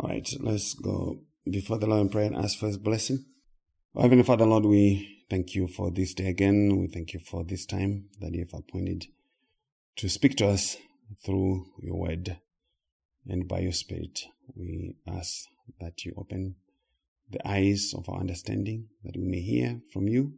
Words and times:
All 0.00 0.10
right, 0.10 0.32
let's 0.38 0.74
go 0.74 1.18
before 1.50 1.76
the 1.76 1.88
Lord 1.88 2.02
in 2.02 2.08
prayer 2.08 2.26
and 2.26 2.36
ask 2.36 2.56
for 2.56 2.68
his 2.68 2.78
blessing. 2.78 3.24
Our 3.96 4.02
Heavenly 4.02 4.22
Father, 4.22 4.46
Lord, 4.46 4.64
we 4.64 5.24
thank 5.28 5.56
you 5.56 5.66
for 5.66 5.90
this 5.90 6.14
day 6.14 6.28
again. 6.28 6.78
We 6.78 6.86
thank 6.86 7.14
you 7.14 7.18
for 7.18 7.42
this 7.42 7.66
time 7.66 8.04
that 8.20 8.32
you 8.32 8.46
have 8.48 8.54
appointed 8.54 9.06
to 9.96 10.08
speak 10.08 10.36
to 10.36 10.46
us 10.46 10.76
through 11.26 11.66
your 11.82 11.96
word 11.96 12.38
and 13.26 13.48
by 13.48 13.58
your 13.58 13.72
spirit. 13.72 14.20
We 14.54 14.94
ask 15.04 15.46
that 15.80 16.04
you 16.04 16.14
open 16.16 16.54
the 17.28 17.44
eyes 17.44 17.92
of 17.92 18.08
our 18.08 18.20
understanding 18.20 18.90
that 19.02 19.16
we 19.16 19.24
may 19.24 19.40
hear 19.40 19.80
from 19.92 20.06
you 20.06 20.34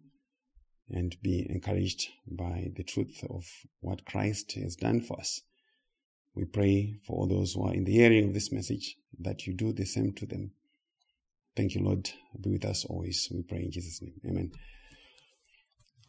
and 0.88 1.14
be 1.20 1.46
encouraged 1.50 2.08
by 2.26 2.70
the 2.76 2.82
truth 2.82 3.22
of 3.28 3.44
what 3.80 4.06
Christ 4.06 4.52
has 4.52 4.74
done 4.74 5.02
for 5.02 5.20
us. 5.20 5.42
We 6.34 6.44
pray 6.44 7.00
for 7.06 7.16
all 7.16 7.26
those 7.26 7.54
who 7.54 7.64
are 7.66 7.74
in 7.74 7.84
the 7.84 7.92
hearing 7.92 8.28
of 8.28 8.34
this 8.34 8.52
message 8.52 8.96
that 9.18 9.46
you 9.46 9.54
do 9.54 9.72
the 9.72 9.84
same 9.84 10.12
to 10.14 10.26
them. 10.26 10.52
Thank 11.56 11.74
you, 11.74 11.82
Lord. 11.82 12.08
Be 12.40 12.50
with 12.50 12.64
us 12.64 12.84
always. 12.84 13.28
We 13.30 13.42
pray 13.42 13.64
in 13.64 13.70
Jesus' 13.72 14.00
name. 14.00 14.14
Amen. 14.26 14.52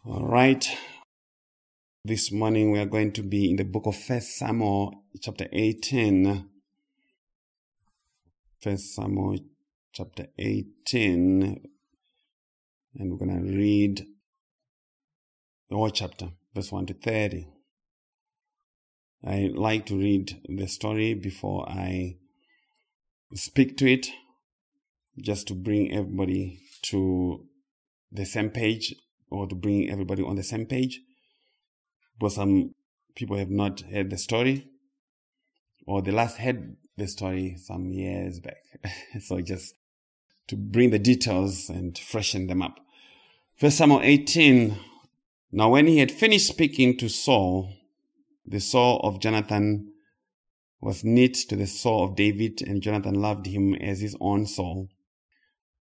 All 0.06 0.26
right. 0.28 0.68
This 2.06 2.32
morning 2.32 2.72
we 2.72 2.80
are 2.80 2.86
going 2.86 3.12
to 3.14 3.24
be 3.24 3.50
in 3.50 3.58
the 3.58 3.64
book 3.64 3.86
of 3.86 3.96
First 3.96 4.38
Samuel, 4.38 5.04
chapter 5.20 5.48
18. 5.52 6.50
First 8.62 8.96
Samuel, 8.96 9.40
chapter 9.92 10.28
18. 10.38 11.64
And 12.96 13.12
we're 13.12 13.18
going 13.18 13.44
to 13.44 13.58
read 13.58 14.06
the 15.70 15.76
whole 15.76 15.90
chapter, 15.90 16.30
verse 16.54 16.72
1 16.72 16.86
to 16.88 16.94
30. 16.94 17.48
I 19.24 19.52
like 19.54 19.86
to 19.88 19.96
read 19.96 20.42
the 20.50 20.68
story 20.68 21.14
before 21.14 21.70
I 21.70 22.18
speak 23.36 23.78
to 23.78 23.92
it, 23.92 24.08
just 25.20 25.48
to 25.48 25.54
bring 25.54 25.94
everybody 25.94 26.60
to 26.84 27.46
the 28.12 28.26
same 28.26 28.50
page 28.50 28.96
or 29.30 29.48
to 29.48 29.56
bring 29.56 29.90
everybody 29.90 30.24
on 30.24 30.36
the 30.36 30.44
same 30.44 30.66
page. 30.66 31.02
But 32.20 32.32
some 32.32 32.74
people 33.16 33.38
have 33.38 33.52
not 33.52 33.82
heard 33.82 34.10
the 34.10 34.18
story, 34.18 34.68
or 35.86 36.02
they 36.02 36.12
last 36.12 36.38
heard 36.38 36.76
the 36.98 37.08
story 37.08 37.58
some 37.58 37.92
years 37.92 38.40
back. 38.40 38.64
so 39.22 39.40
just 39.42 39.76
to 40.48 40.56
bring 40.56 40.90
the 40.90 41.00
details 41.00 41.70
and 41.70 41.98
freshen 41.98 42.48
them 42.48 42.62
up. 42.62 42.80
First 43.56 43.78
Samuel 43.78 44.02
18. 44.02 44.78
Now 45.52 45.70
when 45.70 45.86
he 45.86 46.00
had 46.00 46.12
finished 46.12 46.48
speaking 46.48 46.98
to 46.98 47.08
Saul, 47.08 47.72
the 48.46 48.60
soul 48.60 49.00
of 49.04 49.20
Jonathan 49.20 49.94
was 50.82 51.04
knit 51.04 51.36
to 51.50 51.56
the 51.56 51.68
soul 51.68 52.04
of 52.04 52.16
David, 52.16 52.62
and 52.62 52.82
Jonathan 52.82 53.16
loved 53.16 53.46
him 53.46 53.76
as 53.76 54.02
his 54.02 54.16
own 54.20 54.48
soul. 54.48 54.90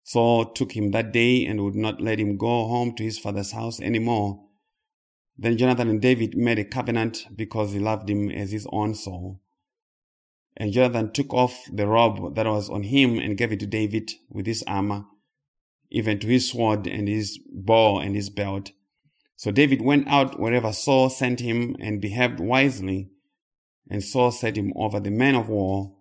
Saul 0.04 0.46
took 0.46 0.74
him 0.74 0.92
that 0.92 1.12
day 1.12 1.46
and 1.46 1.64
would 1.64 1.76
not 1.76 2.00
let 2.00 2.20
him 2.20 2.38
go 2.38 2.68
home 2.68 2.96
to 2.96 3.04
his 3.04 3.20
father's 3.20 3.52
house 3.52 3.80
any 3.82 4.00
more. 4.00 4.46
Then 5.38 5.58
Jonathan 5.58 5.90
and 5.90 6.02
David 6.02 6.38
made 6.38 6.60
a 6.60 6.64
covenant 6.64 7.26
because 7.36 7.74
he 7.74 7.80
loved 7.80 8.10
him 8.10 8.30
as 8.30 8.52
his 8.52 8.68
own 8.72 8.96
soul. 8.96 9.42
And 10.56 10.72
Jonathan 10.72 11.12
took 11.12 11.34
off 11.34 11.66
the 11.74 11.88
robe 11.88 12.36
that 12.36 12.46
was 12.46 12.70
on 12.70 12.84
him 12.84 13.20
and 13.20 13.38
gave 13.38 13.52
it 13.52 13.60
to 13.60 13.66
David 13.66 14.12
with 14.30 14.46
his 14.46 14.64
armor, 14.68 15.06
even 15.90 16.20
to 16.20 16.28
his 16.28 16.52
sword 16.52 16.88
and 16.88 17.10
his 17.10 17.38
bow 17.52 18.00
and 18.00 18.16
his 18.16 18.30
belt. 18.30 18.72
So 19.36 19.52
David 19.52 19.82
went 19.82 20.08
out 20.08 20.40
wherever 20.40 20.72
Saul 20.72 21.10
sent 21.10 21.40
him 21.40 21.76
and 21.80 22.02
behaved 22.02 22.40
wisely. 22.40 23.10
And 23.90 24.04
Saul 24.04 24.32
set 24.32 24.58
him 24.58 24.74
over 24.76 25.00
the 25.00 25.12
men 25.12 25.36
of 25.36 25.48
war, 25.48 25.94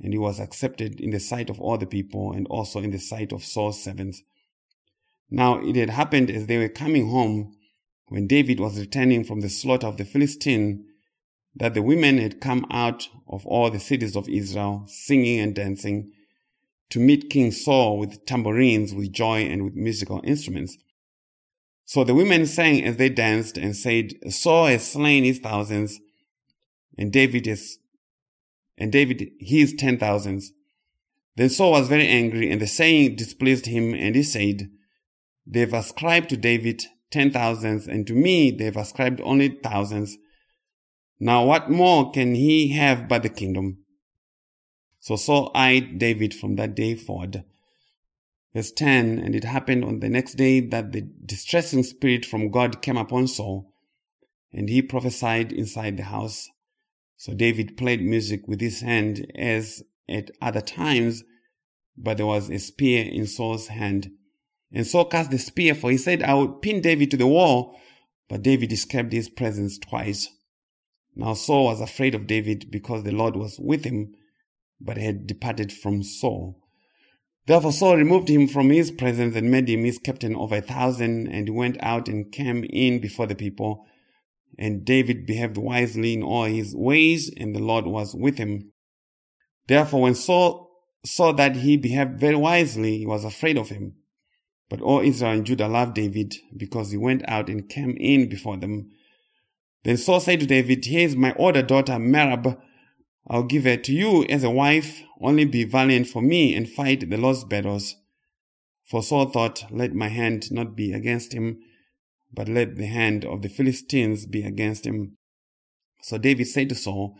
and 0.00 0.12
he 0.12 0.18
was 0.18 0.40
accepted 0.40 1.00
in 1.00 1.10
the 1.10 1.20
sight 1.20 1.48
of 1.48 1.60
all 1.60 1.78
the 1.78 1.86
people 1.86 2.32
and 2.32 2.46
also 2.48 2.80
in 2.80 2.90
the 2.90 2.98
sight 2.98 3.32
of 3.32 3.44
Saul's 3.44 3.82
servants. 3.82 4.22
Now 5.30 5.60
it 5.60 5.76
had 5.76 5.90
happened 5.90 6.30
as 6.30 6.46
they 6.46 6.58
were 6.58 6.68
coming 6.68 7.08
home, 7.08 7.54
when 8.08 8.26
David 8.26 8.58
was 8.58 8.80
returning 8.80 9.22
from 9.22 9.40
the 9.40 9.48
slaughter 9.48 9.86
of 9.86 9.96
the 9.96 10.04
Philistine, 10.04 10.86
that 11.54 11.74
the 11.74 11.82
women 11.82 12.18
had 12.18 12.40
come 12.40 12.66
out 12.70 13.08
of 13.28 13.46
all 13.46 13.70
the 13.70 13.78
cities 13.78 14.16
of 14.16 14.28
Israel, 14.28 14.84
singing 14.88 15.38
and 15.38 15.54
dancing, 15.54 16.10
to 16.88 16.98
meet 16.98 17.30
King 17.30 17.52
Saul 17.52 17.98
with 17.98 18.26
tambourines, 18.26 18.92
with 18.92 19.12
joy, 19.12 19.42
and 19.42 19.64
with 19.64 19.74
musical 19.76 20.20
instruments. 20.24 20.76
So 21.90 22.04
the 22.04 22.14
women 22.14 22.46
sang 22.46 22.84
as 22.84 22.98
they 22.98 23.08
danced 23.08 23.58
and 23.58 23.74
said, 23.74 24.12
Saul 24.32 24.66
has 24.66 24.86
slain 24.86 25.24
his 25.24 25.40
thousands, 25.40 25.98
and 26.96 27.12
David 27.12 27.48
is, 27.48 27.80
and 28.78 28.92
David 28.92 29.32
his 29.40 29.74
ten 29.74 29.98
thousands. 29.98 30.52
Then 31.34 31.48
Saul 31.48 31.72
was 31.72 31.88
very 31.88 32.06
angry, 32.06 32.48
and 32.48 32.60
the 32.60 32.68
saying 32.68 33.16
displeased 33.16 33.66
him, 33.66 33.92
and 33.92 34.14
he 34.14 34.22
said, 34.22 34.70
They've 35.44 35.74
ascribed 35.74 36.30
to 36.30 36.36
David 36.36 36.84
ten 37.10 37.32
thousands, 37.32 37.88
and 37.88 38.06
to 38.06 38.12
me 38.12 38.52
they've 38.52 38.76
ascribed 38.76 39.20
only 39.22 39.48
thousands. 39.48 40.16
Now 41.18 41.44
what 41.44 41.72
more 41.72 42.12
can 42.12 42.36
he 42.36 42.68
have 42.68 43.08
but 43.08 43.24
the 43.24 43.28
kingdom? 43.28 43.78
So 45.00 45.16
Saul 45.16 45.50
eyed 45.56 45.98
David 45.98 46.34
from 46.34 46.54
that 46.54 46.76
day 46.76 46.94
forward. 46.94 47.42
Verse 48.54 48.72
10 48.72 49.18
And 49.18 49.34
it 49.34 49.44
happened 49.44 49.84
on 49.84 50.00
the 50.00 50.08
next 50.08 50.34
day 50.34 50.60
that 50.60 50.92
the 50.92 51.02
distressing 51.24 51.82
spirit 51.82 52.24
from 52.24 52.50
God 52.50 52.82
came 52.82 52.96
upon 52.96 53.28
Saul, 53.28 53.72
and 54.52 54.68
he 54.68 54.82
prophesied 54.82 55.52
inside 55.52 55.96
the 55.96 56.04
house. 56.04 56.48
So 57.16 57.34
David 57.34 57.76
played 57.76 58.02
music 58.02 58.48
with 58.48 58.60
his 58.60 58.80
hand 58.80 59.30
as 59.34 59.82
at 60.08 60.30
other 60.42 60.60
times, 60.60 61.22
but 61.96 62.16
there 62.16 62.26
was 62.26 62.50
a 62.50 62.58
spear 62.58 63.04
in 63.04 63.26
Saul's 63.26 63.68
hand. 63.68 64.10
And 64.72 64.86
Saul 64.86 65.04
cast 65.04 65.30
the 65.30 65.38
spear, 65.38 65.74
for 65.74 65.90
he 65.90 65.96
said, 65.96 66.22
I 66.22 66.34
will 66.34 66.48
pin 66.48 66.80
David 66.80 67.10
to 67.12 67.16
the 67.16 67.26
wall. 67.26 67.78
But 68.28 68.42
David 68.42 68.72
escaped 68.72 69.12
his 69.12 69.28
presence 69.28 69.76
twice. 69.76 70.28
Now 71.16 71.34
Saul 71.34 71.64
was 71.64 71.80
afraid 71.80 72.14
of 72.14 72.28
David 72.28 72.70
because 72.70 73.02
the 73.02 73.10
Lord 73.12 73.34
was 73.34 73.58
with 73.58 73.84
him, 73.84 74.14
but 74.80 74.96
had 74.96 75.26
departed 75.26 75.72
from 75.72 76.02
Saul. 76.04 76.56
Therefore 77.50 77.72
Saul 77.72 77.96
removed 77.96 78.28
him 78.28 78.46
from 78.46 78.70
his 78.70 78.92
presence 78.92 79.34
and 79.34 79.50
made 79.50 79.68
him 79.68 79.82
his 79.82 79.98
captain 79.98 80.36
over 80.36 80.58
a 80.58 80.60
thousand, 80.60 81.26
and 81.26 81.48
he 81.48 81.50
went 81.50 81.82
out 81.82 82.06
and 82.06 82.30
came 82.30 82.62
in 82.70 83.00
before 83.00 83.26
the 83.26 83.34
people. 83.34 83.86
And 84.56 84.84
David 84.84 85.26
behaved 85.26 85.56
wisely 85.56 86.14
in 86.14 86.22
all 86.22 86.44
his 86.44 86.76
ways, 86.76 87.28
and 87.36 87.52
the 87.52 87.58
Lord 87.58 87.86
was 87.86 88.14
with 88.14 88.38
him. 88.38 88.70
Therefore, 89.66 90.02
when 90.02 90.14
Saul 90.14 90.70
saw 91.04 91.32
that 91.32 91.56
he 91.56 91.76
behaved 91.76 92.20
very 92.20 92.36
wisely, 92.36 92.98
he 92.98 93.06
was 93.06 93.24
afraid 93.24 93.58
of 93.58 93.70
him. 93.70 93.96
But 94.68 94.80
all 94.80 95.00
Israel 95.00 95.32
and 95.32 95.44
Judah 95.44 95.66
loved 95.66 95.96
David 95.96 96.36
because 96.56 96.92
he 96.92 96.98
went 96.98 97.28
out 97.28 97.48
and 97.48 97.68
came 97.68 97.96
in 97.98 98.28
before 98.28 98.58
them. 98.58 98.92
Then 99.82 99.96
Saul 99.96 100.20
said 100.20 100.38
to 100.38 100.46
David, 100.46 100.84
Here 100.84 101.04
is 101.04 101.16
my 101.16 101.34
older 101.34 101.62
daughter 101.62 101.94
Merab 101.94 102.60
I'll 103.32 103.44
give 103.44 103.62
her 103.62 103.76
to 103.76 103.92
you 103.92 104.24
as 104.24 104.42
a 104.42 104.50
wife. 104.50 105.04
Only 105.20 105.44
be 105.44 105.62
valiant 105.62 106.08
for 106.08 106.20
me 106.20 106.52
and 106.56 106.68
fight 106.68 107.08
the 107.08 107.16
Lord's 107.16 107.44
battles. 107.44 107.94
For 108.84 109.04
Saul 109.04 109.26
thought, 109.26 109.66
Let 109.70 109.94
my 109.94 110.08
hand 110.08 110.50
not 110.50 110.74
be 110.74 110.92
against 110.92 111.32
him, 111.32 111.60
but 112.34 112.48
let 112.48 112.74
the 112.74 112.86
hand 112.86 113.24
of 113.24 113.42
the 113.42 113.48
Philistines 113.48 114.26
be 114.26 114.42
against 114.42 114.84
him. 114.84 115.16
So 116.02 116.18
David 116.18 116.48
said 116.48 116.70
to 116.70 116.74
Saul, 116.74 117.16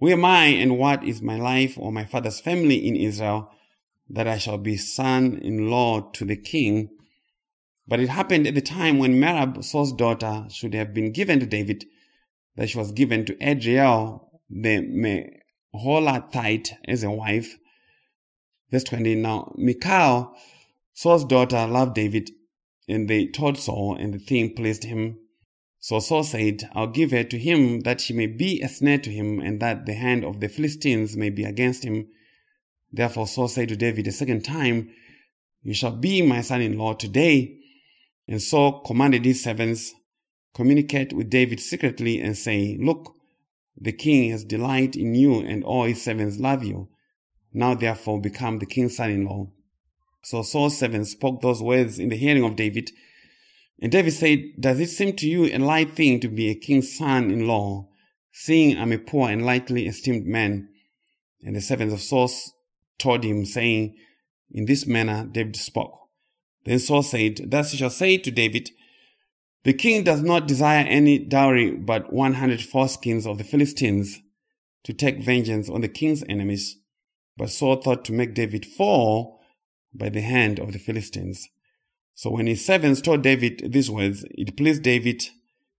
Who 0.00 0.10
am 0.10 0.22
I 0.26 0.46
and 0.46 0.76
what 0.76 1.02
is 1.02 1.22
my 1.22 1.36
life 1.36 1.78
or 1.78 1.92
my 1.92 2.04
father's 2.04 2.40
family 2.40 2.86
in 2.86 2.94
Israel 2.94 3.50
that 4.10 4.28
I 4.28 4.36
shall 4.36 4.58
be 4.58 4.76
son 4.76 5.38
in 5.38 5.70
law 5.70 6.10
to 6.10 6.26
the 6.26 6.36
king? 6.36 6.90
But 7.86 8.00
it 8.00 8.10
happened 8.10 8.46
at 8.46 8.54
the 8.54 8.60
time 8.60 8.98
when 8.98 9.18
Merab, 9.18 9.64
Saul's 9.64 9.94
daughter, 9.94 10.44
should 10.50 10.74
have 10.74 10.92
been 10.92 11.10
given 11.10 11.40
to 11.40 11.46
David, 11.46 11.86
that 12.56 12.68
she 12.68 12.76
was 12.76 12.92
given 12.92 13.24
to 13.24 13.36
Adriel, 13.40 14.28
the 14.50 15.37
Meholathite 15.74 16.72
as 16.86 17.02
a 17.02 17.10
wife. 17.10 17.58
Verse 18.70 18.84
20 18.84 19.14
Now, 19.16 19.52
Michal, 19.56 20.34
Saul's 20.92 21.24
daughter, 21.24 21.66
loved 21.66 21.94
David, 21.94 22.30
and 22.88 23.08
they 23.08 23.26
told 23.26 23.58
Saul, 23.58 23.96
and 23.96 24.14
the 24.14 24.18
thing 24.18 24.54
pleased 24.54 24.84
him. 24.84 25.18
So 25.80 26.00
Saul 26.00 26.24
said, 26.24 26.68
I'll 26.72 26.88
give 26.88 27.12
her 27.12 27.22
to 27.24 27.38
him 27.38 27.80
that 27.80 28.00
she 28.00 28.12
may 28.12 28.26
be 28.26 28.60
a 28.60 28.68
snare 28.68 28.98
to 28.98 29.10
him, 29.10 29.40
and 29.40 29.60
that 29.60 29.86
the 29.86 29.94
hand 29.94 30.24
of 30.24 30.40
the 30.40 30.48
Philistines 30.48 31.16
may 31.16 31.30
be 31.30 31.44
against 31.44 31.84
him. 31.84 32.08
Therefore 32.92 33.26
Saul 33.26 33.48
said 33.48 33.68
to 33.68 33.76
David 33.76 34.06
a 34.06 34.12
second 34.12 34.44
time, 34.44 34.90
You 35.62 35.74
shall 35.74 35.96
be 35.96 36.22
my 36.22 36.40
son 36.40 36.62
in 36.62 36.78
law 36.78 36.94
today. 36.94 37.58
And 38.26 38.42
Saul 38.42 38.80
commanded 38.80 39.24
his 39.24 39.42
servants, 39.42 39.94
Communicate 40.54 41.12
with 41.12 41.30
David 41.30 41.60
secretly 41.60 42.20
and 42.20 42.36
say, 42.36 42.76
Look, 42.80 43.14
the 43.80 43.92
king 43.92 44.30
has 44.30 44.44
delight 44.44 44.96
in 44.96 45.14
you, 45.14 45.40
and 45.40 45.62
all 45.64 45.84
his 45.84 46.02
servants 46.02 46.38
love 46.38 46.64
you. 46.64 46.88
Now 47.52 47.74
therefore 47.74 48.20
become 48.20 48.58
the 48.58 48.66
king's 48.66 48.96
son-in-law. 48.96 49.50
So 50.22 50.42
Saul's 50.42 50.78
servants 50.78 51.12
spoke 51.12 51.40
those 51.40 51.62
words 51.62 51.98
in 51.98 52.08
the 52.08 52.16
hearing 52.16 52.44
of 52.44 52.56
David. 52.56 52.90
And 53.80 53.92
David 53.92 54.12
said, 54.12 54.44
Does 54.58 54.80
it 54.80 54.88
seem 54.88 55.14
to 55.16 55.28
you 55.28 55.44
a 55.44 55.58
light 55.58 55.94
thing 55.94 56.20
to 56.20 56.28
be 56.28 56.50
a 56.50 56.54
king's 56.54 56.96
son-in-law, 56.96 57.88
seeing 58.32 58.76
I'm 58.76 58.92
a 58.92 58.98
poor 58.98 59.30
and 59.30 59.46
lightly 59.46 59.86
esteemed 59.86 60.26
man? 60.26 60.68
And 61.42 61.54
the 61.54 61.60
servants 61.60 61.94
of 61.94 62.00
Saul 62.00 62.30
told 62.98 63.24
him, 63.24 63.44
saying, 63.46 63.94
In 64.50 64.66
this 64.66 64.86
manner 64.86 65.24
David 65.30 65.56
spoke. 65.56 65.96
Then 66.64 66.80
Saul 66.80 67.02
said, 67.04 67.40
Thus 67.46 67.72
you 67.72 67.78
shall 67.78 67.90
say 67.90 68.18
to 68.18 68.30
David, 68.30 68.70
The 69.64 69.72
king 69.72 70.04
does 70.04 70.22
not 70.22 70.48
desire 70.48 70.86
any 70.86 71.18
dowry 71.18 71.72
but 71.72 72.12
100 72.12 72.60
foreskins 72.60 73.26
of 73.26 73.38
the 73.38 73.44
Philistines 73.44 74.20
to 74.84 74.92
take 74.92 75.22
vengeance 75.22 75.68
on 75.68 75.80
the 75.80 75.88
king's 75.88 76.22
enemies. 76.28 76.78
But 77.36 77.50
Saul 77.50 77.76
thought 77.76 78.04
to 78.06 78.12
make 78.12 78.34
David 78.34 78.64
fall 78.64 79.40
by 79.92 80.08
the 80.08 80.20
hand 80.20 80.58
of 80.58 80.72
the 80.72 80.78
Philistines. 80.78 81.48
So 82.14 82.30
when 82.30 82.46
his 82.46 82.64
servants 82.64 83.00
told 83.00 83.22
David 83.22 83.72
these 83.72 83.90
words, 83.90 84.24
it 84.30 84.56
pleased 84.56 84.82
David 84.82 85.24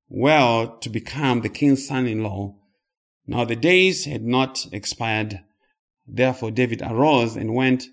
well 0.07 0.77
to 0.79 0.89
become 0.89 1.41
the 1.41 1.49
king's 1.49 1.87
son-in-law. 1.87 2.55
Now 3.27 3.45
the 3.45 3.55
days 3.55 4.05
had 4.05 4.23
not 4.23 4.65
expired. 4.71 5.41
Therefore 6.07 6.51
David 6.51 6.81
arose 6.81 7.35
and 7.35 7.53
went, 7.53 7.87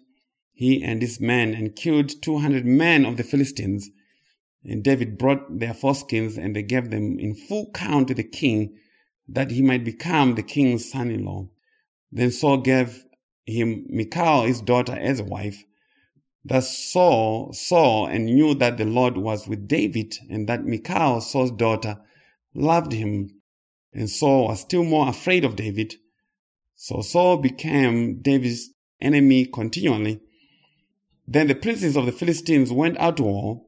he 0.53 0.83
and 0.83 1.03
his 1.03 1.21
men, 1.21 1.55
and 1.55 1.77
killed 1.77 2.23
200 2.23 2.65
men 2.65 3.05
of 3.05 3.19
the 3.19 3.25
Philistines. 3.25 3.91
And 4.67 4.83
David 4.83 5.17
brought 5.17 5.61
their 5.61 5.75
foreskins 5.75 6.37
and 6.37 6.57
they 6.57 6.63
gave 6.63 6.91
them 6.91 7.19
in 7.21 7.35
full 7.35 7.71
count 7.73 8.09
to 8.09 8.15
the 8.15 8.25
king 8.25 8.77
that 9.29 9.53
he 9.53 9.63
might 9.63 9.85
become 9.85 10.35
the 10.35 10.43
king's 10.43 10.91
son-in-law. 10.91 11.49
Then 12.11 12.33
Saul 12.33 12.59
gave 12.59 13.05
him 13.45 13.87
Michal, 13.89 14.43
his 14.43 14.61
daughter, 14.61 14.93
as 14.93 15.21
a 15.21 15.25
wife. 15.25 15.65
Thus 16.45 16.79
Saul 16.79 17.53
saw 17.53 18.07
and 18.07 18.27
knew 18.27 18.55
that 18.55 18.77
the 18.77 18.85
Lord 18.85 19.17
was 19.17 19.49
with 19.49 19.69
David 19.69 20.17
and 20.29 20.49
that 20.49 20.65
Michal, 20.65 21.21
Saul's 21.21 21.53
daughter, 21.53 21.99
loved 22.55 22.93
him. 22.93 23.41
And 23.93 24.11
Saul 24.11 24.49
was 24.49 24.61
still 24.61 24.85
more 24.85 25.09
afraid 25.09 25.45
of 25.45 25.57
David. 25.57 25.95
So 26.75 27.03
Saul 27.03 27.39
became 27.39 28.21
David's 28.21 28.71
enemy 29.01 29.47
continually. 29.47 30.21
Then 31.27 31.49
the 31.49 31.55
princes 31.55 31.97
of 31.97 32.07
the 32.07 32.13
Philistines 32.13 32.73
went 32.73 32.99
out 32.99 33.17
to 33.19 33.25
war. 33.25 33.66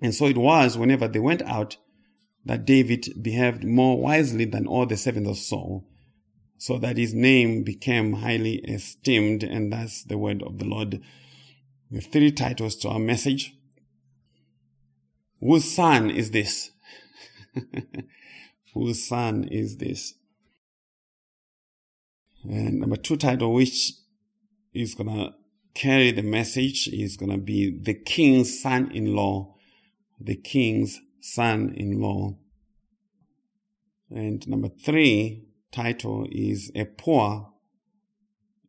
And 0.00 0.14
so 0.14 0.26
it 0.26 0.36
was 0.36 0.76
whenever 0.76 1.08
they 1.08 1.18
went 1.18 1.42
out 1.42 1.76
that 2.44 2.64
David 2.64 3.08
behaved 3.20 3.64
more 3.64 4.00
wisely 4.00 4.44
than 4.44 4.66
all 4.66 4.86
the 4.86 4.96
servants 4.96 5.28
of 5.30 5.36
Saul, 5.38 5.84
so 6.58 6.78
that 6.78 6.96
his 6.96 7.12
name 7.12 7.64
became 7.64 8.14
highly 8.14 8.56
esteemed. 8.60 9.42
And 9.42 9.72
that's 9.72 10.04
the 10.04 10.18
word 10.18 10.42
of 10.42 10.58
the 10.58 10.64
Lord. 10.64 11.00
The 11.90 12.00
three 12.00 12.32
titles 12.32 12.76
to 12.76 12.88
our 12.88 12.98
message. 12.98 13.54
Whose 15.40 15.74
son 15.74 16.10
is 16.10 16.30
this? 16.30 16.70
Whose 18.74 19.06
son 19.06 19.44
is 19.44 19.76
this? 19.76 20.14
And 22.44 22.80
number 22.80 22.96
two 22.96 23.16
title, 23.16 23.52
which 23.52 23.92
is 24.72 24.94
gonna 24.94 25.34
carry 25.74 26.12
the 26.12 26.22
message, 26.22 26.88
is 26.88 27.16
gonna 27.16 27.38
be 27.38 27.76
the 27.76 27.94
king's 27.94 28.60
son-in-law. 28.60 29.55
The 30.18 30.36
king's 30.36 31.00
son-in-law. 31.20 32.36
And 34.10 34.48
number 34.48 34.68
three 34.68 35.44
title 35.72 36.26
is 36.30 36.70
a 36.74 36.84
poor 36.84 37.52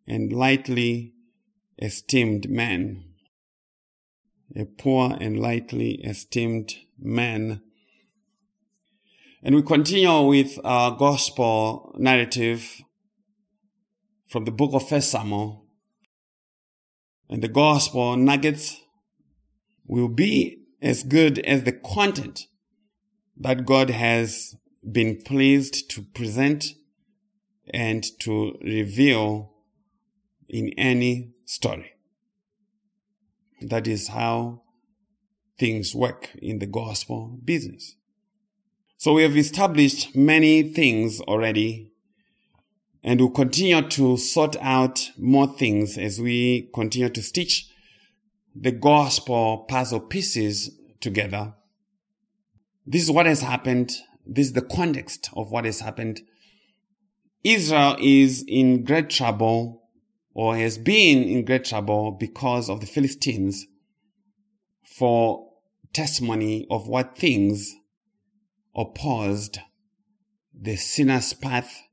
and 0.08 0.34
lightly 0.34 1.14
esteemed 1.80 2.50
man. 2.50 3.04
A 4.56 4.66
poor 4.66 5.16
and 5.20 5.40
lightly 5.40 6.02
esteemed 6.04 6.76
man. 6.98 7.62
And 9.44 9.56
we 9.56 9.62
continue 9.62 10.22
with 10.24 10.60
our 10.64 10.98
gospel 10.98 11.94
narrative 11.98 12.82
from 14.28 14.46
the 14.46 14.52
book 14.52 14.74
of 14.74 14.90
First 14.90 15.12
Samuel. 15.12 15.66
And 17.30 17.42
the 17.42 17.48
gospel 17.48 18.18
nuggets 18.18 18.82
will 19.86 20.08
be 20.08 20.67
as 20.82 21.04
good 21.04 21.40
as 21.40 21.64
the 21.64 21.72
content 21.72 22.48
that 23.40 23.66
God 23.66 23.90
has 23.90 24.56
been 24.90 25.22
pleased 25.22 25.90
to 25.92 26.02
present 26.02 26.66
and 27.74 28.04
to 28.20 28.58
reveal 28.62 29.54
in 30.48 30.70
any 30.78 31.34
story. 31.46 31.92
That 33.62 33.88
is 33.88 34.10
how 34.10 34.62
things 35.60 35.96
work 35.96 36.30
in 36.42 36.60
the 36.60 36.68
gospel 36.68 37.40
business. 37.44 37.96
So 38.98 39.14
we 39.14 39.24
have 39.24 39.38
established 39.38 40.16
many 40.16 40.64
things 40.64 41.20
already 41.22 41.92
and 43.04 43.20
we'll 43.20 43.30
continue 43.30 43.82
to 43.82 44.18
sort 44.18 44.56
out 44.60 45.12
more 45.18 45.48
things 45.48 45.98
as 45.98 46.20
we 46.20 46.70
continue 46.74 47.10
to 47.10 47.22
stitch 47.22 47.67
the 48.60 48.72
gospel 48.72 49.66
puzzle 49.70 50.00
pieces 50.00 50.72
together. 51.00 51.54
This 52.86 53.04
is 53.04 53.12
what 53.12 53.26
has 53.26 53.42
happened. 53.42 53.96
This 54.26 54.48
is 54.48 54.54
the 54.54 54.62
context 54.62 55.30
of 55.34 55.52
what 55.52 55.66
has 55.66 55.80
happened. 55.80 56.22
Israel 57.44 57.98
is 58.02 58.44
in 58.48 58.84
great 58.84 59.10
trouble 59.10 59.84
or 60.34 60.56
has 60.58 60.78
been 60.78 61.24
in 61.24 61.46
great 61.46 61.66
trouble 61.66 62.12
because 62.12 62.70
of 62.70 62.80
the 62.80 62.88
Philistines 62.88 63.66
for 64.84 65.50
testimony 65.94 66.66
of 66.70 66.88
what 66.88 67.18
things 67.18 67.76
opposed 68.76 69.60
the 70.54 70.76
sinner's 70.76 71.34
path 71.34 71.84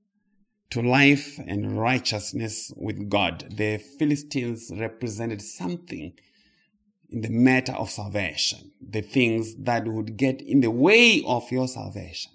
to 0.71 0.83
life 0.83 1.39
and 1.47 1.79
righteousness 1.79 2.73
with 2.77 3.09
God. 3.09 3.55
The 3.57 3.79
Philistines 3.99 4.73
represented 4.75 5.43
something 5.43 6.15
in 7.11 7.21
the 7.21 7.31
matter 7.31 7.73
of 7.73 7.91
salvation, 7.91 8.73
the 8.81 9.03
things 9.03 9.55
that 9.57 9.87
would 9.87 10.17
get 10.17 10.41
in 10.41 10.61
the 10.61 10.71
way 10.71 11.23
of 11.27 11.51
your 11.51 11.69
salvation. 11.69 12.33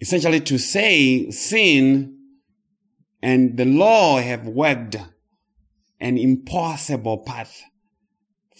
Essentially 0.00 0.40
to 0.40 0.58
say 0.58 1.30
sin 1.30 2.18
and 3.22 3.56
the 3.56 3.64
law 3.64 4.20
have 4.20 4.46
worked 4.46 4.96
an 6.00 6.18
impossible 6.18 7.18
path 7.18 7.62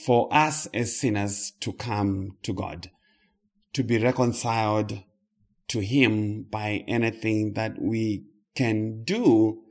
for 0.04 0.28
us 0.32 0.66
as 0.74 0.98
sinners 0.98 1.52
to 1.60 1.72
come 1.72 2.36
to 2.42 2.52
God, 2.52 2.90
to 3.74 3.82
be 3.82 3.98
reconciled 3.98 5.02
to 5.68 5.80
Him 5.80 6.44
by 6.50 6.84
anything 6.88 7.52
that 7.54 7.80
we 7.80 8.24
can 8.54 9.02
do 9.04 9.62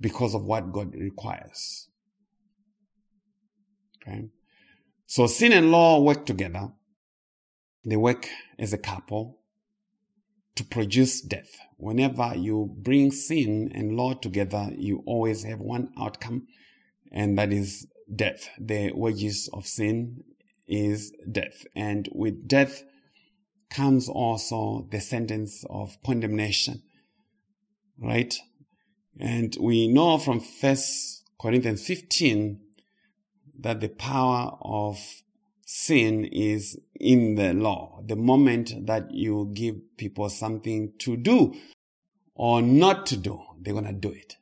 because 0.00 0.34
of 0.34 0.44
what 0.44 0.72
God 0.72 0.94
requires. 0.94 1.87
Okay. 4.08 4.28
So 5.06 5.26
sin 5.26 5.52
and 5.52 5.70
law 5.70 6.00
work 6.00 6.26
together. 6.26 6.68
They 7.84 7.96
work 7.96 8.28
as 8.58 8.72
a 8.72 8.78
couple 8.78 9.38
to 10.56 10.64
produce 10.64 11.20
death. 11.20 11.48
Whenever 11.76 12.34
you 12.36 12.74
bring 12.76 13.12
sin 13.12 13.70
and 13.74 13.96
law 13.96 14.14
together, 14.14 14.70
you 14.76 15.02
always 15.06 15.44
have 15.44 15.60
one 15.60 15.90
outcome, 15.98 16.46
and 17.12 17.38
that 17.38 17.52
is 17.52 17.86
death. 18.14 18.48
The 18.58 18.92
wages 18.92 19.48
of 19.52 19.66
sin 19.66 20.24
is 20.66 21.12
death. 21.30 21.64
And 21.74 22.08
with 22.12 22.48
death 22.48 22.82
comes 23.70 24.08
also 24.08 24.88
the 24.90 25.00
sentence 25.00 25.64
of 25.70 25.96
condemnation. 26.04 26.82
Right? 27.98 28.34
And 29.18 29.56
we 29.60 29.88
know 29.88 30.18
from 30.18 30.40
First 30.40 31.22
Corinthians 31.40 31.86
15 31.86 32.60
that 33.58 33.80
the 33.80 33.88
power 33.88 34.56
of 34.62 34.98
sin 35.66 36.24
is 36.24 36.78
in 36.94 37.34
the 37.34 37.52
law. 37.52 38.00
The 38.06 38.16
moment 38.16 38.86
that 38.86 39.10
you 39.10 39.50
give 39.54 39.76
people 39.96 40.30
something 40.30 40.92
to 41.00 41.16
do 41.16 41.54
or 42.34 42.62
not 42.62 43.06
to 43.06 43.16
do, 43.16 43.40
they're 43.60 43.74
going 43.74 43.84
to 43.84 43.92
do 43.92 44.10
it. 44.10 44.36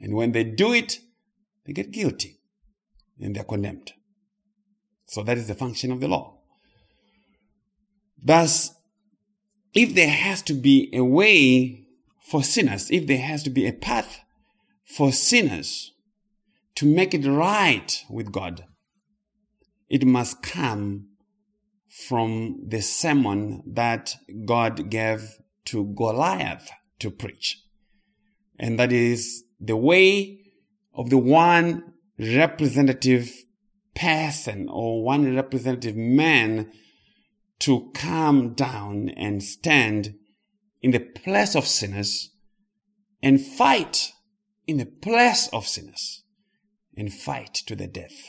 And 0.00 0.14
when 0.14 0.32
they 0.32 0.44
do 0.44 0.72
it, 0.72 0.98
they 1.64 1.72
get 1.72 1.90
guilty 1.90 2.40
and 3.20 3.34
they're 3.34 3.44
condemned. 3.44 3.92
So 5.06 5.22
that 5.22 5.38
is 5.38 5.48
the 5.48 5.54
function 5.54 5.90
of 5.90 6.00
the 6.00 6.08
law. 6.08 6.40
Thus, 8.22 8.74
if 9.72 9.94
there 9.94 10.10
has 10.10 10.42
to 10.42 10.54
be 10.54 10.90
a 10.92 11.04
way 11.04 11.86
for 12.20 12.42
sinners, 12.42 12.90
if 12.90 13.06
there 13.06 13.18
has 13.18 13.42
to 13.44 13.50
be 13.50 13.66
a 13.66 13.72
path 13.72 14.20
for 14.84 15.12
sinners 15.12 15.92
to 16.78 16.86
make 16.86 17.12
it 17.12 17.26
right 17.26 18.04
with 18.08 18.30
God, 18.30 18.64
it 19.88 20.06
must 20.06 20.44
come 20.44 21.08
from 22.06 22.60
the 22.64 22.80
sermon 22.80 23.64
that 23.66 24.14
God 24.44 24.88
gave 24.88 25.38
to 25.64 25.92
Goliath 25.96 26.70
to 27.00 27.10
preach. 27.10 27.60
And 28.60 28.78
that 28.78 28.92
is 28.92 29.42
the 29.58 29.76
way 29.76 30.38
of 30.94 31.10
the 31.10 31.18
one 31.18 31.94
representative 32.16 33.28
person 33.96 34.68
or 34.70 35.02
one 35.02 35.34
representative 35.34 35.96
man 35.96 36.70
to 37.58 37.90
come 37.92 38.54
down 38.54 39.08
and 39.16 39.42
stand 39.42 40.14
in 40.80 40.92
the 40.92 41.00
place 41.00 41.56
of 41.56 41.66
sinners 41.66 42.30
and 43.20 43.44
fight 43.44 44.12
in 44.68 44.76
the 44.76 44.86
place 44.86 45.48
of 45.52 45.66
sinners 45.66 46.22
and 46.98 47.14
fight 47.14 47.54
to 47.54 47.76
the 47.76 47.86
death. 47.86 48.28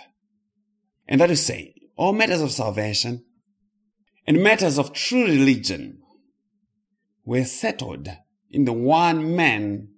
And 1.08 1.20
that 1.20 1.32
is 1.32 1.44
say, 1.44 1.74
all 1.98 2.14
matters 2.14 2.42
of 2.42 2.52
salvation 2.52 3.26
and 4.28 4.44
matters 4.44 4.78
of 4.78 4.94
true 4.94 5.26
religion 5.26 6.00
were 7.26 7.46
settled 7.46 8.08
in 8.52 8.66
the 8.66 8.74
one 8.74 9.36
man, 9.36 9.90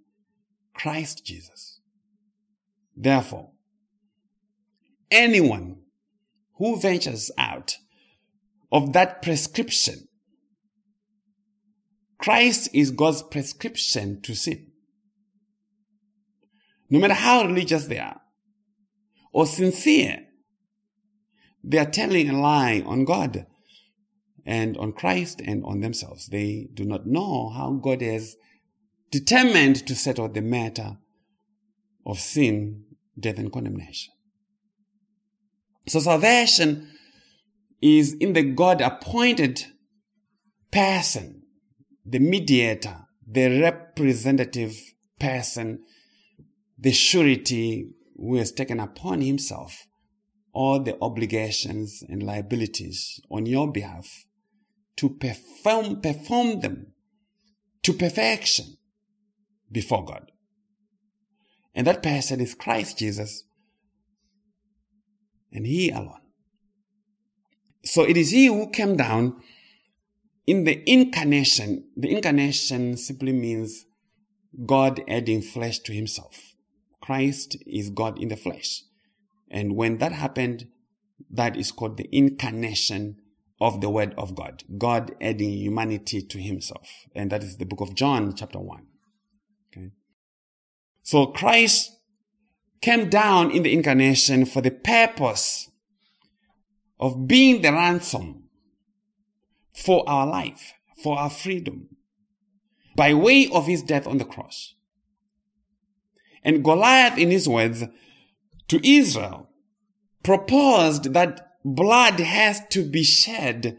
Christ 0.73 1.25
Jesus. 1.25 1.81
Therefore, 2.95 3.51
anyone 5.11 5.81
who 6.55 6.79
ventures 6.79 7.29
out 7.37 7.75
of 8.71 8.93
that 8.93 9.21
prescription, 9.21 10.07
Christ 12.17 12.69
is 12.73 12.91
God's 12.91 13.21
prescription 13.21 14.21
to 14.21 14.33
sin. 14.33 14.67
No 16.89 16.99
matter 16.99 17.13
how 17.13 17.43
religious 17.43 17.87
they 17.87 17.99
are 17.99 18.20
or 19.31 19.45
sincere, 19.45 20.25
they 21.63 21.77
are 21.77 21.89
telling 21.89 22.29
a 22.29 22.39
lie 22.39 22.83
on 22.85 23.05
God 23.05 23.45
and 24.45 24.77
on 24.77 24.93
Christ 24.93 25.41
and 25.43 25.63
on 25.63 25.81
themselves. 25.81 26.27
They 26.27 26.67
do 26.73 26.83
not 26.83 27.05
know 27.05 27.49
how 27.49 27.73
God 27.73 28.01
has 28.01 28.35
determined 29.11 29.85
to 29.87 29.95
settle 29.95 30.29
the 30.29 30.41
matter 30.41 30.97
of 32.05 32.19
sin, 32.19 32.85
death, 33.19 33.37
and 33.37 33.51
condemnation. 33.51 34.13
So 35.87 35.99
salvation 35.99 36.89
is 37.81 38.13
in 38.13 38.33
the 38.33 38.43
God 38.43 38.81
appointed 38.81 39.65
person, 40.71 41.43
the 42.05 42.19
mediator, 42.19 42.97
the 43.27 43.61
representative 43.61 44.79
person, 45.19 45.83
the 46.77 46.91
surety 46.91 47.89
who 48.21 48.35
has 48.37 48.51
taken 48.51 48.79
upon 48.79 49.21
himself 49.21 49.87
all 50.53 50.79
the 50.79 50.97
obligations 51.01 52.03
and 52.07 52.23
liabilities 52.23 53.19
on 53.29 53.45
your 53.45 53.71
behalf 53.71 54.25
to 54.97 55.09
perform, 55.09 56.01
perform 56.01 56.59
them 56.59 56.93
to 57.83 57.93
perfection 57.93 58.77
before 59.71 60.05
God. 60.05 60.31
And 61.73 61.87
that 61.87 62.03
person 62.03 62.41
is 62.41 62.53
Christ 62.53 62.99
Jesus 62.99 63.43
and 65.51 65.65
He 65.65 65.89
alone. 65.89 66.21
So 67.83 68.03
it 68.03 68.17
is 68.17 68.31
He 68.31 68.47
who 68.47 68.69
came 68.69 68.97
down 68.97 69.41
in 70.45 70.65
the 70.65 70.83
incarnation. 70.89 71.85
The 71.95 72.11
incarnation 72.11 72.97
simply 72.97 73.31
means 73.31 73.85
God 74.65 75.01
adding 75.07 75.41
flesh 75.41 75.79
to 75.79 75.93
Himself. 75.93 76.50
Christ 77.01 77.57
is 77.65 77.89
God 77.89 78.19
in 78.19 78.29
the 78.29 78.37
flesh. 78.37 78.83
And 79.49 79.75
when 79.75 79.97
that 79.97 80.11
happened, 80.11 80.67
that 81.29 81.57
is 81.57 81.71
called 81.71 81.97
the 81.97 82.09
incarnation 82.15 83.17
of 83.59 83.81
the 83.81 83.89
Word 83.89 84.13
of 84.17 84.35
God. 84.35 84.63
God 84.77 85.15
adding 85.21 85.51
humanity 85.51 86.21
to 86.21 86.39
Himself. 86.39 86.89
And 87.13 87.31
that 87.31 87.43
is 87.43 87.57
the 87.57 87.65
book 87.65 87.81
of 87.81 87.95
John, 87.95 88.33
chapter 88.35 88.59
1. 88.59 88.85
Okay. 89.71 89.91
So 91.03 91.27
Christ 91.27 91.91
came 92.81 93.09
down 93.09 93.51
in 93.51 93.63
the 93.63 93.73
incarnation 93.73 94.45
for 94.45 94.61
the 94.61 94.71
purpose 94.71 95.69
of 96.99 97.27
being 97.27 97.61
the 97.61 97.71
ransom 97.71 98.43
for 99.73 100.07
our 100.07 100.27
life, 100.27 100.73
for 101.01 101.17
our 101.17 101.29
freedom, 101.29 101.89
by 102.95 103.13
way 103.13 103.49
of 103.49 103.67
his 103.67 103.81
death 103.81 104.07
on 104.07 104.17
the 104.17 104.25
cross. 104.25 104.75
And 106.43 106.63
Goliath, 106.63 107.17
in 107.17 107.31
his 107.31 107.47
words, 107.47 107.83
to 108.67 108.87
Israel 108.87 109.49
proposed 110.23 111.13
that 111.13 111.47
blood 111.63 112.19
has 112.19 112.61
to 112.69 112.83
be 112.83 113.03
shed 113.03 113.77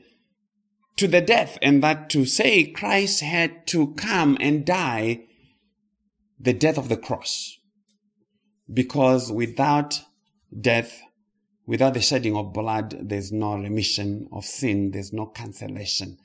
to 0.97 1.09
the 1.09 1.21
death 1.21 1.59
and 1.63 1.83
that 1.83 2.11
to 2.11 2.25
say 2.25 2.65
Christ 2.65 3.21
had 3.21 3.67
to 3.69 3.95
come 3.95 4.37
and 4.41 4.65
die 4.65 5.25
the 6.39 6.53
death 6.53 6.79
of 6.79 6.89
the 6.89 6.97
cross. 6.97 7.59
Because 8.73 9.33
without 9.33 10.01
death, 10.59 11.01
without 11.67 11.95
the 11.95 12.01
shedding 12.01 12.37
of 12.37 12.53
blood, 12.53 12.97
there's 13.01 13.33
no 13.33 13.57
remission 13.57 14.29
of 14.33 14.45
sin. 14.45 14.91
There's 14.91 15.13
no 15.13 15.27
cancellation 15.27 16.19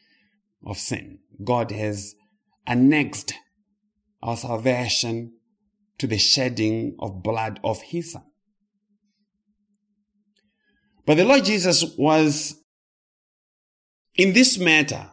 of 0.65 0.77
sin. 0.77 1.19
God 1.43 1.71
has 1.71 2.15
annexed 2.65 3.33
our 4.21 4.35
salvation 4.35 5.36
to 5.99 6.07
the 6.07 6.17
shedding 6.17 6.95
of 6.99 7.23
blood 7.23 7.59
of 7.63 7.81
his 7.81 8.13
son. 8.13 8.23
But 11.05 11.15
the 11.15 11.25
Lord 11.25 11.45
Jesus 11.45 11.85
was 11.97 12.55
in 14.15 14.33
this 14.33 14.57
matter 14.57 15.09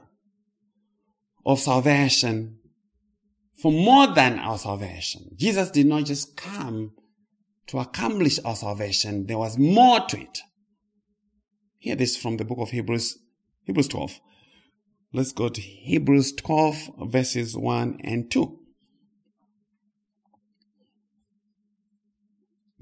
of 1.46 1.60
salvation 1.60 2.58
for 3.60 3.70
more 3.70 4.08
than 4.08 4.38
our 4.38 4.58
salvation. 4.58 5.30
Jesus 5.36 5.70
did 5.70 5.86
not 5.86 6.04
just 6.04 6.36
come 6.36 6.92
to 7.68 7.78
accomplish 7.78 8.38
our 8.44 8.56
salvation. 8.56 9.26
There 9.26 9.38
was 9.38 9.56
more 9.56 10.00
to 10.00 10.20
it. 10.20 10.40
Hear 11.78 11.96
this 11.96 12.16
from 12.16 12.38
the 12.38 12.44
book 12.44 12.58
of 12.58 12.70
Hebrews, 12.70 13.18
Hebrews 13.64 13.88
12. 13.88 14.20
Let's 15.12 15.32
go 15.32 15.48
to 15.48 15.60
Hebrews 15.60 16.32
12 16.32 16.90
verses 17.04 17.56
1 17.56 18.00
and 18.02 18.30
2. 18.30 18.58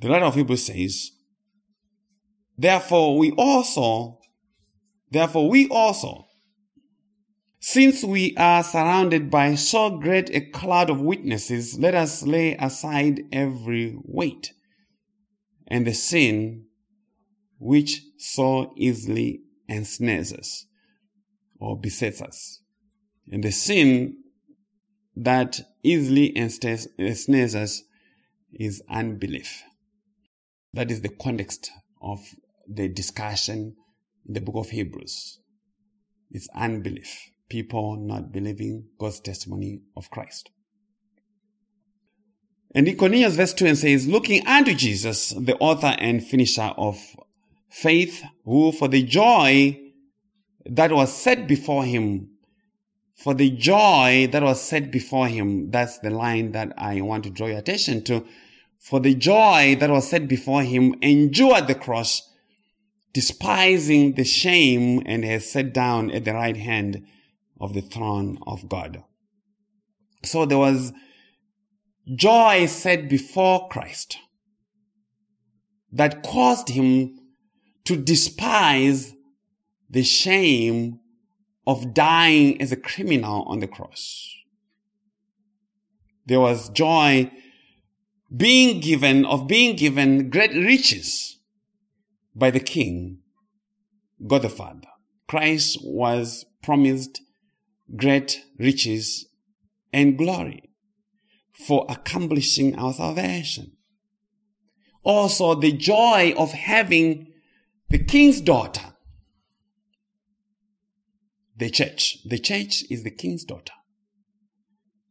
The 0.03 0.09
writer 0.09 0.25
of 0.25 0.35
Hebrews 0.35 0.67
says, 0.67 1.13
Therefore 2.59 3.17
we 3.17 3.31
also, 3.31 4.19
therefore 5.09 5.49
we 5.49 5.69
also, 5.69 6.27
since 7.61 8.03
we 8.03 8.35
are 8.37 8.65
surrounded 8.65 9.31
by 9.31 9.55
so 9.55 9.91
great 9.99 10.29
a 10.31 10.41
cloud 10.41 10.91
of 10.91 11.01
witnesses, 11.01 11.79
let 11.79 11.95
us 11.95 12.25
lay 12.25 12.57
aside 12.57 13.21
every 13.31 13.97
weight 14.03 14.53
and 15.69 15.87
the 15.87 15.95
sin 15.95 16.67
which 17.61 18.03
so 18.19 18.73
easily 18.77 19.43
ensnares 19.69 20.33
us 20.33 20.67
or 21.61 21.79
besets 21.79 22.21
us. 22.21 22.61
And 23.31 23.45
the 23.45 23.53
sin 23.53 24.17
that 25.15 25.61
easily 25.85 26.37
ensnares 26.37 27.55
us 27.55 27.83
is 28.53 28.83
unbelief. 28.91 29.63
That 30.75 30.91
is 30.91 31.03
the 31.03 31.11
context 31.11 31.71
of 32.01 32.21
the 32.67 32.89
discussion 32.89 33.77
in 34.27 34.35
the 34.35 34.41
book 34.41 34.57
of 34.57 34.71
Hebrews. 34.71 35.39
It's 36.31 36.49
unbelief. 36.55 37.31
People 37.51 37.97
not 37.97 38.33
believing 38.33 38.89
God's 38.99 39.21
testimony 39.21 39.81
of 39.97 40.11
Christ. 40.11 40.51
And 42.75 42.87
he 42.87 42.95
continues 42.95 43.37
verse 43.37 43.53
2 43.53 43.67
and 43.67 43.79
says, 43.79 44.09
Looking 44.09 44.47
unto 44.47 44.73
Jesus, 44.75 45.31
the 45.31 45.57
author 45.59 45.95
and 45.99 46.25
finisher 46.25 46.73
of 46.79 46.99
faith, 47.69 48.23
who 48.47 48.73
for 48.73 48.89
the 48.89 49.03
joy 49.03 49.79
that 50.65 50.91
was 50.91 51.13
set 51.13 51.47
before 51.47 51.85
him, 51.85 52.31
for 53.15 53.35
the 53.35 53.51
joy 53.51 54.27
that 54.33 54.43
was 54.43 54.63
set 54.63 54.91
before 54.91 55.29
him, 55.29 55.71
that's 55.71 55.99
the 55.99 56.09
line 56.09 56.53
that 56.53 56.73
I 56.79 57.03
want 57.03 57.25
to 57.25 57.31
draw 57.31 57.49
your 57.49 57.59
attention 57.59 58.03
to, 58.05 58.25
for 58.83 58.99
the 58.99 59.15
joy 59.15 59.77
that 59.79 59.91
was 59.91 60.11
set 60.11 60.27
before 60.27 60.65
him, 60.65 60.97
endured 61.01 61.69
the 61.69 61.75
cross, 61.75 62.29
despising 63.13 64.15
the 64.15 64.25
shame, 64.25 65.01
and 65.07 65.25
has 65.25 65.49
sat 65.49 65.73
down 65.73 66.11
at 66.11 66.25
the 66.25 66.35
right 66.35 66.57
hand 66.57 67.07
of 67.61 67.75
the 67.75 67.81
throne 67.81 68.39
of 68.45 68.69
God. 68.69 69.05
So 70.25 70.45
there 70.47 70.59
was 70.59 70.93
joy 72.17 72.67
set 72.67 73.09
before 73.09 73.69
Christ 73.69 74.19
that 75.93 76.25
caused 76.25 76.71
him 76.71 77.21
to 77.85 77.97
despise 77.97 79.15
the 79.89 80.03
shame 80.03 80.99
of 81.69 81.95
dying 81.95 82.61
as 82.61 82.73
a 82.73 82.77
criminal 82.77 83.45
on 83.45 83.61
the 83.61 83.69
cross. 83.69 84.29
There 86.27 86.41
was 86.41 86.69
joy 86.71 87.31
being 88.35 88.81
given, 88.81 89.25
of 89.25 89.47
being 89.47 89.77
given 89.77 90.31
great 90.31 90.53
riches 90.53 91.39
by 92.35 92.51
the 92.51 92.61
King, 92.61 93.19
God 94.27 94.43
the 94.43 94.49
Father. 94.49 94.89
Christ 95.29 95.79
was 95.83 96.45
promised 96.63 97.21
great 97.97 98.43
riches 98.59 99.27
and 99.93 100.17
glory 100.17 100.63
for 101.53 101.87
accomplishing 101.89 102.75
our 102.77 102.93
salvation. 102.93 103.73
Also, 105.03 105.55
the 105.55 105.73
joy 105.73 106.33
of 106.37 106.53
having 106.53 107.33
the 107.89 107.99
king's 107.99 108.41
daughter, 108.41 108.95
the 111.57 111.69
church. 111.71 112.19
The 112.25 112.39
church 112.39 112.85
is 112.91 113.03
the 113.03 113.11
king's 113.11 113.45
daughter. 113.45 113.75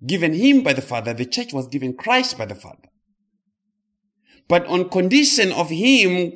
Given 0.05 0.33
him 0.33 0.63
by 0.63 0.73
the 0.73 0.81
Father, 0.81 1.13
the 1.13 1.25
church 1.25 1.53
was 1.53 1.67
given 1.67 1.95
Christ 1.95 2.37
by 2.37 2.45
the 2.45 2.55
Father. 2.55 2.90
But 4.51 4.67
on 4.67 4.89
condition 4.89 5.53
of 5.53 5.69
him 5.69 6.33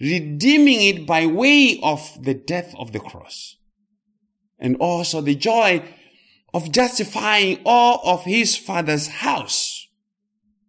redeeming 0.00 0.80
it 0.80 1.06
by 1.06 1.26
way 1.26 1.78
of 1.82 2.00
the 2.22 2.32
death 2.32 2.74
of 2.78 2.92
the 2.92 2.98
cross. 2.98 3.56
And 4.58 4.76
also 4.76 5.20
the 5.20 5.34
joy 5.34 5.84
of 6.54 6.72
justifying 6.72 7.60
all 7.66 8.00
of 8.02 8.24
his 8.24 8.56
father's 8.56 9.08
house, 9.08 9.86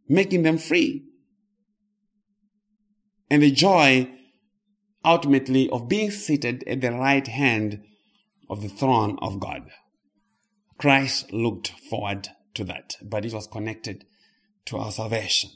making 0.10 0.44
them 0.44 0.58
free. 0.58 1.06
And 3.30 3.42
the 3.42 3.52
joy 3.52 4.10
ultimately 5.06 5.70
of 5.70 5.88
being 5.88 6.12
seated 6.12 6.62
at 6.68 6.82
the 6.82 6.92
right 6.92 7.26
hand 7.26 7.86
of 8.50 8.62
the 8.62 8.68
throne 8.68 9.18
of 9.22 9.40
God. 9.40 9.62
Christ 10.78 11.32
looked 11.32 11.70
forward 11.90 12.28
to 12.56 12.66
that, 12.66 12.98
but 13.02 13.24
it 13.24 13.32
was 13.32 13.48
connected 13.48 14.04
to 14.66 14.76
our 14.76 14.92
salvation. 14.92 15.52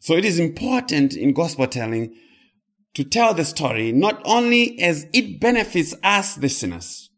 So 0.00 0.14
it 0.16 0.24
is 0.24 0.38
important 0.38 1.14
in 1.14 1.34
gospel 1.34 1.66
telling 1.66 2.14
to 2.94 3.04
tell 3.04 3.34
the 3.34 3.44
story 3.44 3.92
not 3.92 4.20
only 4.24 4.80
as 4.80 5.06
it 5.12 5.40
benefits 5.40 5.94
us, 6.02 6.34
the 6.34 6.48
sinners, 6.48 7.10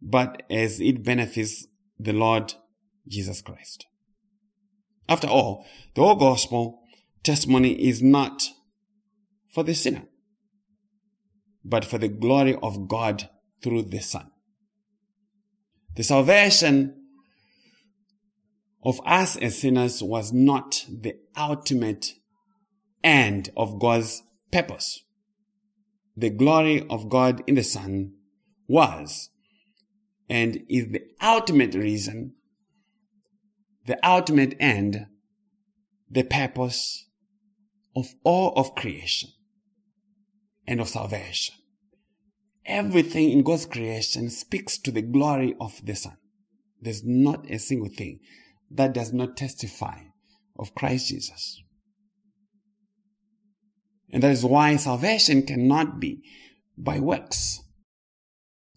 but 0.00 0.42
as 0.50 0.80
it 0.80 1.02
benefits 1.02 1.66
the 1.98 2.12
Lord 2.12 2.54
Jesus 3.08 3.40
Christ. 3.40 3.86
After 5.08 5.26
all, 5.26 5.66
the 5.94 6.02
whole 6.02 6.16
gospel 6.16 6.80
testimony 7.22 7.72
is 7.72 8.02
not 8.02 8.46
for 9.52 9.64
the 9.64 9.74
sinner, 9.74 10.04
but 11.64 11.84
for 11.84 11.98
the 11.98 12.08
glory 12.08 12.56
of 12.62 12.88
God 12.88 13.28
through 13.62 13.82
the 13.82 14.00
Son. 14.00 14.30
The 15.96 16.02
salvation 16.02 17.01
of 18.82 19.00
us 19.06 19.36
as 19.36 19.58
sinners 19.58 20.02
was 20.02 20.32
not 20.32 20.84
the 20.88 21.14
ultimate 21.36 22.14
end 23.04 23.50
of 23.56 23.78
God's 23.78 24.22
purpose. 24.50 25.04
The 26.16 26.30
glory 26.30 26.86
of 26.90 27.08
God 27.08 27.42
in 27.46 27.54
the 27.54 27.62
Son 27.62 28.12
was 28.68 29.30
and 30.28 30.62
is 30.68 30.88
the 30.90 31.02
ultimate 31.22 31.74
reason, 31.74 32.34
the 33.86 33.98
ultimate 34.06 34.56
end, 34.60 35.06
the 36.10 36.24
purpose 36.24 37.06
of 37.96 38.14
all 38.24 38.52
of 38.56 38.74
creation 38.74 39.30
and 40.66 40.80
of 40.80 40.88
salvation. 40.88 41.54
Everything 42.64 43.30
in 43.30 43.42
God's 43.42 43.66
creation 43.66 44.30
speaks 44.30 44.78
to 44.78 44.90
the 44.90 45.02
glory 45.02 45.54
of 45.60 45.84
the 45.84 45.94
Son. 45.94 46.16
There's 46.80 47.02
not 47.04 47.50
a 47.50 47.58
single 47.58 47.88
thing 47.88 48.20
that 48.74 48.92
does 48.92 49.12
not 49.12 49.36
testify 49.36 49.98
of 50.58 50.74
Christ 50.74 51.08
Jesus. 51.08 51.62
And 54.10 54.22
that 54.22 54.30
is 54.30 54.44
why 54.44 54.76
salvation 54.76 55.42
cannot 55.46 55.98
be 55.98 56.22
by 56.76 57.00
works. 57.00 57.60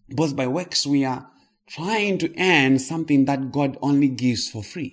Because 0.08 0.32
by 0.32 0.46
works 0.46 0.86
we 0.86 1.04
are 1.04 1.28
trying 1.68 2.18
to 2.18 2.32
earn 2.40 2.78
something 2.78 3.24
that 3.26 3.52
God 3.52 3.76
only 3.82 4.08
gives 4.08 4.48
for 4.48 4.62
free. 4.62 4.92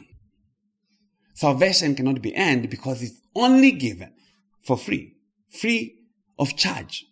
Salvation 1.36 1.96
cannot 1.96 2.22
be 2.22 2.36
earned 2.36 2.70
because 2.70 3.02
it's 3.02 3.20
only 3.36 3.72
given 3.72 4.14
for 4.64 4.78
free, 4.78 5.16
free 5.50 5.96
of 6.38 6.56
charge 6.56 7.06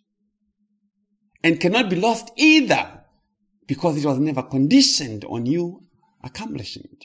and 1.42 1.60
cannot 1.60 1.90
be 1.90 1.96
lost 1.96 2.30
either 2.36 3.02
because 3.66 3.96
it 3.96 4.06
was 4.06 4.18
never 4.18 4.42
conditioned 4.42 5.24
on 5.24 5.46
you 5.46 5.80
accomplishing 6.22 6.84
it. 6.92 7.04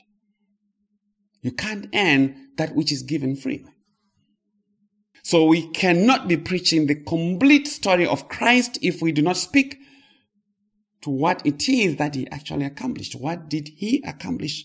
You 1.40 1.52
can't 1.52 1.88
earn 1.94 2.50
that 2.56 2.74
which 2.74 2.92
is 2.92 3.02
given 3.02 3.36
freely. 3.36 3.72
So 5.22 5.44
we 5.44 5.68
cannot 5.68 6.26
be 6.26 6.36
preaching 6.36 6.86
the 6.86 6.94
complete 6.94 7.68
story 7.68 8.06
of 8.06 8.28
Christ 8.28 8.78
if 8.82 9.02
we 9.02 9.12
do 9.12 9.22
not 9.22 9.36
speak 9.36 9.78
to 11.02 11.10
what 11.10 11.44
it 11.46 11.68
is 11.68 11.96
that 11.96 12.14
he 12.14 12.28
actually 12.30 12.64
accomplished. 12.64 13.14
What 13.14 13.48
did 13.48 13.68
he 13.76 14.02
accomplish? 14.06 14.64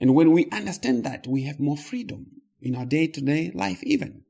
And 0.00 0.14
when 0.14 0.32
we 0.32 0.48
understand 0.50 1.04
that, 1.04 1.26
we 1.26 1.42
have 1.42 1.60
more 1.60 1.76
freedom 1.76 2.26
in 2.60 2.74
our 2.76 2.86
day 2.86 3.06
to 3.08 3.20
day 3.20 3.50
life 3.54 3.82
even. 3.82 4.22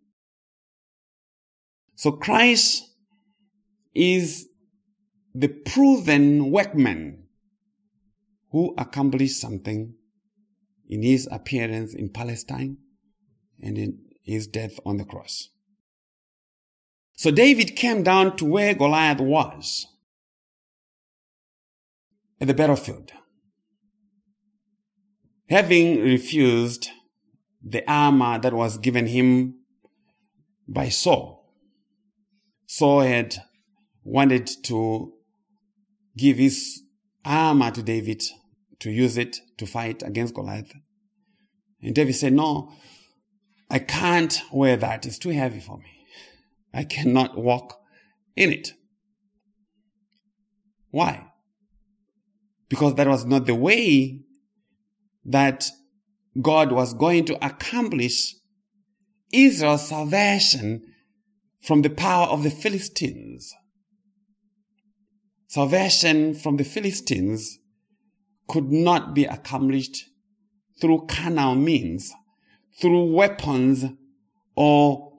So 1.95 2.13
Christ 2.13 2.89
is 3.95 4.49
the 5.35 5.49
proven 5.49 6.51
workman 6.51 7.25
who 8.51 8.75
accomplished 8.79 9.41
something 9.41 9.95
in 10.91 11.03
his 11.03 11.29
appearance 11.31 11.95
in 11.95 12.11
Palestine 12.11 12.77
and 13.63 13.79
in 13.79 13.97
his 14.25 14.49
death 14.49 14.79
on 14.85 14.97
the 14.97 15.05
cross. 15.05 15.49
So 17.17 17.31
David 17.31 17.77
came 17.77 18.03
down 18.03 18.37
to 18.39 18.45
where 18.45 18.75
Goliath 18.75 19.21
was 19.21 19.87
at 22.41 22.49
the 22.49 22.55
battlefield. 22.55 23.13
Having 25.49 26.03
refused 26.03 26.89
the 27.63 27.89
armor 27.89 28.41
that 28.41 28.53
was 28.53 28.79
given 28.79 29.07
him 29.07 29.61
by 30.67 30.89
Saul, 30.89 31.55
Saul 32.67 33.03
had 33.03 33.37
wanted 34.03 34.51
to 34.65 35.13
give 36.17 36.39
his 36.39 36.83
armor 37.25 37.71
to 37.71 37.83
David 37.83 38.23
to 38.81 38.91
use 38.91 39.17
it 39.19 39.37
to 39.61 39.67
fight 39.67 40.03
against 40.03 40.35
Goliath. 40.35 40.73
And 41.81 41.95
David 41.95 42.17
said, 42.17 42.33
No, 42.33 42.73
I 43.71 43.79
can't 43.79 44.43
wear 44.53 44.77
that. 44.77 45.07
It's 45.07 45.19
too 45.19 45.31
heavy 45.31 45.61
for 45.61 45.79
me. 45.79 46.07
I 46.75 46.85
cannot 46.85 47.39
walk 47.39 47.79
in 48.37 48.53
it. 48.53 48.73
Why? 50.91 51.27
Because 52.69 52.95
that 52.95 53.07
was 53.07 53.25
not 53.25 53.47
the 53.47 53.55
way 53.55 54.23
that 55.25 55.69
God 56.41 56.73
was 56.73 56.95
going 56.95 57.27
to 57.27 57.45
accomplish 57.45 58.35
Israel's 59.33 59.89
salvation 59.89 60.83
from 61.61 61.83
the 61.83 61.91
power 61.91 62.27
of 62.27 62.43
the 62.43 62.51
Philistines. 62.51 63.53
Salvation 65.49 66.35
from 66.35 66.57
the 66.57 66.65
Philistines 66.65 67.60
could 68.51 68.73
not 68.73 69.15
be 69.15 69.25
accomplished 69.27 70.07
through 70.81 71.07
carnal 71.07 71.55
means, 71.55 72.13
through 72.81 73.13
weapons 73.13 73.85
or 74.57 75.13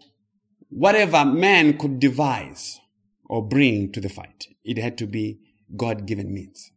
whatever 0.68 1.24
man 1.24 1.78
could 1.78 1.98
devise 1.98 2.82
or 3.30 3.48
bring 3.48 3.90
to 3.94 4.02
the 4.02 4.10
fight. 4.10 4.48
It 4.66 4.78
had 4.78 4.98
to 4.98 5.08
be 5.08 5.40
God 5.78 6.06
given 6.06 6.34
means. 6.34 6.72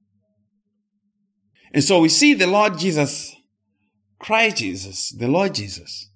And 1.73 1.83
so 1.83 1.99
we 1.99 2.09
see 2.09 2.35
the 2.35 2.47
Lord 2.47 2.79
Jesus, 2.79 3.35
Christ 4.21 4.59
Jesus, 4.59 5.11
the 5.11 5.27
Lord 5.27 5.57
Jesus. 5.57 6.09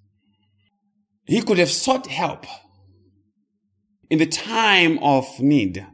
He 1.25 1.41
could 1.41 1.57
have 1.57 1.69
sought 1.69 2.07
help 2.07 2.45
in 4.09 4.19
the 4.19 4.25
time 4.25 4.99
of 4.99 5.41
need 5.41 5.85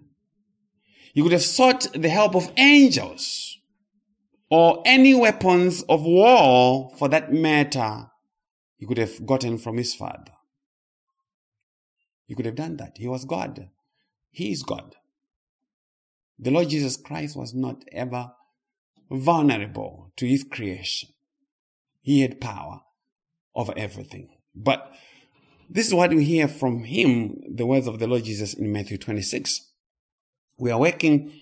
He 1.16 1.24
could 1.24 1.32
have 1.32 1.42
sought 1.42 1.88
the 1.94 2.10
help 2.10 2.36
of 2.36 2.52
angels 2.58 3.55
or 4.56 4.82
any 4.86 5.14
weapons 5.14 5.84
of 5.90 6.02
war 6.04 6.90
for 6.98 7.10
that 7.10 7.34
matter 7.34 8.10
he 8.78 8.86
could 8.86 8.98
have 8.98 9.26
gotten 9.26 9.58
from 9.58 9.76
his 9.76 9.94
father. 9.94 10.32
He 12.26 12.36
could 12.36 12.46
have 12.46 12.56
done 12.56 12.78
that. 12.78 12.94
He 12.96 13.10
was 13.10 13.26
God. 13.26 13.70
He 14.32 14.54
is 14.54 14.64
God. 14.64 14.96
The 16.40 16.52
Lord 16.52 16.70
Jesus 16.70 16.96
Christ 16.96 17.36
was 17.36 17.54
not 17.54 17.84
ever 17.92 18.32
vulnerable 19.12 20.14
to 20.16 20.26
his 20.26 20.46
creation. 20.46 21.10
He 22.00 22.22
had 22.22 22.40
power 22.40 22.80
over 23.56 23.74
everything. 23.76 24.30
But 24.56 24.90
this 25.70 25.88
is 25.88 25.94
what 25.94 26.12
we 26.12 26.24
hear 26.24 26.48
from 26.48 26.86
him, 26.86 27.42
the 27.54 27.66
words 27.66 27.88
of 27.88 28.00
the 28.00 28.08
Lord 28.08 28.24
Jesus 28.24 28.54
in 28.54 28.72
Matthew 28.72 28.98
26. 28.98 29.70
We 30.58 30.72
are 30.72 30.80
working 30.80 31.34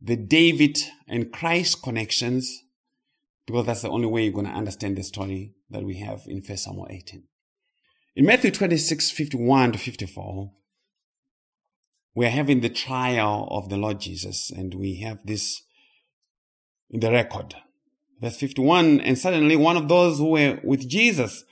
the 0.00 0.16
David 0.16 0.78
and 1.08 1.32
Christ 1.32 1.82
connections 1.82 2.62
because 3.46 3.66
that's 3.66 3.82
the 3.82 3.90
only 3.90 4.06
way 4.06 4.24
you're 4.24 4.32
going 4.32 4.46
to 4.46 4.52
understand 4.52 4.96
the 4.96 5.02
story 5.02 5.54
that 5.70 5.84
we 5.84 5.98
have 5.98 6.22
in 6.26 6.42
1 6.42 6.56
Samuel 6.56 6.88
18. 6.90 7.22
In 8.16 8.26
Matthew 8.26 8.50
26, 8.50 9.10
51 9.10 9.72
to 9.72 9.78
54, 9.78 10.50
we 12.14 12.26
are 12.26 12.30
having 12.30 12.60
the 12.60 12.68
trial 12.68 13.46
of 13.50 13.68
the 13.68 13.76
Lord 13.76 14.00
Jesus, 14.00 14.50
and 14.50 14.74
we 14.74 14.96
have 15.00 15.18
this 15.24 15.62
in 16.90 17.00
the 17.00 17.12
record. 17.12 17.54
Verse 18.20 18.36
51 18.36 19.00
And 19.00 19.18
suddenly 19.18 19.54
one 19.54 19.76
of 19.76 19.88
those 19.88 20.18
who 20.18 20.30
were 20.30 20.58
with 20.64 20.88
Jesus 20.88 21.44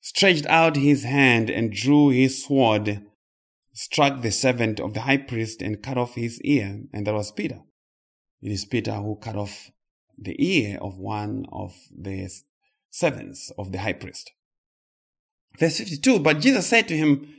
stretched 0.00 0.46
out 0.46 0.76
his 0.76 1.04
hand 1.04 1.50
and 1.50 1.72
drew 1.72 2.10
his 2.10 2.44
sword 2.44 3.02
struck 3.78 4.22
the 4.22 4.32
servant 4.32 4.80
of 4.80 4.92
the 4.92 5.02
high 5.02 5.16
priest 5.16 5.62
and 5.62 5.80
cut 5.80 5.96
off 5.96 6.16
his 6.16 6.42
ear, 6.42 6.80
and 6.92 7.06
that 7.06 7.14
was 7.14 7.30
Peter. 7.30 7.60
It 8.42 8.50
is 8.50 8.64
Peter 8.64 8.94
who 8.94 9.14
cut 9.14 9.36
off 9.36 9.70
the 10.18 10.34
ear 10.44 10.78
of 10.82 10.98
one 10.98 11.44
of 11.52 11.76
the 11.96 12.28
servants 12.90 13.52
of 13.56 13.70
the 13.70 13.78
high 13.78 13.92
priest. 13.92 14.32
Verse 15.60 15.78
52, 15.78 16.18
but 16.18 16.40
Jesus 16.40 16.66
said 16.66 16.88
to 16.88 16.96
him, 16.96 17.32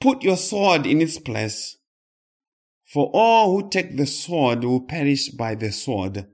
Put 0.00 0.24
your 0.24 0.36
sword 0.36 0.86
in 0.86 1.00
its 1.00 1.20
place, 1.20 1.76
for 2.84 3.08
all 3.14 3.52
who 3.52 3.70
take 3.70 3.96
the 3.96 4.06
sword 4.06 4.64
will 4.64 4.80
perish 4.80 5.28
by 5.28 5.54
the 5.54 5.70
sword. 5.70 6.26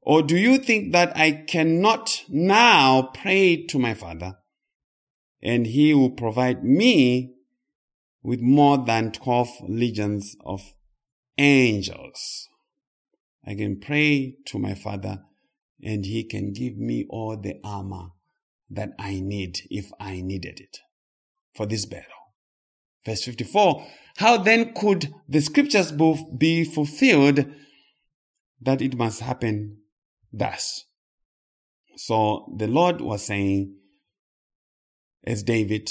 Or 0.00 0.22
do 0.22 0.38
you 0.38 0.56
think 0.56 0.92
that 0.92 1.14
I 1.14 1.44
cannot 1.46 2.24
now 2.26 3.10
pray 3.12 3.66
to 3.66 3.78
my 3.78 3.92
Father, 3.92 4.38
and 5.42 5.66
he 5.66 5.92
will 5.92 6.12
provide 6.12 6.64
me 6.64 7.34
with 8.22 8.40
more 8.40 8.78
than 8.78 9.12
12 9.12 9.48
legions 9.68 10.36
of 10.44 10.74
angels? 11.36 12.48
I 13.46 13.54
can 13.54 13.80
pray 13.80 14.36
to 14.46 14.58
my 14.58 14.74
Father, 14.74 15.22
and 15.82 16.04
he 16.04 16.24
can 16.24 16.52
give 16.52 16.76
me 16.76 17.06
all 17.08 17.36
the 17.36 17.60
armor 17.64 18.08
that 18.70 18.90
I 18.98 19.20
need 19.20 19.60
if 19.70 19.90
I 19.98 20.20
needed 20.20 20.60
it 20.60 20.78
for 21.54 21.66
this 21.66 21.86
battle. 21.86 22.04
Verse 23.06 23.24
54 23.24 23.86
How 24.16 24.36
then 24.36 24.74
could 24.74 25.14
the 25.28 25.40
scriptures 25.40 25.92
both 25.92 26.20
be 26.36 26.64
fulfilled 26.64 27.46
that 28.60 28.82
it 28.82 28.96
must 28.96 29.20
happen 29.20 29.78
thus? 30.32 30.84
So 31.96 32.52
the 32.56 32.66
Lord 32.68 33.00
was 33.00 33.24
saying, 33.24 33.74
as 35.24 35.42
David, 35.42 35.90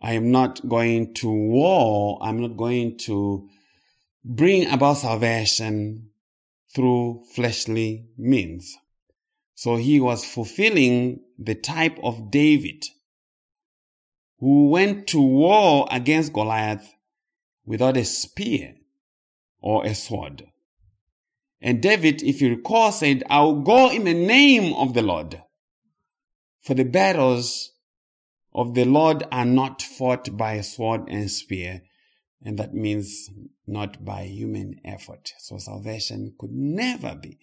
I 0.00 0.12
am 0.12 0.30
not 0.30 0.66
going 0.68 1.14
to 1.14 1.28
war, 1.28 2.18
I'm 2.22 2.40
not 2.40 2.56
going 2.56 2.98
to 2.98 3.48
bring 4.24 4.70
about 4.70 4.98
salvation 4.98 6.10
through 6.74 7.24
fleshly 7.34 8.06
means. 8.16 8.76
So 9.54 9.76
he 9.76 10.00
was 10.00 10.24
fulfilling 10.24 11.20
the 11.38 11.54
type 11.54 11.98
of 12.02 12.30
David 12.30 12.84
who 14.38 14.68
went 14.68 15.08
to 15.08 15.20
war 15.20 15.88
against 15.90 16.32
Goliath 16.32 16.94
without 17.64 17.96
a 17.96 18.04
spear 18.04 18.74
or 19.60 19.84
a 19.84 19.94
sword. 19.94 20.44
And 21.60 21.82
David, 21.82 22.22
if 22.22 22.40
you 22.40 22.50
recall, 22.50 22.92
said, 22.92 23.24
I 23.28 23.40
will 23.40 23.62
go 23.62 23.90
in 23.90 24.04
the 24.04 24.14
name 24.14 24.74
of 24.74 24.94
the 24.94 25.02
Lord. 25.02 25.42
For 26.60 26.74
the 26.74 26.84
battles 26.84 27.72
of 28.54 28.74
the 28.74 28.84
Lord 28.84 29.24
are 29.30 29.44
not 29.44 29.82
fought 29.82 30.36
by 30.36 30.60
sword 30.60 31.08
and 31.08 31.30
spear. 31.30 31.82
And 32.42 32.58
that 32.58 32.72
means 32.72 33.28
not 33.66 34.04
by 34.04 34.22
human 34.22 34.80
effort. 34.84 35.32
So 35.38 35.58
salvation 35.58 36.34
could 36.38 36.52
never 36.52 37.14
be 37.14 37.38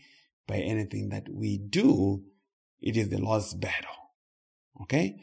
by 0.48 0.58
anything 0.58 1.10
that 1.10 1.28
we 1.30 1.58
do. 1.58 2.24
It 2.82 2.98
is 2.98 3.10
the 3.10 3.18
Lord's 3.18 3.54
battle. 3.54 3.96
Okay? 4.84 5.20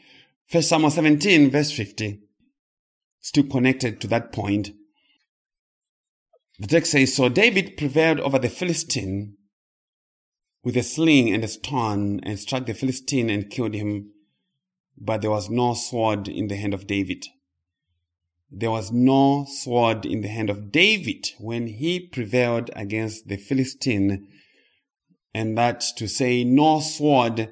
First 0.47 0.69
Samuel 0.69 0.91
17 0.91 1.49
verse 1.49 1.71
50. 1.71 2.21
Still 3.19 3.45
connected 3.45 4.01
to 4.01 4.07
that 4.07 4.31
point. 4.31 4.71
The 6.59 6.67
text 6.67 6.91
says, 6.91 7.15
So 7.15 7.29
David 7.29 7.77
prevailed 7.77 8.19
over 8.19 8.37
the 8.37 8.49
Philistine 8.49 9.37
with 10.63 10.77
a 10.77 10.83
sling 10.83 11.33
and 11.33 11.43
a 11.43 11.47
stone 11.47 12.19
and 12.23 12.39
struck 12.39 12.65
the 12.65 12.73
Philistine 12.73 13.29
and 13.29 13.49
killed 13.49 13.73
him. 13.73 14.11
But 14.97 15.21
there 15.21 15.31
was 15.31 15.49
no 15.49 15.73
sword 15.73 16.27
in 16.27 16.47
the 16.47 16.55
hand 16.55 16.73
of 16.73 16.87
David. 16.87 17.25
There 18.51 18.71
was 18.71 18.91
no 18.91 19.45
sword 19.49 20.05
in 20.05 20.21
the 20.21 20.27
hand 20.27 20.49
of 20.49 20.71
David 20.71 21.29
when 21.39 21.67
he 21.67 21.99
prevailed 21.99 22.69
against 22.75 23.27
the 23.27 23.37
Philistine 23.37 24.27
and 25.33 25.57
that 25.57 25.83
to 25.97 26.07
say 26.07 26.43
no 26.43 26.79
sword 26.79 27.51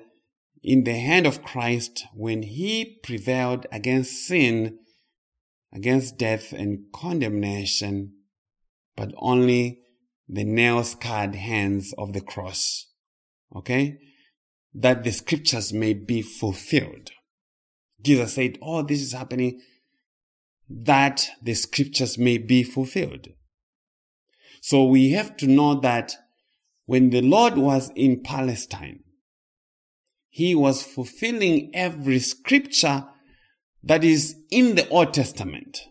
in 0.63 0.83
the 0.83 0.93
hand 0.93 1.25
of 1.25 1.43
Christ 1.43 2.05
when 2.13 2.43
he 2.43 2.99
prevailed 3.03 3.65
against 3.71 4.27
sin, 4.27 4.77
against 5.73 6.17
death 6.17 6.53
and 6.53 6.85
condemnation, 6.93 8.13
but 8.95 9.11
only 9.17 9.79
the 10.29 10.43
nail 10.43 10.83
scarred 10.83 11.35
hands 11.35 11.93
of 11.97 12.13
the 12.13 12.21
cross. 12.21 12.87
Okay? 13.55 13.97
That 14.73 15.03
the 15.03 15.11
scriptures 15.11 15.73
may 15.73 15.93
be 15.93 16.21
fulfilled. 16.21 17.11
Jesus 18.01 18.33
said, 18.33 18.57
Oh, 18.61 18.81
this 18.81 19.01
is 19.01 19.13
happening 19.13 19.61
that 20.69 21.29
the 21.41 21.53
scriptures 21.53 22.17
may 22.17 22.37
be 22.37 22.63
fulfilled. 22.63 23.27
So 24.61 24.85
we 24.85 25.11
have 25.11 25.35
to 25.37 25.47
know 25.47 25.79
that 25.81 26.15
when 26.85 27.09
the 27.09 27.21
Lord 27.21 27.57
was 27.57 27.91
in 27.95 28.21
Palestine, 28.21 29.03
he 30.29 30.55
was 30.55 30.83
fulfilling 30.83 31.71
every 31.73 32.19
scripture 32.19 33.05
that 33.83 34.03
is 34.03 34.35
in 34.49 34.75
the 34.75 34.87
Old 34.89 35.13
Testament. 35.13 35.81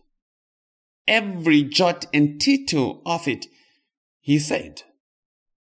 Every 1.06 1.62
jot 1.62 2.06
and 2.14 2.40
tittle 2.40 3.02
of 3.04 3.26
it, 3.26 3.46
he 4.20 4.38
said, 4.38 4.82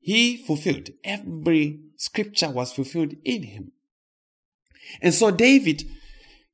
he 0.00 0.36
fulfilled. 0.36 0.90
Every 1.04 1.80
scripture 1.96 2.50
was 2.50 2.72
fulfilled 2.72 3.14
in 3.24 3.42
him. 3.42 3.72
And 5.02 5.12
so 5.12 5.30
David 5.30 5.84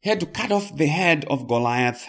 had 0.07 0.21
to 0.21 0.27
cut 0.27 0.53
off 0.53 0.77
the 0.77 0.87
head 0.87 1.25
of 1.27 1.49
Goliath 1.49 2.07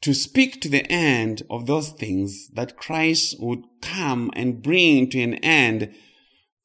to 0.00 0.14
speak 0.14 0.60
to 0.60 0.68
the 0.68 0.86
end 0.90 1.42
of 1.50 1.66
those 1.66 1.90
things 1.90 2.48
that 2.54 2.76
Christ 2.76 3.36
would 3.40 3.64
come 3.82 4.30
and 4.34 4.62
bring 4.62 5.10
to 5.10 5.20
an 5.20 5.34
end 5.36 5.94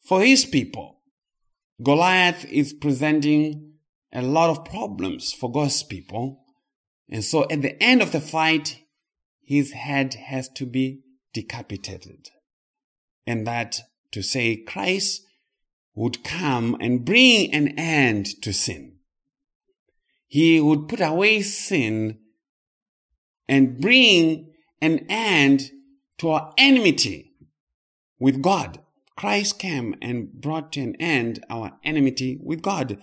for 0.01 0.21
his 0.21 0.45
people. 0.45 0.99
Goliath 1.81 2.45
is 2.45 2.73
presenting 2.73 3.73
a 4.13 4.21
lot 4.21 4.49
of 4.49 4.65
problems 4.65 5.33
for 5.33 5.51
God's 5.51 5.81
people. 5.81 6.45
And 7.09 7.23
so 7.23 7.47
at 7.49 7.61
the 7.61 7.81
end 7.81 8.01
of 8.01 8.11
the 8.11 8.21
fight, 8.21 8.79
his 9.41 9.71
head 9.71 10.13
has 10.13 10.47
to 10.49 10.65
be 10.65 11.01
decapitated. 11.33 12.29
And 13.25 13.47
that 13.47 13.79
to 14.11 14.21
say 14.21 14.57
Christ 14.57 15.23
would 15.95 16.23
come 16.23 16.77
and 16.79 17.05
bring 17.05 17.53
an 17.53 17.69
end 17.79 18.41
to 18.43 18.53
sin. 18.53 18.92
He 20.33 20.59
would 20.59 20.87
put 20.87 20.99
away 20.99 21.43
sin 21.43 22.17
and 23.47 23.79
bring 23.79 24.51
an 24.81 25.05
end 25.07 25.69
to 26.17 26.29
our 26.29 26.55
enmity 26.57 27.33
with 28.17 28.41
God. 28.41 28.79
Christ 29.15 29.59
came 29.59 29.93
and 30.01 30.33
brought 30.33 30.71
to 30.71 30.81
an 30.81 30.95
end 30.95 31.45
our 31.51 31.73
enmity 31.83 32.39
with 32.41 32.63
God. 32.63 32.97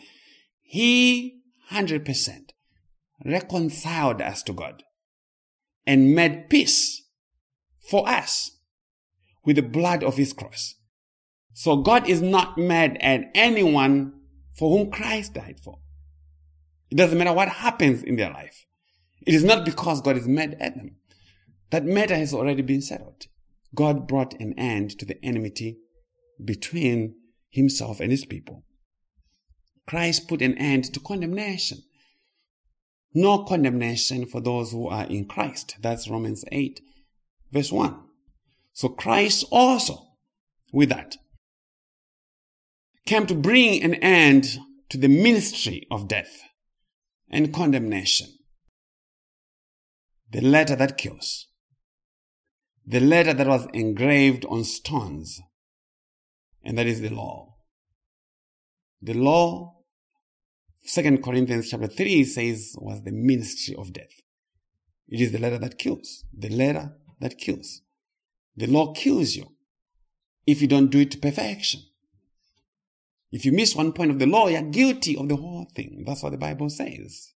He 0.61 1.43
100% 1.71 2.51
reconciled 3.25 4.21
us 4.21 4.43
to 4.43 4.53
God 4.53 4.83
and 5.87 6.17
made 6.17 6.51
peace 6.51 7.01
for 7.79 8.09
us 8.09 8.59
with 9.45 9.55
the 9.55 9.63
blood 9.63 10.03
of 10.03 10.17
his 10.17 10.33
cross. 10.33 10.75
So 11.53 11.77
God 11.77 12.09
is 12.09 12.21
not 12.21 12.59
mad 12.59 12.99
at 13.01 13.31
anyone 13.37 14.15
for 14.59 14.77
whom 14.77 14.91
Christ 14.91 15.35
died 15.35 15.61
for. 15.63 15.79
It 16.91 16.97
doesn't 16.97 17.17
matter 17.19 17.33
what 17.33 17.49
happens 17.49 18.03
in 18.03 18.17
their 18.17 18.31
life. 18.31 18.67
It 19.27 19.35
is 19.35 19.45
not 19.45 19.65
because 19.65 20.01
God 20.01 20.17
is 20.17 20.27
mad 20.27 20.57
at 20.59 20.77
them. 20.77 20.97
That 21.71 21.85
matter 21.85 22.17
has 22.17 22.35
already 22.35 22.63
been 22.63 22.83
settled. 22.83 23.27
God 23.75 24.09
brought 24.09 24.35
an 24.41 24.59
end 24.59 24.99
to 24.99 25.07
the 25.07 25.25
enmity 25.25 25.79
between 26.45 27.15
himself 27.49 28.01
and 28.01 28.11
his 28.11 28.25
people. 28.25 28.65
Christ 29.87 30.29
put 30.29 30.43
an 30.43 30.57
end 30.59 30.93
to 30.93 31.01
condemnation. 31.01 31.79
No 33.15 33.45
condemnation 33.45 34.27
for 34.27 34.41
those 34.41 34.73
who 34.73 34.89
are 34.89 35.07
in 35.07 35.27
Christ. 35.27 35.77
That's 35.81 36.09
Romans 36.09 36.45
8, 36.51 36.81
verse 37.53 37.71
1. 37.71 37.97
So 38.73 38.89
Christ 38.89 39.45
also, 39.51 40.07
with 40.73 40.89
that, 40.89 41.17
came 43.07 43.27
to 43.27 43.35
bring 43.35 43.83
an 43.83 43.95
end 43.95 44.59
to 44.91 44.99
the 44.99 45.09
ministry 45.09 45.87
of 45.91 46.09
death 46.09 46.43
and 47.31 47.55
condemnation 47.55 48.29
the 50.33 50.41
letter 50.41 50.77
that 50.77 50.97
kills, 50.97 51.49
the 52.87 53.01
letter 53.01 53.35
that 53.35 53.49
was 53.49 53.67
engraved 53.75 54.45
on 54.47 54.63
stones, 54.63 55.41
and 56.63 56.79
that 56.79 56.87
is 56.87 57.01
the 57.01 57.09
law. 57.09 57.57
The 59.03 59.15
law, 59.15 59.79
Second 60.83 61.25
Corinthians 61.25 61.71
chapter 61.71 61.89
3 61.89 62.25
says, 62.25 62.75
was 62.79 63.03
the 63.03 63.13
ministry 63.13 63.75
of 63.77 63.93
death. 63.93 64.13
It 65.09 65.21
is 65.21 65.33
the 65.33 65.39
letter 65.39 65.59
that 65.59 65.79
kills, 65.79 66.25
the 66.33 66.49
letter 66.49 66.93
that 67.21 67.39
kills. 67.39 67.81
The 68.57 68.67
law 68.67 68.93
kills 68.93 69.35
you 69.35 69.53
if 70.47 70.63
you 70.63 70.69
don't 70.69 70.91
do 70.91 71.01
it 71.01 71.11
to 71.13 71.19
perfection. 71.19 71.81
If 73.33 73.45
you 73.45 73.53
miss 73.53 73.77
one 73.77 73.93
point 73.93 74.11
of 74.11 74.19
the 74.19 74.27
law, 74.27 74.49
you're 74.49 74.63
guilty 74.63 75.17
of 75.17 75.29
the 75.29 75.37
whole 75.37 75.69
thing. 75.75 76.05
That's 76.07 76.23
what 76.23 76.31
the 76.31 76.39
Bible 76.39 76.69
says. 76.69 77.33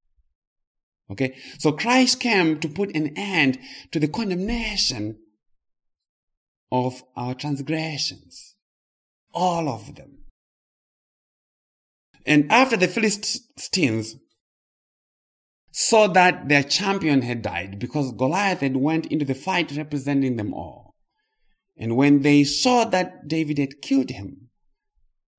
Okay. 1.11 1.37
So 1.59 1.73
Christ 1.73 2.21
came 2.21 2.59
to 2.61 2.69
put 2.69 2.97
an 2.97 3.17
end 3.17 3.59
to 3.91 4.01
the 4.01 4.09
condemnation 4.09 5.19
of 6.71 7.03
our 7.17 7.35
transgressions. 7.35 8.55
All 9.35 9.69
of 9.69 9.95
them. 9.97 10.19
And 12.25 12.51
after 12.51 12.77
the 12.77 12.89
Philistines 12.89 14.17
saw 15.73 16.07
that 16.07 16.49
their 16.49 16.63
champion 16.63 17.23
had 17.23 17.43
died 17.43 17.79
because 17.79 18.13
Goliath 18.13 18.61
had 18.61 18.77
went 18.77 19.07
into 19.07 19.25
the 19.25 19.35
fight 19.35 19.73
representing 19.73 20.37
them 20.37 20.55
all. 20.55 20.95
And 21.77 21.97
when 21.97 22.21
they 22.23 22.45
saw 22.45 22.85
that 22.85 23.27
David 23.27 23.59
had 23.59 23.83
killed 23.83 24.11
him, 24.11 24.42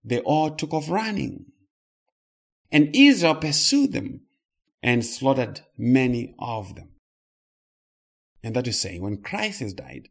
they 0.03 0.19
all 0.19 0.51
took 0.51 0.73
off 0.73 0.89
running. 0.89 1.45
And 2.71 2.95
Israel 2.95 3.35
pursued 3.35 3.93
them 3.93 4.21
and 4.81 5.05
slaughtered 5.05 5.61
many 5.77 6.35
of 6.39 6.75
them. 6.75 6.89
And 8.43 8.55
that 8.55 8.67
is 8.67 8.79
saying, 8.79 9.01
when 9.01 9.21
Christ 9.21 9.61
has 9.61 9.73
died, 9.73 10.09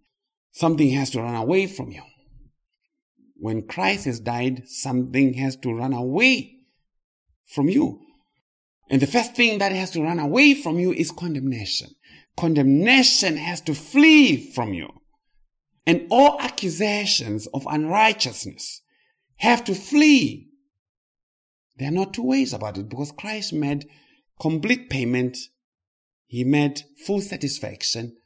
something 0.52 0.90
has 0.90 1.10
to 1.10 1.20
run 1.20 1.34
away 1.34 1.66
from 1.66 1.90
you. 1.90 2.02
When 3.36 3.66
Christ 3.66 4.06
has 4.06 4.20
died, 4.20 4.68
something 4.68 5.34
has 5.34 5.56
to 5.56 5.74
run 5.74 5.92
away 5.92 6.58
from 7.46 7.68
you. 7.68 8.00
And 8.88 9.02
the 9.02 9.06
first 9.06 9.34
thing 9.34 9.58
that 9.58 9.72
has 9.72 9.90
to 9.92 10.02
run 10.02 10.18
away 10.18 10.54
from 10.54 10.78
you 10.78 10.92
is 10.92 11.10
condemnation. 11.10 11.88
Condemnation 12.36 13.36
has 13.36 13.60
to 13.62 13.74
flee 13.74 14.52
from 14.52 14.72
you. 14.72 14.88
And 15.86 16.06
all 16.10 16.40
accusations 16.40 17.48
of 17.48 17.66
unrighteousness 17.68 18.81
have 19.36 19.64
to 19.64 19.74
flee. 19.74 20.48
There 21.76 21.88
are 21.88 21.92
not 21.92 22.14
two 22.14 22.24
ways 22.24 22.52
about 22.52 22.78
it 22.78 22.88
because 22.88 23.12
Christ 23.12 23.52
made 23.52 23.88
complete 24.40 24.90
payment. 24.90 25.36
He 26.26 26.44
made 26.44 26.82
full 27.06 27.20
satisfaction 27.20 28.16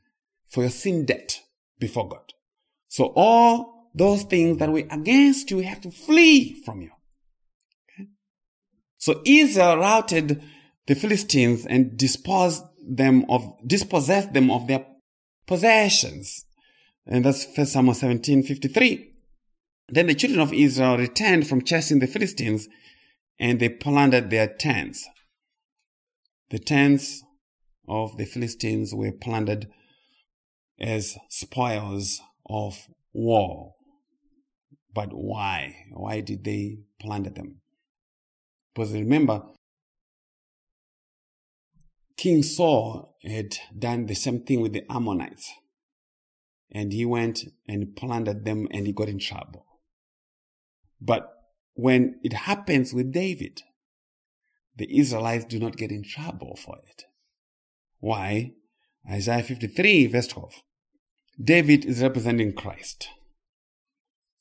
for 0.49 0.63
your 0.63 0.71
sin 0.71 1.05
debt 1.05 1.41
before 1.79 2.09
God. 2.09 2.33
So 2.89 3.13
all 3.17 3.91
those 3.95 4.25
things 4.25 4.59
that 4.59 4.71
were 4.71 4.85
against 4.91 5.51
you 5.51 5.59
have 5.61 5.81
to 5.83 5.91
flee 5.91 6.63
from 6.65 6.83
you. 6.83 6.91
Okay? 7.91 8.09
So 8.99 9.23
Israel 9.25 9.79
routed 9.79 10.43
the 10.87 10.95
Philistines 10.95 11.67
and 11.67 11.97
disposed 11.97 12.63
them 12.87 13.25
of, 13.29 13.55
dispossessed 13.67 14.33
them 14.33 14.51
of 14.51 14.67
their 14.67 14.87
possessions. 15.47 16.45
And 17.07 17.25
that's 17.25 17.47
1 17.57 17.67
Samuel 17.67 17.95
17, 17.95 18.43
53. 18.43 19.16
Then 19.89 20.09
the 20.09 20.15
children 20.15 20.41
of 20.41 20.53
Israel 20.53 20.99
returned 20.99 21.47
from 21.47 21.63
chasing 21.63 22.01
the 22.01 22.07
Philistines 22.07 22.69
and 23.39 23.61
they 23.61 23.69
plundered 23.69 24.31
their 24.31 24.49
tents. 24.49 25.09
The 26.51 26.59
tents 26.59 27.23
of 27.89 28.17
the 28.17 28.25
Philistines 28.25 28.95
were 28.95 29.13
plundered 29.13 29.69
as 30.81 31.17
spoils 31.29 32.21
of 32.49 32.89
war. 33.13 33.75
But 34.93 35.11
why? 35.13 35.75
Why 35.93 36.21
did 36.21 36.45
they 36.45 36.79
plunder 37.01 37.31
them? 37.31 37.61
Because 38.75 38.93
remember, 38.93 39.43
King 42.17 42.43
Saul 42.43 43.15
had 43.23 43.57
done 43.79 44.07
the 44.07 44.15
same 44.15 44.41
thing 44.41 44.61
with 44.61 44.73
the 44.73 44.91
Ammonites. 44.91 45.53
And 46.73 46.93
he 46.93 47.05
went 47.05 47.45
and 47.69 47.95
plundered 47.95 48.45
them 48.45 48.67
and 48.71 48.87
he 48.87 48.93
got 48.93 49.09
in 49.09 49.19
trouble. 49.19 49.66
But 51.07 51.33
when 51.75 52.19
it 52.23 52.33
happens 52.33 52.93
with 52.93 53.13
David, 53.13 53.63
the 54.77 54.99
Israelites 54.99 55.45
do 55.45 55.59
not 55.59 55.77
get 55.77 55.91
in 55.91 56.03
trouble 56.03 56.57
for 56.57 56.77
it. 56.89 57.05
Why? 58.01 58.53
Isaiah 59.11 59.43
53 59.43 60.07
verse 60.09 60.27
12. 60.27 60.63
David 61.43 61.85
is 61.85 62.03
representing 62.03 62.53
Christ. 62.53 63.09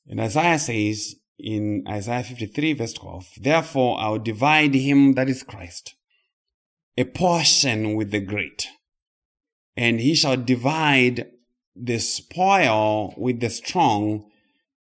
And 0.06 0.20
Isaiah 0.20 0.58
says 0.58 1.14
in 1.38 1.84
Isaiah 1.88 2.24
53 2.24 2.72
verse 2.74 2.92
12, 2.94 3.28
Therefore 3.40 4.00
I 4.00 4.08
will 4.08 4.18
divide 4.18 4.74
him 4.74 5.14
that 5.14 5.28
is 5.28 5.42
Christ 5.42 5.96
a 6.96 7.04
portion 7.04 7.94
with 7.94 8.10
the 8.10 8.20
great, 8.20 8.68
and 9.76 10.00
he 10.00 10.14
shall 10.14 10.36
divide 10.36 11.26
the 11.74 11.98
spoil 11.98 13.14
with 13.18 13.40
the 13.40 13.50
strong, 13.50 14.30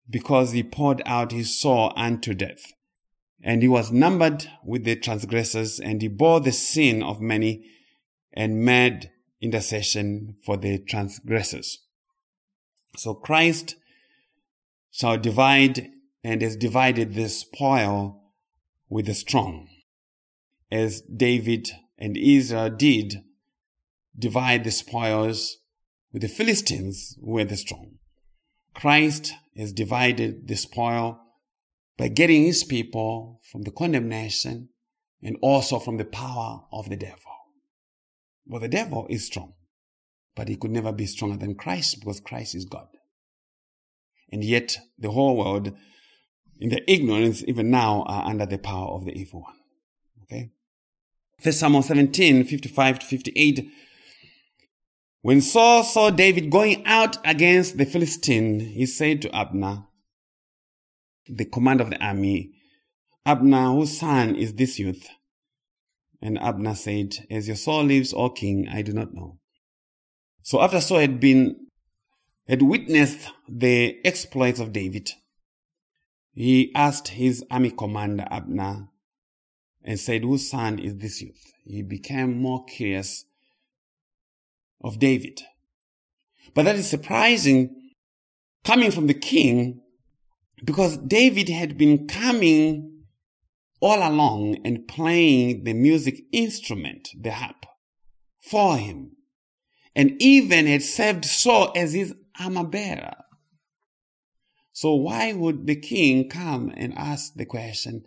because 0.08 0.52
he 0.52 0.62
poured 0.62 1.02
out 1.06 1.32
his 1.32 1.58
soul 1.58 1.92
unto 1.96 2.34
death. 2.34 2.72
And 3.42 3.62
he 3.62 3.68
was 3.68 3.92
numbered 3.92 4.46
with 4.64 4.84
the 4.84 4.96
transgressors, 4.96 5.78
and 5.78 6.00
he 6.00 6.08
bore 6.08 6.40
the 6.40 6.52
sin 6.52 7.02
of 7.02 7.20
many, 7.20 7.66
and 8.32 8.64
made 8.64 9.10
intercession 9.40 10.36
for 10.44 10.56
the 10.56 10.78
transgressors. 10.78 11.80
So 12.96 13.14
Christ 13.14 13.76
shall 14.90 15.18
divide 15.18 15.90
and 16.22 16.40
has 16.40 16.56
divided 16.56 17.14
the 17.14 17.28
spoil 17.28 18.22
with 18.88 19.06
the 19.06 19.14
strong, 19.14 19.68
as 20.70 21.02
David 21.02 21.68
and 21.98 22.16
Israel 22.16 22.70
did 22.70 23.22
divide 24.18 24.64
the 24.64 24.70
spoils 24.70 25.58
with 26.12 26.22
the 26.22 26.28
Philistines 26.28 27.16
who 27.20 27.32
were 27.32 27.44
the 27.44 27.56
strong. 27.56 27.98
Christ 28.72 29.34
has 29.56 29.72
divided 29.72 30.48
the 30.48 30.56
spoil 30.56 31.20
by 31.96 32.08
getting 32.08 32.44
his 32.44 32.64
people 32.64 33.40
from 33.50 33.62
the 33.62 33.70
condemnation 33.70 34.68
and 35.22 35.36
also 35.40 35.78
from 35.78 35.96
the 35.96 36.04
power 36.04 36.64
of 36.72 36.88
the 36.88 36.96
devil. 36.96 37.32
Well, 38.46 38.60
the 38.60 38.68
devil 38.68 39.06
is 39.08 39.26
strong, 39.26 39.54
but 40.34 40.48
he 40.48 40.56
could 40.56 40.70
never 40.70 40.92
be 40.92 41.06
stronger 41.06 41.36
than 41.36 41.54
Christ 41.54 42.00
because 42.00 42.20
Christ 42.20 42.54
is 42.54 42.64
God. 42.64 42.88
And 44.30 44.44
yet 44.44 44.76
the 44.98 45.12
whole 45.12 45.36
world, 45.36 45.72
in 46.58 46.70
their 46.70 46.82
ignorance, 46.86 47.44
even 47.46 47.70
now, 47.70 48.02
are 48.06 48.26
under 48.26 48.46
the 48.46 48.58
power 48.58 48.88
of 48.88 49.04
the 49.04 49.12
evil 49.12 49.42
one. 49.42 49.56
Okay? 50.22 50.50
First 51.40 51.60
Samuel 51.60 51.82
17, 51.82 52.44
55 52.44 52.98
to 52.98 53.06
58. 53.06 53.70
When 55.24 55.40
Saul 55.40 55.84
saw 55.84 56.10
David 56.10 56.50
going 56.50 56.84
out 56.84 57.16
against 57.24 57.78
the 57.78 57.86
Philistine, 57.86 58.60
he 58.60 58.84
said 58.84 59.22
to 59.22 59.34
Abner, 59.34 59.84
the 61.26 61.46
commander 61.46 61.82
of 61.82 61.88
the 61.88 62.04
army, 62.04 62.50
Abner, 63.24 63.68
whose 63.68 63.96
son 63.98 64.36
is 64.36 64.52
this 64.52 64.78
youth? 64.78 65.08
And 66.20 66.38
Abner 66.38 66.74
said, 66.74 67.14
As 67.30 67.46
your 67.46 67.56
soul 67.56 67.84
lives, 67.84 68.12
O 68.12 68.28
king, 68.28 68.68
I 68.68 68.82
do 68.82 68.92
not 68.92 69.14
know. 69.14 69.38
So 70.42 70.60
after 70.60 70.82
Saul 70.82 70.98
had 70.98 71.20
been, 71.20 71.68
had 72.46 72.60
witnessed 72.60 73.26
the 73.48 73.96
exploits 74.04 74.60
of 74.60 74.74
David, 74.74 75.10
he 76.34 76.70
asked 76.74 77.08
his 77.08 77.42
army 77.50 77.70
commander, 77.70 78.26
Abner, 78.30 78.88
and 79.82 79.98
said, 79.98 80.20
Whose 80.22 80.50
son 80.50 80.78
is 80.78 80.98
this 80.98 81.22
youth? 81.22 81.54
He 81.64 81.80
became 81.80 82.42
more 82.42 82.66
curious 82.66 83.24
of 84.84 85.00
David. 85.00 85.40
But 86.54 86.66
that 86.66 86.76
is 86.76 86.88
surprising 86.88 87.74
coming 88.64 88.92
from 88.92 89.08
the 89.08 89.14
king 89.14 89.80
because 90.64 90.98
David 90.98 91.48
had 91.48 91.76
been 91.76 92.06
coming 92.06 93.02
all 93.80 94.06
along 94.08 94.58
and 94.64 94.86
playing 94.86 95.64
the 95.64 95.74
music 95.74 96.20
instrument, 96.32 97.08
the 97.20 97.32
harp, 97.32 97.66
for 98.40 98.76
him, 98.76 99.16
and 99.96 100.12
even 100.20 100.66
had 100.66 100.82
served 100.82 101.24
Saul 101.24 101.72
as 101.74 101.92
his 101.92 102.14
armor 102.38 102.64
bearer. 102.64 103.16
So 104.72 104.94
why 104.94 105.32
would 105.32 105.66
the 105.66 105.76
king 105.76 106.28
come 106.28 106.72
and 106.76 106.96
ask 106.96 107.34
the 107.34 107.46
question, 107.46 108.04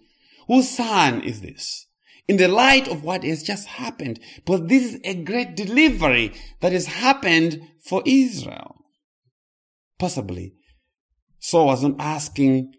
Whose 0.47 0.69
son 0.69 1.23
is 1.23 1.41
this? 1.41 1.87
In 2.27 2.37
the 2.37 2.47
light 2.47 2.87
of 2.89 3.03
what 3.03 3.23
has 3.23 3.41
just 3.41 3.67
happened, 3.67 4.19
but 4.45 4.67
this 4.67 4.83
is 4.83 4.99
a 5.03 5.15
great 5.15 5.55
delivery 5.55 6.33
that 6.59 6.73
has 6.73 6.87
happened 6.87 7.61
for 7.79 8.03
Israel. 8.05 8.75
Possibly, 9.97 10.53
Saul 11.39 11.67
wasn't 11.67 12.01
asking 12.01 12.73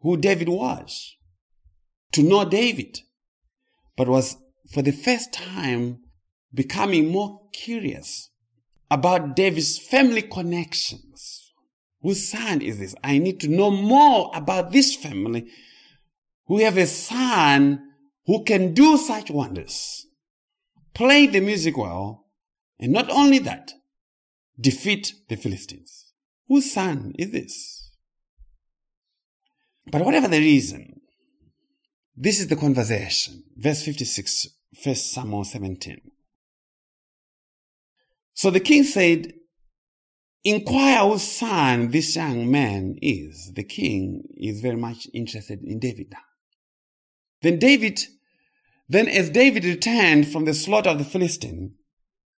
who 0.00 0.18
David 0.18 0.50
was, 0.50 1.16
to 2.12 2.22
know 2.22 2.44
David, 2.44 2.98
but 3.96 4.08
was 4.08 4.36
for 4.70 4.82
the 4.82 4.92
first 4.92 5.32
time 5.32 6.00
becoming 6.52 7.10
more 7.10 7.40
curious 7.52 8.30
about 8.90 9.34
David's 9.34 9.78
family 9.78 10.22
connections. 10.22 11.52
Whose 12.02 12.28
son 12.28 12.60
is 12.60 12.78
this? 12.78 12.94
I 13.02 13.16
need 13.16 13.40
to 13.40 13.48
know 13.48 13.70
more 13.70 14.30
about 14.34 14.72
this 14.72 14.94
family 14.94 15.46
who 16.46 16.58
have 16.58 16.76
a 16.76 16.86
son 16.86 17.80
who 18.26 18.44
can 18.44 18.72
do 18.74 18.96
such 18.96 19.30
wonders, 19.30 20.06
play 20.94 21.26
the 21.26 21.40
music 21.40 21.76
well, 21.76 22.26
and 22.78 22.92
not 22.92 23.10
only 23.10 23.38
that, 23.40 23.72
defeat 24.58 25.14
the 25.28 25.36
Philistines. 25.36 26.12
Whose 26.48 26.72
son 26.72 27.12
is 27.18 27.30
this? 27.32 27.90
But 29.90 30.04
whatever 30.04 30.28
the 30.28 30.38
reason, 30.38 31.00
this 32.16 32.40
is 32.40 32.48
the 32.48 32.56
conversation. 32.56 33.44
Verse 33.56 33.82
56, 33.82 34.48
1 34.82 34.94
Samuel 34.94 35.44
17. 35.44 36.00
So 38.34 38.50
the 38.50 38.60
king 38.60 38.84
said, 38.84 39.32
Inquire 40.46 41.08
whose 41.08 41.22
son 41.22 41.90
this 41.90 42.16
young 42.16 42.50
man 42.50 42.96
is. 43.00 43.52
The 43.54 43.64
king 43.64 44.24
is 44.36 44.60
very 44.60 44.76
much 44.76 45.08
interested 45.14 45.62
in 45.64 45.78
David 45.78 46.08
now. 46.10 46.18
Then 47.44 47.58
David, 47.58 48.00
then 48.88 49.06
as 49.06 49.28
David 49.28 49.66
returned 49.66 50.26
from 50.26 50.46
the 50.46 50.54
slaughter 50.54 50.88
of 50.88 50.96
the 50.96 51.04
Philistine, 51.04 51.74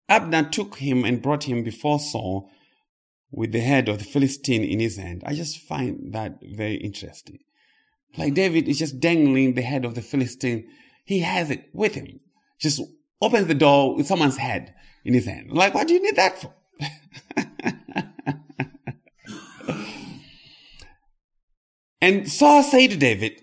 Abner 0.09 0.43
took 0.43 0.79
him 0.79 1.05
and 1.05 1.23
brought 1.23 1.45
him 1.45 1.63
before 1.63 2.01
Saul 2.01 2.51
with 3.31 3.53
the 3.53 3.61
head 3.61 3.89
of 3.89 3.99
the 3.99 4.05
Philistine 4.05 4.65
in 4.65 4.81
his 4.81 4.97
hand. 4.97 5.23
I 5.25 5.35
just 5.35 5.61
find 5.61 6.13
that 6.13 6.41
very 6.43 6.75
interesting. 6.75 7.39
Like 8.17 8.35
David 8.35 8.67
is 8.67 8.81
just 8.81 8.99
dangling 8.99 9.55
the 9.55 9.63
head 9.63 9.85
of 9.85 9.95
the 9.95 10.03
Philistine. 10.03 10.67
He 11.05 11.21
has 11.21 11.53
it 11.53 11.71
with 11.73 11.95
him. 11.95 12.19
Just 12.59 12.83
opens 13.23 13.47
the 13.47 13.55
door 13.55 13.95
with 13.95 14.09
someone's 14.09 14.39
head 14.39 14.75
in 15.05 15.15
his 15.15 15.27
hand. 15.27 15.53
Like, 15.53 15.73
what 15.73 15.87
do 15.87 15.95
you 15.95 16.03
need 16.03 16.17
that 16.17 16.41
for? 16.41 16.53
and 22.01 22.29
Saul 22.29 22.65
said 22.65 22.91
to 22.91 22.97
David, 22.97 23.41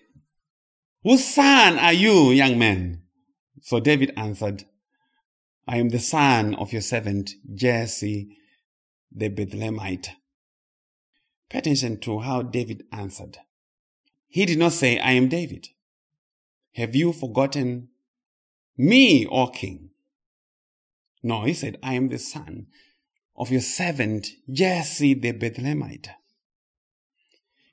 Whose 1.04 1.26
son 1.26 1.78
are 1.80 1.92
you, 1.92 2.32
young 2.32 2.58
man? 2.58 3.02
So 3.62 3.82
David 3.82 4.14
answered, 4.16 4.64
I 5.68 5.78
am 5.78 5.90
the 5.90 6.00
son 6.00 6.56
of 6.56 6.72
your 6.72 6.82
servant 6.82 7.32
Jesse 7.54 8.38
the 9.12 9.30
Bethlehemite. 9.30 10.10
Pay 11.50 11.60
attention 11.60 12.00
to 12.02 12.20
how 12.20 12.42
David 12.42 12.86
answered. 12.92 13.38
He 14.28 14.46
did 14.46 14.58
not 14.58 14.72
say, 14.72 14.98
I 14.98 15.12
am 15.12 15.28
David. 15.28 15.68
Have 16.76 16.96
you 16.96 17.12
forgotten 17.12 17.90
me, 18.78 19.28
O 19.28 19.48
king? 19.48 19.90
No, 21.22 21.44
he 21.44 21.54
said, 21.54 21.78
I 21.84 21.96
am 21.96 22.10
the 22.10 22.18
son 22.18 22.68
of 23.36 23.52
your 23.52 23.62
servant 23.62 24.28
Jesse 24.50 25.14
the 25.14 25.34
Bethlehemite. 25.34 26.10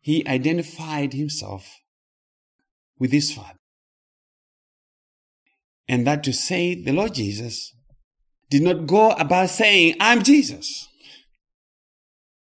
He 0.00 0.26
identified 0.26 1.12
himself 1.12 1.79
with 3.00 3.10
his 3.10 3.32
father. 3.32 3.58
And 5.88 6.06
that 6.06 6.22
to 6.22 6.32
say 6.32 6.80
the 6.80 6.92
Lord 6.92 7.14
Jesus 7.14 7.74
did 8.48 8.62
not 8.62 8.86
go 8.86 9.10
about 9.10 9.50
saying, 9.50 9.96
I'm 9.98 10.22
Jesus. 10.22 10.86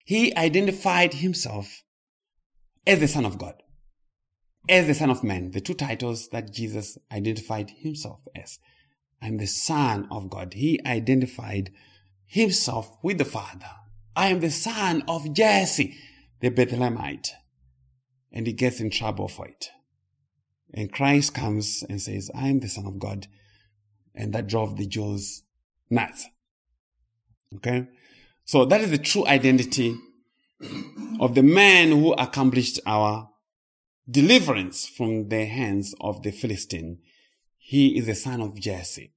He 0.05 0.35
identified 0.35 1.15
himself 1.15 1.81
as 2.85 2.99
the 2.99 3.07
Son 3.07 3.25
of 3.25 3.39
God, 3.39 3.55
as 4.67 4.85
the 4.85 4.93
Son 4.93 5.09
of 5.09 5.23
Man, 5.23 5.51
the 5.51 5.61
two 5.61 5.73
titles 5.73 6.29
that 6.29 6.53
Jesus 6.53 6.97
identified 7.11 7.71
himself 7.79 8.19
as. 8.35 8.59
I'm 9.21 9.37
the 9.37 9.47
Son 9.47 10.07
of 10.11 10.29
God. 10.29 10.53
He 10.53 10.79
identified 10.85 11.71
himself 12.25 12.97
with 13.01 13.17
the 13.17 13.25
Father. 13.25 13.69
I 14.15 14.27
am 14.27 14.39
the 14.41 14.51
son 14.51 15.03
of 15.07 15.33
Jesse, 15.33 15.95
the 16.41 16.51
Bethlehemite. 16.51 17.29
And 18.31 18.45
he 18.45 18.53
gets 18.53 18.79
in 18.79 18.89
trouble 18.89 19.27
for 19.27 19.47
it. 19.47 19.69
And 20.73 20.91
Christ 20.91 21.33
comes 21.33 21.83
and 21.89 22.01
says, 22.01 22.29
I 22.35 22.47
am 22.47 22.59
the 22.59 22.67
Son 22.67 22.85
of 22.85 22.99
God. 22.99 23.27
And 24.13 24.33
that 24.33 24.47
drove 24.47 24.77
the 24.77 24.85
Jews 24.85 25.43
nuts. 25.89 26.27
Okay? 27.55 27.87
So 28.45 28.65
that 28.65 28.81
is 28.81 28.91
the 28.91 28.97
true 28.97 29.25
identity 29.27 29.95
of 31.19 31.35
the 31.35 31.43
man 31.43 31.89
who 31.89 32.13
accomplished 32.13 32.79
our 32.85 33.29
deliverance 34.09 34.87
from 34.87 35.29
the 35.29 35.45
hands 35.45 35.95
of 36.01 36.23
the 36.23 36.31
Philistine. 36.31 36.99
He 37.57 37.97
is 37.97 38.07
the 38.07 38.15
son 38.15 38.41
of 38.41 38.59
Jesse. 38.59 39.13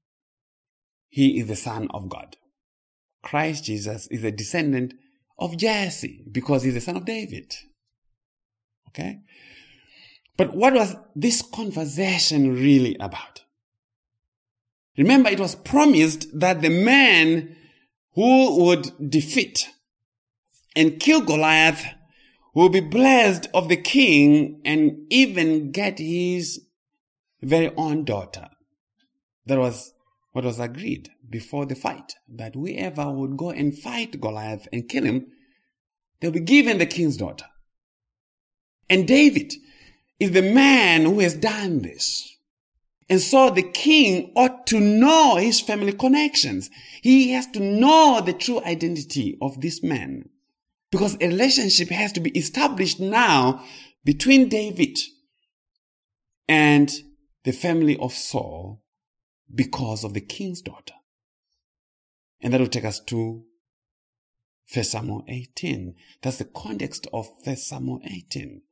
He 1.09 1.41
is 1.41 1.49
the 1.49 1.57
son 1.57 1.89
of 1.91 2.09
God. 2.09 2.37
Christ 3.23 3.65
Jesus 3.65 4.07
is 4.09 4.25
a 4.25 4.33
descendant 4.33 4.95
of 5.39 5.57
Jesse 5.57 6.25
because 6.31 6.63
he's 6.63 6.75
the 6.75 6.81
son 6.81 6.97
of 6.97 7.05
David. 7.05 7.55
Okay? 8.89 9.21
But 10.37 10.55
what 10.55 10.75
was 10.75 10.97
this 11.15 11.43
conversation 11.43 12.55
really 12.55 12.97
about? 12.99 13.43
Remember, 14.97 15.31
it 15.31 15.41
was 15.41 15.55
promised 15.55 16.39
that 16.39 16.63
the 16.63 16.71
man 16.71 17.57
who 18.15 18.65
would 18.65 19.11
defeat 19.11 19.69
and 20.77 21.01
kill 21.01 21.21
Goliath 21.21 21.85
will 22.55 22.69
be 22.69 22.81
blessed 22.81 23.49
of 23.55 23.69
the 23.69 23.77
king 23.77 24.61
and 24.65 25.07
even 25.11 25.71
get 25.71 25.99
his 25.99 26.61
very 27.41 27.73
own 27.77 28.05
daughter. 28.05 28.49
That 29.47 29.59
was 29.59 29.93
what 30.33 30.45
was 30.45 30.61
agreed 30.61 31.11
before 31.29 31.67
the 31.67 31.75
fight 31.75 32.15
that 32.29 32.55
whoever 32.55 33.11
would 33.11 33.37
go 33.37 33.51
and 33.51 33.77
fight 33.77 34.21
Goliath 34.21 34.69
and 34.73 34.89
kill 34.89 35.05
him, 35.05 35.27
they'll 36.21 36.31
be 36.31 36.41
given 36.41 36.79
the 36.79 36.87
king's 36.87 37.17
daughter. 37.17 37.47
And 38.89 39.09
David 39.09 39.55
is 40.23 40.31
the 40.31 40.41
man 40.41 41.05
who 41.05 41.19
has 41.19 41.35
done 41.35 41.83
this. 41.83 42.37
And 43.09 43.21
so 43.21 43.51
the 43.51 43.65
king 43.65 44.31
ought 44.37 44.69
to 44.69 44.79
know 44.79 45.35
his 45.35 45.61
family 45.61 45.93
connections. 45.93 46.71
He 47.03 47.33
has 47.33 47.49
to 47.49 47.61
know 47.61 48.23
the 48.25 48.33
true 48.33 48.63
identity 48.65 49.37
of 49.43 49.61
this 49.61 49.83
man. 49.83 50.29
Because 50.93 51.17
a 51.21 51.27
relationship 51.27 51.89
has 51.89 52.13
to 52.13 52.21
be 52.21 52.31
established 52.39 53.01
now 53.01 53.65
between 54.05 54.49
David 54.49 54.97
and 56.47 56.89
the 57.43 57.53
family 57.53 57.97
of 57.99 58.13
Saul 58.13 58.81
because 59.53 60.05
of 60.05 60.15
the 60.15 60.21
king's 60.21 60.63
daughter. 60.63 60.95
And 62.41 62.55
that 62.55 62.61
will 62.61 62.69
take 62.69 62.85
us 62.85 63.01
to 63.07 63.43
1 64.73 64.85
Samuel 64.85 65.25
18. 65.27 65.97
That's 66.23 66.39
the 66.39 66.45
context 66.45 67.09
of 67.13 67.29
1 67.43 67.57
Samuel 67.57 68.01
18. 68.05 68.63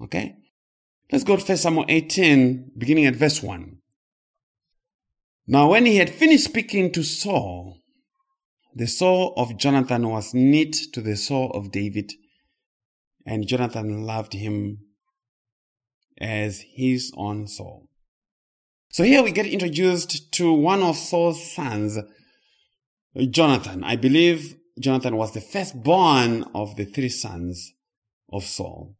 Okay? 0.00 0.36
Let's 1.12 1.24
go 1.24 1.36
to 1.36 1.44
1 1.44 1.56
Samuel 1.56 1.86
18, 1.88 2.72
beginning 2.76 3.06
at 3.06 3.14
verse 3.14 3.42
1. 3.42 3.78
Now, 5.46 5.70
when 5.70 5.86
he 5.86 5.96
had 5.96 6.10
finished 6.10 6.44
speaking 6.44 6.92
to 6.92 7.04
Saul, 7.04 7.78
the 8.74 8.88
soul 8.88 9.32
of 9.36 9.56
Jonathan 9.56 10.08
was 10.08 10.34
knit 10.34 10.76
to 10.92 11.00
the 11.00 11.16
soul 11.16 11.50
of 11.52 11.70
David, 11.70 12.12
and 13.24 13.46
Jonathan 13.46 14.02
loved 14.02 14.32
him 14.32 14.78
as 16.20 16.64
his 16.74 17.12
own 17.16 17.46
soul. 17.46 17.88
So 18.90 19.04
here 19.04 19.22
we 19.22 19.30
get 19.30 19.46
introduced 19.46 20.32
to 20.32 20.52
one 20.52 20.82
of 20.82 20.96
Saul's 20.96 21.54
sons, 21.54 21.98
Jonathan. 23.30 23.84
I 23.84 23.94
believe 23.94 24.56
Jonathan 24.80 25.16
was 25.16 25.32
the 25.32 25.40
firstborn 25.40 26.44
of 26.54 26.76
the 26.76 26.84
three 26.84 27.08
sons 27.08 27.72
of 28.32 28.44
Saul, 28.44 28.96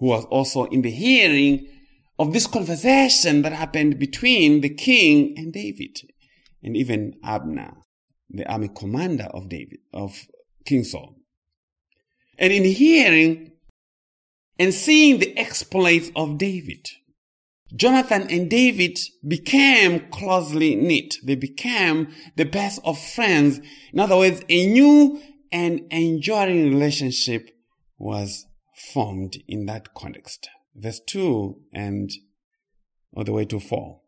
who 0.00 0.06
was 0.06 0.24
also 0.24 0.64
in 0.64 0.82
the 0.82 0.90
hearing 0.90 1.66
of 2.18 2.32
this 2.32 2.46
conversation 2.46 3.42
that 3.42 3.52
happened 3.52 3.98
between 3.98 4.62
the 4.62 4.68
king 4.68 5.34
and 5.36 5.52
David, 5.52 6.00
and 6.62 6.76
even 6.76 7.14
Abner, 7.22 7.74
the 8.28 8.50
army 8.50 8.70
commander 8.74 9.28
of 9.32 9.48
David, 9.48 9.78
of 9.92 10.26
King 10.64 10.84
Saul. 10.84 11.16
And 12.38 12.52
in 12.52 12.64
hearing 12.64 13.52
and 14.58 14.74
seeing 14.74 15.18
the 15.18 15.36
exploits 15.38 16.10
of 16.16 16.38
David, 16.38 16.86
Jonathan 17.76 18.26
and 18.30 18.50
David 18.50 18.98
became 19.26 20.08
closely 20.10 20.74
knit. 20.74 21.16
They 21.22 21.36
became 21.36 22.08
the 22.36 22.44
best 22.44 22.80
of 22.84 22.98
friends. 22.98 23.60
In 23.92 24.00
other 24.00 24.16
words, 24.16 24.42
a 24.48 24.66
new 24.66 25.20
and 25.52 25.82
enduring 25.90 26.70
relationship 26.70 27.50
was 27.98 28.46
formed 28.92 29.36
in 29.46 29.66
that 29.66 29.94
context. 29.94 30.48
Verse 30.74 31.00
2 31.00 31.56
and 31.72 32.10
all 33.12 33.24
the 33.24 33.32
way 33.32 33.44
to 33.44 33.60
4. 33.60 34.00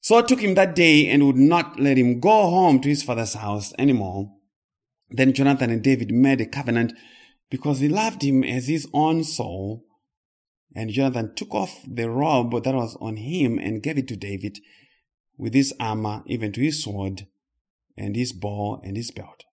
Saul 0.00 0.22
took 0.22 0.40
him 0.40 0.54
that 0.54 0.76
day 0.76 1.08
and 1.08 1.26
would 1.26 1.36
not 1.36 1.80
let 1.80 1.98
him 1.98 2.20
go 2.20 2.50
home 2.50 2.80
to 2.80 2.88
his 2.88 3.02
father's 3.02 3.34
house 3.34 3.72
anymore. 3.78 4.32
Then 5.10 5.32
Jonathan 5.32 5.70
and 5.70 5.82
David 5.82 6.12
made 6.12 6.40
a 6.40 6.46
covenant 6.46 6.92
because 7.50 7.80
he 7.80 7.88
loved 7.88 8.22
him 8.22 8.44
as 8.44 8.68
his 8.68 8.88
own 8.92 9.24
soul. 9.24 9.84
And 10.74 10.90
Jonathan 10.90 11.34
took 11.34 11.54
off 11.54 11.82
the 11.86 12.08
robe 12.08 12.62
that 12.62 12.74
was 12.74 12.96
on 13.00 13.16
him 13.16 13.58
and 13.58 13.82
gave 13.82 13.98
it 13.98 14.06
to 14.08 14.16
David 14.16 14.58
with 15.36 15.54
his 15.54 15.74
armor, 15.80 16.22
even 16.26 16.52
to 16.52 16.60
his 16.60 16.82
sword 16.82 17.26
and 17.96 18.14
his 18.14 18.32
bow 18.32 18.80
and 18.84 18.96
his 18.96 19.10
belt. 19.10 19.44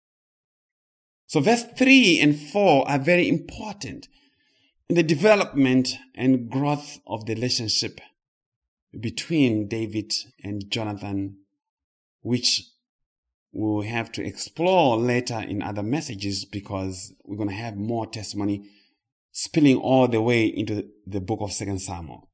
So 1.28 1.40
verse 1.40 1.64
3 1.78 2.20
and 2.20 2.40
4 2.40 2.90
are 2.90 3.00
very 3.00 3.28
important 3.28 4.08
in 4.90 4.96
the 4.96 5.04
development 5.04 5.96
and 6.14 6.50
growth 6.50 7.00
of 7.08 7.26
the 7.26 7.34
relationship 7.34 8.00
between 9.00 9.68
David 9.68 10.14
and 10.44 10.70
Jonathan, 10.70 11.38
which 12.22 12.64
we'll 13.52 13.82
have 13.82 14.12
to 14.14 14.24
explore 14.24 14.98
later 14.98 15.40
in 15.40 15.62
other 15.62 15.84
messages 15.84 16.46
because 16.46 17.14
we're 17.24 17.38
going 17.38 17.50
to 17.50 17.56
have 17.56 17.76
more 17.76 18.06
testimony 18.06 18.70
spilling 19.32 19.78
all 19.78 20.08
the 20.08 20.22
way 20.22 20.46
into 20.46 20.88
the 21.08 21.20
book 21.20 21.40
of 21.42 21.52
Second 21.52 21.80
Samuel. 21.80 22.30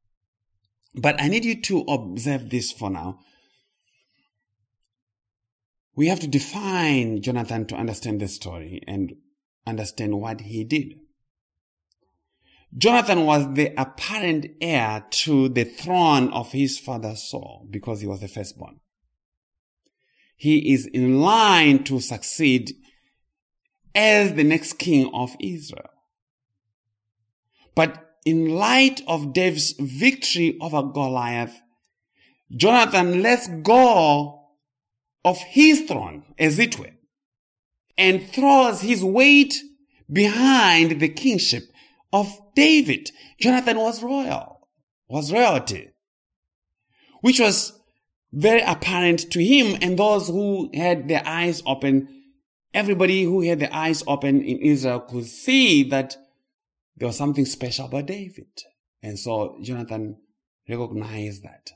But 0.93 1.21
I 1.21 1.29
need 1.29 1.45
you 1.45 1.61
to 1.61 1.81
observe 1.81 2.49
this 2.49 2.71
for 2.71 2.89
now. 2.89 3.19
We 5.95 6.07
have 6.07 6.19
to 6.21 6.27
define 6.27 7.21
Jonathan 7.21 7.65
to 7.67 7.75
understand 7.75 8.21
the 8.21 8.27
story 8.27 8.81
and 8.87 9.13
understand 9.67 10.19
what 10.19 10.41
he 10.41 10.63
did. 10.63 10.95
Jonathan 12.77 13.25
was 13.25 13.53
the 13.53 13.73
apparent 13.79 14.47
heir 14.61 15.05
to 15.09 15.49
the 15.49 15.65
throne 15.65 16.31
of 16.31 16.53
his 16.53 16.79
father 16.79 17.15
Saul 17.15 17.67
because 17.69 17.99
he 17.99 18.07
was 18.07 18.21
the 18.21 18.29
firstborn. 18.29 18.79
He 20.37 20.73
is 20.73 20.87
in 20.87 21.19
line 21.19 21.83
to 21.83 21.99
succeed 21.99 22.73
as 23.93 24.33
the 24.33 24.43
next 24.45 24.73
king 24.79 25.11
of 25.13 25.35
Israel. 25.39 25.89
But 27.75 28.15
in 28.25 28.49
light 28.49 29.01
of 29.07 29.33
David's 29.33 29.73
victory 29.77 30.57
over 30.61 30.81
Goliath, 30.83 31.59
Jonathan 32.55 33.21
lets 33.21 33.47
go 33.47 34.40
of 35.23 35.37
his 35.39 35.81
throne, 35.81 36.23
as 36.37 36.59
it 36.59 36.79
were, 36.79 36.95
and 37.97 38.27
throws 38.27 38.81
his 38.81 39.03
weight 39.03 39.55
behind 40.11 40.99
the 40.99 41.09
kingship 41.09 41.63
of 42.11 42.27
David. 42.55 43.11
Jonathan 43.39 43.77
was 43.77 44.03
royal, 44.03 44.67
was 45.07 45.31
royalty, 45.31 45.89
which 47.21 47.39
was 47.39 47.73
very 48.33 48.61
apparent 48.61 49.31
to 49.31 49.43
him 49.43 49.77
and 49.81 49.97
those 49.97 50.27
who 50.27 50.69
had 50.73 51.07
their 51.07 51.23
eyes 51.25 51.61
open. 51.65 52.07
Everybody 52.73 53.23
who 53.23 53.41
had 53.41 53.59
their 53.59 53.73
eyes 53.73 54.03
open 54.07 54.41
in 54.41 54.57
Israel 54.59 55.01
could 55.01 55.25
see 55.25 55.83
that 55.89 56.15
there 56.95 57.07
was 57.07 57.17
something 57.17 57.45
special 57.45 57.85
about 57.85 58.05
David. 58.05 58.47
And 59.03 59.19
so 59.19 59.57
Jonathan 59.61 60.17
recognized 60.69 61.43
that. 61.43 61.71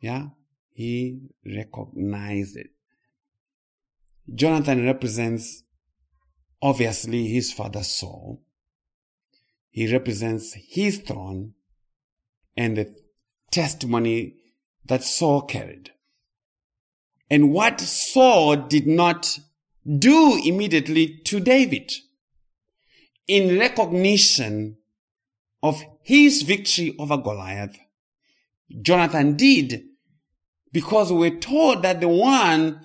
Yeah, 0.00 0.28
he 0.72 1.20
recognized 1.44 2.56
it. 2.56 2.70
Jonathan 4.34 4.84
represents 4.84 5.64
obviously 6.60 7.28
his 7.28 7.52
father 7.52 7.82
Saul. 7.82 8.40
He 9.70 9.92
represents 9.92 10.54
his 10.54 10.98
throne 10.98 11.54
and 12.56 12.76
the 12.76 12.94
testimony 13.50 14.36
that 14.84 15.02
Saul 15.02 15.42
carried. 15.42 15.90
And 17.30 17.52
what 17.52 17.80
Saul 17.80 18.56
did 18.56 18.86
not 18.86 19.38
do 19.98 20.40
immediately 20.44 21.20
to 21.24 21.40
David 21.40 21.92
in 23.26 23.58
recognition 23.58 24.76
of 25.62 25.82
his 26.02 26.42
victory 26.42 26.94
over 26.98 27.16
Goliath, 27.16 27.78
Jonathan 28.82 29.36
did 29.36 29.84
because 30.72 31.12
we're 31.12 31.38
told 31.38 31.82
that 31.82 32.00
the 32.00 32.08
one 32.08 32.80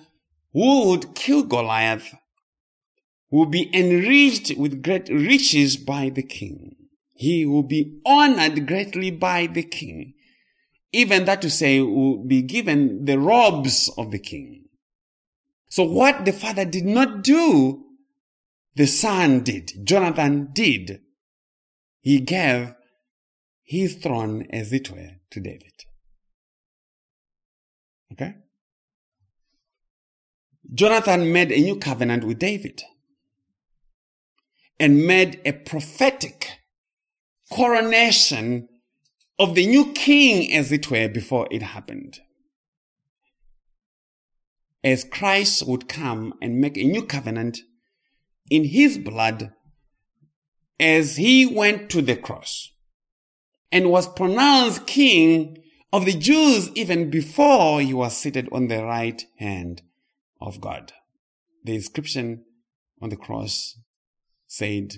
who 0.52 0.88
would 0.90 1.14
kill 1.14 1.42
Goliath 1.42 2.14
will 3.30 3.46
be 3.46 3.70
enriched 3.74 4.56
with 4.56 4.82
great 4.82 5.08
riches 5.08 5.76
by 5.76 6.08
the 6.08 6.22
king. 6.22 6.76
He 7.14 7.44
will 7.44 7.62
be 7.62 8.00
honored 8.06 8.66
greatly 8.66 9.10
by 9.10 9.46
the 9.46 9.62
king. 9.62 10.14
Even 10.92 11.24
that 11.26 11.42
to 11.42 11.50
say, 11.50 11.80
will 11.80 12.24
be 12.24 12.42
given 12.42 13.04
the 13.04 13.18
robes 13.18 13.90
of 13.98 14.10
the 14.10 14.18
king. 14.18 14.64
So 15.68 15.84
what 15.84 16.24
the 16.24 16.32
father 16.32 16.64
did 16.64 16.86
not 16.86 17.22
do, 17.22 17.84
the 18.74 18.86
son 18.86 19.40
did. 19.42 19.72
Jonathan 19.84 20.48
did. 20.52 21.00
He 22.00 22.20
gave 22.20 22.74
his 23.64 23.96
throne, 23.96 24.46
as 24.50 24.72
it 24.72 24.90
were, 24.90 25.16
to 25.30 25.40
David. 25.40 25.84
Okay? 28.12 28.34
Jonathan 30.72 31.32
made 31.32 31.50
a 31.52 31.60
new 31.60 31.76
covenant 31.76 32.24
with 32.24 32.38
David 32.38 32.82
and 34.78 35.06
made 35.06 35.40
a 35.44 35.52
prophetic 35.52 36.60
coronation 37.50 38.68
of 39.38 39.54
the 39.54 39.66
new 39.66 39.92
king, 39.92 40.52
as 40.52 40.72
it 40.72 40.90
were, 40.90 41.08
before 41.08 41.48
it 41.50 41.62
happened. 41.62 42.20
As 44.84 45.04
Christ 45.04 45.66
would 45.66 45.88
come 45.88 46.34
and 46.40 46.60
make 46.60 46.76
a 46.76 46.84
new 46.84 47.04
covenant 47.04 47.58
in 48.50 48.64
his 48.64 48.98
blood 48.98 49.52
as 50.78 51.16
he 51.16 51.44
went 51.44 51.90
to 51.90 52.02
the 52.02 52.16
cross 52.16 52.70
and 53.72 53.90
was 53.90 54.08
pronounced 54.08 54.86
king 54.86 55.58
of 55.92 56.04
the 56.04 56.12
Jews 56.12 56.70
even 56.74 57.10
before 57.10 57.80
he 57.80 57.94
was 57.94 58.16
seated 58.16 58.48
on 58.52 58.68
the 58.68 58.84
right 58.84 59.22
hand 59.38 59.82
of 60.40 60.60
God. 60.60 60.92
The 61.64 61.74
inscription 61.74 62.44
on 63.00 63.08
the 63.08 63.16
cross 63.16 63.78
said, 64.46 64.94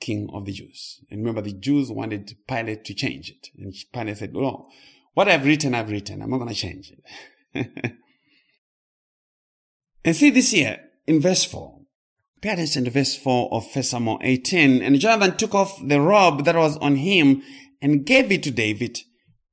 King 0.00 0.28
of 0.32 0.44
the 0.44 0.52
Jews. 0.52 1.00
And 1.10 1.20
remember, 1.20 1.42
the 1.42 1.52
Jews 1.52 1.90
wanted 1.90 2.36
Pilate 2.46 2.84
to 2.84 2.94
change 2.94 3.30
it. 3.30 3.48
And 3.58 3.74
Pilate 3.92 4.18
said, 4.18 4.32
No, 4.32 4.68
what 5.14 5.28
I've 5.28 5.44
written, 5.44 5.74
I've 5.74 5.90
written. 5.90 6.22
I'm 6.22 6.30
not 6.30 6.38
going 6.38 6.50
to 6.50 6.54
change 6.54 6.92
it. 7.54 7.70
and 10.04 10.14
see 10.14 10.30
this 10.30 10.52
here 10.52 10.78
in 11.06 11.20
verse 11.20 11.44
4. 11.44 11.80
Pay 12.40 12.50
attention 12.50 12.84
to 12.84 12.90
verse 12.90 13.16
4 13.16 13.52
of 13.52 13.66
1 13.74 13.82
Samuel 13.82 14.20
18. 14.22 14.82
And 14.82 15.00
Jonathan 15.00 15.36
took 15.36 15.54
off 15.54 15.80
the 15.84 16.00
robe 16.00 16.44
that 16.44 16.54
was 16.54 16.76
on 16.76 16.96
him 16.96 17.42
and 17.82 18.06
gave 18.06 18.30
it 18.30 18.44
to 18.44 18.52
David 18.52 19.00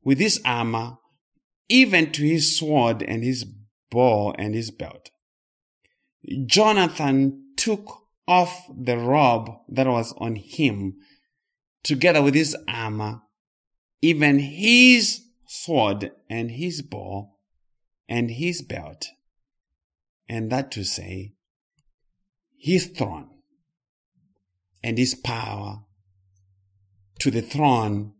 with 0.05 0.19
his 0.19 0.39
armor, 0.45 0.97
even 1.67 2.11
to 2.11 2.23
his 2.23 2.57
sword 2.57 3.03
and 3.03 3.23
his 3.23 3.45
bow 3.89 4.33
and 4.37 4.53
his 4.53 4.71
belt. 4.71 5.09
Jonathan 6.45 7.53
took 7.57 8.03
off 8.27 8.67
the 8.73 8.97
robe 8.97 9.49
that 9.67 9.87
was 9.87 10.13
on 10.17 10.35
him, 10.35 10.95
together 11.83 12.21
with 12.21 12.35
his 12.35 12.55
armor, 12.67 13.21
even 14.01 14.39
his 14.39 15.21
sword 15.47 16.11
and 16.29 16.51
his 16.51 16.81
bow 16.81 17.31
and 18.07 18.31
his 18.31 18.61
belt, 18.61 19.07
and 20.29 20.51
that 20.51 20.71
to 20.71 20.83
say, 20.83 21.33
his 22.57 22.87
throne 22.87 23.29
and 24.83 24.97
his 24.97 25.15
power 25.15 25.83
to 27.19 27.31
the 27.31 27.41
throne 27.41 28.14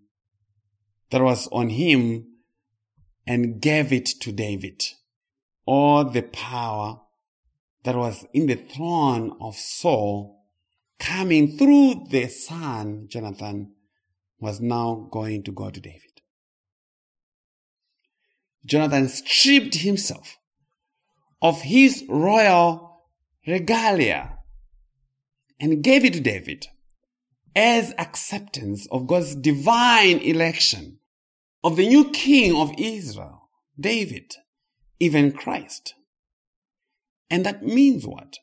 that 1.12 1.22
was 1.22 1.48
on 1.52 1.70
him 1.70 2.26
and 3.28 3.62
gave 3.62 3.92
it 3.92 4.06
to 4.22 4.32
David. 4.32 4.84
All 5.66 6.06
the 6.06 6.22
power 6.22 7.02
that 7.84 7.96
was 7.96 8.26
in 8.34 8.48
the 8.48 8.56
throne 8.56 9.36
of 9.42 9.56
Saul 9.56 10.44
coming 11.00 11.58
through 11.58 12.06
the 12.10 12.28
son, 12.28 13.08
Jonathan, 13.08 13.74
was 14.40 14.60
now 14.60 15.08
going 15.12 15.44
to 15.44 15.52
go 15.52 15.70
to 15.70 15.80
David. 15.80 16.02
Jonathan 18.66 19.08
stripped 19.08 19.76
himself 19.76 20.38
of 21.42 21.62
his 21.62 22.04
royal 22.10 23.04
regalia 23.48 24.40
and 25.60 25.84
gave 25.84 26.04
it 26.04 26.14
to 26.14 26.20
David 26.20 26.68
as 27.56 27.94
acceptance 27.98 28.88
of 28.92 29.08
God's 29.08 29.36
divine 29.36 30.20
election 30.20 31.00
of 31.64 31.76
the 31.78 31.88
new 31.88 32.12
king 32.12 32.56
of 32.56 32.72
Israel, 32.78 33.50
David, 33.80 34.36
even 35.00 35.32
Christ. 35.32 35.96
And 37.30 37.46
that 37.46 37.64
means 37.64 38.06
what? 38.06 38.38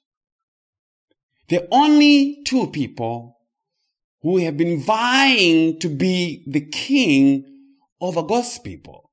The 1.48 1.68
only 1.70 2.42
two 2.44 2.68
people 2.68 3.38
who 4.22 4.38
have 4.38 4.56
been 4.56 4.80
vying 4.80 5.78
to 5.80 5.88
be 5.88 6.44
the 6.46 6.60
king 6.60 7.44
over 8.00 8.22
God's 8.22 8.58
people. 8.58 9.10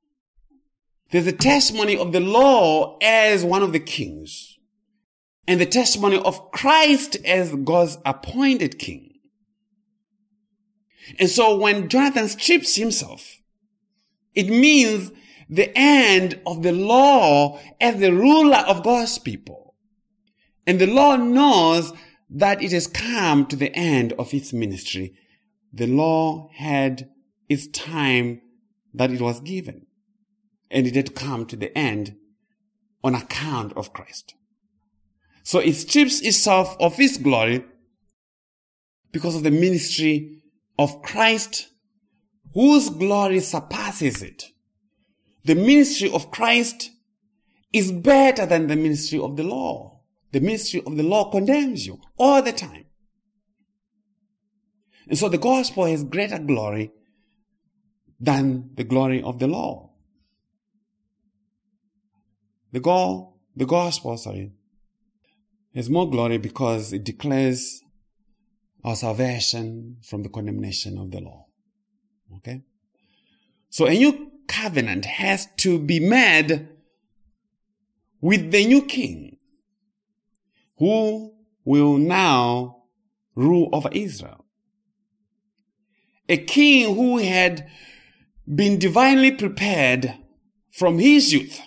There's 1.12 1.28
a 1.28 1.32
testimony 1.32 1.98
of 1.98 2.12
the 2.12 2.20
law 2.20 2.98
as 3.02 3.44
one 3.44 3.64
of 3.64 3.74
the 3.74 3.80
kings 3.80 4.58
and 5.48 5.60
the 5.60 5.66
testimony 5.66 6.18
of 6.18 6.52
Christ 6.52 7.18
as 7.26 7.54
God's 7.56 7.98
appointed 8.06 8.78
king. 8.78 9.09
And 11.18 11.30
so 11.30 11.58
when 11.58 11.90
Jonathan 11.90 12.28
strips 12.28 12.76
himself, 12.76 13.42
it 14.36 14.48
means 14.48 15.12
the 15.50 15.72
end 15.76 16.40
of 16.46 16.62
the 16.62 16.72
law 16.72 17.60
as 17.82 18.00
the 18.00 18.14
ruler 18.14 18.64
of 18.68 18.84
God's 18.84 19.18
people. 19.18 19.76
And 20.68 20.80
the 20.80 20.88
law 20.88 21.16
knows 21.16 21.92
that 22.30 22.62
it 22.62 22.72
has 22.72 22.86
come 22.86 23.48
to 23.48 23.56
the 23.56 23.76
end 23.76 24.14
of 24.20 24.34
its 24.34 24.54
ministry. 24.54 25.16
The 25.74 25.88
law 25.88 26.50
had 26.54 27.10
its 27.48 27.68
time 27.68 28.42
that 28.94 29.10
it 29.10 29.22
was 29.22 29.40
given. 29.40 29.88
And 30.70 30.86
it 30.86 30.96
had 30.96 31.16
come 31.16 31.48
to 31.48 31.56
the 31.56 31.76
end 31.76 32.16
on 33.04 33.16
account 33.16 33.74
of 33.76 33.94
Christ. 33.94 34.36
So 35.44 35.58
it 35.58 35.74
strips 35.74 36.22
itself 36.22 36.78
of 36.80 37.00
its 37.00 37.18
glory 37.18 37.66
because 39.12 39.36
of 39.36 39.42
the 39.42 39.50
ministry 39.50 40.39
of 40.80 41.02
Christ, 41.02 41.68
whose 42.54 42.90
glory 42.90 43.42
surpasses 43.42 44.24
it. 44.24 44.46
The 45.44 45.56
ministry 45.56 46.10
of 46.10 46.32
Christ 46.32 46.92
is 47.74 47.92
better 47.92 48.46
than 48.46 48.68
the 48.68 48.78
ministry 48.78 49.20
of 49.20 49.36
the 49.36 49.44
law. 49.44 50.00
The 50.32 50.40
ministry 50.40 50.82
of 50.88 50.96
the 50.96 51.04
law 51.04 51.30
condemns 51.32 51.86
you 51.86 52.00
all 52.18 52.42
the 52.42 52.54
time. 52.54 52.86
And 55.10 55.18
so 55.18 55.28
the 55.28 55.38
gospel 55.38 55.84
has 55.84 56.06
greater 56.06 56.40
glory 56.40 56.92
than 58.18 58.70
the 58.76 58.86
glory 58.86 59.22
of 59.22 59.40
the 59.40 59.48
law. 59.48 59.92
The 62.72 62.80
goal, 62.80 63.38
the 63.54 63.66
gospel, 63.66 64.16
sorry, 64.16 64.54
has 65.76 65.90
more 65.90 66.10
glory 66.10 66.38
because 66.38 66.94
it 66.94 67.04
declares 67.04 67.82
our 68.84 68.96
salvation 68.96 69.98
from 70.04 70.24
the 70.24 70.30
condemnation 70.30 70.98
of 70.98 71.12
the 71.12 71.20
law. 71.20 71.46
Okay? 72.38 72.64
So 73.70 73.86
a 73.86 73.94
new 73.94 74.32
covenant 74.48 75.06
has 75.06 75.48
to 75.58 75.80
be 75.80 76.00
made 76.00 76.68
with 78.22 78.52
the 78.52 78.66
new 78.66 78.84
king 78.84 79.38
who 80.78 81.34
will 81.66 81.98
now 81.98 82.84
rule 83.36 83.70
over 83.74 83.90
Israel. 83.92 84.46
A 86.28 86.38
king 86.38 86.96
who 86.96 87.18
had 87.18 87.68
been 88.54 88.80
divinely 88.80 89.32
prepared 89.32 90.16
from 90.72 91.00
his 91.00 91.34
youth, 91.34 91.62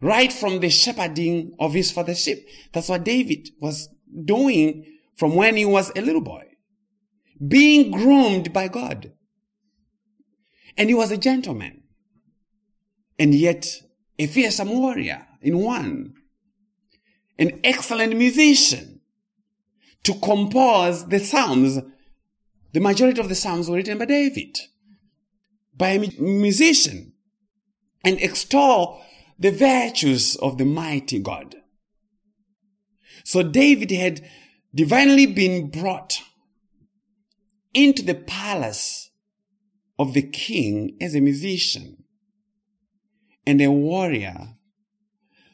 right 0.00 0.32
from 0.32 0.60
the 0.60 0.70
shepherding 0.70 1.54
of 1.58 1.74
his 1.74 1.90
father's 1.90 2.20
sheep. 2.20 2.46
That's 2.72 2.88
what 2.88 3.04
David 3.04 3.50
was 3.60 3.88
doing 4.24 4.84
from 5.16 5.34
when 5.34 5.56
he 5.56 5.64
was 5.64 5.90
a 5.96 6.00
little 6.02 6.20
boy, 6.20 6.44
being 7.46 7.90
groomed 7.90 8.52
by 8.52 8.68
God. 8.68 9.12
And 10.76 10.88
he 10.88 10.94
was 10.94 11.10
a 11.10 11.16
gentleman, 11.16 11.82
and 13.18 13.34
yet 13.34 13.66
a 14.18 14.26
fearsome 14.26 14.68
warrior 14.68 15.26
in 15.40 15.58
one, 15.58 16.14
an 17.38 17.60
excellent 17.64 18.16
musician 18.16 19.00
to 20.04 20.14
compose 20.14 21.06
the 21.08 21.18
Psalms. 21.18 21.80
The 22.72 22.80
majority 22.80 23.20
of 23.20 23.28
the 23.30 23.34
Psalms 23.34 23.70
were 23.70 23.76
written 23.76 23.98
by 23.98 24.04
David, 24.04 24.58
by 25.74 25.90
a 25.90 26.10
musician, 26.20 27.14
and 28.04 28.20
extol 28.20 29.02
the 29.38 29.50
virtues 29.50 30.36
of 30.36 30.58
the 30.58 30.64
mighty 30.64 31.18
God. 31.18 31.56
So 33.24 33.42
David 33.42 33.90
had 33.90 34.28
divinely 34.76 35.24
been 35.24 35.70
brought 35.70 36.20
into 37.72 38.02
the 38.02 38.14
palace 38.14 39.10
of 39.98 40.12
the 40.12 40.22
king 40.22 40.94
as 41.00 41.14
a 41.14 41.20
musician 41.20 42.04
and 43.46 43.62
a 43.62 43.70
warrior 43.70 44.54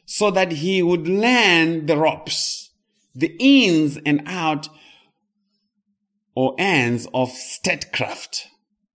so 0.05 0.29
that 0.29 0.51
he 0.51 0.83
would 0.83 1.07
learn 1.07 1.85
the 1.85 1.97
ropes, 1.97 2.71
the 3.15 3.33
ins 3.39 3.97
and 4.05 4.21
out 4.25 4.67
or 6.35 6.53
ends 6.57 7.07
of 7.13 7.29
statecraft, 7.29 8.47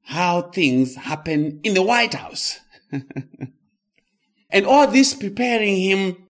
how 0.05 0.43
things 0.43 0.95
happen 0.97 1.59
in 1.63 1.73
the 1.73 1.83
White 1.83 2.13
House. 2.13 2.59
and 4.51 4.67
all 4.67 4.87
this 4.89 5.15
preparing 5.15 5.77
him 5.77 6.28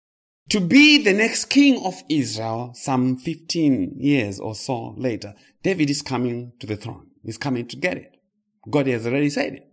to 0.52 0.60
be 0.60 1.02
the 1.02 1.14
next 1.14 1.46
king 1.46 1.82
of 1.86 2.04
Israel 2.10 2.74
some 2.76 3.16
15 3.16 3.96
years 3.98 4.38
or 4.38 4.54
so 4.54 4.94
later. 4.98 5.34
David 5.64 5.90
is 5.90 6.02
coming 6.02 6.52
to 6.60 6.68
the 6.68 6.76
throne. 6.76 7.08
He's 7.24 7.38
coming 7.38 7.66
to 7.70 7.78
get 7.78 7.96
it. 7.96 8.18
God 8.70 8.88
has 8.88 9.08
already 9.08 9.30
said 9.30 9.54
it. 9.54 9.68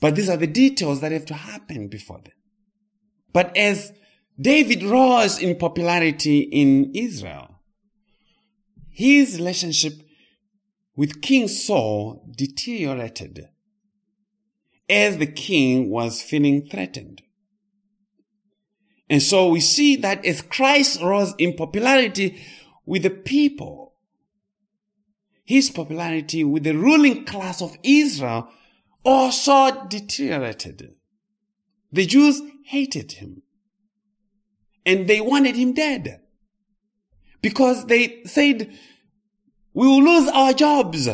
But 0.00 0.14
these 0.14 0.28
are 0.28 0.36
the 0.36 0.46
details 0.46 1.00
that 1.00 1.10
have 1.10 1.26
to 1.26 1.34
happen 1.34 1.88
before 1.88 2.20
then. 2.22 2.34
But 3.32 3.56
as 3.56 3.92
David 4.40 4.84
rose 4.84 5.42
in 5.42 5.56
popularity 5.56 6.42
in 6.42 6.92
Israel, 6.94 7.56
his 8.88 9.36
relationship 9.38 9.94
with 10.94 11.20
King 11.20 11.48
Saul 11.48 12.24
deteriorated 12.36 13.48
as 14.88 15.18
the 15.18 15.26
king 15.26 15.90
was 15.90 16.22
feeling 16.22 16.68
threatened. 16.68 17.22
And 19.10 19.22
so 19.22 19.48
we 19.48 19.60
see 19.60 19.96
that 19.96 20.24
as 20.24 20.42
Christ 20.42 21.00
rose 21.02 21.34
in 21.38 21.54
popularity 21.54 22.42
with 22.84 23.02
the 23.02 23.10
people, 23.10 23.94
his 25.44 25.70
popularity 25.70 26.44
with 26.44 26.64
the 26.64 26.76
ruling 26.76 27.24
class 27.24 27.62
of 27.62 27.76
Israel 27.82 28.50
also 29.04 29.86
deteriorated. 29.86 30.94
The 31.90 32.04
Jews 32.04 32.42
hated 32.66 33.12
him. 33.12 33.42
And 34.84 35.08
they 35.08 35.22
wanted 35.22 35.56
him 35.56 35.72
dead. 35.72 36.20
Because 37.40 37.86
they 37.86 38.22
said, 38.24 38.70
we 39.72 39.86
will 39.86 40.02
lose 40.02 40.28
our 40.28 40.52
jobs. 40.52 41.08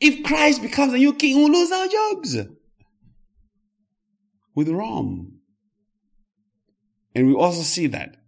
If 0.00 0.24
Christ 0.24 0.62
becomes 0.62 0.92
a 0.94 0.98
new 0.98 1.14
king, 1.14 1.36
we'll 1.36 1.52
lose 1.52 1.70
our 1.70 1.86
jobs. 1.86 2.36
With 4.54 4.68
Rome. 4.68 5.35
And 7.16 7.28
we 7.28 7.34
also 7.34 7.62
see 7.62 7.86
that 7.86 8.18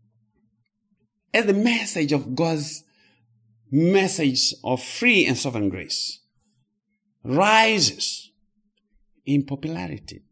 as 1.34 1.44
the 1.44 1.52
message 1.52 2.10
of 2.10 2.34
God's 2.34 2.84
message 3.70 4.54
of 4.64 4.82
free 4.82 5.26
and 5.26 5.36
sovereign 5.36 5.68
grace 5.68 6.20
rises 7.22 8.30
in 9.26 9.44
popularity. 9.44 10.22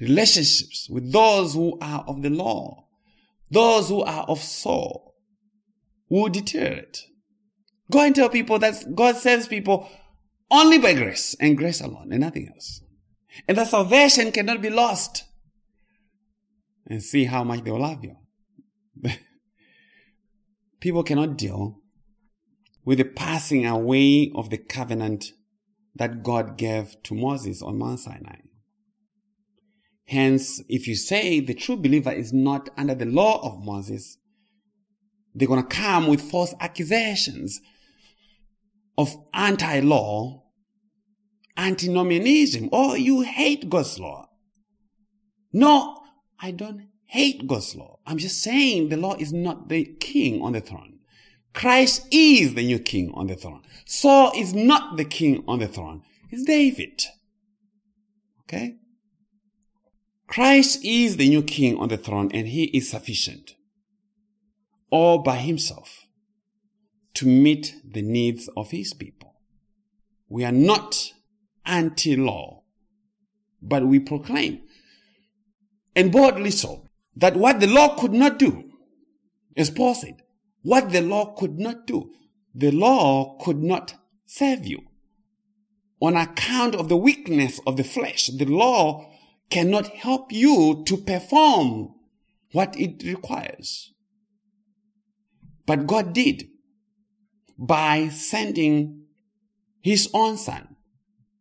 Relationships 0.00 0.88
with 0.90 1.12
those 1.12 1.54
who 1.54 1.78
are 1.80 2.04
of 2.08 2.22
the 2.22 2.30
law, 2.30 2.88
those 3.48 3.88
who 3.88 4.02
are 4.02 4.24
of 4.24 4.40
Saul, 4.40 5.14
will 6.08 6.28
deteriorate. 6.28 7.04
Go 7.92 8.00
and 8.00 8.12
tell 8.12 8.28
people 8.28 8.58
that 8.58 8.96
God 8.96 9.16
saves 9.16 9.46
people 9.46 9.88
only 10.50 10.78
by 10.78 10.94
grace 10.94 11.36
and 11.38 11.56
grace 11.56 11.80
alone 11.80 12.08
and 12.10 12.22
nothing 12.22 12.48
else. 12.52 12.80
And 13.46 13.56
that 13.56 13.68
salvation 13.68 14.32
cannot 14.32 14.60
be 14.60 14.70
lost. 14.70 15.26
And 16.88 17.02
see 17.02 17.24
how 17.24 17.44
much 17.44 17.64
they 17.64 17.70
will 17.70 17.80
love 17.80 18.02
you. 18.02 18.16
people 20.80 21.02
cannot 21.02 21.36
deal 21.36 21.78
with 22.84 22.98
the 22.98 23.04
passing 23.04 23.66
away 23.66 24.32
of 24.34 24.48
the 24.48 24.56
covenant 24.56 25.32
that 25.94 26.22
God 26.22 26.56
gave 26.56 26.96
to 27.02 27.14
Moses 27.14 27.60
on 27.60 27.78
Mount 27.78 28.00
Sinai. 28.00 28.36
Hence, 30.06 30.62
if 30.68 30.88
you 30.88 30.94
say 30.94 31.40
the 31.40 31.52
true 31.52 31.76
believer 31.76 32.10
is 32.10 32.32
not 32.32 32.70
under 32.78 32.94
the 32.94 33.04
law 33.04 33.44
of 33.44 33.62
Moses, 33.62 34.16
they're 35.34 35.48
going 35.48 35.62
to 35.62 35.68
come 35.68 36.06
with 36.06 36.22
false 36.22 36.54
accusations 36.60 37.60
of 38.96 39.14
anti-law, 39.34 40.42
antinomianism. 41.56 42.70
or 42.72 42.92
oh, 42.92 42.94
you 42.94 43.20
hate 43.20 43.68
God's 43.68 43.98
law. 43.98 44.28
No, 45.52 45.97
I 46.40 46.50
don't 46.52 46.88
hate 47.06 47.46
God's 47.46 47.74
law. 47.74 47.98
I'm 48.06 48.18
just 48.18 48.42
saying 48.42 48.88
the 48.88 48.96
law 48.96 49.14
is 49.14 49.32
not 49.32 49.68
the 49.68 49.84
king 49.84 50.42
on 50.42 50.52
the 50.52 50.60
throne. 50.60 50.98
Christ 51.54 52.06
is 52.10 52.54
the 52.54 52.64
new 52.64 52.78
king 52.78 53.10
on 53.14 53.26
the 53.26 53.34
throne. 53.34 53.62
Saul 53.84 54.32
is 54.36 54.54
not 54.54 54.96
the 54.96 55.04
king 55.04 55.42
on 55.48 55.58
the 55.58 55.66
throne. 55.66 56.02
It's 56.30 56.44
David. 56.44 57.02
Okay? 58.42 58.76
Christ 60.26 60.84
is 60.84 61.16
the 61.16 61.28
new 61.28 61.42
king 61.42 61.78
on 61.78 61.88
the 61.88 61.96
throne 61.96 62.30
and 62.32 62.46
he 62.46 62.64
is 62.64 62.90
sufficient 62.90 63.54
all 64.90 65.18
by 65.18 65.36
himself 65.36 66.06
to 67.14 67.26
meet 67.26 67.74
the 67.84 68.02
needs 68.02 68.48
of 68.56 68.70
his 68.70 68.94
people. 68.94 69.34
We 70.28 70.44
are 70.44 70.52
not 70.52 71.12
anti-law, 71.64 72.62
but 73.60 73.86
we 73.86 73.98
proclaim, 73.98 74.60
and 75.98 76.12
boldly 76.12 76.52
so, 76.52 76.86
that 77.16 77.36
what 77.36 77.58
the 77.58 77.66
law 77.66 77.96
could 77.96 78.12
not 78.12 78.38
do, 78.38 78.70
as 79.56 79.68
Paul 79.68 79.96
said, 79.96 80.22
what 80.62 80.92
the 80.92 81.00
law 81.00 81.34
could 81.34 81.58
not 81.58 81.88
do, 81.88 82.12
the 82.54 82.70
law 82.70 83.36
could 83.40 83.60
not 83.60 83.94
save 84.24 84.64
you. 84.64 84.78
On 86.00 86.14
account 86.14 86.76
of 86.76 86.88
the 86.88 86.96
weakness 86.96 87.60
of 87.66 87.76
the 87.76 87.82
flesh, 87.82 88.28
the 88.28 88.44
law 88.44 89.10
cannot 89.50 89.88
help 89.88 90.30
you 90.30 90.84
to 90.86 90.96
perform 90.96 91.92
what 92.52 92.78
it 92.78 93.02
requires. 93.02 93.92
But 95.66 95.88
God 95.88 96.12
did 96.12 96.48
by 97.58 98.06
sending 98.10 99.06
his 99.80 100.08
own 100.14 100.36
son, 100.36 100.76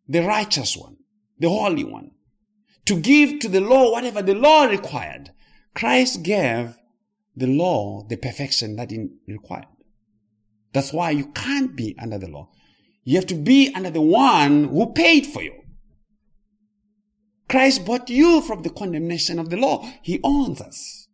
the 0.07 0.23
righteous 0.23 0.75
one, 0.75 0.97
the 1.37 1.47
holy 1.47 1.83
one, 1.83 2.09
to 2.87 2.99
give 2.99 3.39
to 3.39 3.49
the 3.49 3.61
law 3.61 3.91
whatever 3.91 4.21
the 4.21 4.33
law 4.33 4.63
required. 4.63 5.31
Christ 5.75 6.23
gave 6.23 6.75
the 7.35 7.47
law 7.47 8.03
the 8.07 8.17
perfection 8.17 8.75
that 8.77 8.91
it 8.91 9.11
required. 9.27 9.67
That's 10.73 10.91
why 10.91 11.11
you 11.11 11.27
can't 11.27 11.75
be 11.75 11.95
under 12.01 12.17
the 12.17 12.27
law. 12.27 12.49
You 13.03 13.15
have 13.15 13.27
to 13.27 13.35
be 13.35 13.73
under 13.73 13.89
the 13.89 14.01
one 14.01 14.65
who 14.65 14.93
paid 14.93 15.27
for 15.27 15.41
you. 15.41 15.53
Christ 17.49 17.85
bought 17.85 18.09
you 18.09 18.41
from 18.41 18.63
the 18.63 18.69
condemnation 18.69 19.39
of 19.39 19.49
the 19.49 19.57
law. 19.57 19.87
He 20.01 20.19
owns 20.23 20.61
us, 20.61 21.07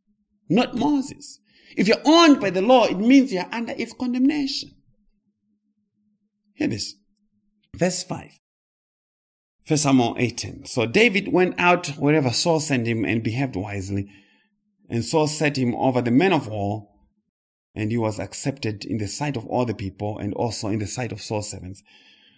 not 0.49 0.75
Moses. 0.75 1.39
If 1.75 1.87
you're 1.87 1.97
owned 2.05 2.39
by 2.39 2.49
the 2.49 2.61
law, 2.61 2.85
it 2.85 2.97
means 2.97 3.31
you're 3.31 3.49
under 3.51 3.73
its 3.73 3.93
condemnation. 3.93 4.71
Hear 6.55 6.67
this. 6.67 6.95
Verse 7.75 8.03
5. 8.03 8.39
First 9.65 9.83
Samuel 9.83 10.15
18. 10.19 10.65
So 10.65 10.85
David 10.85 11.31
went 11.31 11.55
out 11.57 11.87
wherever 11.97 12.31
Saul 12.31 12.59
sent 12.59 12.85
him 12.85 13.05
and 13.05 13.23
behaved 13.23 13.55
wisely. 13.55 14.11
And 14.89 15.05
Saul 15.05 15.27
set 15.27 15.57
him 15.57 15.73
over 15.75 16.01
the 16.01 16.11
men 16.11 16.33
of 16.33 16.49
war, 16.49 16.89
and 17.73 17.89
he 17.89 17.97
was 17.97 18.19
accepted 18.19 18.83
in 18.83 18.97
the 18.97 19.07
sight 19.07 19.37
of 19.37 19.45
all 19.47 19.65
the 19.65 19.73
people 19.73 20.19
and 20.19 20.33
also 20.33 20.67
in 20.67 20.79
the 20.79 20.87
sight 20.87 21.13
of 21.13 21.21
Saul's 21.21 21.49
servants. 21.49 21.81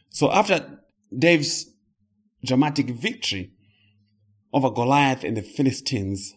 So 0.09 0.31
after 0.31 0.79
David's 1.17 1.65
dramatic 2.45 2.91
victory 2.91 3.53
over 4.53 4.69
Goliath 4.69 5.23
and 5.23 5.35
the 5.35 5.41
Philistines, 5.41 6.35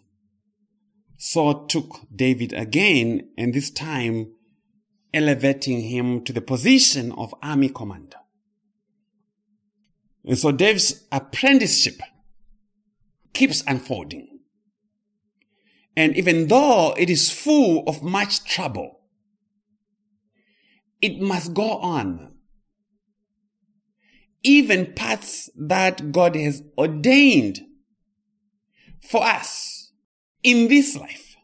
Saul 1.18 1.66
took 1.66 2.00
David 2.14 2.54
again, 2.54 3.28
and 3.36 3.52
this 3.52 3.70
time 3.70 4.32
elevating 5.12 5.82
him 5.82 6.24
to 6.24 6.32
the 6.32 6.40
position 6.40 7.12
of 7.12 7.34
army 7.42 7.68
commander. 7.68 8.16
And 10.28 10.38
so 10.38 10.52
Dave's 10.52 11.06
apprenticeship 11.10 12.02
keeps 13.32 13.64
unfolding. 13.66 14.40
And 15.96 16.14
even 16.16 16.48
though 16.48 16.94
it 16.98 17.08
is 17.08 17.30
full 17.30 17.82
of 17.88 18.02
much 18.02 18.44
trouble, 18.44 19.00
it 21.00 21.18
must 21.18 21.54
go 21.54 21.78
on. 21.78 22.34
Even 24.42 24.92
paths 24.92 25.48
that 25.56 26.12
God 26.12 26.36
has 26.36 26.62
ordained 26.76 27.60
for 29.00 29.24
us 29.24 29.92
in 30.42 30.68
this 30.68 30.94
life, 30.94 31.36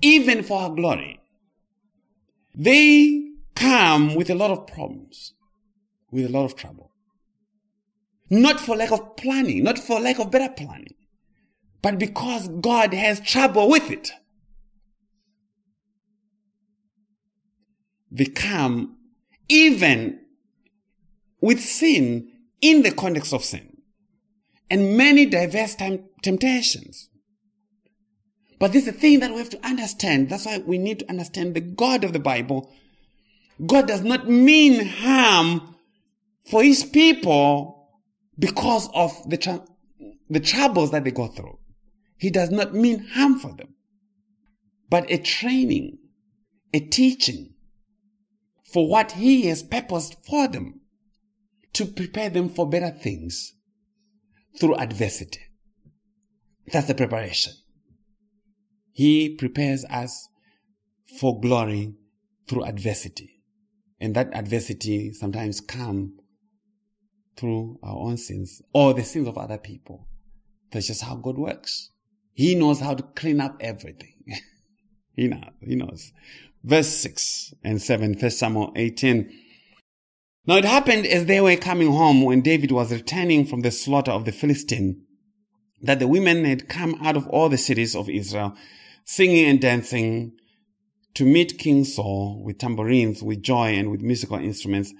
even 0.00 0.42
for 0.42 0.62
our 0.62 0.74
glory, 0.74 1.20
they 2.54 3.28
come 3.54 4.14
with 4.14 4.30
a 4.30 4.34
lot 4.34 4.50
of 4.50 4.66
problems, 4.66 5.34
with 6.10 6.24
a 6.24 6.30
lot 6.30 6.46
of 6.46 6.56
trouble. 6.56 6.88
Not 8.30 8.60
for 8.60 8.76
lack 8.76 8.92
of 8.92 9.16
planning, 9.16 9.64
not 9.64 9.78
for 9.78 10.00
lack 10.00 10.18
of 10.18 10.30
better 10.30 10.52
planning, 10.52 10.94
but 11.80 11.98
because 11.98 12.48
God 12.48 12.92
has 12.92 13.20
trouble 13.20 13.68
with 13.70 13.90
it. 13.90 14.10
They 18.10 18.26
come 18.26 18.96
even 19.48 20.20
with 21.40 21.60
sin 21.60 22.30
in 22.60 22.82
the 22.82 22.90
context 22.90 23.32
of 23.32 23.44
sin 23.44 23.78
and 24.70 24.96
many 24.96 25.24
diverse 25.26 25.74
temptations. 25.74 27.08
But 28.58 28.72
this 28.72 28.86
is 28.86 28.92
the 28.92 29.00
thing 29.00 29.20
that 29.20 29.30
we 29.30 29.38
have 29.38 29.50
to 29.50 29.66
understand. 29.66 30.28
That's 30.28 30.46
why 30.46 30.58
we 30.58 30.78
need 30.78 30.98
to 31.00 31.08
understand 31.08 31.54
the 31.54 31.60
God 31.60 32.02
of 32.02 32.12
the 32.12 32.18
Bible. 32.18 32.70
God 33.64 33.86
does 33.86 34.02
not 34.02 34.28
mean 34.28 34.84
harm 34.84 35.76
for 36.44 36.62
his 36.62 36.84
people 36.84 37.77
because 38.38 38.88
of 38.94 39.12
the, 39.28 39.64
the 40.30 40.40
troubles 40.40 40.90
that 40.92 41.04
they 41.04 41.10
go 41.10 41.28
through. 41.28 41.58
He 42.16 42.30
does 42.30 42.50
not 42.50 42.74
mean 42.74 43.06
harm 43.12 43.38
for 43.38 43.54
them, 43.54 43.74
but 44.90 45.10
a 45.10 45.18
training, 45.18 45.98
a 46.72 46.80
teaching 46.80 47.54
for 48.72 48.88
what 48.88 49.12
he 49.12 49.46
has 49.46 49.62
purposed 49.62 50.16
for 50.26 50.48
them 50.48 50.80
to 51.74 51.86
prepare 51.86 52.28
them 52.28 52.48
for 52.48 52.68
better 52.68 52.90
things 52.90 53.54
through 54.58 54.74
adversity. 54.76 55.40
That's 56.72 56.88
the 56.88 56.94
preparation. 56.94 57.52
He 58.92 59.36
prepares 59.36 59.84
us 59.84 60.28
for 61.20 61.40
glory 61.40 61.94
through 62.48 62.64
adversity. 62.64 63.42
And 64.00 64.14
that 64.14 64.34
adversity 64.34 65.12
sometimes 65.12 65.60
comes 65.60 66.17
through 67.38 67.78
our 67.82 67.96
own 67.96 68.16
sins 68.16 68.60
or 68.72 68.92
the 68.92 69.04
sins 69.04 69.28
of 69.28 69.38
other 69.38 69.58
people. 69.58 70.08
That's 70.72 70.88
just 70.88 71.02
how 71.02 71.16
God 71.16 71.38
works. 71.38 71.90
He 72.34 72.54
knows 72.54 72.80
how 72.80 72.94
to 72.94 73.02
clean 73.02 73.40
up 73.40 73.56
everything. 73.60 74.14
he 75.16 75.28
knows. 75.28 75.52
He 75.60 75.76
knows. 75.76 76.12
Verse 76.62 76.88
6 76.88 77.54
and 77.64 77.80
7, 77.80 78.14
1 78.14 78.30
Samuel 78.30 78.72
18. 78.76 79.30
Now 80.46 80.56
it 80.56 80.64
happened 80.64 81.06
as 81.06 81.26
they 81.26 81.40
were 81.40 81.56
coming 81.56 81.92
home 81.92 82.22
when 82.22 82.40
David 82.40 82.72
was 82.72 82.92
returning 82.92 83.46
from 83.46 83.60
the 83.60 83.70
slaughter 83.70 84.12
of 84.12 84.24
the 84.24 84.32
Philistine 84.32 85.02
that 85.82 86.00
the 86.00 86.08
women 86.08 86.44
had 86.44 86.68
come 86.68 86.96
out 87.02 87.16
of 87.16 87.28
all 87.28 87.48
the 87.48 87.58
cities 87.58 87.94
of 87.94 88.08
Israel 88.08 88.56
singing 89.04 89.46
and 89.46 89.60
dancing 89.60 90.32
to 91.14 91.24
meet 91.24 91.58
King 91.58 91.84
Saul 91.84 92.42
with 92.44 92.58
tambourines, 92.58 93.22
with 93.22 93.42
joy, 93.42 93.74
and 93.74 93.90
with 93.90 94.02
musical 94.02 94.38
instruments. 94.38 94.92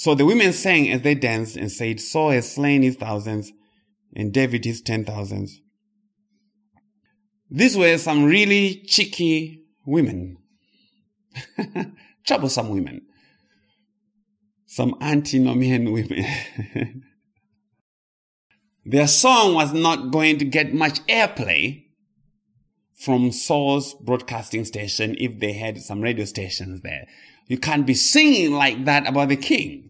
So 0.00 0.14
the 0.14 0.24
women 0.24 0.52
sang 0.52 0.88
as 0.92 1.02
they 1.02 1.16
danced 1.16 1.56
and 1.56 1.72
said, 1.72 1.98
Saul 1.98 2.30
has 2.30 2.52
slain 2.52 2.82
his 2.82 2.94
thousands 2.94 3.50
and 4.14 4.32
David 4.32 4.64
his 4.64 4.80
ten 4.80 5.04
thousands. 5.04 5.60
These 7.50 7.76
were 7.76 7.98
some 7.98 8.22
really 8.22 8.80
cheeky 8.86 9.64
women. 9.84 10.36
Troublesome 12.24 12.68
women. 12.68 13.06
Some 14.66 14.94
antinomian 15.00 15.90
women. 15.90 16.24
Their 18.84 19.08
song 19.08 19.54
was 19.54 19.72
not 19.72 20.12
going 20.12 20.38
to 20.38 20.44
get 20.44 20.72
much 20.72 21.04
airplay 21.08 21.86
from 22.94 23.32
Saul's 23.32 23.94
broadcasting 23.94 24.64
station 24.64 25.16
if 25.18 25.40
they 25.40 25.54
had 25.54 25.78
some 25.78 26.00
radio 26.00 26.24
stations 26.24 26.82
there. 26.82 27.08
You 27.48 27.58
can't 27.58 27.84
be 27.84 27.94
singing 27.94 28.52
like 28.52 28.84
that 28.84 29.08
about 29.08 29.30
the 29.30 29.36
king. 29.36 29.87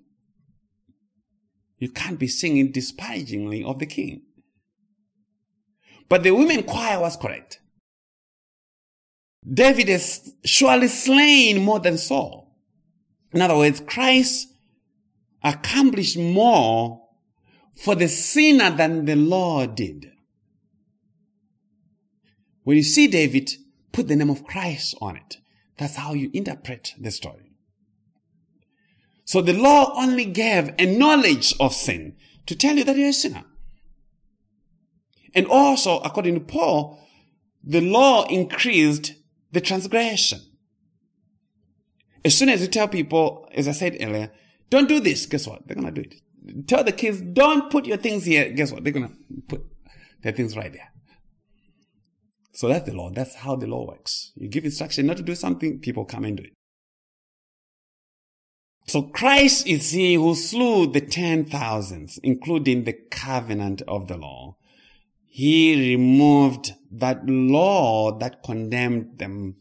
You 1.78 1.90
can't 1.90 2.18
be 2.18 2.28
singing 2.28 2.72
disparagingly 2.72 3.62
of 3.62 3.78
the 3.78 3.86
king. 3.86 4.22
But 6.08 6.22
the 6.22 6.32
women 6.32 6.62
choir 6.64 7.00
was 7.00 7.16
correct. 7.16 7.60
David 9.50 9.88
has 9.88 10.34
surely 10.44 10.88
slain 10.88 11.62
more 11.62 11.78
than 11.78 11.96
Saul. 11.98 12.56
In 13.32 13.42
other 13.42 13.56
words, 13.56 13.80
Christ 13.80 14.48
accomplished 15.42 16.18
more 16.18 17.02
for 17.76 17.94
the 17.94 18.08
sinner 18.08 18.70
than 18.70 19.04
the 19.04 19.14
law 19.14 19.66
did. 19.66 20.10
When 22.64 22.76
you 22.76 22.82
see 22.82 23.06
David, 23.06 23.52
put 23.92 24.08
the 24.08 24.16
name 24.16 24.30
of 24.30 24.44
Christ 24.44 24.96
on 25.00 25.16
it. 25.16 25.36
That's 25.78 25.96
how 25.96 26.12
you 26.14 26.30
interpret 26.34 26.94
the 26.98 27.10
story. 27.10 27.47
So 29.28 29.42
the 29.42 29.52
law 29.52 29.92
only 29.94 30.24
gave 30.24 30.70
a 30.78 30.86
knowledge 30.86 31.54
of 31.60 31.74
sin 31.74 32.16
to 32.46 32.56
tell 32.56 32.76
you 32.76 32.84
that 32.84 32.96
you're 32.96 33.10
a 33.10 33.12
sinner. 33.12 33.44
And 35.34 35.46
also, 35.48 35.98
according 35.98 36.32
to 36.32 36.40
Paul, 36.40 36.98
the 37.62 37.82
law 37.82 38.24
increased 38.28 39.12
the 39.52 39.60
transgression. 39.60 40.40
As 42.24 42.38
soon 42.38 42.48
as 42.48 42.62
you 42.62 42.68
tell 42.68 42.88
people, 42.88 43.46
as 43.52 43.68
I 43.68 43.72
said 43.72 43.98
earlier, 44.00 44.32
don't 44.70 44.88
do 44.88 44.98
this, 44.98 45.26
guess 45.26 45.46
what? 45.46 45.68
They're 45.68 45.76
to 45.76 45.90
do 45.90 46.00
it. 46.00 46.66
Tell 46.66 46.82
the 46.82 46.92
kids, 46.92 47.20
don't 47.20 47.70
put 47.70 47.84
your 47.84 47.98
things 47.98 48.24
here. 48.24 48.50
Guess 48.50 48.72
what? 48.72 48.82
They're 48.82 48.94
to 48.94 49.10
put 49.46 49.62
their 50.22 50.32
things 50.32 50.56
right 50.56 50.72
there. 50.72 50.90
So 52.54 52.68
that's 52.68 52.88
the 52.88 52.96
law. 52.96 53.10
That's 53.10 53.34
how 53.34 53.56
the 53.56 53.66
law 53.66 53.86
works. 53.86 54.32
You 54.36 54.48
give 54.48 54.64
instruction 54.64 55.04
not 55.04 55.18
to 55.18 55.22
do 55.22 55.34
something, 55.34 55.80
people 55.80 56.06
come 56.06 56.24
and 56.24 56.38
do 56.38 56.44
it. 56.44 56.57
So 58.88 59.02
Christ 59.02 59.66
is 59.66 59.90
he 59.90 60.14
who 60.14 60.34
slew 60.34 60.90
the 60.90 61.02
ten 61.02 61.44
thousands, 61.44 62.18
including 62.22 62.84
the 62.84 62.94
covenant 63.10 63.82
of 63.86 64.08
the 64.08 64.16
law. 64.16 64.56
He 65.26 65.94
removed 65.94 66.72
that 66.90 67.26
law 67.26 68.18
that 68.18 68.42
condemned 68.42 69.18
them 69.18 69.56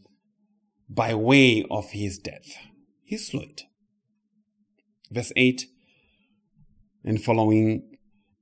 by 0.88 1.14
way 1.14 1.62
of 1.70 1.90
his 1.90 2.18
death. 2.18 2.56
He 3.04 3.18
slew 3.18 3.42
it. 3.42 3.64
Verse 5.10 5.32
8 5.36 5.66
and 7.04 7.22
following. 7.22 7.82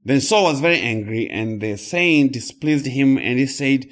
Then 0.05 0.21
Saul 0.21 0.45
was 0.45 0.61
very 0.61 0.81
angry 0.81 1.29
and 1.29 1.61
the 1.61 1.77
saying 1.77 2.29
displeased 2.29 2.87
him 2.87 3.19
and 3.19 3.41
he 3.41 3.47
said, 3.47 3.87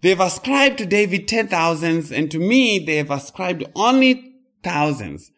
They've 0.00 0.20
ascribed 0.20 0.78
to 0.78 0.86
David 0.86 1.26
ten 1.28 1.48
thousands, 1.48 2.10
and 2.10 2.30
to 2.30 2.38
me 2.38 2.78
they 2.78 2.96
have 2.96 3.10
ascribed 3.10 3.64
only 3.74 4.36
thousands. 4.62 5.30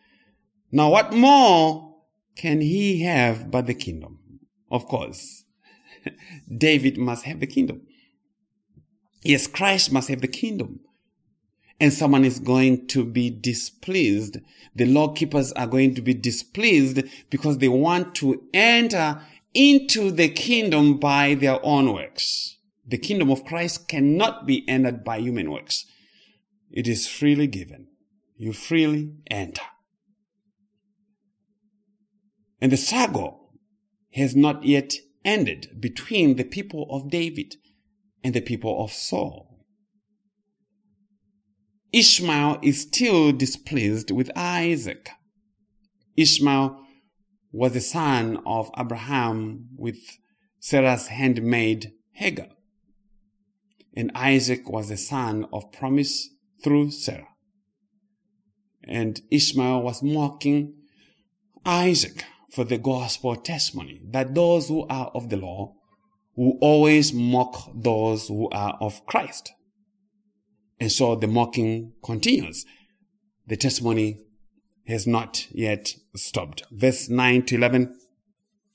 Now 0.72 0.90
what 0.90 1.12
more 1.12 1.96
can 2.34 2.62
he 2.62 3.02
have 3.02 3.50
but 3.50 3.66
the 3.66 3.74
kingdom? 3.74 4.18
Of 4.70 4.86
course, 4.86 5.44
David 6.56 6.96
must 6.96 7.24
have 7.24 7.40
the 7.40 7.46
kingdom. 7.46 7.82
Yes, 9.22 9.46
Christ 9.46 9.92
must 9.92 10.08
have 10.08 10.22
the 10.22 10.28
kingdom. 10.28 10.80
And 11.78 11.92
someone 11.92 12.24
is 12.24 12.38
going 12.38 12.86
to 12.88 13.04
be 13.04 13.28
displeased. 13.28 14.38
The 14.74 14.86
law 14.86 15.08
keepers 15.08 15.52
are 15.52 15.66
going 15.66 15.94
to 15.96 16.02
be 16.02 16.14
displeased 16.14 17.02
because 17.28 17.58
they 17.58 17.68
want 17.68 18.14
to 18.16 18.42
enter 18.54 19.20
into 19.52 20.10
the 20.10 20.28
kingdom 20.28 20.98
by 20.98 21.34
their 21.34 21.64
own 21.64 21.92
works. 21.92 22.56
The 22.86 22.98
kingdom 22.98 23.30
of 23.30 23.44
Christ 23.44 23.88
cannot 23.88 24.46
be 24.46 24.66
entered 24.68 25.04
by 25.04 25.18
human 25.18 25.50
works. 25.50 25.86
it 26.70 26.88
is 26.88 27.06
freely 27.06 27.46
given. 27.46 27.88
You 28.38 28.52
freely 28.54 29.12
enter. 29.30 29.62
And 32.62 32.70
the 32.70 32.76
struggle 32.76 33.50
has 34.12 34.36
not 34.36 34.62
yet 34.62 34.94
ended 35.24 35.78
between 35.80 36.36
the 36.36 36.44
people 36.44 36.86
of 36.90 37.10
David 37.10 37.56
and 38.22 38.34
the 38.34 38.40
people 38.40 38.84
of 38.84 38.92
Saul. 38.92 39.66
Ishmael 41.92 42.60
is 42.62 42.82
still 42.82 43.32
displeased 43.32 44.12
with 44.12 44.30
Isaac. 44.36 45.10
Ishmael 46.16 46.80
was 47.50 47.72
the 47.72 47.80
son 47.80 48.38
of 48.46 48.70
Abraham 48.78 49.66
with 49.76 49.98
Sarah's 50.60 51.08
handmaid 51.08 51.92
Hagar. 52.12 52.50
And 53.96 54.12
Isaac 54.14 54.70
was 54.70 54.88
the 54.88 54.96
son 54.96 55.46
of 55.52 55.72
promise 55.72 56.28
through 56.62 56.92
Sarah. 56.92 57.26
And 58.84 59.20
Ishmael 59.32 59.82
was 59.82 60.00
mocking 60.00 60.74
Isaac 61.66 62.24
for 62.52 62.64
the 62.64 62.78
gospel 62.78 63.34
testimony 63.34 64.00
that 64.10 64.34
those 64.34 64.68
who 64.68 64.86
are 64.88 65.10
of 65.14 65.30
the 65.30 65.36
law 65.36 65.74
will 66.36 66.58
always 66.60 67.12
mock 67.12 67.70
those 67.74 68.28
who 68.28 68.48
are 68.50 68.76
of 68.80 69.04
Christ. 69.06 69.52
And 70.78 70.92
so 70.92 71.14
the 71.16 71.26
mocking 71.26 71.92
continues. 72.04 72.66
The 73.46 73.56
testimony 73.56 74.18
has 74.86 75.06
not 75.06 75.46
yet 75.50 75.94
stopped. 76.14 76.64
Verse 76.70 77.08
9 77.08 77.44
to 77.46 77.54
11, 77.54 77.96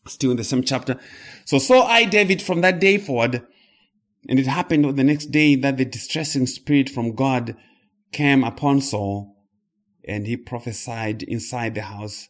still 0.07 0.31
in 0.31 0.37
the 0.37 0.43
same 0.43 0.63
chapter. 0.63 0.99
So 1.45 1.59
Saul 1.59 1.83
eyed 1.83 2.09
David 2.09 2.41
from 2.41 2.61
that 2.61 2.79
day 2.79 2.97
forward, 2.97 3.45
and 4.29 4.39
it 4.39 4.47
happened 4.47 4.85
on 4.85 4.95
the 4.95 5.03
next 5.03 5.27
day 5.27 5.55
that 5.55 5.77
the 5.77 5.85
distressing 5.85 6.47
spirit 6.47 6.89
from 6.89 7.13
God 7.13 7.55
came 8.11 8.43
upon 8.43 8.81
Saul, 8.81 9.35
and 10.07 10.25
he 10.25 10.37
prophesied 10.37 11.23
inside 11.23 11.75
the 11.75 11.81
house. 11.81 12.29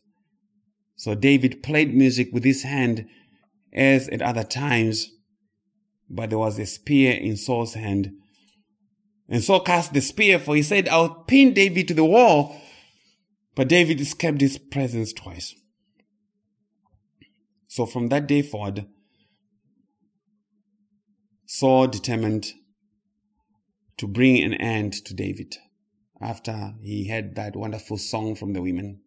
So 0.97 1.13
David 1.13 1.61
played 1.61 1.93
music 1.93 2.29
with 2.33 2.43
his 2.43 2.63
hand 2.63 3.07
as 3.71 4.09
at 4.09 4.21
other 4.21 4.43
times, 4.43 5.11
but 6.09 6.31
there 6.31 6.39
was 6.39 6.57
a 6.57 6.65
spear 6.65 7.13
in 7.13 7.37
Saul's 7.37 7.75
hand. 7.75 8.11
And 9.29 9.43
Saul 9.43 9.59
cast 9.59 9.93
the 9.93 10.01
spear, 10.01 10.39
for 10.39 10.55
he 10.55 10.63
said, 10.63 10.89
I'll 10.89 11.23
pin 11.23 11.53
David 11.53 11.87
to 11.89 11.93
the 11.93 12.03
wall. 12.03 12.59
But 13.55 13.69
David 13.69 14.01
escaped 14.01 14.41
his 14.41 14.57
presence 14.57 15.13
twice. 15.13 15.53
So 17.67 17.85
from 17.85 18.07
that 18.07 18.27
day 18.27 18.41
forward, 18.41 18.87
Saul 21.45 21.87
determined 21.87 22.53
to 23.97 24.07
bring 24.07 24.43
an 24.43 24.55
end 24.55 24.93
to 25.05 25.13
David 25.13 25.57
after 26.19 26.73
he 26.81 27.07
had 27.07 27.35
that 27.35 27.55
wonderful 27.55 27.97
song 27.97 28.35
from 28.35 28.53
the 28.53 28.61
women. 28.61 29.01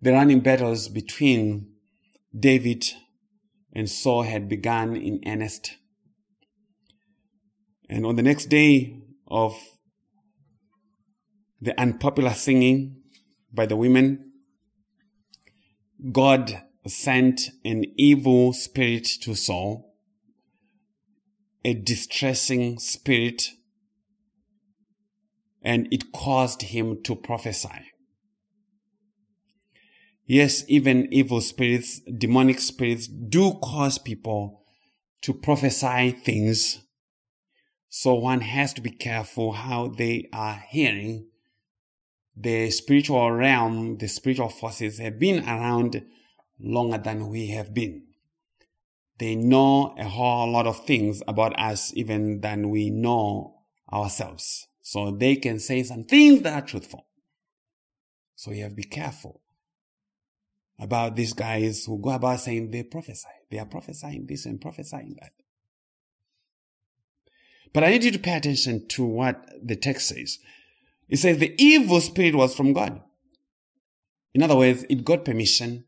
The 0.00 0.12
running 0.12 0.40
battles 0.40 0.88
between 0.88 1.72
David 2.38 2.84
and 3.72 3.88
Saul 3.88 4.22
had 4.22 4.48
begun 4.48 4.96
in 4.96 5.20
earnest. 5.26 5.76
And 7.88 8.06
on 8.06 8.16
the 8.16 8.22
next 8.22 8.46
day 8.46 9.02
of 9.26 9.58
the 11.60 11.78
unpopular 11.80 12.34
singing 12.34 13.02
by 13.52 13.66
the 13.66 13.76
women, 13.76 14.32
God 16.12 16.62
sent 16.86 17.50
an 17.64 17.84
evil 17.96 18.52
spirit 18.52 19.06
to 19.22 19.34
Saul, 19.34 19.94
a 21.64 21.74
distressing 21.74 22.78
spirit, 22.78 23.48
and 25.62 25.88
it 25.90 26.12
caused 26.12 26.62
him 26.62 27.02
to 27.02 27.16
prophesy. 27.16 27.92
Yes, 30.30 30.62
even 30.68 31.10
evil 31.10 31.40
spirits, 31.40 32.00
demonic 32.00 32.60
spirits 32.60 33.06
do 33.06 33.54
cause 33.62 33.96
people 33.96 34.62
to 35.22 35.32
prophesy 35.32 36.10
things. 36.10 36.82
So 37.88 38.12
one 38.12 38.42
has 38.42 38.74
to 38.74 38.82
be 38.82 38.90
careful 38.90 39.52
how 39.52 39.88
they 39.88 40.28
are 40.30 40.62
hearing 40.68 41.28
the 42.36 42.70
spiritual 42.70 43.32
realm, 43.32 43.96
the 43.96 44.06
spiritual 44.06 44.50
forces 44.50 44.98
have 44.98 45.18
been 45.18 45.48
around 45.48 46.04
longer 46.60 46.98
than 46.98 47.30
we 47.30 47.48
have 47.48 47.72
been. 47.72 48.02
They 49.18 49.34
know 49.34 49.94
a 49.98 50.04
whole 50.04 50.52
lot 50.52 50.66
of 50.66 50.84
things 50.84 51.22
about 51.26 51.58
us 51.58 51.90
even 51.96 52.42
than 52.42 52.68
we 52.68 52.90
know 52.90 53.62
ourselves. 53.90 54.66
So 54.82 55.10
they 55.10 55.36
can 55.36 55.58
say 55.58 55.82
some 55.84 56.04
things 56.04 56.42
that 56.42 56.52
are 56.52 56.66
truthful. 56.66 57.06
So 58.36 58.50
you 58.50 58.62
have 58.64 58.72
to 58.72 58.76
be 58.76 58.84
careful 58.84 59.40
about 60.78 61.16
these 61.16 61.32
guys 61.32 61.84
who 61.84 61.98
go 61.98 62.10
about 62.10 62.40
saying 62.40 62.70
they 62.70 62.82
prophesy. 62.82 63.28
They 63.50 63.58
are 63.58 63.66
prophesying 63.66 64.26
this 64.26 64.46
and 64.46 64.60
prophesying 64.60 65.16
that. 65.20 65.32
But 67.72 67.84
I 67.84 67.90
need 67.90 68.04
you 68.04 68.12
to 68.12 68.18
pay 68.18 68.36
attention 68.36 68.86
to 68.88 69.04
what 69.04 69.44
the 69.62 69.76
text 69.76 70.08
says. 70.08 70.38
It 71.08 71.18
says 71.18 71.38
the 71.38 71.54
evil 71.62 72.00
spirit 72.00 72.34
was 72.34 72.54
from 72.54 72.72
God. 72.72 73.00
In 74.34 74.42
other 74.42 74.56
words, 74.56 74.84
it 74.88 75.04
got 75.04 75.24
permission 75.24 75.84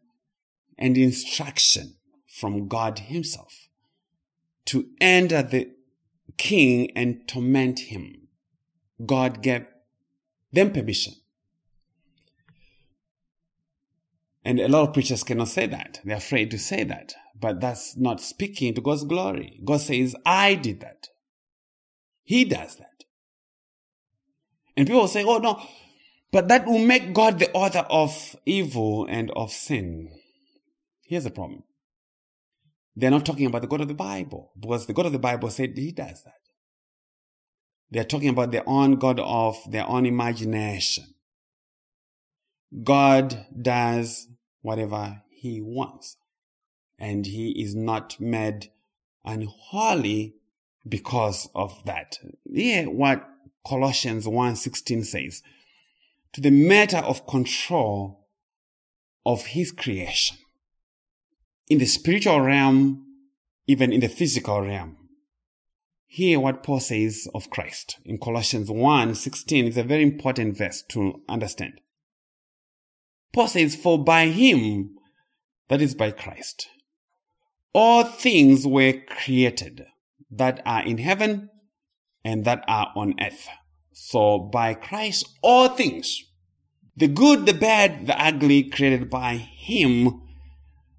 and 0.79 0.97
instruction 0.97 1.97
from 2.27 2.69
God 2.69 2.99
Himself 2.99 3.69
to 4.67 4.87
enter 5.01 5.43
the 5.43 5.71
king 6.37 6.91
and 6.97 7.27
torment 7.29 7.81
him. 7.81 8.29
God 9.05 9.43
gave 9.43 9.67
them 10.53 10.73
permission. 10.73 11.15
And 14.45 14.59
a 14.59 14.69
lot 14.69 14.89
of 14.89 14.95
preachers 14.95 15.23
cannot 15.23 15.49
say 15.49 15.67
that. 15.67 16.01
They're 16.05 16.17
afraid 16.17 16.51
to 16.51 16.59
say 16.59 16.85
that. 16.85 17.15
But 17.39 17.61
that's 17.61 17.97
not 17.97 18.21
speaking 18.21 18.75
to 18.75 18.81
God's 18.81 19.05
glory. 19.05 19.61
God 19.65 19.81
says, 19.81 20.15
I 20.25 20.55
did 20.55 20.81
that. 20.81 21.09
He 22.23 22.45
does 22.45 22.77
that. 22.77 23.05
And 24.77 24.87
people 24.87 25.09
say, 25.09 25.25
oh 25.25 25.39
no, 25.39 25.61
but 26.33 26.49
that 26.49 26.67
will 26.67 26.79
make 26.79 27.13
God 27.13 27.39
the 27.39 27.53
author 27.53 27.85
of 27.91 28.37
evil 28.47 29.07
and 29.09 29.31
of 29.33 29.51
sin. 29.51 30.11
Here's 31.03 31.25
the 31.25 31.31
problem. 31.31 31.65
They're 32.95 33.11
not 33.11 33.27
talking 33.27 33.47
about 33.47 33.63
the 33.63 33.69
God 33.69 33.81
of 33.81 33.89
the 33.89 33.95
Bible 33.95 34.53
because 34.59 34.87
the 34.87 34.93
God 34.93 35.07
of 35.07 35.13
the 35.13 35.19
Bible 35.19 35.51
said 35.51 35.77
he 35.77 35.93
does 35.93 36.23
that. 36.25 36.35
They're 37.91 38.05
talking 38.05 38.29
about 38.29 38.53
their 38.53 38.69
own 38.69 38.97
God 38.97 39.19
of 39.21 39.57
their 39.69 39.89
own 39.89 40.07
imagination. 40.07 41.05
God 42.83 43.47
does 43.61 44.29
whatever 44.63 45.23
he 45.31 45.61
wants 45.61 46.17
and 46.99 47.27
he 47.27 47.63
is 47.63 47.75
not 47.75 48.21
made 48.21 48.71
unholy 49.25 50.35
because 50.87 51.49
of 51.55 51.83
that. 51.85 52.19
Yeah, 52.45 52.87
what 52.87 53.27
Colossians 53.67 54.27
1:16 54.27 55.05
says, 55.05 55.43
to 56.33 56.41
the 56.41 56.51
matter 56.51 56.99
of 56.99 57.27
control 57.27 58.29
of 59.27 59.47
his 59.47 59.73
creation. 59.73 60.39
In 61.69 61.79
the 61.79 61.87
spiritual 61.87 62.41
realm, 62.41 63.07
even 63.67 63.93
in 63.93 64.01
the 64.01 64.09
physical 64.09 64.61
realm. 64.61 64.97
Hear 66.07 66.41
what 66.41 66.65
Paul 66.65 66.81
says 66.81 67.29
of 67.35 67.51
Christ 67.51 67.99
in 68.05 68.19
Colossians 68.19 68.69
1:16 68.69 69.69
is 69.69 69.77
a 69.77 69.85
very 69.85 70.03
important 70.03 70.57
verse 70.57 70.83
to 70.89 71.23
understand. 71.29 71.81
Paul 73.33 73.49
says, 73.49 73.77
For 73.77 74.03
by 74.03 74.27
him, 74.27 74.97
that 75.69 75.81
is 75.81 75.95
by 75.95 76.11
Christ, 76.11 76.69
all 77.73 78.05
things 78.05 78.67
were 78.67 78.95
created 79.09 79.87
that 80.31 80.61
are 80.67 80.85
in 80.85 80.99
heaven 80.99 81.51
and 82.25 82.45
that 82.45 82.65
are 82.67 82.93
on 82.97 83.15
earth. 83.21 83.49
So 83.93 84.39
by 84.39 84.75
Christ, 84.75 85.29
all 85.43 85.69
things, 85.69 86.25
the 86.97 87.09
good, 87.09 87.47
the 87.47 87.55
bad, 87.55 88.07
the 88.07 88.21
ugly, 88.21 88.65
created 88.65 89.09
by 89.09 89.37
Him, 89.37 90.23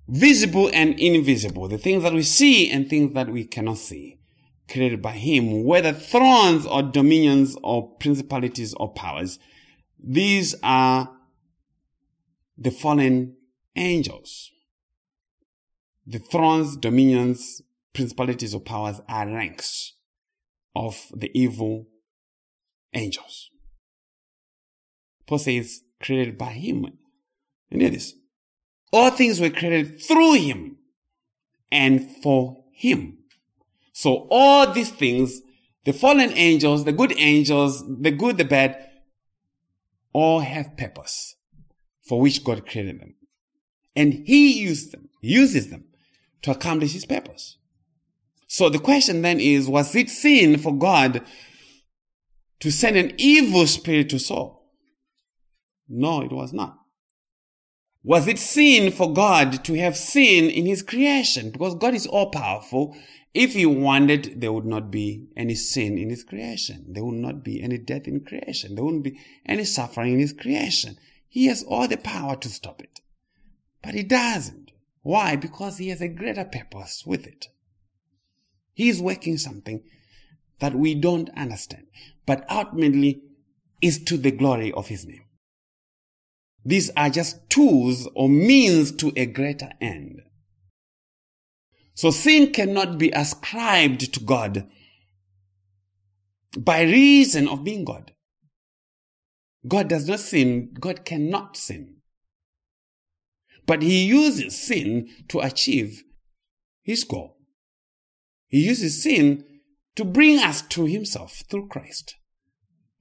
visible 0.07 0.69
and 0.73 0.99
invisible, 0.99 1.67
the 1.67 1.77
things 1.77 2.03
that 2.03 2.13
we 2.13 2.23
see 2.23 2.69
and 2.69 2.89
things 2.89 3.13
that 3.13 3.29
we 3.29 3.45
cannot 3.45 3.77
see, 3.77 4.19
created 4.69 5.01
by 5.01 5.13
Him, 5.13 5.63
whether 5.63 5.93
thrones 5.93 6.65
or 6.65 6.81
dominions 6.81 7.57
or 7.63 7.95
principalities 7.97 8.73
or 8.75 8.93
powers, 8.93 9.39
these 9.99 10.55
are 10.63 11.09
the 12.61 12.69
fallen 12.71 13.35
angels. 13.75 14.51
The 16.05 16.19
thrones, 16.19 16.77
dominions, 16.77 17.61
principalities 17.91 18.53
or 18.53 18.61
powers 18.61 19.01
are 19.09 19.27
ranks 19.27 19.93
of 20.75 21.11
the 21.15 21.31
evil 21.33 21.87
angels. 22.93 23.49
Paul 25.25 25.39
says, 25.39 25.81
created 25.99 26.37
by 26.37 26.51
him. 26.51 26.85
And 27.71 27.81
hear 27.81 27.89
this. 27.89 28.13
All 28.93 29.09
things 29.09 29.39
were 29.39 29.49
created 29.49 29.99
through 30.01 30.33
him 30.33 30.77
and 31.71 32.15
for 32.21 32.63
him. 32.73 33.19
So 33.93 34.27
all 34.29 34.71
these 34.71 34.91
things 34.91 35.41
the 35.83 35.93
fallen 35.93 36.31
angels, 36.33 36.83
the 36.83 36.91
good 36.91 37.11
angels, 37.17 37.83
the 37.87 38.11
good, 38.11 38.37
the 38.37 38.45
bad, 38.45 38.87
all 40.13 40.41
have 40.41 40.77
purpose 40.77 41.37
for 42.11 42.19
which 42.19 42.43
God 42.43 42.67
created 42.67 42.99
them. 42.99 43.15
And 43.95 44.11
He 44.25 44.59
used 44.59 44.91
them, 44.91 45.07
uses 45.21 45.69
them 45.69 45.85
to 46.41 46.51
accomplish 46.51 46.91
His 46.91 47.05
purpose. 47.05 47.55
So 48.47 48.67
the 48.67 48.79
question 48.79 49.21
then 49.21 49.39
is, 49.39 49.69
was 49.69 49.95
it 49.95 50.09
sin 50.09 50.57
for 50.57 50.77
God 50.77 51.21
to 52.59 52.69
send 52.69 52.97
an 52.97 53.13
evil 53.17 53.65
spirit 53.65 54.09
to 54.09 54.19
Saul? 54.19 54.61
No, 55.87 56.21
it 56.21 56.33
was 56.33 56.51
not. 56.51 56.79
Was 58.03 58.27
it 58.27 58.39
sin 58.39 58.91
for 58.91 59.13
God 59.13 59.63
to 59.63 59.75
have 59.75 59.95
sin 59.95 60.49
in 60.49 60.65
his 60.65 60.83
creation? 60.83 61.49
Because 61.49 61.75
God 61.75 61.93
is 61.93 62.07
all 62.07 62.29
powerful. 62.29 62.93
If 63.33 63.53
he 63.53 63.65
wanted, 63.65 64.41
there 64.41 64.51
would 64.51 64.65
not 64.65 64.91
be 64.91 65.29
any 65.37 65.55
sin 65.55 65.97
in 65.97 66.09
his 66.09 66.25
creation. 66.25 66.87
There 66.89 67.05
would 67.05 67.15
not 67.15 67.41
be 67.41 67.63
any 67.63 67.77
death 67.77 68.05
in 68.05 68.25
creation. 68.25 68.75
There 68.75 68.83
wouldn't 68.83 69.05
be 69.05 69.17
any 69.45 69.63
suffering 69.63 70.15
in 70.15 70.19
his 70.19 70.33
creation. 70.33 70.97
He 71.31 71.45
has 71.45 71.63
all 71.63 71.87
the 71.87 71.95
power 71.95 72.35
to 72.35 72.49
stop 72.49 72.81
it. 72.81 72.99
But 73.81 73.93
he 73.93 74.03
doesn't. 74.03 74.71
Why? 75.01 75.37
Because 75.37 75.77
he 75.77 75.87
has 75.87 76.01
a 76.01 76.09
greater 76.09 76.43
purpose 76.43 77.05
with 77.05 77.25
it. 77.25 77.47
He 78.73 78.89
is 78.89 79.01
working 79.01 79.37
something 79.37 79.81
that 80.59 80.75
we 80.75 80.93
don't 80.93 81.29
understand, 81.37 81.87
but 82.25 82.45
ultimately 82.51 83.21
is 83.81 84.03
to 84.03 84.17
the 84.17 84.31
glory 84.31 84.73
of 84.73 84.89
his 84.89 85.05
name. 85.05 85.23
These 86.65 86.91
are 86.97 87.09
just 87.09 87.49
tools 87.49 88.09
or 88.13 88.27
means 88.27 88.91
to 88.97 89.13
a 89.15 89.25
greater 89.25 89.71
end. 89.79 90.21
So 91.93 92.11
sin 92.11 92.51
cannot 92.51 92.97
be 92.97 93.09
ascribed 93.11 94.13
to 94.13 94.19
God 94.19 94.69
by 96.57 96.81
reason 96.81 97.47
of 97.47 97.63
being 97.63 97.85
God. 97.85 98.11
God 99.67 99.87
does 99.87 100.07
not 100.07 100.19
sin. 100.19 100.75
God 100.79 101.05
cannot 101.05 101.55
sin. 101.57 101.97
But 103.65 103.83
he 103.83 104.05
uses 104.05 104.59
sin 104.59 105.09
to 105.29 105.39
achieve 105.39 106.03
his 106.81 107.03
goal. 107.03 107.37
He 108.47 108.65
uses 108.65 109.01
sin 109.01 109.45
to 109.95 110.03
bring 110.03 110.39
us 110.39 110.61
to 110.63 110.85
himself 110.85 111.43
through 111.49 111.67
Christ. 111.67 112.15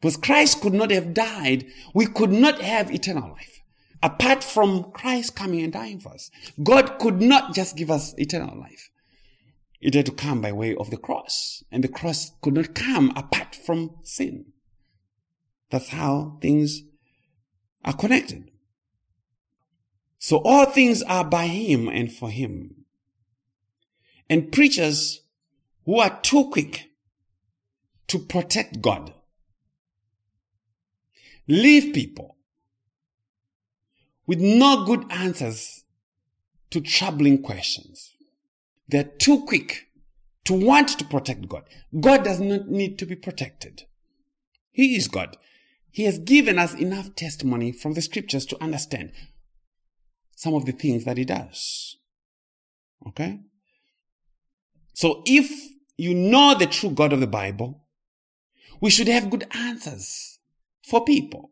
Because 0.00 0.16
Christ 0.16 0.60
could 0.60 0.74
not 0.74 0.90
have 0.90 1.14
died. 1.14 1.66
We 1.94 2.06
could 2.06 2.32
not 2.32 2.60
have 2.60 2.92
eternal 2.92 3.30
life. 3.30 3.60
Apart 4.02 4.42
from 4.42 4.92
Christ 4.92 5.36
coming 5.36 5.62
and 5.62 5.72
dying 5.72 6.00
for 6.00 6.12
us. 6.12 6.30
God 6.62 6.98
could 6.98 7.20
not 7.20 7.54
just 7.54 7.76
give 7.76 7.90
us 7.90 8.14
eternal 8.18 8.58
life. 8.58 8.90
It 9.80 9.94
had 9.94 10.06
to 10.06 10.12
come 10.12 10.40
by 10.40 10.52
way 10.52 10.74
of 10.74 10.90
the 10.90 10.96
cross. 10.96 11.62
And 11.70 11.84
the 11.84 11.88
cross 11.88 12.32
could 12.42 12.54
not 12.54 12.74
come 12.74 13.12
apart 13.16 13.54
from 13.54 13.96
sin. 14.02 14.52
That's 15.70 15.88
how 15.88 16.38
things 16.40 16.82
are 17.84 17.92
connected. 17.92 18.50
So 20.18 20.38
all 20.38 20.66
things 20.66 21.02
are 21.02 21.24
by 21.24 21.46
Him 21.46 21.88
and 21.88 22.12
for 22.12 22.30
Him. 22.30 22.84
And 24.28 24.52
preachers 24.52 25.22
who 25.86 25.98
are 25.98 26.20
too 26.20 26.50
quick 26.50 26.90
to 28.08 28.18
protect 28.18 28.82
God 28.82 29.14
leave 31.50 31.92
people 31.92 32.36
with 34.26 34.40
no 34.40 34.84
good 34.84 35.04
answers 35.10 35.84
to 36.70 36.80
troubling 36.80 37.42
questions. 37.42 38.14
They're 38.88 39.02
too 39.18 39.44
quick 39.44 39.88
to 40.44 40.54
want 40.54 40.88
to 40.90 41.04
protect 41.04 41.48
God. 41.48 41.64
God 41.98 42.22
does 42.22 42.40
not 42.40 42.68
need 42.68 42.98
to 43.00 43.06
be 43.06 43.16
protected. 43.16 43.82
He 44.70 44.94
is 44.94 45.08
God. 45.08 45.36
He 45.92 46.04
has 46.04 46.18
given 46.18 46.58
us 46.58 46.74
enough 46.74 47.14
testimony 47.14 47.72
from 47.72 47.94
the 47.94 48.02
scriptures 48.02 48.46
to 48.46 48.62
understand 48.62 49.12
some 50.36 50.54
of 50.54 50.64
the 50.64 50.72
things 50.72 51.04
that 51.04 51.16
He 51.16 51.24
does. 51.24 51.96
Okay? 53.06 53.40
So 54.94 55.22
if 55.26 55.50
you 55.96 56.14
know 56.14 56.54
the 56.54 56.66
true 56.66 56.90
God 56.90 57.12
of 57.12 57.20
the 57.20 57.26
Bible, 57.26 57.84
we 58.80 58.90
should 58.90 59.08
have 59.08 59.30
good 59.30 59.46
answers 59.54 60.38
for 60.86 61.04
people. 61.04 61.50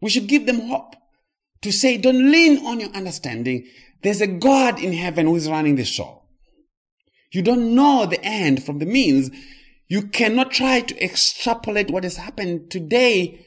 We 0.00 0.10
should 0.10 0.26
give 0.26 0.46
them 0.46 0.60
hope 0.60 0.94
to 1.62 1.72
say, 1.72 1.96
don't 1.96 2.30
lean 2.30 2.64
on 2.66 2.80
your 2.80 2.90
understanding. 2.90 3.66
There's 4.02 4.20
a 4.20 4.26
God 4.26 4.80
in 4.80 4.92
heaven 4.92 5.26
who 5.26 5.36
is 5.36 5.48
running 5.48 5.76
the 5.76 5.84
show. 5.84 6.22
You 7.32 7.42
don't 7.42 7.74
know 7.74 8.06
the 8.06 8.22
end 8.22 8.62
from 8.62 8.78
the 8.78 8.86
means. 8.86 9.30
You 9.88 10.08
cannot 10.08 10.50
try 10.50 10.80
to 10.80 11.04
extrapolate 11.04 11.90
what 11.90 12.04
has 12.04 12.16
happened 12.16 12.70
today 12.70 13.44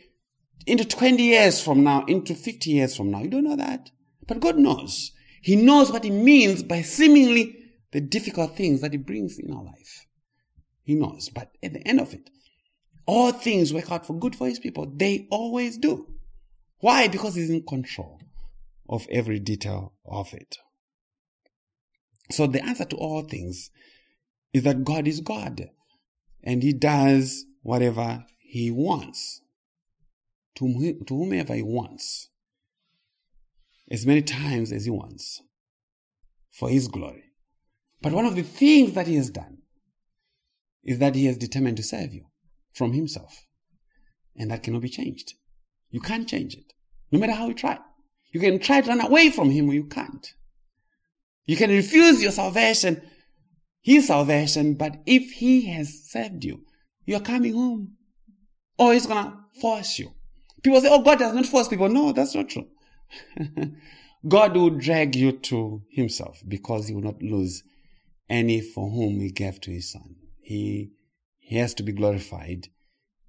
into 0.67 0.85
20 0.85 1.21
years 1.23 1.61
from 1.61 1.83
now, 1.83 2.05
into 2.05 2.35
50 2.35 2.69
years 2.69 2.95
from 2.95 3.11
now. 3.11 3.21
You 3.21 3.29
don't 3.29 3.43
know 3.43 3.55
that. 3.55 3.91
But 4.27 4.39
God 4.39 4.57
knows. 4.57 5.11
He 5.41 5.55
knows 5.55 5.91
what 5.91 6.03
He 6.03 6.11
means 6.11 6.63
by 6.63 6.81
seemingly 6.81 7.57
the 7.91 8.01
difficult 8.01 8.55
things 8.55 8.81
that 8.81 8.91
He 8.91 8.97
brings 8.97 9.39
in 9.39 9.53
our 9.53 9.63
life. 9.63 10.05
He 10.83 10.95
knows. 10.95 11.29
But 11.29 11.51
at 11.63 11.73
the 11.73 11.87
end 11.87 11.99
of 11.99 12.13
it, 12.13 12.29
all 13.05 13.31
things 13.31 13.73
work 13.73 13.91
out 13.91 14.05
for 14.05 14.17
good 14.17 14.35
for 14.35 14.47
His 14.47 14.59
people. 14.59 14.91
They 14.93 15.27
always 15.31 15.77
do. 15.77 16.07
Why? 16.79 17.07
Because 17.07 17.35
he's 17.35 17.49
in 17.49 17.63
control 17.63 18.21
of 18.87 19.07
every 19.09 19.39
detail 19.39 19.93
of 20.05 20.33
it. 20.33 20.57
So 22.29 22.45
the 22.45 22.63
answer 22.63 22.85
to 22.85 22.95
all 22.95 23.23
things 23.23 23.71
is 24.53 24.63
that 24.63 24.83
God 24.83 25.07
is 25.07 25.21
God 25.21 25.69
and 26.43 26.61
he 26.61 26.73
does 26.73 27.45
whatever 27.63 28.25
he 28.37 28.69
wants 28.69 29.41
to, 30.57 31.03
to 31.05 31.17
whomever 31.17 31.55
he 31.55 31.63
wants 31.63 32.29
as 33.89 34.05
many 34.05 34.21
times 34.21 34.71
as 34.71 34.85
he 34.85 34.91
wants 34.91 35.41
for 36.51 36.69
his 36.69 36.87
glory. 36.87 37.23
But 38.01 38.13
one 38.13 38.25
of 38.25 38.35
the 38.35 38.43
things 38.43 38.93
that 38.93 39.07
he 39.07 39.15
has 39.15 39.29
done 39.29 39.59
is 40.83 40.99
that 40.99 41.15
he 41.15 41.25
has 41.25 41.37
determined 41.37 41.77
to 41.77 41.83
save 41.83 42.13
you 42.13 42.25
from 42.73 42.93
himself. 42.93 43.45
And 44.35 44.51
that 44.51 44.63
cannot 44.63 44.83
be 44.83 44.89
changed. 44.89 45.33
You 45.89 45.99
can't 45.99 46.27
change 46.27 46.53
it, 46.53 46.73
no 47.11 47.19
matter 47.19 47.33
how 47.33 47.47
you 47.47 47.53
try. 47.53 47.79
You 48.31 48.39
can 48.39 48.59
try 48.59 48.81
to 48.81 48.89
run 48.89 49.01
away 49.01 49.29
from 49.29 49.49
Him, 49.49 49.71
you 49.71 49.85
can't. 49.85 50.33
You 51.45 51.55
can 51.55 51.69
refuse 51.69 52.21
your 52.21 52.31
salvation, 52.31 53.01
His 53.81 54.07
salvation, 54.07 54.75
but 54.75 54.97
if 55.05 55.31
He 55.31 55.65
has 55.67 56.09
saved 56.09 56.43
you, 56.43 56.63
you're 57.05 57.21
coming 57.21 57.53
home. 57.53 57.93
Or 58.77 58.93
He's 58.93 59.07
gonna 59.07 59.39
force 59.59 59.97
you. 59.97 60.11
People 60.63 60.81
say, 60.81 60.89
oh, 60.91 61.01
God 61.01 61.19
does 61.19 61.33
not 61.33 61.45
force 61.45 61.67
people. 61.67 61.89
No, 61.89 62.11
that's 62.11 62.35
not 62.35 62.49
true. 62.49 62.67
God 64.27 64.55
will 64.55 64.71
drag 64.71 65.15
you 65.15 65.31
to 65.31 65.83
Himself 65.89 66.41
because 66.47 66.87
He 66.87 66.95
will 66.95 67.03
not 67.03 67.21
lose 67.21 67.63
any 68.29 68.61
for 68.61 68.89
whom 68.89 69.19
He 69.19 69.31
gave 69.31 69.61
to 69.61 69.71
His 69.71 69.91
Son. 69.91 70.15
He, 70.41 70.91
he 71.39 71.57
has 71.57 71.73
to 71.75 71.83
be 71.83 71.91
glorified 71.91 72.67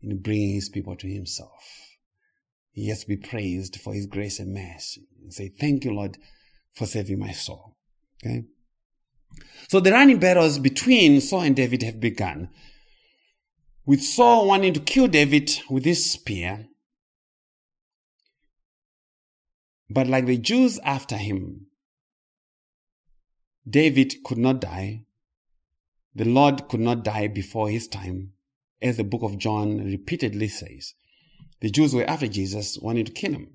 in 0.03 0.19
bringing 0.21 0.55
His 0.55 0.69
people 0.69 0.97
to 0.97 1.07
Himself. 1.07 1.89
He 2.79 2.91
has 2.91 3.01
to 3.01 3.09
be 3.09 3.17
praised 3.17 3.81
for 3.81 3.93
his 3.93 4.07
grace 4.07 4.39
and 4.39 4.55
mercy. 4.55 5.09
And 5.21 5.35
say, 5.35 5.49
thank 5.49 5.85
you, 5.85 5.93
Lord, 5.93 6.17
for 6.75 6.87
saving 6.87 7.19
my 7.19 7.33
soul. 7.33 7.77
Okay? 8.25 8.45
So 9.67 9.81
the 9.81 9.91
running 9.91 10.21
battles 10.21 10.61
between 10.61 11.21
Saul 11.21 11.41
and 11.41 11.57
David 11.57 11.83
have 11.83 11.99
begun. 11.99 12.51
With 13.85 14.01
Saul 14.01 14.47
wanting 14.47 14.75
to 14.75 14.81
kill 14.81 15.09
David 15.09 15.51
with 15.69 15.85
his 15.85 16.09
spear. 16.09 16.69
But 19.91 20.07
like 20.07 20.27
the 20.27 20.37
Jews 20.37 20.79
after 20.85 21.17
him, 21.17 21.67
David 23.69 24.23
could 24.25 24.39
not 24.39 24.61
die. 24.61 25.05
The 26.15 26.25
Lord 26.25 26.69
could 26.69 26.81
not 26.81 27.05
die 27.05 27.29
before 27.29 27.69
his 27.69 27.89
time, 27.89 28.33
as 28.83 28.97
the 28.97 29.05
book 29.05 29.23
of 29.23 29.39
John 29.39 29.85
repeatedly 29.85 30.49
says. 30.49 30.95
The 31.61 31.71
Jews 31.71 31.95
were 31.95 32.09
after 32.09 32.29
Jesus, 32.29 32.79
wanting 32.79 33.05
to 33.07 33.13
kill 33.13 33.33
him, 33.33 33.49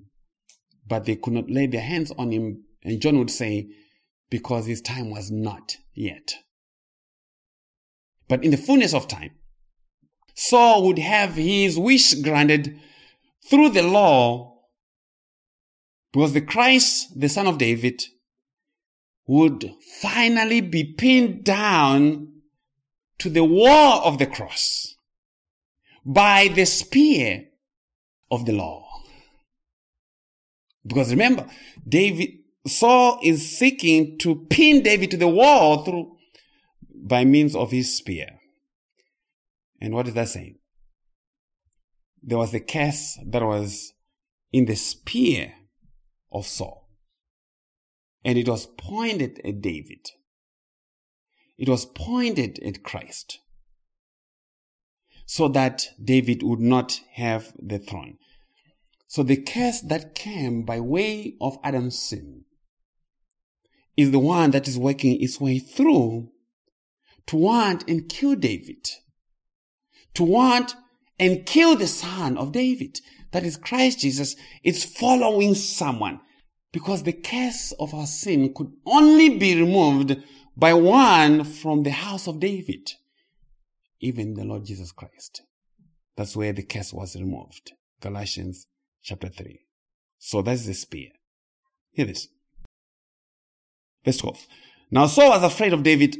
but 0.86 1.04
they 1.04 1.16
could 1.16 1.32
not 1.32 1.50
lay 1.50 1.66
their 1.66 1.80
hands 1.80 2.10
on 2.18 2.32
him. 2.32 2.64
And 2.82 3.00
John 3.00 3.18
would 3.18 3.30
say, 3.30 3.68
because 4.30 4.66
his 4.66 4.80
time 4.80 5.10
was 5.10 5.30
not 5.30 5.76
yet. 5.94 6.36
But 8.28 8.44
in 8.44 8.50
the 8.50 8.56
fullness 8.56 8.94
of 8.94 9.08
time, 9.08 9.32
Saul 10.34 10.86
would 10.86 10.98
have 10.98 11.34
his 11.34 11.78
wish 11.78 12.14
granted 12.14 12.78
through 13.48 13.70
the 13.70 13.82
law 13.82 14.53
because 16.14 16.32
the 16.32 16.40
Christ, 16.40 17.18
the 17.18 17.28
son 17.28 17.48
of 17.48 17.58
David, 17.58 18.04
would 19.26 19.68
finally 20.00 20.60
be 20.60 20.84
pinned 20.84 21.42
down 21.42 22.28
to 23.18 23.28
the 23.28 23.42
wall 23.42 24.00
of 24.04 24.18
the 24.18 24.26
cross 24.26 24.94
by 26.06 26.46
the 26.54 26.66
spear 26.66 27.46
of 28.30 28.46
the 28.46 28.52
law. 28.52 28.86
Because 30.86 31.10
remember, 31.10 31.48
David, 31.84 32.28
Saul 32.64 33.18
is 33.20 33.58
seeking 33.58 34.16
to 34.20 34.46
pin 34.48 34.84
David 34.84 35.10
to 35.10 35.16
the 35.16 35.26
wall 35.26 35.84
through, 35.84 36.16
by 36.94 37.24
means 37.24 37.56
of 37.56 37.72
his 37.72 37.96
spear. 37.96 38.38
And 39.80 39.92
what 39.92 40.06
is 40.06 40.14
that 40.14 40.28
saying? 40.28 40.58
There 42.22 42.38
was 42.38 42.54
a 42.54 42.60
curse 42.60 43.18
that 43.26 43.42
was 43.42 43.94
in 44.52 44.66
the 44.66 44.76
spear 44.76 45.54
of 46.34 46.46
Saul. 46.46 46.88
And 48.24 48.36
it 48.36 48.48
was 48.48 48.66
pointed 48.66 49.40
at 49.44 49.60
David. 49.60 50.10
It 51.56 51.68
was 51.68 51.86
pointed 51.86 52.58
at 52.64 52.82
Christ. 52.82 53.38
So 55.26 55.48
that 55.48 55.86
David 56.02 56.42
would 56.42 56.60
not 56.60 57.00
have 57.12 57.52
the 57.58 57.78
throne. 57.78 58.18
So 59.06 59.22
the 59.22 59.36
curse 59.36 59.80
that 59.80 60.14
came 60.14 60.64
by 60.64 60.80
way 60.80 61.36
of 61.40 61.58
Adam's 61.62 61.98
sin 61.98 62.44
is 63.96 64.10
the 64.10 64.18
one 64.18 64.50
that 64.50 64.66
is 64.66 64.78
working 64.78 65.22
its 65.22 65.40
way 65.40 65.58
through 65.58 66.30
to 67.26 67.36
want 67.36 67.88
and 67.88 68.08
kill 68.08 68.34
David. 68.34 68.88
To 70.14 70.24
want 70.24 70.74
and 71.18 71.46
kill 71.46 71.76
the 71.76 71.86
son 71.86 72.36
of 72.36 72.52
David. 72.52 73.00
That 73.34 73.42
is 73.42 73.56
Christ 73.56 73.98
Jesus. 73.98 74.36
It's 74.62 74.84
following 74.84 75.56
someone. 75.56 76.20
Because 76.72 77.02
the 77.02 77.12
curse 77.12 77.72
of 77.80 77.92
our 77.92 78.06
sin 78.06 78.54
could 78.54 78.70
only 78.86 79.38
be 79.38 79.60
removed 79.60 80.22
by 80.56 80.72
one 80.72 81.42
from 81.42 81.82
the 81.82 81.90
house 81.90 82.28
of 82.28 82.38
David. 82.38 82.92
Even 83.98 84.34
the 84.34 84.44
Lord 84.44 84.64
Jesus 84.64 84.92
Christ. 84.92 85.42
That's 86.16 86.36
where 86.36 86.52
the 86.52 86.62
curse 86.62 86.92
was 86.92 87.16
removed. 87.16 87.72
Galatians 88.00 88.68
chapter 89.02 89.28
3. 89.28 89.58
So 90.18 90.40
that's 90.40 90.66
the 90.66 90.74
spear. 90.74 91.08
Hear 91.90 92.06
this. 92.06 92.28
Verse 94.04 94.18
12. 94.18 94.46
Now 94.92 95.06
Saul 95.06 95.30
was 95.30 95.42
afraid 95.42 95.72
of 95.72 95.82
David 95.82 96.18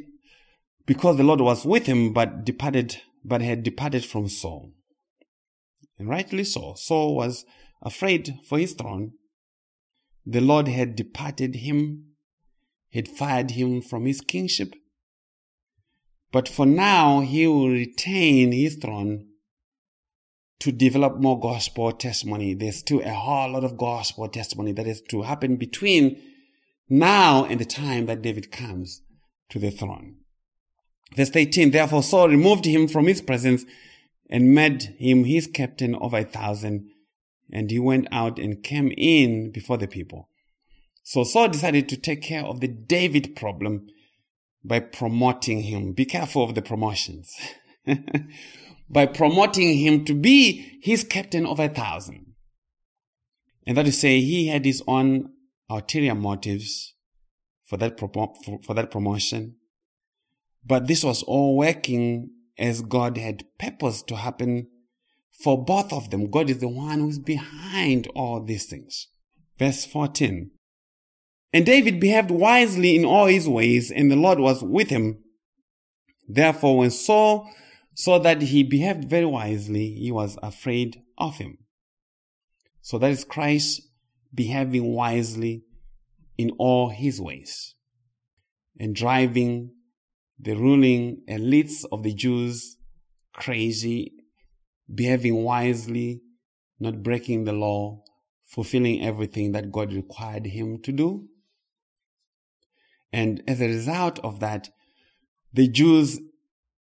because 0.85 1.17
the 1.17 1.23
Lord 1.23 1.41
was 1.41 1.65
with 1.65 1.87
him, 1.87 2.13
but 2.13 2.45
departed, 2.45 3.01
but 3.25 3.41
had 3.41 3.63
departed 3.63 4.05
from 4.05 4.27
Saul. 4.27 4.73
And 6.05 6.11
rightly 6.11 6.45
so. 6.45 6.75
Saul 6.77 7.17
was 7.17 7.47
afraid 7.81 8.39
for 8.47 8.59
his 8.59 8.75
throne. 8.75 9.13
The 10.27 10.43
Lord 10.43 10.69
had 10.69 10.97
departed 10.97 11.55
him, 11.55 12.17
had 12.93 13.09
fired 13.09 13.53
him 13.53 13.81
from 13.81 14.05
his 14.05 14.21
kingship. 14.21 14.75
But 16.31 16.47
for 16.47 16.67
now, 16.67 17.21
he 17.21 17.47
will 17.47 17.71
retain 17.71 18.53
his 18.53 18.77
throne 18.77 19.29
to 20.61 20.73
develop 20.73 21.17
more 21.17 21.41
gospel 21.41 21.91
testimony. 21.93 22.53
There's 22.53 22.81
still 22.81 23.01
a 23.01 23.15
whole 23.15 23.53
lot 23.53 23.65
of 23.65 23.79
gospel 23.79 24.29
testimony 24.29 24.73
that 24.73 24.87
is 24.87 25.01
to 25.09 25.23
happen 25.23 25.57
between 25.57 26.21
now 26.87 27.47
and 27.47 27.59
the 27.59 27.65
time 27.65 28.05
that 28.07 28.21
David 28.21 28.53
comes 28.53 29.01
to 29.49 29.59
the 29.59 29.71
throne. 29.71 30.17
Verse 31.17 31.35
18, 31.35 31.71
therefore 31.71 32.03
Saul 32.03 32.29
removed 32.29 32.67
him 32.67 32.89
from 32.89 33.07
his 33.07 33.23
presence 33.23 33.65
and 34.31 34.55
made 34.55 34.95
him 34.99 35.25
his 35.25 35.47
captain 35.47 35.95
over 35.95 36.19
a 36.19 36.25
thousand. 36.25 36.91
And 37.53 37.71
he 37.71 37.79
went 37.79 38.09
out 38.11 38.39
and 38.39 38.63
came 38.63 38.93
in 38.97 39.53
before 39.53 39.77
the 39.77 39.87
people. 39.87 40.29
So 41.03 41.23
Saul 41.23 41.49
decided 41.49 41.89
to 41.91 41.97
take 41.97 42.23
care 42.23 42.45
of 42.45 42.61
the 42.61 42.69
David 42.69 43.37
problem 43.37 43.89
by 44.65 44.81
promoting 44.81 45.63
him. 45.63 45.93
Be 45.93 46.07
careful 46.07 46.43
of 46.43 46.55
the 46.55 46.63
promotions. 46.63 47.35
by 48.89 49.07
promoting 49.07 49.79
him 49.79 50.05
to 50.07 50.15
be 50.15 50.79
his 50.83 51.05
captain 51.05 51.45
of 51.45 51.61
a 51.61 51.69
thousand. 51.69 52.35
And 53.67 53.77
that 53.77 53.87
is 53.87 53.97
to 53.97 54.01
say, 54.01 54.21
he 54.21 54.49
had 54.49 54.65
his 54.65 54.83
own 54.87 55.31
ulterior 55.69 56.15
motives 56.15 56.95
for 57.67 57.77
that, 57.77 57.97
pro- 57.97 58.35
for 58.63 58.75
that 58.75 58.91
promotion. 58.91 59.57
But 60.65 60.87
this 60.87 61.05
was 61.05 61.23
all 61.23 61.57
working 61.57 62.31
as 62.59 62.83
God 62.83 63.17
had 63.17 63.45
purposed 63.59 64.09
to 64.09 64.17
happen 64.17 64.69
for 65.43 65.63
both 65.65 65.93
of 65.93 66.11
them. 66.11 66.31
God 66.31 66.51
is 66.51 66.59
the 66.59 66.69
one 66.69 67.01
who's 67.01 67.19
behind 67.19 68.07
all 68.15 68.43
these 68.43 68.67
things. 68.67 69.09
Verse 69.59 69.85
14. 69.85 70.51
And 71.53 71.67
David 71.67 72.01
behaved 72.01 72.31
wisely 72.31 72.97
in 72.97 73.05
all 73.05 73.27
his 73.27 73.49
ways, 73.49 73.91
and 73.91 74.11
the 74.11 74.17
Lord 74.17 74.41
was 74.41 74.63
with 74.63 74.91
him. 74.91 75.23
Therefore, 76.29 76.79
when 76.79 76.91
Saul 76.91 77.49
saw 77.95 78.19
that 78.19 78.43
he 78.43 78.63
behaved 78.63 79.09
very 79.09 79.27
wisely, 79.27 79.95
he 79.95 80.11
was 80.11 80.37
afraid 80.43 81.03
of 81.19 81.37
him. 81.37 81.59
So 82.81 82.99
that 82.99 83.11
is 83.11 83.25
Christ 83.25 83.83
behaving 84.35 84.93
wisely 84.93 85.63
in 86.37 86.51
all 86.59 86.91
his 86.91 87.21
ways 87.21 87.75
and 88.79 88.95
driving 88.95 89.71
the 90.39 90.55
ruling 90.55 91.23
elites 91.29 91.85
of 91.91 92.03
the 92.03 92.13
Jews 92.13 92.77
crazy, 93.33 94.13
behaving 94.93 95.43
wisely, 95.43 96.23
not 96.79 97.03
breaking 97.03 97.45
the 97.45 97.53
law, 97.53 98.03
fulfilling 98.45 99.05
everything 99.05 99.53
that 99.53 99.73
God 99.73 99.93
required 99.93 100.47
him 100.47 100.81
to 100.83 100.93
do. 100.93 101.29
And 103.13 103.43
as 103.47 103.61
a 103.61 103.69
result 103.69 104.19
of 104.21 104.41
that, 104.41 104.71
the 105.53 105.69
Jews 105.69 106.21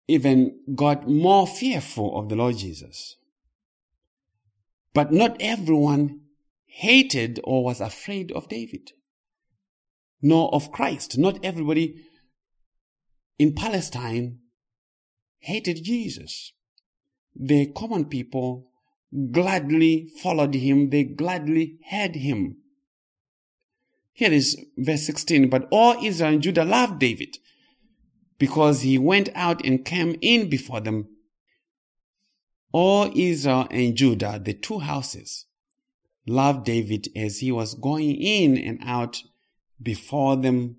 even 0.06 0.60
got 0.74 1.08
more 1.08 1.46
fearful 1.46 2.18
of 2.18 2.28
the 2.28 2.36
Lord 2.36 2.56
Jesus. 2.56 3.16
But 4.94 5.12
not 5.12 5.36
everyone 5.40 6.20
hated 6.66 7.40
or 7.44 7.64
was 7.64 7.80
afraid 7.80 8.32
of 8.32 8.48
David, 8.48 8.92
nor 10.22 10.52
of 10.54 10.72
Christ. 10.72 11.18
Not 11.18 11.44
everybody 11.44 11.96
in 13.40 13.54
Palestine 13.54 14.38
hated 15.38 15.82
Jesus. 15.82 16.52
The 17.34 17.72
common 17.74 18.04
people 18.04 18.70
gladly 19.32 20.10
followed 20.22 20.52
him, 20.52 20.90
they 20.90 21.04
gladly 21.04 21.78
had 21.84 22.16
him. 22.16 22.58
Here 24.12 24.30
is 24.30 24.62
verse 24.76 25.06
16. 25.06 25.48
But 25.48 25.66
all 25.70 25.96
Israel 26.04 26.34
and 26.34 26.42
Judah 26.42 26.66
loved 26.66 26.98
David 26.98 27.38
because 28.38 28.82
he 28.82 28.98
went 28.98 29.30
out 29.34 29.64
and 29.64 29.86
came 29.86 30.16
in 30.20 30.50
before 30.50 30.80
them. 30.80 31.08
All 32.72 33.10
Israel 33.16 33.68
and 33.70 33.96
Judah, 33.96 34.38
the 34.38 34.52
two 34.52 34.80
houses, 34.80 35.46
loved 36.26 36.66
David 36.66 37.08
as 37.16 37.38
he 37.38 37.50
was 37.50 37.72
going 37.72 38.16
in 38.16 38.58
and 38.58 38.80
out 38.84 39.22
before 39.80 40.36
them 40.36 40.76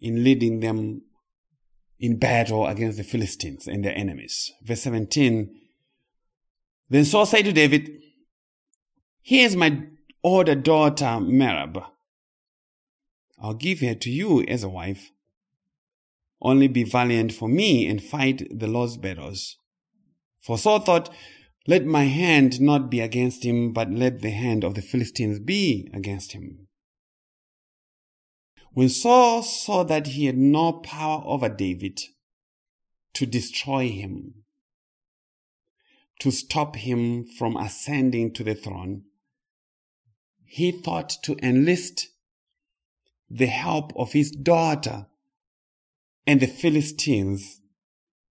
in 0.00 0.24
leading 0.24 0.60
them 0.60 1.02
in 2.00 2.18
battle 2.18 2.66
against 2.66 2.96
the 2.96 3.04
Philistines 3.04 3.68
and 3.68 3.84
their 3.84 3.96
enemies. 3.96 4.52
Verse 4.62 4.82
17. 4.82 5.54
Then 6.88 7.04
Saul 7.04 7.26
said 7.26 7.44
to 7.44 7.52
David, 7.52 7.90
Here's 9.22 9.54
my 9.54 9.82
older 10.24 10.54
daughter 10.54 11.04
Merab. 11.04 11.84
I'll 13.38 13.54
give 13.54 13.80
her 13.80 13.94
to 13.94 14.10
you 14.10 14.42
as 14.42 14.64
a 14.64 14.68
wife. 14.68 15.10
Only 16.42 16.68
be 16.68 16.84
valiant 16.84 17.32
for 17.32 17.48
me 17.48 17.86
and 17.86 18.02
fight 18.02 18.48
the 18.50 18.66
Lord's 18.66 18.96
battles. 18.96 19.56
For 20.40 20.56
Saul 20.56 20.80
thought, 20.80 21.10
let 21.66 21.84
my 21.84 22.04
hand 22.04 22.60
not 22.60 22.90
be 22.90 23.00
against 23.00 23.44
him, 23.44 23.72
but 23.72 23.90
let 23.90 24.22
the 24.22 24.30
hand 24.30 24.64
of 24.64 24.74
the 24.74 24.82
Philistines 24.82 25.38
be 25.38 25.90
against 25.92 26.32
him. 26.32 26.66
When 28.72 28.88
Saul 28.88 29.42
saw 29.42 29.82
that 29.84 30.08
he 30.08 30.26
had 30.26 30.38
no 30.38 30.74
power 30.74 31.22
over 31.24 31.48
David 31.48 32.00
to 33.14 33.26
destroy 33.26 33.88
him, 33.88 34.44
to 36.20 36.30
stop 36.30 36.76
him 36.76 37.24
from 37.24 37.56
ascending 37.56 38.32
to 38.34 38.44
the 38.44 38.54
throne, 38.54 39.04
he 40.44 40.70
thought 40.70 41.16
to 41.24 41.36
enlist 41.42 42.08
the 43.28 43.46
help 43.46 43.92
of 43.96 44.12
his 44.12 44.30
daughter 44.30 45.06
and 46.26 46.40
the 46.40 46.46
Philistines 46.46 47.60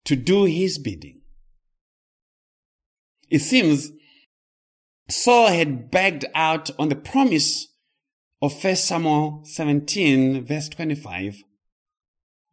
to 0.05 0.15
do 0.15 0.45
his 0.45 0.77
bidding. 0.77 1.21
It 3.29 3.39
seems 3.39 3.91
Saul 5.09 5.47
had 5.47 5.91
begged 5.91 6.25
out 6.35 6.69
on 6.79 6.89
the 6.89 6.95
promise 6.95 7.67
of 8.41 8.63
1 8.63 8.75
Samuel 8.75 9.41
17 9.45 10.45
verse 10.45 10.69
25 10.69 11.43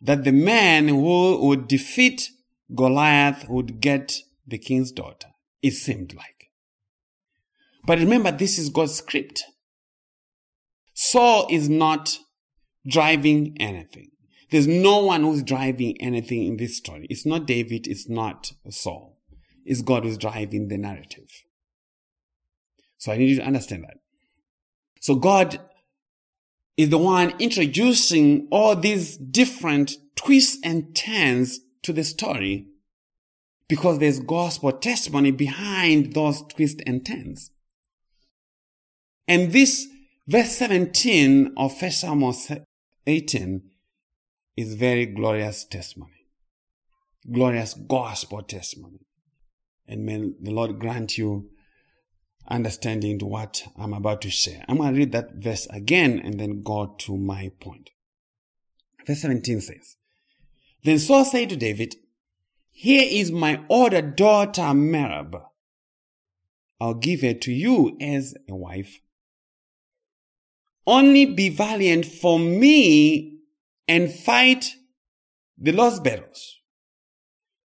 that 0.01 0.25
the 0.25 0.33
man 0.33 0.89
who 0.89 1.47
would 1.47 1.67
defeat 1.67 2.31
Goliath 2.75 3.49
would 3.49 3.81
get 3.81 4.19
the 4.47 4.59
king's 4.59 4.93
daughter. 4.93 5.29
It 5.63 5.73
seemed 5.73 6.15
like. 6.15 6.51
But 7.85 7.99
remember, 7.99 8.31
this 8.31 8.59
is 8.59 8.69
God's 8.69 8.95
script. 8.95 9.45
Saul 10.95 11.47
is 11.51 11.69
not 11.69 12.19
driving 12.87 13.57
anything. 13.59 14.11
There's 14.51 14.67
no 14.67 15.05
one 15.05 15.23
who's 15.23 15.43
driving 15.43 15.97
anything 16.01 16.47
in 16.47 16.57
this 16.57 16.77
story. 16.77 17.07
It's 17.11 17.27
not 17.27 17.47
David, 17.47 17.87
it's 17.87 18.09
not 18.09 18.53
Saul. 18.71 19.19
It's 19.65 19.83
God 19.83 20.05
who's 20.05 20.19
driving 20.19 20.69
the 20.69 20.79
narrative. 20.79 21.29
So 22.97 23.13
I 23.13 23.19
need 23.19 23.31
you 23.31 23.37
to 23.37 23.47
understand 23.47 23.85
that. 23.85 23.99
So 25.01 25.15
God 25.15 25.61
is 26.79 26.91
the 26.91 26.97
one 26.97 27.35
introducing 27.41 28.47
all 28.53 28.77
these 28.77 29.17
different 29.17 29.95
twists 30.15 30.59
and 30.63 30.95
turns 30.95 31.59
to 31.83 31.93
the 31.93 32.05
story 32.05 32.67
because 33.69 33.99
there's 33.99 34.21
gospel 34.21 34.71
testimony 34.73 35.33
behind 35.33 36.15
those 36.15 36.43
twists 36.43 36.81
and 36.87 37.05
turns. 37.05 37.51
And 39.27 39.53
this 39.53 39.89
verse 40.27 40.53
17 40.53 41.53
of 41.57 41.83
1 41.83 41.91
Samuel 41.91 42.37
18 43.07 43.63
is 44.57 44.75
very 44.75 45.05
glorious 45.05 45.65
testimony. 45.65 46.27
Glorious 47.31 47.75
gospel 47.75 48.43
testimony. 48.43 49.01
And 49.89 50.07
may 50.07 50.33
the 50.41 50.53
Lord 50.53 50.79
grant 50.79 51.19
you 51.19 51.51
understanding 52.49 53.19
what 53.19 53.65
I'm 53.77 53.93
about 53.93 54.23
to 54.23 54.31
share. 54.31 54.65
I'm 54.69 54.79
going 54.79 54.95
to 54.95 54.99
read 54.99 55.13
that 55.13 55.35
verse 55.35 55.67
again 55.71 56.21
and 56.25 56.41
then 56.41 56.63
go 56.63 56.95
to 56.99 57.17
my 57.17 57.53
point. 57.61 57.91
Verse 59.07 59.23
17 59.23 59.61
says, 59.61 59.97
Then 60.85 60.99
Saul 60.99 61.25
said 61.25 61.51
to 61.51 61.57
David, 61.57 61.97
Here 62.71 63.07
is 63.09 63.31
my 63.31 63.61
older 63.69 64.03
daughter 64.03 64.63
Merab. 64.63 65.43
I'll 66.81 66.95
give 66.95 67.23
her 67.23 67.35
to 67.35 67.53
you 67.53 67.97
as 68.01 68.35
a 68.49 68.55
wife. 68.55 69.01
Only 70.87 71.27
be 71.27 71.49
valiant 71.51 72.07
for 72.07 72.39
me 72.39 73.41
and 73.87 74.13
fight 74.13 74.75
the 75.59 75.73
lost 75.73 76.05
battles. 76.05 76.61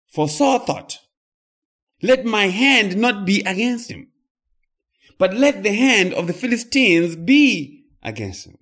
For 0.07 0.29
Saul 0.29 0.59
thought, 0.59 0.99
let 2.01 2.25
my 2.25 2.47
hand 2.47 2.97
not 2.97 3.25
be 3.25 3.41
against 3.41 3.89
him, 3.89 4.09
but 5.17 5.33
let 5.33 5.63
the 5.63 5.73
hand 5.73 6.13
of 6.13 6.27
the 6.27 6.33
Philistines 6.33 7.15
be 7.15 7.85
against 8.01 8.47
him. 8.47 8.57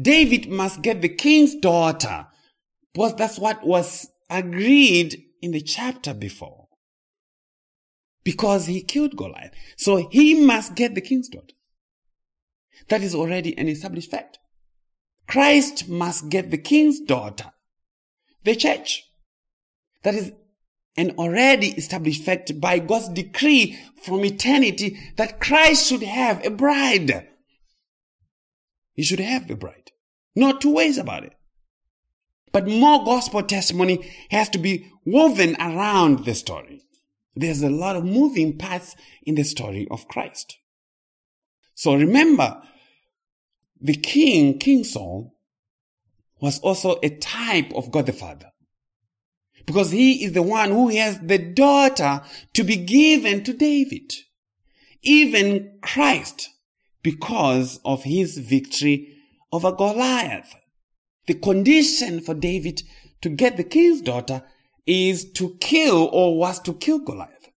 David 0.00 0.48
must 0.48 0.82
get 0.82 1.02
the 1.02 1.08
king's 1.08 1.54
daughter, 1.56 2.26
because 2.92 3.16
that's 3.16 3.38
what 3.38 3.66
was 3.66 4.08
agreed 4.30 5.22
in 5.42 5.50
the 5.50 5.60
chapter 5.60 6.14
before. 6.14 6.68
Because 8.22 8.66
he 8.66 8.82
killed 8.82 9.16
Goliath. 9.16 9.52
So 9.76 10.08
he 10.08 10.34
must 10.34 10.74
get 10.74 10.94
the 10.94 11.00
king's 11.00 11.28
daughter. 11.28 11.54
That 12.88 13.02
is 13.02 13.14
already 13.14 13.56
an 13.58 13.68
established 13.68 14.10
fact. 14.10 14.38
Christ 15.26 15.88
must 15.88 16.28
get 16.28 16.50
the 16.50 16.58
king's 16.58 17.00
daughter, 17.00 17.52
the 18.44 18.54
church. 18.54 19.04
That 20.02 20.14
is 20.14 20.32
an 20.96 21.10
already 21.18 21.68
established 21.68 22.22
fact 22.22 22.60
by 22.60 22.78
God's 22.78 23.08
decree 23.08 23.78
from 24.02 24.24
eternity 24.24 24.98
that 25.16 25.40
Christ 25.40 25.86
should 25.88 26.02
have 26.02 26.44
a 26.44 26.50
bride. 26.50 27.28
He 28.92 29.02
should 29.02 29.20
have 29.20 29.50
a 29.50 29.56
bride. 29.56 29.90
Not 30.36 30.60
two 30.60 30.72
ways 30.72 30.98
about 30.98 31.24
it. 31.24 31.34
But 32.52 32.68
more 32.68 33.04
gospel 33.04 33.42
testimony 33.42 34.08
has 34.30 34.48
to 34.50 34.58
be 34.58 34.90
woven 35.04 35.56
around 35.58 36.24
the 36.24 36.34
story. 36.34 36.82
There's 37.34 37.62
a 37.62 37.70
lot 37.70 37.96
of 37.96 38.04
moving 38.04 38.56
parts 38.56 38.94
in 39.24 39.34
the 39.34 39.42
story 39.42 39.88
of 39.90 40.06
Christ. 40.06 40.58
So 41.74 41.94
remember, 41.94 42.62
the 43.80 43.94
king, 43.94 44.58
King 44.58 44.84
Saul, 44.84 45.34
was 46.40 46.60
also 46.60 47.00
a 47.02 47.08
type 47.08 47.72
of 47.74 47.90
God 47.90 48.06
the 48.06 48.12
Father. 48.12 48.52
Because 49.66 49.90
he 49.90 50.24
is 50.24 50.32
the 50.32 50.42
one 50.42 50.70
who 50.70 50.88
has 50.88 51.18
the 51.20 51.38
daughter 51.38 52.22
to 52.52 52.64
be 52.64 52.76
given 52.76 53.44
to 53.44 53.52
David. 53.52 54.12
Even 55.02 55.78
Christ, 55.82 56.50
because 57.02 57.80
of 57.84 58.04
his 58.04 58.38
victory 58.38 59.16
over 59.52 59.72
Goliath. 59.72 60.54
The 61.26 61.34
condition 61.34 62.20
for 62.20 62.34
David 62.34 62.82
to 63.22 63.30
get 63.30 63.56
the 63.56 63.64
king's 63.64 64.02
daughter 64.02 64.42
is 64.86 65.30
to 65.32 65.56
kill 65.60 66.08
or 66.12 66.36
was 66.36 66.60
to 66.60 66.74
kill 66.74 66.98
Goliath. 66.98 67.48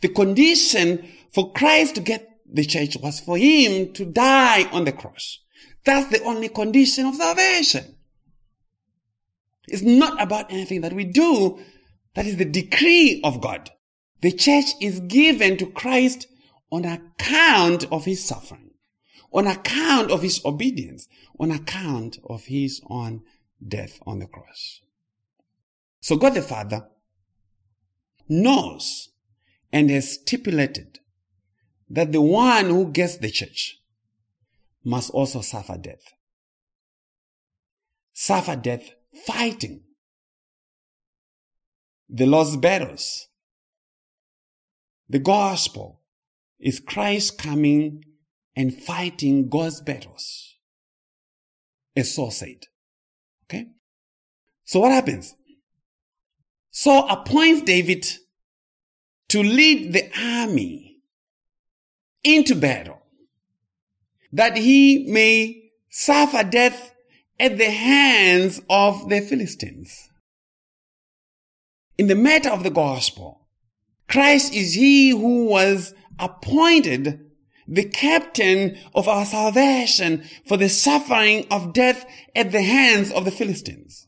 The 0.00 0.08
condition 0.08 1.08
for 1.32 1.52
Christ 1.52 1.94
to 1.94 2.00
get 2.00 2.28
the 2.50 2.64
church 2.64 2.96
was 2.96 3.20
for 3.20 3.36
him 3.36 3.92
to 3.94 4.04
die 4.04 4.64
on 4.70 4.84
the 4.84 4.92
cross. 4.92 5.38
That's 5.84 6.10
the 6.10 6.22
only 6.24 6.48
condition 6.48 7.06
of 7.06 7.14
salvation. 7.14 7.97
It's 9.70 9.82
not 9.82 10.20
about 10.20 10.50
anything 10.50 10.80
that 10.82 10.92
we 10.92 11.04
do. 11.04 11.58
That 12.14 12.26
is 12.26 12.36
the 12.36 12.44
decree 12.44 13.20
of 13.22 13.40
God. 13.40 13.70
The 14.20 14.32
church 14.32 14.66
is 14.80 15.00
given 15.00 15.56
to 15.58 15.66
Christ 15.66 16.26
on 16.70 16.84
account 16.84 17.84
of 17.92 18.04
his 18.04 18.24
suffering, 18.24 18.70
on 19.32 19.46
account 19.46 20.10
of 20.10 20.22
his 20.22 20.44
obedience, 20.44 21.08
on 21.38 21.50
account 21.50 22.18
of 22.28 22.46
his 22.46 22.80
own 22.90 23.22
death 23.66 24.00
on 24.06 24.18
the 24.18 24.26
cross. 24.26 24.80
So 26.00 26.16
God 26.16 26.34
the 26.34 26.42
Father 26.42 26.88
knows 28.28 29.10
and 29.72 29.90
has 29.90 30.14
stipulated 30.14 30.98
that 31.88 32.12
the 32.12 32.20
one 32.20 32.66
who 32.66 32.90
gets 32.90 33.16
the 33.16 33.30
church 33.30 33.78
must 34.84 35.10
also 35.10 35.40
suffer 35.40 35.76
death. 35.76 36.12
Suffer 38.12 38.56
death 38.56 38.90
fighting 39.26 39.82
the 42.08 42.26
lost 42.26 42.60
battles. 42.60 43.28
The 45.08 45.18
gospel 45.18 46.00
is 46.58 46.80
Christ 46.80 47.38
coming 47.38 48.04
and 48.56 48.74
fighting 48.74 49.48
God's 49.48 49.80
battles. 49.80 50.56
As 51.96 52.14
Saul 52.14 52.30
said. 52.30 52.66
Okay? 53.44 53.68
So 54.64 54.80
what 54.80 54.92
happens? 54.92 55.34
Saul 56.70 57.08
appoints 57.08 57.62
David 57.62 58.06
to 59.28 59.42
lead 59.42 59.92
the 59.92 60.10
army 60.18 60.96
into 62.22 62.54
battle 62.54 63.02
that 64.32 64.56
he 64.56 65.06
may 65.08 65.70
suffer 65.88 66.44
death 66.44 66.94
at 67.38 67.58
the 67.58 67.70
hands 67.70 68.60
of 68.68 69.08
the 69.08 69.20
Philistines. 69.20 70.10
In 71.96 72.06
the 72.06 72.14
matter 72.14 72.50
of 72.50 72.62
the 72.62 72.70
gospel, 72.70 73.48
Christ 74.08 74.54
is 74.54 74.74
he 74.74 75.10
who 75.10 75.46
was 75.46 75.94
appointed 76.18 77.20
the 77.66 77.84
captain 77.84 78.78
of 78.94 79.08
our 79.08 79.26
salvation 79.26 80.24
for 80.46 80.56
the 80.56 80.68
suffering 80.68 81.46
of 81.50 81.74
death 81.74 82.06
at 82.34 82.50
the 82.50 82.62
hands 82.62 83.12
of 83.12 83.24
the 83.24 83.30
Philistines. 83.30 84.06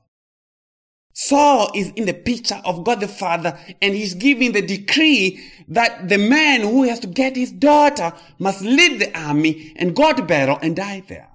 Saul 1.13 1.71
is 1.75 1.91
in 1.97 2.07
the 2.07 2.15
picture 2.15 2.63
of 2.65 2.85
God 2.85 3.01
the 3.01 3.09
Father 3.09 3.59
and 3.83 3.95
he's 3.95 4.15
giving 4.15 4.53
the 4.53 4.63
decree 4.63 5.39
that 5.69 6.09
the 6.09 6.17
man 6.17 6.63
who 6.63 6.85
has 6.85 7.01
to 7.01 7.07
get 7.07 7.37
his 7.37 7.53
daughter 7.53 8.15
must 8.39 8.63
lead 8.63 8.99
the 8.99 9.19
army 9.19 9.75
and 9.77 9.95
go 9.95 10.15
to 10.15 10.23
battle 10.23 10.59
and 10.63 10.75
die 10.75 11.03
there. 11.07 11.29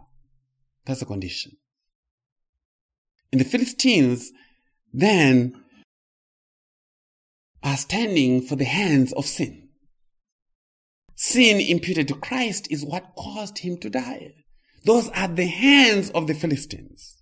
That's 0.85 1.01
the 1.01 1.05
condition. 1.05 1.57
And 3.35 3.41
the 3.41 3.49
Philistines 3.49 4.31
then 4.93 5.61
are 7.61 7.75
standing 7.75 8.41
for 8.41 8.55
the 8.55 8.63
hands 8.63 9.11
of 9.11 9.25
sin. 9.25 9.67
Sin 11.17 11.59
imputed 11.59 12.07
to 12.07 12.15
Christ 12.15 12.69
is 12.71 12.85
what 12.85 13.13
caused 13.17 13.57
him 13.57 13.77
to 13.79 13.89
die. 13.89 14.35
Those 14.85 15.09
are 15.09 15.27
the 15.27 15.47
hands 15.47 16.11
of 16.11 16.27
the 16.27 16.33
Philistines. 16.33 17.21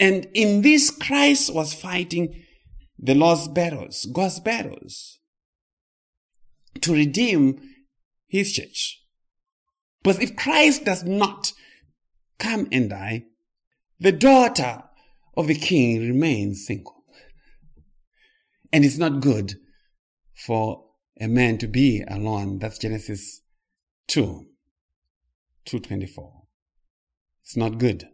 And 0.00 0.26
in 0.34 0.62
this, 0.62 0.90
Christ 0.90 1.54
was 1.54 1.72
fighting 1.72 2.42
the 2.98 3.14
Lord's 3.14 3.46
battles, 3.46 4.08
God's 4.12 4.40
battles, 4.40 5.20
to 6.80 6.92
redeem 6.92 7.60
his 8.26 8.50
church. 8.52 9.00
But 10.02 10.20
if 10.20 10.34
Christ 10.34 10.84
does 10.84 11.04
not 11.04 11.52
come 12.40 12.66
and 12.72 12.90
die, 12.90 13.26
the 14.04 14.12
daughter 14.12 14.82
of 15.34 15.46
the 15.46 15.54
king 15.54 15.98
remains 15.98 16.66
single. 16.66 17.04
And 18.70 18.84
it's 18.84 18.98
not 18.98 19.22
good 19.22 19.54
for 20.34 20.84
a 21.18 21.26
man 21.26 21.56
to 21.58 21.66
be 21.66 22.04
alone. 22.06 22.58
That's 22.58 22.76
Genesis 22.76 23.40
2, 24.08 24.46
224. 25.64 26.42
It's 27.44 27.56
not 27.56 27.78
good. 27.78 28.06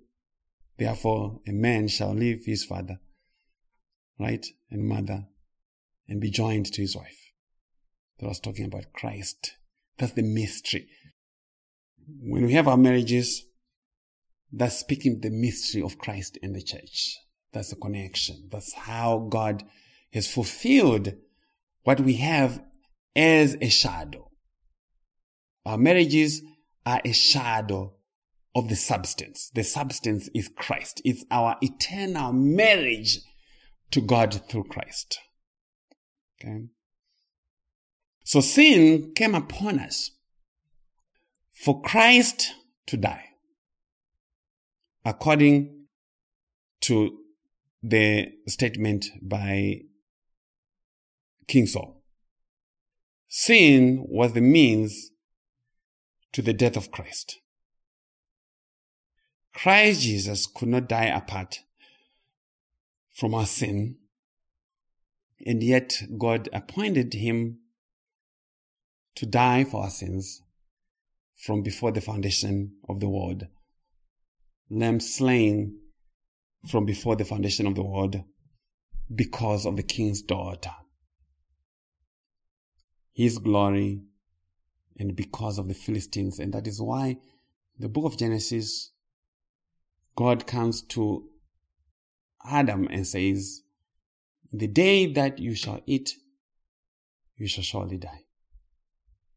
Therefore, 0.78 1.40
a 1.48 1.50
man 1.50 1.88
shall 1.88 2.14
leave 2.14 2.44
his 2.44 2.64
father, 2.64 3.00
right, 4.16 4.46
and 4.70 4.86
mother, 4.86 5.26
and 6.08 6.20
be 6.20 6.30
joined 6.30 6.66
to 6.66 6.82
his 6.82 6.94
wife. 6.94 7.32
That 8.20 8.28
was 8.28 8.38
talking 8.38 8.66
about 8.66 8.92
Christ. 8.92 9.56
That's 9.98 10.12
the 10.12 10.22
mystery. 10.22 10.88
When 12.06 12.46
we 12.46 12.52
have 12.52 12.68
our 12.68 12.76
marriages, 12.76 13.44
that's 14.52 14.78
speaking 14.78 15.20
the 15.20 15.30
mystery 15.30 15.82
of 15.82 15.98
Christ 15.98 16.36
in 16.42 16.52
the 16.52 16.62
church. 16.62 17.16
That's 17.52 17.70
the 17.70 17.76
connection. 17.76 18.48
That's 18.50 18.74
how 18.74 19.26
God 19.30 19.64
has 20.12 20.26
fulfilled 20.32 21.14
what 21.82 22.00
we 22.00 22.14
have 22.14 22.62
as 23.14 23.56
a 23.60 23.68
shadow. 23.68 24.30
Our 25.64 25.78
marriages 25.78 26.42
are 26.84 27.00
a 27.04 27.12
shadow 27.12 27.94
of 28.54 28.68
the 28.68 28.76
substance. 28.76 29.50
The 29.54 29.62
substance 29.62 30.28
is 30.34 30.50
Christ. 30.56 31.00
It's 31.04 31.24
our 31.30 31.56
eternal 31.60 32.32
marriage 32.32 33.20
to 33.92 34.00
God 34.00 34.48
through 34.48 34.64
Christ. 34.64 35.18
Okay. 36.40 36.66
So 38.24 38.40
sin 38.40 39.12
came 39.14 39.34
upon 39.34 39.78
us 39.78 40.10
for 41.52 41.80
Christ 41.82 42.52
to 42.86 42.96
die 42.96 43.29
according 45.04 45.86
to 46.80 47.18
the 47.82 48.32
statement 48.46 49.06
by 49.22 49.80
King 51.46 51.66
Saul. 51.66 52.02
Sin 53.28 54.04
was 54.08 54.32
the 54.32 54.40
means 54.40 55.10
to 56.32 56.42
the 56.42 56.52
death 56.52 56.76
of 56.76 56.90
Christ. 56.90 57.38
Christ 59.54 60.02
Jesus 60.02 60.46
could 60.46 60.68
not 60.68 60.88
die 60.88 61.06
apart 61.06 61.60
from 63.12 63.34
our 63.34 63.46
sin, 63.46 63.96
and 65.44 65.62
yet 65.62 66.02
God 66.18 66.48
appointed 66.52 67.14
him 67.14 67.58
to 69.16 69.26
die 69.26 69.64
for 69.64 69.84
our 69.84 69.90
sins 69.90 70.42
from 71.36 71.62
before 71.62 71.92
the 71.92 72.00
foundation 72.00 72.74
of 72.88 73.00
the 73.00 73.08
world. 73.08 73.46
Lamb 74.70 75.00
slain 75.00 75.78
from 76.68 76.86
before 76.86 77.16
the 77.16 77.24
foundation 77.24 77.66
of 77.66 77.74
the 77.74 77.82
world 77.82 78.22
because 79.12 79.66
of 79.66 79.76
the 79.76 79.82
king's 79.82 80.22
daughter. 80.22 80.70
His 83.12 83.38
glory 83.38 84.02
and 84.98 85.16
because 85.16 85.58
of 85.58 85.66
the 85.66 85.74
Philistines. 85.74 86.38
And 86.38 86.52
that 86.54 86.66
is 86.66 86.80
why 86.80 87.16
the 87.78 87.88
book 87.88 88.04
of 88.04 88.18
Genesis, 88.18 88.92
God 90.14 90.46
comes 90.46 90.82
to 90.82 91.24
Adam 92.44 92.86
and 92.90 93.06
says, 93.06 93.62
The 94.52 94.68
day 94.68 95.06
that 95.12 95.38
you 95.38 95.54
shall 95.54 95.80
eat, 95.86 96.14
you 97.36 97.48
shall 97.48 97.64
surely 97.64 97.96
die. 97.96 98.24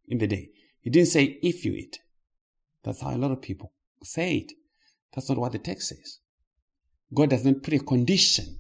In 0.07 0.17
the 0.17 0.27
day. 0.27 0.49
He 0.81 0.89
didn't 0.89 1.07
say 1.07 1.39
if 1.41 1.63
you 1.63 1.71
eat. 1.73 1.99
That's 2.83 3.01
how 3.01 3.15
a 3.15 3.17
lot 3.17 3.31
of 3.31 3.41
people 3.41 3.71
say 4.03 4.37
it. 4.37 4.51
That's 5.13 5.29
not 5.29 5.37
what 5.37 5.51
the 5.51 5.59
text 5.59 5.89
says. 5.89 6.19
God 7.13 7.29
does 7.29 7.45
not 7.45 7.61
put 7.61 7.73
a 7.73 7.79
condition 7.79 8.59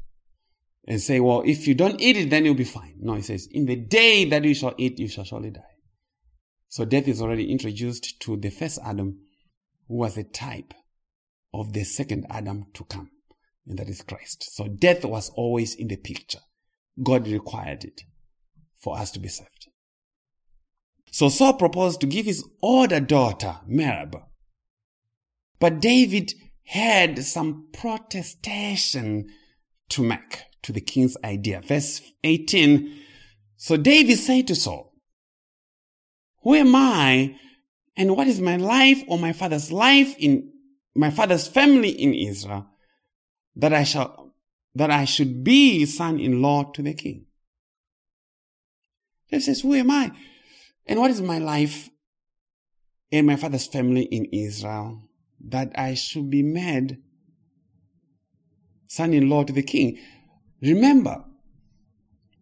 and 0.87 1.01
say, 1.01 1.19
well, 1.19 1.43
if 1.45 1.67
you 1.67 1.75
don't 1.75 1.99
eat 2.01 2.17
it, 2.17 2.29
then 2.29 2.45
you'll 2.45 2.55
be 2.55 2.63
fine. 2.63 2.95
No, 2.99 3.15
he 3.15 3.21
says, 3.21 3.47
in 3.49 3.65
the 3.65 3.75
day 3.75 4.25
that 4.25 4.43
you 4.43 4.53
shall 4.53 4.75
eat, 4.77 4.99
you 4.99 5.07
shall 5.07 5.23
surely 5.23 5.49
die. 5.49 5.61
So 6.67 6.85
death 6.85 7.07
is 7.07 7.21
already 7.21 7.51
introduced 7.51 8.19
to 8.21 8.37
the 8.37 8.49
first 8.49 8.79
Adam, 8.83 9.19
who 9.87 9.95
was 9.95 10.17
a 10.17 10.23
type 10.23 10.73
of 11.53 11.73
the 11.73 11.83
second 11.83 12.25
Adam 12.29 12.65
to 12.73 12.83
come, 12.83 13.11
and 13.67 13.77
that 13.77 13.89
is 13.89 14.01
Christ. 14.01 14.55
So 14.55 14.67
death 14.67 15.05
was 15.05 15.29
always 15.35 15.75
in 15.75 15.87
the 15.87 15.97
picture. 15.97 16.39
God 17.01 17.27
required 17.27 17.83
it 17.83 18.01
for 18.77 18.97
us 18.97 19.11
to 19.11 19.19
be 19.19 19.29
saved. 19.29 19.67
So 21.11 21.29
Saul 21.29 21.53
proposed 21.53 22.01
to 22.01 22.07
give 22.07 22.25
his 22.25 22.43
older 22.61 22.99
daughter, 22.99 23.57
Merab. 23.69 24.21
But 25.59 25.79
David 25.79 26.33
had 26.63 27.23
some 27.23 27.67
protestation 27.73 29.27
to 29.89 30.03
make 30.03 30.39
to 30.63 30.71
the 30.71 30.81
king's 30.81 31.17
idea. 31.23 31.61
Verse 31.61 32.01
18. 32.23 32.99
So 33.57 33.77
David 33.77 34.17
said 34.17 34.47
to 34.47 34.55
Saul, 34.55 34.93
Who 36.41 36.55
am 36.55 36.75
I 36.75 37.35
and 37.95 38.15
what 38.15 38.27
is 38.27 38.41
my 38.41 38.57
life 38.57 39.03
or 39.07 39.19
my 39.19 39.33
father's 39.33 39.71
life 39.71 40.15
in 40.17 40.51
my 40.95 41.09
father's 41.09 41.47
family 41.47 41.89
in 41.89 42.13
Israel 42.13 42.67
that 43.55 43.73
I 43.73 43.83
shall 43.83 44.33
that 44.75 44.89
I 44.89 45.05
should 45.05 45.43
be 45.43 45.85
son-in-law 45.85 46.71
to 46.71 46.81
the 46.81 46.93
king? 46.93 47.25
David 49.29 49.43
says, 49.43 49.61
Who 49.61 49.73
am 49.73 49.91
I? 49.91 50.11
And 50.85 50.99
what 50.99 51.11
is 51.11 51.21
my 51.21 51.39
life 51.39 51.89
in 53.11 53.25
my 53.25 53.35
father's 53.35 53.67
family 53.67 54.03
in 54.03 54.25
Israel 54.25 55.03
that 55.49 55.71
I 55.75 55.93
should 55.93 56.29
be 56.29 56.43
made 56.43 56.99
son 58.87 59.13
in 59.13 59.29
law 59.29 59.43
to 59.43 59.53
the 59.53 59.63
king? 59.63 59.99
Remember, 60.61 61.23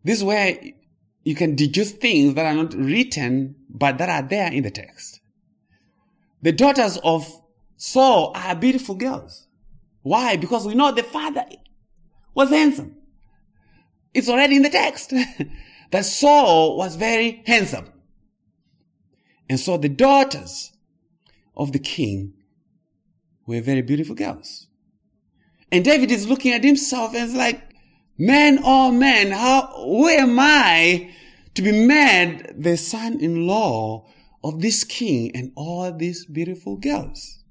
this 0.03 0.19
is 0.19 0.23
where 0.23 0.57
you 1.23 1.35
can 1.35 1.55
deduce 1.55 1.91
things 1.91 2.33
that 2.35 2.45
are 2.45 2.55
not 2.55 2.73
written 2.73 3.55
but 3.69 3.97
that 3.97 4.09
are 4.09 4.27
there 4.27 4.51
in 4.51 4.63
the 4.63 4.71
text. 4.71 5.21
The 6.41 6.51
daughters 6.51 6.97
of 7.03 7.31
Saul 7.77 8.31
are 8.35 8.55
beautiful 8.55 8.95
girls. 8.95 9.47
Why? 10.01 10.35
Because 10.35 10.65
we 10.65 10.75
know 10.75 10.91
the 10.91 11.03
father 11.03 11.45
was 12.33 12.49
handsome. 12.49 12.95
It's 14.13 14.29
already 14.29 14.55
in 14.55 14.63
the 14.63 14.69
text 14.69 15.13
that 15.91 16.05
Saul 16.05 16.77
was 16.77 16.95
very 16.95 17.43
handsome. 17.45 17.91
And 19.49 19.59
so 19.59 19.77
the 19.77 19.89
daughters 19.89 20.71
of 21.55 21.71
the 21.71 21.79
king 21.79 22.33
were 23.51 23.61
very 23.61 23.81
beautiful 23.81 24.15
girls. 24.15 24.67
And 25.71 25.85
David 25.85 26.11
is 26.11 26.27
looking 26.27 26.53
at 26.53 26.63
himself 26.63 27.13
and 27.13 27.29
is 27.29 27.35
like, 27.35 27.61
man, 28.17 28.59
oh 28.63 28.91
man, 28.91 29.31
how, 29.31 29.67
who 29.75 30.07
am 30.07 30.37
I 30.39 31.11
to 31.55 31.61
be 31.61 31.71
made 31.71 32.53
the 32.57 32.77
son-in-law 32.77 34.05
of 34.43 34.61
this 34.61 34.83
king 34.83 35.31
and 35.35 35.51
all 35.55 35.91
these 35.93 36.25
beautiful 36.25 36.77
girls? 36.77 37.43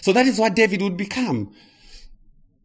So 0.00 0.12
that 0.12 0.26
is 0.26 0.38
what 0.38 0.56
David 0.56 0.82
would 0.82 0.96
become. 0.96 1.52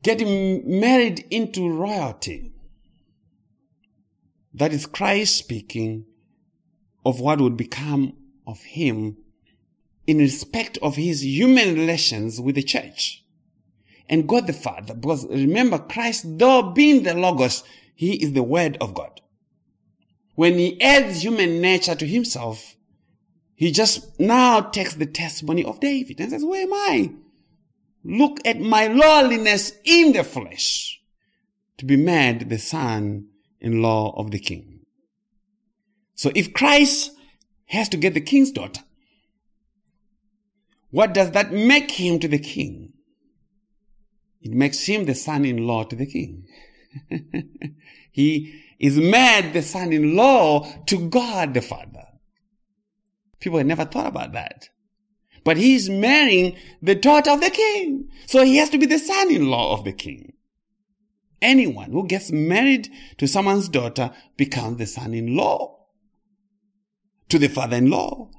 Getting 0.02 0.80
married 0.80 1.26
into 1.30 1.70
royalty. 1.70 2.52
That 4.54 4.74
is 4.74 4.86
Christ 4.86 5.38
speaking 5.38 6.06
of 7.06 7.20
what 7.20 7.42
would 7.42 7.58
become 7.58 8.14
of 8.46 8.62
him 8.62 9.18
in 10.06 10.18
respect 10.18 10.78
of 10.82 10.96
his 10.96 11.24
human 11.24 11.76
relations 11.76 12.40
with 12.42 12.56
the 12.56 12.64
church 12.64 13.24
and 14.10 14.28
God 14.28 14.48
the 14.48 14.54
Father. 14.54 14.94
Because 14.94 15.26
remember, 15.28 15.80
Christ, 15.80 16.38
though 16.38 16.72
being 16.72 17.04
the 17.04 17.14
Logos, 17.14 17.64
he 17.96 18.22
is 18.22 18.34
the 18.34 18.44
Word 18.44 18.78
of 18.82 18.94
God. 18.94 19.22
When 20.36 20.58
he 20.58 20.82
adds 20.82 21.24
human 21.24 21.62
nature 21.62 21.96
to 21.96 22.08
himself, 22.08 22.76
he 23.56 23.72
just 23.72 24.20
now 24.20 24.62
takes 24.62 24.96
the 24.96 25.06
testimony 25.06 25.64
of 25.64 25.80
David 25.80 26.20
and 26.20 26.32
says, 26.32 26.44
Where 26.44 26.64
am 26.64 26.74
I? 26.74 27.12
Look 28.04 28.40
at 28.46 28.60
my 28.60 28.88
lowliness 28.88 29.74
in 29.86 30.12
the 30.14 30.24
flesh 30.24 31.00
to 31.78 31.86
be 31.86 31.96
made 31.96 32.50
the 32.50 32.58
son 32.58 33.28
in 33.62 33.82
law 33.82 34.14
of 34.18 34.32
the 34.32 34.40
king. 34.40 34.82
So 36.16 36.32
if 36.36 36.54
Christ 36.54 37.12
has 37.68 37.90
to 37.90 37.98
get 37.98 38.14
the 38.14 38.22
king's 38.22 38.52
daughter, 38.52 38.82
what 40.94 41.16
does 41.16 41.32
that 41.32 41.52
make 41.52 41.90
him 41.90 42.20
to 42.20 42.28
the 42.28 42.38
king? 42.38 42.94
It 44.44 44.52
makes 44.52 44.86
him 44.86 45.06
the 45.06 45.16
son-in-law 45.16 45.86
to 45.86 45.96
the 45.96 46.06
king. 46.06 46.46
he 48.12 48.62
is 48.78 49.00
made 49.00 49.54
the 49.54 49.64
son-in-law 49.64 50.84
to 50.86 51.10
God 51.10 51.56
the 51.56 51.64
Father. 51.64 52.06
People 53.40 53.58
have 53.58 53.66
never 53.66 53.86
thought 53.86 54.06
about 54.06 54.34
that. 54.34 54.70
But 55.44 55.58
he 55.58 55.74
is 55.74 55.90
marrying 55.90 56.58
the 56.80 56.94
daughter 56.94 57.32
of 57.32 57.42
the 57.42 57.50
king. 57.50 58.10
So 58.28 58.46
he 58.46 58.58
has 58.58 58.70
to 58.70 58.78
be 58.78 58.86
the 58.86 59.00
son-in-law 59.00 59.74
of 59.74 59.86
the 59.86 59.94
king. 59.94 60.34
Anyone 61.42 61.90
who 61.90 62.06
gets 62.06 62.32
married 62.32 62.88
to 63.18 63.28
someone's 63.28 63.68
daughter 63.68 64.12
becomes 64.38 64.78
the 64.78 64.86
son-in-law 64.86 65.76
to 67.30 67.40
the 67.40 67.50
father-in-law. 67.50 68.30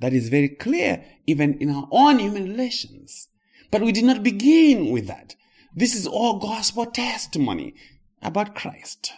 That 0.00 0.12
is 0.12 0.28
very 0.28 0.48
clear 0.48 1.04
even 1.26 1.58
in 1.58 1.70
our 1.70 1.88
own 1.90 2.18
human 2.18 2.48
relations. 2.48 3.28
But 3.70 3.82
we 3.82 3.92
did 3.92 4.04
not 4.04 4.22
begin 4.22 4.90
with 4.90 5.06
that. 5.06 5.36
This 5.74 5.94
is 5.94 6.06
all 6.06 6.38
gospel 6.38 6.86
testimony 6.86 7.74
about 8.20 8.54
Christ. 8.54 9.12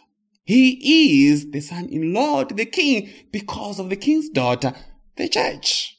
He 0.45 1.29
is 1.29 1.51
the 1.51 1.61
son-in-law 1.61 2.45
to 2.45 2.55
the 2.55 2.67
king 2.67 3.11
because 3.31 3.79
of 3.79 3.89
the 3.89 3.97
king's 3.97 4.29
daughter, 4.29 4.75
the 5.17 5.29
church. 5.29 5.97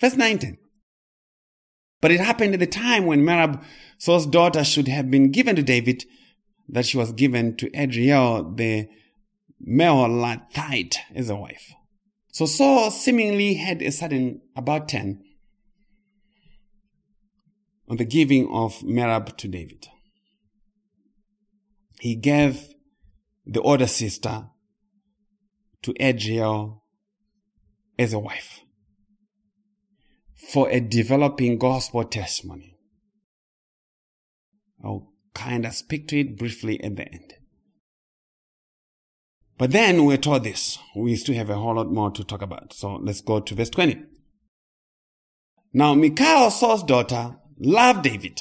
Verse 0.00 0.16
19. 0.16 0.58
But 2.00 2.10
it 2.10 2.20
happened 2.20 2.54
at 2.54 2.60
the 2.60 2.66
time 2.66 3.06
when 3.06 3.24
Merab, 3.24 3.62
Saul's 3.98 4.26
daughter, 4.26 4.64
should 4.64 4.88
have 4.88 5.10
been 5.10 5.30
given 5.30 5.56
to 5.56 5.62
David, 5.62 6.04
that 6.68 6.86
she 6.86 6.96
was 6.96 7.12
given 7.12 7.56
to 7.56 7.70
Adriel, 7.74 8.54
the 8.54 8.88
Meholathite 9.66 10.96
as 11.14 11.30
a 11.30 11.36
wife. 11.36 11.72
So 12.36 12.44
Saul 12.44 12.90
seemingly 12.90 13.54
had 13.54 13.80
a 13.80 13.90
sudden 13.90 14.42
about 14.54 14.90
10 14.90 15.24
on 17.88 17.96
the 17.96 18.04
giving 18.04 18.46
of 18.52 18.80
Merab 18.80 19.38
to 19.38 19.48
David. 19.48 19.86
He 21.98 22.14
gave 22.14 22.74
the 23.46 23.62
older 23.62 23.86
sister 23.86 24.48
to 25.80 25.94
Adriel 25.98 26.84
as 27.98 28.12
a 28.12 28.18
wife 28.18 28.60
for 30.52 30.68
a 30.68 30.78
developing 30.78 31.56
gospel 31.56 32.04
testimony. 32.04 32.76
I'll 34.84 35.10
kind 35.32 35.64
of 35.64 35.72
speak 35.72 36.06
to 36.08 36.20
it 36.20 36.36
briefly 36.36 36.84
at 36.84 36.96
the 36.96 37.08
end. 37.10 37.32
But 39.58 39.70
then 39.70 40.04
we're 40.04 40.18
told 40.18 40.44
this. 40.44 40.78
We 40.94 41.16
still 41.16 41.34
have 41.34 41.50
a 41.50 41.56
whole 41.56 41.76
lot 41.76 41.90
more 41.90 42.10
to 42.10 42.24
talk 42.24 42.42
about. 42.42 42.72
So 42.72 42.96
let's 42.96 43.22
go 43.22 43.40
to 43.40 43.54
verse 43.54 43.70
20. 43.70 44.02
Now, 45.72 45.94
Michal, 45.94 46.50
Saul's 46.50 46.82
daughter, 46.82 47.36
loved 47.58 48.02
David. 48.02 48.40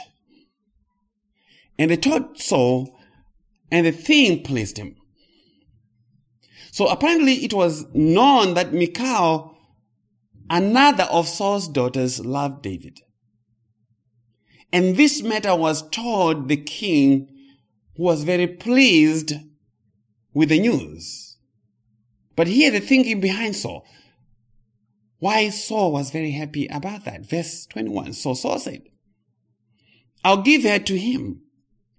And 1.78 1.92
they 1.92 1.98
told 1.98 2.40
Saul, 2.40 2.98
and 3.72 3.86
the 3.86 3.92
thing 3.92 4.44
pleased 4.44 4.78
him. 4.78 4.96
So 6.72 6.88
apparently 6.88 7.46
it 7.46 7.54
was 7.54 7.86
known 7.94 8.54
that 8.56 8.74
Michal, 8.74 9.58
another 10.50 11.06
of 11.06 11.28
Saul's 11.28 11.68
daughters, 11.68 12.20
loved 12.20 12.62
David. 12.62 13.00
And 14.74 14.98
this 14.98 15.22
matter 15.22 15.56
was 15.56 15.90
told 15.90 16.50
the 16.50 16.58
king, 16.58 17.30
who 17.96 18.04
was 18.04 18.26
very 18.26 18.48
pleased 18.48 19.34
with 20.36 20.50
the 20.50 20.60
news. 20.60 21.38
But 22.36 22.48
here 22.48 22.70
the 22.70 22.82
thinking 22.82 23.22
behind 23.22 23.56
Saul. 23.56 23.88
Why 25.18 25.50
Saul 25.50 25.94
was 25.94 26.12
very 26.12 26.32
happy 26.32 26.68
about 26.68 27.06
that. 27.06 27.28
Verse 27.28 27.66
21. 27.68 28.14
So 28.14 28.36
Saul 28.36 28.60
said, 28.60 28.84
I'll 30.24 30.42
give 30.42 30.64
her 30.64 30.78
to 30.78 31.00
him, 31.00 31.42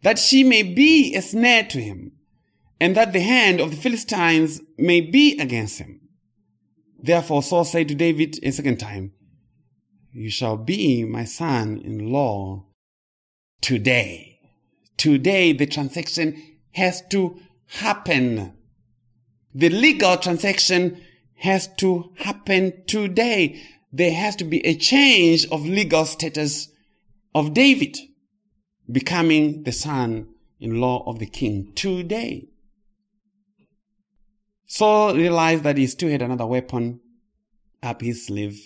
that 0.03 0.19
she 0.19 0.45
may 0.45 0.63
be 0.63 1.15
a 1.15 1.23
snare 1.23 1.65
to 1.65 1.81
him, 1.81 2.13
and 2.79 2.95
that 2.95 3.13
the 3.13 3.21
hand 3.21 3.61
of 3.61 3.71
the 3.71 3.77
Philistines 3.77 4.61
may 4.77 5.01
be 5.01 5.39
against 5.41 5.79
him. 5.79 6.01
Therefore 6.99 7.43
Saul 7.43 7.65
said 7.65 7.89
to 7.89 7.95
David 7.95 8.39
a 8.43 8.51
second 8.51 8.79
time, 8.79 9.13
You 10.13 10.29
shall 10.29 10.59
be 10.59 11.05
my 11.05 11.25
son 11.25 11.81
in 11.83 12.13
law 12.13 12.67
today. 13.63 14.41
Today 14.99 15.53
the 15.53 15.67
transaction 15.67 16.59
has 16.73 17.03
to 17.09 17.41
happen. 17.67 18.55
The 19.55 19.69
legal 19.69 20.17
transaction 20.17 21.03
has 21.37 21.69
to 21.77 22.13
happen 22.17 22.85
today. 22.87 23.63
There 23.93 24.13
has 24.13 24.37
to 24.37 24.45
be 24.45 24.65
a 24.67 24.75
change 24.75 25.47
of 25.51 25.67
legal 25.67 26.05
status 26.05 26.69
of 27.35 27.55
David 27.55 27.97
becoming 28.91 29.65
the 29.65 29.73
son 29.73 30.29
in 30.61 30.81
law 30.81 31.05
of 31.07 31.19
the 31.19 31.27
king 31.27 31.73
today. 31.75 32.49
Saul 34.67 35.15
realized 35.15 35.63
that 35.63 35.77
he 35.77 35.87
still 35.87 36.09
had 36.09 36.23
another 36.23 36.47
weapon 36.47 37.01
up 37.83 38.01
his 38.01 38.27
sleeve 38.27 38.61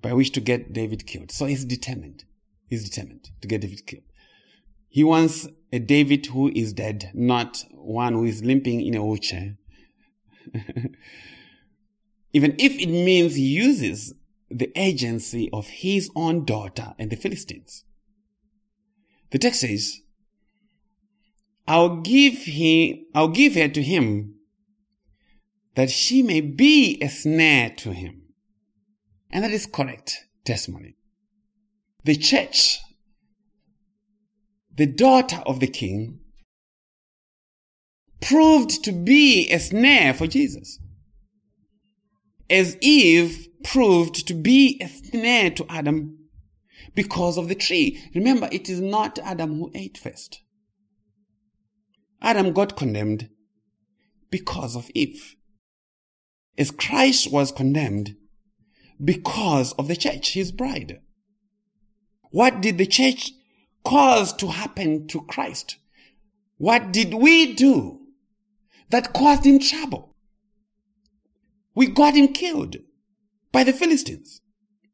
by 0.00 0.12
which 0.12 0.32
to 0.32 0.40
get 0.40 0.72
David 0.72 1.06
killed. 1.06 1.30
So 1.30 1.46
he's 1.46 1.64
determined. 1.64 2.24
He's 2.66 2.88
determined 2.88 3.30
to 3.40 3.48
get 3.48 3.60
David 3.60 3.86
killed. 3.86 4.02
He 4.88 5.04
wants 5.04 5.46
a 5.72 5.78
David 5.78 6.26
who 6.26 6.50
is 6.54 6.72
dead, 6.72 7.10
not 7.14 7.64
one 7.72 8.12
who 8.12 8.24
is 8.24 8.44
limping 8.44 8.84
in 8.84 8.94
a 8.94 9.04
wheelchair. 9.04 9.56
Even 12.34 12.54
if 12.58 12.78
it 12.78 12.88
means 12.88 13.34
he 13.34 13.42
uses 13.42 14.14
the 14.50 14.70
agency 14.78 15.48
of 15.52 15.66
his 15.66 16.10
own 16.14 16.44
daughter 16.44 16.94
and 16.98 17.10
the 17.10 17.16
Philistines. 17.16 17.84
The 19.30 19.38
text 19.38 19.60
says, 19.60 20.00
I'll 21.66 22.00
give 22.00 22.34
him, 22.34 23.06
I'll 23.14 23.28
give 23.28 23.54
her 23.54 23.68
to 23.68 23.82
him 23.82 24.34
that 25.74 25.90
she 25.90 26.22
may 26.22 26.40
be 26.42 27.00
a 27.00 27.08
snare 27.08 27.70
to 27.78 27.92
him. 27.92 28.22
And 29.30 29.42
that 29.42 29.52
is 29.52 29.64
correct 29.64 30.26
testimony. 30.44 30.96
The 32.04 32.16
church 32.16 32.78
the 34.76 34.86
daughter 34.86 35.42
of 35.46 35.60
the 35.60 35.66
king, 35.66 36.18
proved 38.20 38.84
to 38.84 38.92
be 38.92 39.50
a 39.50 39.58
snare 39.58 40.14
for 40.14 40.26
Jesus. 40.26 40.78
As 42.48 42.76
Eve 42.80 43.48
proved 43.64 44.26
to 44.26 44.34
be 44.34 44.80
a 44.80 44.88
snare 44.88 45.50
to 45.50 45.66
Adam 45.68 46.18
because 46.94 47.36
of 47.36 47.48
the 47.48 47.54
tree. 47.54 48.02
Remember, 48.14 48.48
it 48.52 48.68
is 48.68 48.80
not 48.80 49.18
Adam 49.20 49.58
who 49.58 49.70
ate 49.74 49.98
first. 49.98 50.42
Adam 52.20 52.52
got 52.52 52.76
condemned 52.76 53.28
because 54.30 54.76
of 54.76 54.90
Eve. 54.94 55.34
As 56.56 56.70
Christ 56.70 57.32
was 57.32 57.50
condemned 57.50 58.16
because 59.02 59.72
of 59.72 59.88
the 59.88 59.96
church, 59.96 60.34
his 60.34 60.52
bride. 60.52 61.00
What 62.30 62.60
did 62.60 62.78
the 62.78 62.86
church 62.86 63.32
caused 63.84 64.38
to 64.40 64.48
happen 64.48 65.06
to 65.08 65.22
Christ? 65.22 65.76
What 66.58 66.92
did 66.92 67.14
we 67.14 67.54
do 67.54 68.00
that 68.90 69.12
caused 69.12 69.44
him 69.44 69.58
trouble? 69.58 70.14
We 71.74 71.86
got 71.86 72.14
him 72.14 72.28
killed 72.28 72.76
by 73.50 73.64
the 73.64 73.72
Philistines. 73.72 74.40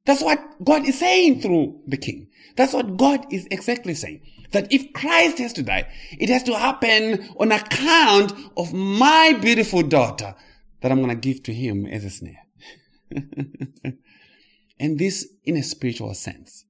That's 0.04 0.22
what 0.22 0.64
God 0.64 0.86
is 0.86 0.98
saying 0.98 1.42
through 1.42 1.82
the 1.86 1.98
king. 1.98 2.28
That's 2.56 2.72
what 2.72 2.96
God 2.96 3.30
is 3.30 3.46
exactly 3.50 3.92
saying. 3.94 4.22
That 4.52 4.72
if 4.72 4.94
Christ 4.94 5.38
has 5.38 5.52
to 5.54 5.62
die, 5.62 5.92
it 6.18 6.30
has 6.30 6.42
to 6.44 6.56
happen 6.56 7.28
on 7.38 7.52
account 7.52 8.32
of 8.56 8.72
my 8.72 9.34
beautiful 9.38 9.82
daughter 9.82 10.34
that 10.80 10.90
I'm 10.90 11.02
going 11.02 11.10
to 11.10 11.14
give 11.14 11.42
to 11.42 11.52
him 11.52 11.84
as 11.84 12.04
a 12.04 12.10
snare. 12.10 12.46
and 14.80 14.98
this 14.98 15.28
in 15.44 15.56
a 15.56 15.62
spiritual 15.62 16.14
sense. 16.14 16.64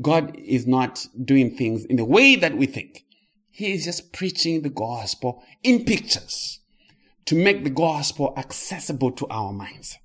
God 0.00 0.36
is 0.36 0.66
not 0.66 1.06
doing 1.24 1.56
things 1.56 1.84
in 1.84 1.96
the 1.96 2.04
way 2.04 2.36
that 2.36 2.56
we 2.56 2.66
think. 2.66 3.04
He 3.50 3.72
is 3.72 3.84
just 3.84 4.12
preaching 4.12 4.62
the 4.62 4.70
gospel 4.70 5.42
in 5.62 5.84
pictures 5.84 6.60
to 7.26 7.36
make 7.36 7.64
the 7.64 7.70
gospel 7.70 8.34
accessible 8.36 9.12
to 9.12 9.26
our 9.28 9.52
minds. 9.52 9.96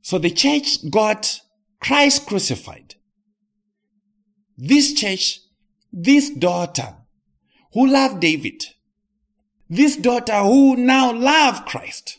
So 0.00 0.18
the 0.18 0.30
church 0.30 0.90
got 0.90 1.40
Christ 1.80 2.26
crucified. 2.26 2.94
This 4.56 4.94
church, 4.94 5.40
this 5.92 6.30
daughter 6.30 6.96
who 7.72 7.86
loved 7.86 8.20
David, 8.20 8.64
this 9.68 9.96
daughter 9.96 10.38
who 10.40 10.76
now 10.76 11.12
loved 11.12 11.66
Christ, 11.66 12.18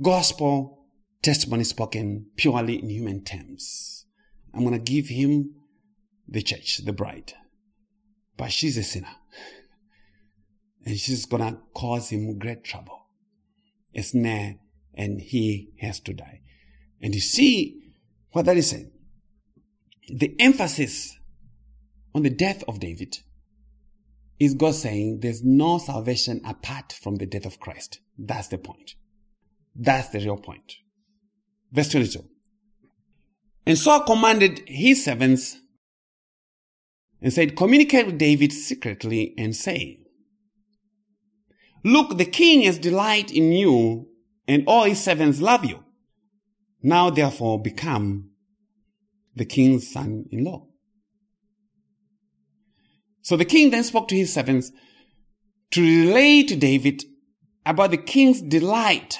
gospel 0.00 0.86
testimony 1.22 1.64
spoken 1.64 2.26
purely 2.36 2.82
in 2.82 2.88
human 2.88 3.24
terms. 3.24 4.01
I'm 4.54 4.64
going 4.64 4.72
to 4.72 4.92
give 4.92 5.08
him 5.08 5.54
the 6.28 6.42
church, 6.42 6.78
the 6.84 6.92
bride. 6.92 7.32
But 8.36 8.52
she's 8.52 8.76
a 8.76 8.82
sinner. 8.82 9.08
And 10.84 10.98
she's 10.98 11.26
going 11.26 11.44
to 11.44 11.60
cause 11.74 12.10
him 12.10 12.40
great 12.40 12.64
trouble. 12.64 13.06
A 13.94 14.02
snare, 14.02 14.56
and 14.92 15.20
he 15.20 15.70
has 15.80 16.00
to 16.00 16.12
die. 16.12 16.40
And 17.00 17.14
you 17.14 17.20
see 17.20 17.92
what 18.32 18.46
that 18.46 18.56
is 18.56 18.70
saying. 18.70 18.90
The 20.08 20.34
emphasis 20.40 21.16
on 22.16 22.24
the 22.24 22.30
death 22.30 22.64
of 22.66 22.80
David 22.80 23.18
is 24.40 24.54
God 24.54 24.74
saying 24.74 25.20
there's 25.20 25.44
no 25.44 25.78
salvation 25.78 26.40
apart 26.44 26.92
from 26.92 27.14
the 27.14 27.26
death 27.26 27.46
of 27.46 27.60
Christ. 27.60 28.00
That's 28.18 28.48
the 28.48 28.58
point. 28.58 28.96
That's 29.76 30.08
the 30.08 30.18
real 30.18 30.36
point. 30.36 30.78
Verse 31.70 31.90
22. 31.90 32.24
And 33.66 33.78
Saul 33.78 34.00
commanded 34.00 34.62
his 34.66 35.04
servants 35.04 35.56
and 37.20 37.32
said, 37.32 37.56
Communicate 37.56 38.06
with 38.06 38.18
David 38.18 38.52
secretly 38.52 39.34
and 39.38 39.54
say, 39.54 40.00
Look, 41.84 42.16
the 42.16 42.24
king 42.24 42.62
has 42.62 42.78
delight 42.78 43.32
in 43.32 43.52
you, 43.52 44.08
and 44.46 44.64
all 44.66 44.84
his 44.84 45.02
servants 45.02 45.40
love 45.40 45.64
you. 45.64 45.84
Now 46.82 47.10
therefore 47.10 47.60
become 47.60 48.30
the 49.34 49.44
king's 49.44 49.90
son 49.90 50.26
in 50.30 50.44
law. 50.44 50.66
So 53.22 53.36
the 53.36 53.44
king 53.44 53.70
then 53.70 53.84
spoke 53.84 54.08
to 54.08 54.16
his 54.16 54.32
servants 54.32 54.72
to 55.70 55.80
relay 55.80 56.42
to 56.42 56.56
David 56.56 57.04
about 57.64 57.92
the 57.92 57.96
king's 57.96 58.42
delight 58.42 59.18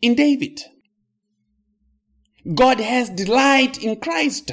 in 0.00 0.14
David. 0.14 0.60
God 2.54 2.80
has 2.80 3.10
delight 3.10 3.82
in 3.82 3.96
Christ. 4.00 4.52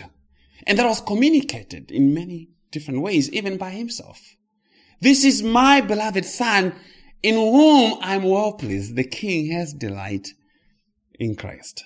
And 0.68 0.78
that 0.80 0.88
was 0.88 1.02
communicated 1.02 1.92
in 1.92 2.14
many 2.14 2.50
different 2.72 3.02
ways, 3.02 3.30
even 3.32 3.58
by 3.58 3.72
himself. 3.72 4.22
This 5.00 5.24
is 5.24 5.44
my 5.44 5.82
beloved 5.82 6.26
son 6.26 6.74
in 7.22 7.36
whom 7.36 7.98
I'm 8.02 8.24
well 8.24 8.54
pleased. 8.54 8.96
The 8.96 9.04
king 9.04 9.52
has 9.52 9.74
delight 9.74 10.30
in 11.20 11.36
Christ. 11.36 11.84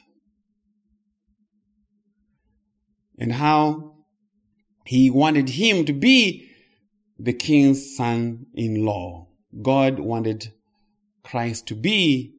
And 3.17 3.33
how 3.33 3.95
he 4.85 5.09
wanted 5.09 5.49
him 5.49 5.85
to 5.85 5.93
be 5.93 6.49
the 7.17 7.33
king's 7.33 7.95
son 7.95 8.45
in 8.53 8.85
law. 8.85 9.27
God 9.61 9.99
wanted 9.99 10.53
Christ 11.23 11.67
to 11.67 11.75
be 11.75 12.38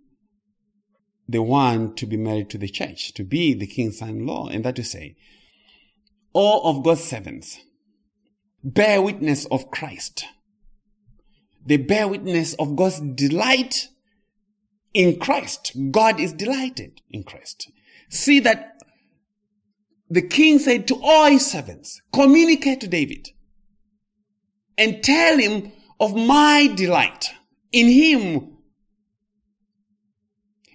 the 1.31 1.43
one 1.43 1.95
to 1.95 2.07
be 2.07 2.17
married 2.17 2.51
to 2.51 2.59
the 2.59 2.69
church, 2.69 3.15
to 3.15 3.23
be 3.23 3.55
the 3.55 3.67
king's 3.67 3.99
son-in-law, 3.99 4.49
and 4.49 4.65
that 4.65 4.77
to 4.77 4.85
say, 4.85 5.17
all 6.33 6.63
of 6.65 6.85
God's 6.85 7.05
servants 7.05 7.61
bear 8.65 9.01
witness 9.01 9.47
of 9.47 9.71
Christ. 9.71 10.25
They 11.65 11.77
bear 11.77 12.09
witness 12.09 12.55
of 12.55 12.75
God's 12.75 13.01
delight 13.01 13.89
in 14.93 15.19
Christ. 15.19 15.77
God 15.91 16.19
is 16.19 16.33
delighted 16.33 17.01
in 17.11 17.23
Christ. 17.23 17.71
See 18.09 18.41
that 18.41 18.79
the 20.09 20.23
king 20.23 20.59
said 20.59 20.89
to 20.89 20.97
all 21.01 21.27
his 21.31 21.47
servants, 21.47 22.01
communicate 22.13 22.81
to 22.81 22.89
David 22.89 23.29
and 24.77 25.03
tell 25.05 25.39
him 25.39 25.73
of 26.01 26.17
my 26.17 26.73
delight 26.75 27.31
in 27.71 27.87
him 27.87 28.50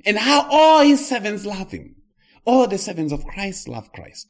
and 0.06 0.18
how 0.18 0.48
all 0.49 0.84
his 0.84 1.07
servants 1.07 1.45
love 1.45 1.72
him. 1.72 1.95
All 2.45 2.68
the 2.68 2.77
servants 2.77 3.11
of 3.11 3.26
Christ 3.26 3.68
love 3.68 3.91
Christ. 3.91 4.27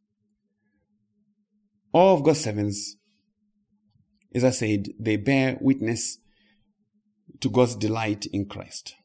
All 1.91 2.15
of 2.15 2.23
God's 2.23 2.41
servants, 2.41 2.95
as 4.33 4.43
I 4.43 4.51
said, 4.51 4.89
they 4.99 5.17
bear 5.17 5.57
witness 5.59 6.17
to 7.41 7.49
God's 7.49 7.75
delight 7.75 8.25
in 8.27 8.45
Christ. 8.45 8.95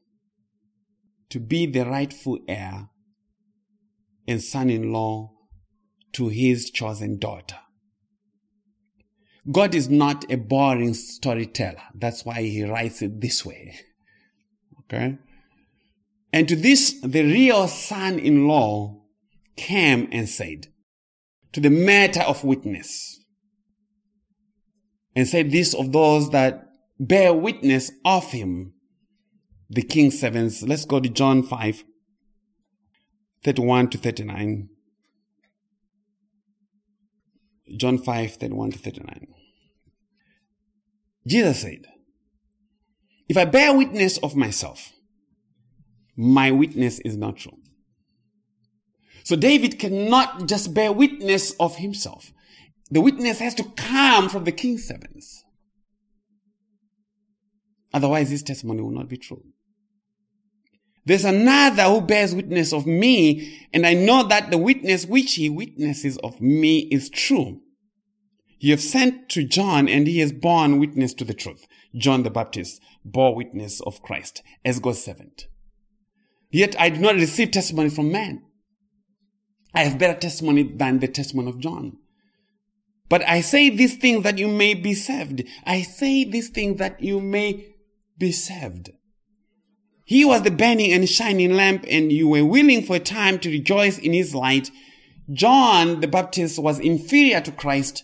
To 1.31 1.41
be 1.41 1.67
the 1.67 1.85
rightful 1.87 2.39
heir 2.49 2.89
and 4.27 4.43
son 4.43 4.71
in 4.71 4.93
law 4.93 5.33
to 6.13 6.29
his 6.29 6.71
chosen 6.71 7.19
daughter. 7.19 7.59
God 9.51 9.75
is 9.75 9.89
not 9.89 10.31
a 10.31 10.37
boring 10.37 10.95
storyteller. 10.95 11.83
That's 11.95 12.25
why 12.25 12.43
he 12.43 12.65
writes 12.65 13.03
it 13.03 13.21
this 13.21 13.45
way. 13.45 13.79
Okay? 14.93 15.19
And 16.33 16.49
to 16.49 16.57
this, 16.57 17.01
the 17.03 17.23
real 17.23 17.67
son 17.69 18.19
in 18.19 18.47
law 18.47 19.03
came 19.57 20.09
and 20.13 20.29
said, 20.29 20.69
to 21.53 21.61
the 21.61 21.71
matter 21.71 22.21
of 22.21 22.45
witness, 22.45 23.21
and 25.15 25.27
said 25.27 25.51
this 25.51 25.75
of 25.75 25.93
those 25.93 26.31
that 26.31 26.69
bear 26.99 27.35
witness 27.35 27.91
of 28.05 28.31
him, 28.31 28.73
the 29.69 29.83
king's 29.83 30.21
servants. 30.21 30.63
Let's 30.63 30.85
go 30.85 31.01
to 31.01 31.09
John 31.09 31.43
5, 31.43 31.85
31 33.43 33.91
to 33.91 33.99
39. 33.99 34.69
John 37.77 37.99
5, 37.99 38.35
31 38.37 38.73
to 38.73 38.79
39. 38.79 39.27
Jesus 41.27 41.61
said, 41.63 41.87
If 43.29 43.37
I 43.37 43.45
bear 43.45 43.77
witness 43.77 44.19
of 44.19 44.37
myself, 44.37 44.93
my 46.17 46.51
witness 46.51 47.01
is 47.01 47.17
not 47.17 47.37
true. 47.37 47.59
So 49.25 49.37
David 49.37 49.79
cannot 49.79 50.49
just 50.49 50.75
bear 50.75 50.93
witness 50.93 51.53
of 51.61 51.77
himself. 51.77 52.33
The 52.91 53.01
witness 53.01 53.39
has 53.39 53.55
to 53.57 53.65
come 53.77 54.29
from 54.29 54.45
the 54.45 54.53
king's 54.53 54.85
servants. 54.85 55.45
Otherwise, 57.93 58.31
his 58.31 58.43
testimony 58.43 58.83
will 58.83 58.91
not 58.91 59.09
be 59.09 59.17
true. 59.17 59.43
There's 61.05 61.25
another 61.25 61.85
who 61.85 62.01
bears 62.01 62.35
witness 62.35 62.73
of 62.73 62.87
me, 62.87 63.67
and 63.73 63.87
I 63.87 63.95
know 63.95 64.27
that 64.29 64.51
the 64.51 64.59
witness 64.59 65.07
which 65.07 65.35
he 65.35 65.49
witnesses 65.49 66.19
of 66.19 66.41
me 66.41 66.81
is 66.91 67.09
true. 67.09 67.61
You 68.59 68.73
have 68.73 68.83
sent 68.83 69.29
to 69.31 69.43
John, 69.43 69.89
and 69.89 70.07
he 70.07 70.19
has 70.19 70.33
borne 70.33 70.79
witness 70.79 71.15
to 71.15 71.25
the 71.25 71.35
truth. 71.35 71.67
John 71.97 72.23
the 72.23 72.31
Baptist 72.31 72.81
bore 73.05 73.35
witness 73.35 73.81
of 73.81 74.03
Christ 74.03 74.43
as 74.65 74.79
God's 74.79 75.03
servant. 75.03 75.47
Yet 76.51 76.75
I 76.79 76.91
do 76.91 77.01
not 77.01 77.15
receive 77.15 77.51
testimony 77.51 77.91
from 77.91 78.11
man. 78.11 78.43
I 79.73 79.85
have 79.85 79.99
better 79.99 80.19
testimony 80.19 80.65
than 80.65 80.99
the 80.99 81.09
testimony 81.09 81.49
of 81.49 81.59
John. 81.59 81.97
But 83.09 83.27
I 83.29 83.41
say 83.41 83.71
these 83.71 83.97
things 83.97 84.23
that 84.25 84.39
you 84.39 84.49
may 84.49 84.75
be 84.75 84.95
saved. 84.95 85.45
I 85.65 85.83
say 85.83 86.25
these 86.25 86.49
things 86.49 86.79
that 86.79 87.03
you 87.03 87.21
may 87.21 87.75
be 88.19 88.33
saved. 88.33 88.91
He 90.05 90.25
was 90.25 90.43
the 90.43 90.51
burning 90.51 90.93
and 90.93 91.09
shining 91.09 91.53
lamp, 91.53 91.85
and 91.89 92.11
you 92.11 92.29
were 92.29 92.45
willing 92.45 92.83
for 92.83 92.97
a 92.97 93.01
time 93.01 93.39
to 93.41 93.51
rejoice 93.51 93.97
in 93.99 94.13
his 94.13 94.35
light. 94.35 94.71
John 95.33 96.01
the 96.01 96.09
Baptist 96.09 96.59
was 96.59 96.81
inferior 96.81 97.41
to 97.43 97.53
Christ. 97.53 98.03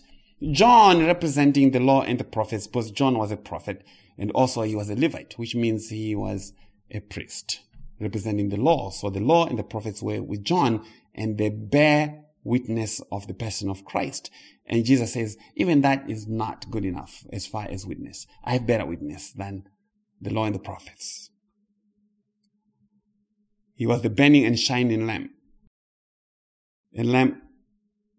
John 0.51 1.05
representing 1.05 1.71
the 1.71 1.81
law 1.81 2.03
and 2.03 2.17
the 2.17 2.23
prophets, 2.23 2.67
because 2.67 2.91
John 2.91 3.17
was 3.17 3.31
a 3.31 3.37
prophet, 3.37 3.83
and 4.17 4.31
also 4.31 4.61
he 4.61 4.75
was 4.75 4.89
a 4.89 4.95
Levite, 4.95 5.33
which 5.37 5.55
means 5.55 5.89
he 5.89 6.15
was 6.15 6.53
a 6.91 7.01
priest, 7.01 7.61
representing 7.99 8.49
the 8.49 8.57
law. 8.57 8.89
So 8.89 9.09
the 9.09 9.19
law 9.19 9.45
and 9.45 9.57
the 9.57 9.63
prophets 9.63 10.01
were 10.01 10.21
with 10.21 10.43
John, 10.43 10.85
and 11.15 11.37
they 11.37 11.49
bear 11.49 12.23
witness 12.43 13.01
of 13.11 13.27
the 13.27 13.33
person 13.33 13.69
of 13.69 13.85
Christ. 13.85 14.31
And 14.65 14.85
Jesus 14.85 15.13
says, 15.13 15.37
even 15.55 15.81
that 15.81 16.09
is 16.09 16.27
not 16.27 16.69
good 16.69 16.85
enough 16.85 17.25
as 17.31 17.45
far 17.45 17.67
as 17.69 17.85
witness. 17.85 18.25
I 18.43 18.53
have 18.53 18.67
better 18.67 18.85
witness 18.85 19.31
than 19.31 19.63
the 20.21 20.29
law 20.29 20.45
and 20.45 20.55
the 20.55 20.59
prophets. 20.59 21.29
He 23.75 23.85
was 23.85 24.01
the 24.01 24.09
burning 24.09 24.45
and 24.45 24.59
shining 24.59 25.05
lamp. 25.05 25.31
A 26.97 27.03
lamp 27.03 27.37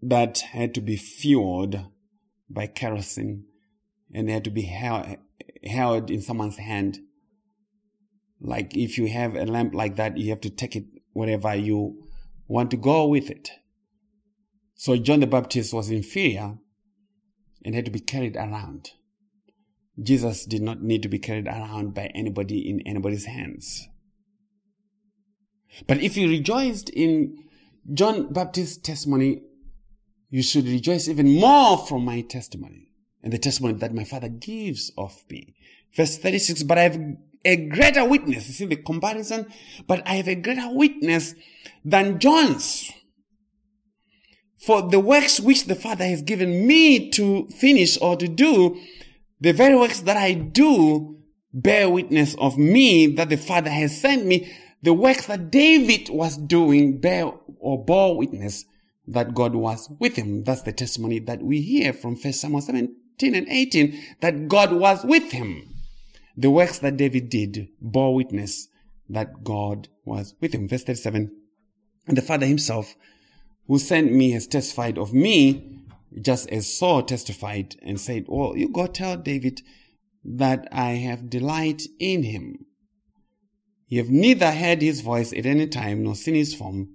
that 0.03 0.39
had 0.39 0.75
to 0.75 0.81
be 0.81 0.97
fueled 0.97 1.81
by 2.49 2.67
kerosene 2.67 3.45
and 4.13 4.31
had 4.31 4.45
to 4.45 4.51
be 4.51 4.63
held, 4.63 5.17
held 5.65 6.11
in 6.11 6.23
someone's 6.23 6.59
hand. 6.59 6.99
Like 8.41 8.77
if 8.77 8.99
you 8.99 9.09
have 9.09 9.35
a 9.35 9.45
lamp 9.45 9.75
like 9.75 9.97
that, 9.97 10.17
you 10.17 10.31
have 10.31 10.41
to 10.43 10.51
take 10.51 10.77
it 10.77 10.85
wherever 11.13 11.55
you 11.55 12.09
want 12.47 12.71
to 12.71 12.77
go 12.77 13.07
with 13.07 13.31
it. 13.31 13.51
So 14.75 14.97
John 14.97 15.21
the 15.21 15.27
Baptist 15.27 15.75
was 15.75 15.91
inferior 15.91 16.57
and 17.65 17.75
had 17.75 17.85
to 17.85 17.91
be 17.91 18.01
carried 18.01 18.37
around. 18.37 18.91
Jesus 20.01 20.45
did 20.45 20.63
not 20.63 20.83
need 20.83 21.03
to 21.03 21.09
be 21.09 21.19
carried 21.19 21.49
around 21.49 21.95
by 21.95 22.07
anybody 22.15 22.69
in 22.69 22.81
anybody's 22.87 23.27
hands. 23.27 23.89
But 25.87 26.01
if 26.01 26.17
you 26.17 26.29
rejoiced 26.29 26.89
in 26.91 27.37
John 27.93 28.33
Baptist's 28.33 28.79
testimony, 28.79 29.43
you 30.31 30.43
should 30.43 30.67
rejoice 30.67 31.09
even 31.09 31.35
more 31.35 31.79
from 31.79 32.05
my 32.05 32.21
testimony 32.21 32.91
and 33.23 33.33
the 33.33 33.39
testimony 33.39 33.75
that 33.75 33.95
my 33.95 34.05
father 34.05 34.29
gives 34.29 34.93
of 34.97 35.25
me. 35.31 35.55
Verse 35.95 36.19
36, 36.19 36.63
but 36.65 36.79
I 36.79 36.83
have 36.83 37.01
a 37.45 37.57
greater 37.69 38.05
witness. 38.05 38.49
You 38.49 38.55
see 38.55 38.67
the 38.67 38.77
comparison? 38.77 39.47
But 39.87 40.07
I 40.07 40.15
have 40.15 40.29
a 40.29 40.35
greater 40.35 40.69
witness 40.71 41.35
than 41.85 42.19
John's. 42.19 42.91
For 44.59 44.83
the 44.83 45.01
works 45.01 45.41
which 45.41 45.67
the 45.67 45.75
Father 45.75 46.05
has 46.05 46.23
given 46.23 46.67
me 46.67 47.11
to 47.11 47.47
finish 47.49 47.97
or 48.01 48.17
to 48.17 48.29
do, 48.29 48.81
the 49.41 49.53
very 49.53 49.77
works 49.77 50.01
that 50.01 50.17
I 50.17 50.33
do 50.35 51.19
bear 51.55 51.89
witness 51.89 52.35
of 52.39 52.59
me 52.59 53.07
that 53.07 53.29
the 53.29 53.37
Father 53.37 53.71
has 53.71 54.01
sent 54.01 54.27
me. 54.27 54.53
The 54.83 54.93
works 54.93 55.27
that 55.27 55.51
David 55.51 56.09
was 56.11 56.37
doing 56.37 57.01
bear 57.01 57.33
or 57.59 57.85
bore 57.85 58.17
witness 58.17 58.65
that 59.07 59.35
God 59.35 59.55
was 59.55 59.89
with 59.99 60.17
him. 60.17 60.45
That's 60.45 60.63
the 60.63 60.73
testimony 60.73 61.19
that 61.21 61.43
we 61.43 61.61
hear 61.63 61.93
from 61.93 62.17
1 62.17 62.33
Samuel 62.33 62.61
17 62.61 63.35
and 63.35 63.49
18, 63.49 63.99
that 64.21 64.49
God 64.49 64.73
was 64.73 65.05
with 65.05 65.33
him. 65.33 65.78
The 66.39 66.53
works 66.53 66.79
that 66.79 66.97
David 66.97 67.31
did 67.31 67.67
bore 67.81 68.15
witness 68.15 68.69
that 69.09 69.43
God 69.43 69.89
was 70.05 70.37
with 70.41 70.55
him. 70.55 70.69
Verse 70.69 70.85
37, 70.85 71.33
and 72.07 72.17
the 72.17 72.23
Father 72.23 72.47
himself 72.47 72.95
who 73.67 73.77
sent 73.81 74.13
me 74.13 74.31
has 74.31 74.47
testified 74.47 74.99
of 74.99 75.13
me, 75.13 75.83
just 76.23 76.49
as 76.51 76.73
Saul 76.73 77.03
testified 77.03 77.75
and 77.83 78.01
said, 78.01 78.27
Oh, 78.29 78.55
you 78.55 78.69
go 78.69 78.87
tell 78.87 79.17
David 79.17 79.63
that 80.25 80.69
I 80.71 80.91
have 80.91 81.29
delight 81.29 81.83
in 81.99 82.23
him. 82.23 82.67
You 83.89 83.99
have 83.99 84.11
neither 84.11 84.53
heard 84.53 84.81
his 84.81 85.01
voice 85.01 85.33
at 85.33 85.45
any 85.45 85.67
time 85.67 86.05
nor 86.05 86.15
seen 86.15 86.37
his 86.37 86.55
form, 86.55 86.91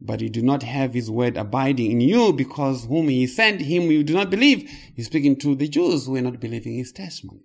but 0.00 0.22
you 0.22 0.30
do 0.30 0.40
not 0.40 0.62
have 0.62 0.94
his 0.94 1.10
word 1.10 1.36
abiding 1.36 1.90
in 1.92 2.00
you 2.00 2.32
because 2.32 2.86
whom 2.86 3.08
he 3.08 3.26
sent 3.26 3.60
him 3.60 3.90
you 3.90 4.02
do 4.02 4.14
not 4.14 4.30
believe. 4.30 4.70
He's 4.96 5.06
speaking 5.06 5.36
to 5.40 5.54
the 5.54 5.68
Jews 5.68 6.06
who 6.06 6.16
are 6.16 6.22
not 6.22 6.40
believing 6.40 6.78
his 6.78 6.92
testimony. 6.92 7.42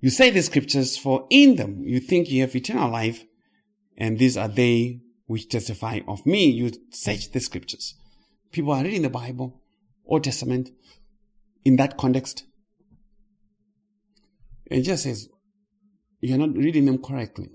You 0.00 0.10
say 0.10 0.30
the 0.30 0.42
scriptures, 0.42 0.96
for 0.96 1.26
in 1.30 1.56
them 1.56 1.82
you 1.84 2.00
think 2.00 2.30
you 2.30 2.42
have 2.42 2.54
eternal 2.54 2.90
life, 2.90 3.24
and 3.96 4.18
these 4.18 4.36
are 4.36 4.48
they 4.48 5.00
which 5.26 5.48
testify 5.48 6.00
of 6.06 6.24
me. 6.24 6.48
You 6.48 6.70
search 6.90 7.32
the 7.32 7.40
scriptures. 7.40 7.94
People 8.52 8.72
are 8.72 8.82
reading 8.82 9.02
the 9.02 9.10
Bible, 9.10 9.60
Old 10.06 10.24
Testament, 10.24 10.70
in 11.64 11.76
that 11.76 11.96
context. 11.98 12.44
And 14.70 14.84
just 14.84 15.02
says, 15.02 15.28
you're 16.20 16.38
not 16.38 16.56
reading 16.56 16.84
them 16.84 17.02
correctly. 17.02 17.50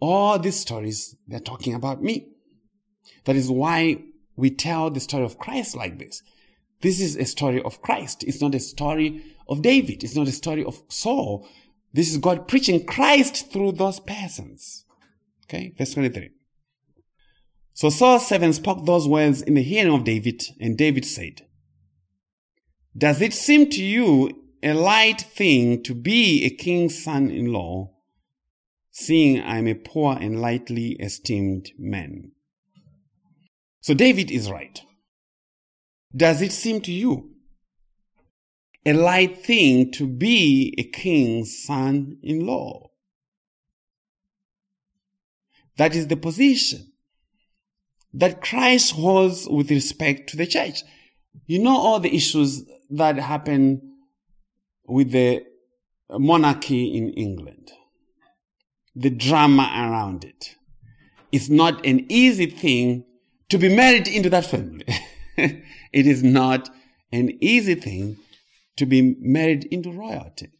All 0.00 0.38
these 0.38 0.60
stories, 0.60 1.16
they're 1.26 1.40
talking 1.40 1.74
about 1.74 2.02
me. 2.02 2.28
That 3.24 3.36
is 3.36 3.50
why 3.50 4.02
we 4.36 4.50
tell 4.50 4.90
the 4.90 5.00
story 5.00 5.24
of 5.24 5.38
Christ 5.38 5.74
like 5.74 5.98
this. 5.98 6.22
This 6.80 7.00
is 7.00 7.16
a 7.16 7.24
story 7.24 7.60
of 7.62 7.82
Christ. 7.82 8.22
It's 8.24 8.40
not 8.40 8.54
a 8.54 8.60
story 8.60 9.24
of 9.48 9.62
David. 9.62 10.04
It's 10.04 10.14
not 10.14 10.28
a 10.28 10.32
story 10.32 10.64
of 10.64 10.82
Saul. 10.88 11.48
This 11.92 12.10
is 12.10 12.18
God 12.18 12.48
preaching 12.48 12.84
Christ 12.84 13.50
through 13.50 13.72
those 13.72 14.00
persons. 14.00 14.84
Okay, 15.46 15.74
verse 15.76 15.94
23. 15.94 16.30
So 17.72 17.90
Saul's 17.90 18.26
servant 18.26 18.56
spoke 18.56 18.84
those 18.84 19.08
words 19.08 19.40
in 19.40 19.54
the 19.54 19.62
hearing 19.62 19.94
of 19.94 20.04
David, 20.04 20.42
and 20.60 20.76
David 20.76 21.04
said, 21.04 21.42
Does 22.96 23.22
it 23.22 23.32
seem 23.32 23.70
to 23.70 23.82
you 23.82 24.30
a 24.62 24.72
light 24.72 25.20
thing 25.20 25.82
to 25.84 25.94
be 25.94 26.44
a 26.44 26.50
king's 26.50 27.02
son 27.02 27.30
in 27.30 27.52
law, 27.52 27.92
seeing 28.90 29.40
I'm 29.42 29.68
a 29.68 29.74
poor 29.74 30.18
and 30.20 30.40
lightly 30.40 30.96
esteemed 31.00 31.70
man? 31.78 32.32
So 33.80 33.94
David 33.94 34.30
is 34.30 34.50
right. 34.50 34.82
Does 36.14 36.42
it 36.42 36.52
seem 36.52 36.80
to 36.82 36.92
you 36.92 37.30
a 38.84 38.92
light 38.92 39.44
thing 39.44 39.92
to 39.92 40.06
be 40.06 40.74
a 40.78 40.84
king's 40.84 41.62
son 41.62 42.18
in 42.22 42.46
law? 42.46 42.90
That 45.76 45.94
is 45.94 46.08
the 46.08 46.16
position 46.16 46.92
that 48.14 48.40
Christ 48.40 48.92
holds 48.92 49.48
with 49.48 49.70
respect 49.70 50.30
to 50.30 50.36
the 50.36 50.46
church. 50.46 50.82
You 51.46 51.60
know 51.60 51.76
all 51.76 52.00
the 52.00 52.14
issues 52.14 52.64
that 52.90 53.16
happen 53.16 53.96
with 54.86 55.12
the 55.12 55.44
monarchy 56.10 56.96
in 56.96 57.10
England, 57.10 57.70
the 58.96 59.10
drama 59.10 59.70
around 59.74 60.24
it. 60.24 60.56
It's 61.30 61.48
not 61.48 61.84
an 61.84 62.06
easy 62.08 62.46
thing 62.46 63.04
to 63.50 63.58
be 63.58 63.74
married 63.74 64.08
into 64.08 64.30
that 64.30 64.46
family. 64.46 64.86
it 65.36 66.06
is 66.06 66.22
not 66.22 66.70
an 67.12 67.36
easy 67.40 67.74
thing 67.74 68.16
to 68.78 68.86
be 68.86 69.16
married 69.20 69.64
into 69.66 69.92
royalty. 69.92 70.50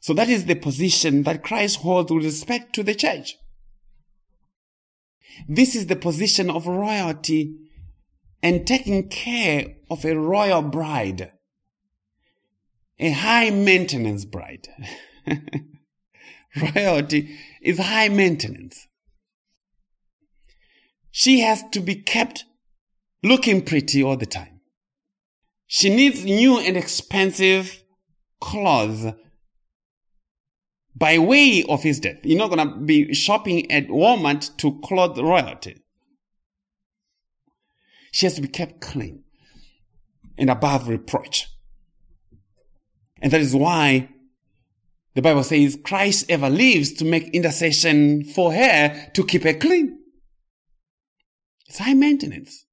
So 0.00 0.12
that 0.14 0.28
is 0.28 0.46
the 0.46 0.54
position 0.54 1.22
that 1.22 1.42
Christ 1.42 1.80
holds 1.80 2.12
with 2.12 2.24
respect 2.24 2.74
to 2.74 2.82
the 2.82 2.94
church. 2.94 3.36
This 5.48 5.74
is 5.74 5.86
the 5.86 5.96
position 5.96 6.50
of 6.50 6.66
royalty 6.66 7.56
and 8.42 8.66
taking 8.66 9.08
care 9.08 9.76
of 9.90 10.04
a 10.04 10.14
royal 10.14 10.62
bride, 10.62 11.32
a 12.98 13.10
high 13.10 13.50
maintenance 13.50 14.24
bride. 14.24 14.68
royalty 16.76 17.36
is 17.62 17.78
high 17.78 18.08
maintenance. 18.08 18.86
She 21.10 21.40
has 21.40 21.64
to 21.72 21.80
be 21.80 21.94
kept 21.94 22.44
looking 23.22 23.64
pretty 23.64 24.02
all 24.02 24.16
the 24.16 24.26
time. 24.26 24.53
She 25.66 25.94
needs 25.94 26.24
new 26.24 26.58
and 26.58 26.76
expensive 26.76 27.82
clothes 28.40 29.12
by 30.94 31.18
way 31.18 31.64
of 31.68 31.82
his 31.82 32.00
death. 32.00 32.18
You're 32.22 32.38
not 32.38 32.50
going 32.50 32.68
to 32.68 32.76
be 32.76 33.14
shopping 33.14 33.70
at 33.70 33.88
Walmart 33.88 34.56
to 34.58 34.80
clothe 34.80 35.18
royalty. 35.18 35.82
She 38.12 38.26
has 38.26 38.34
to 38.34 38.42
be 38.42 38.48
kept 38.48 38.80
clean 38.80 39.24
and 40.38 40.50
above 40.50 40.88
reproach. 40.88 41.48
And 43.20 43.32
that 43.32 43.40
is 43.40 43.54
why 43.54 44.08
the 45.14 45.22
Bible 45.22 45.42
says 45.42 45.78
Christ 45.82 46.26
ever 46.28 46.50
lives 46.50 46.92
to 46.94 47.04
make 47.04 47.34
intercession 47.34 48.24
for 48.24 48.52
her 48.52 49.10
to 49.14 49.24
keep 49.24 49.44
her 49.44 49.54
clean. 49.54 49.98
It's 51.66 51.78
high 51.78 51.94
maintenance 51.94 52.66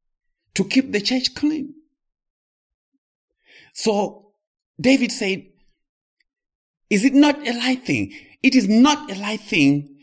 to 0.56 0.64
keep 0.64 0.92
the 0.92 1.02
church 1.02 1.34
clean. 1.34 1.74
So 3.74 4.34
David 4.80 5.12
said, 5.12 5.46
is 6.90 7.06
it 7.06 7.14
not 7.14 7.48
a 7.48 7.54
light 7.54 7.86
thing? 7.86 8.14
It 8.44 8.56
is 8.56 8.68
not 8.68 9.12
a 9.12 9.16
light 9.16 9.42
thing 9.42 9.98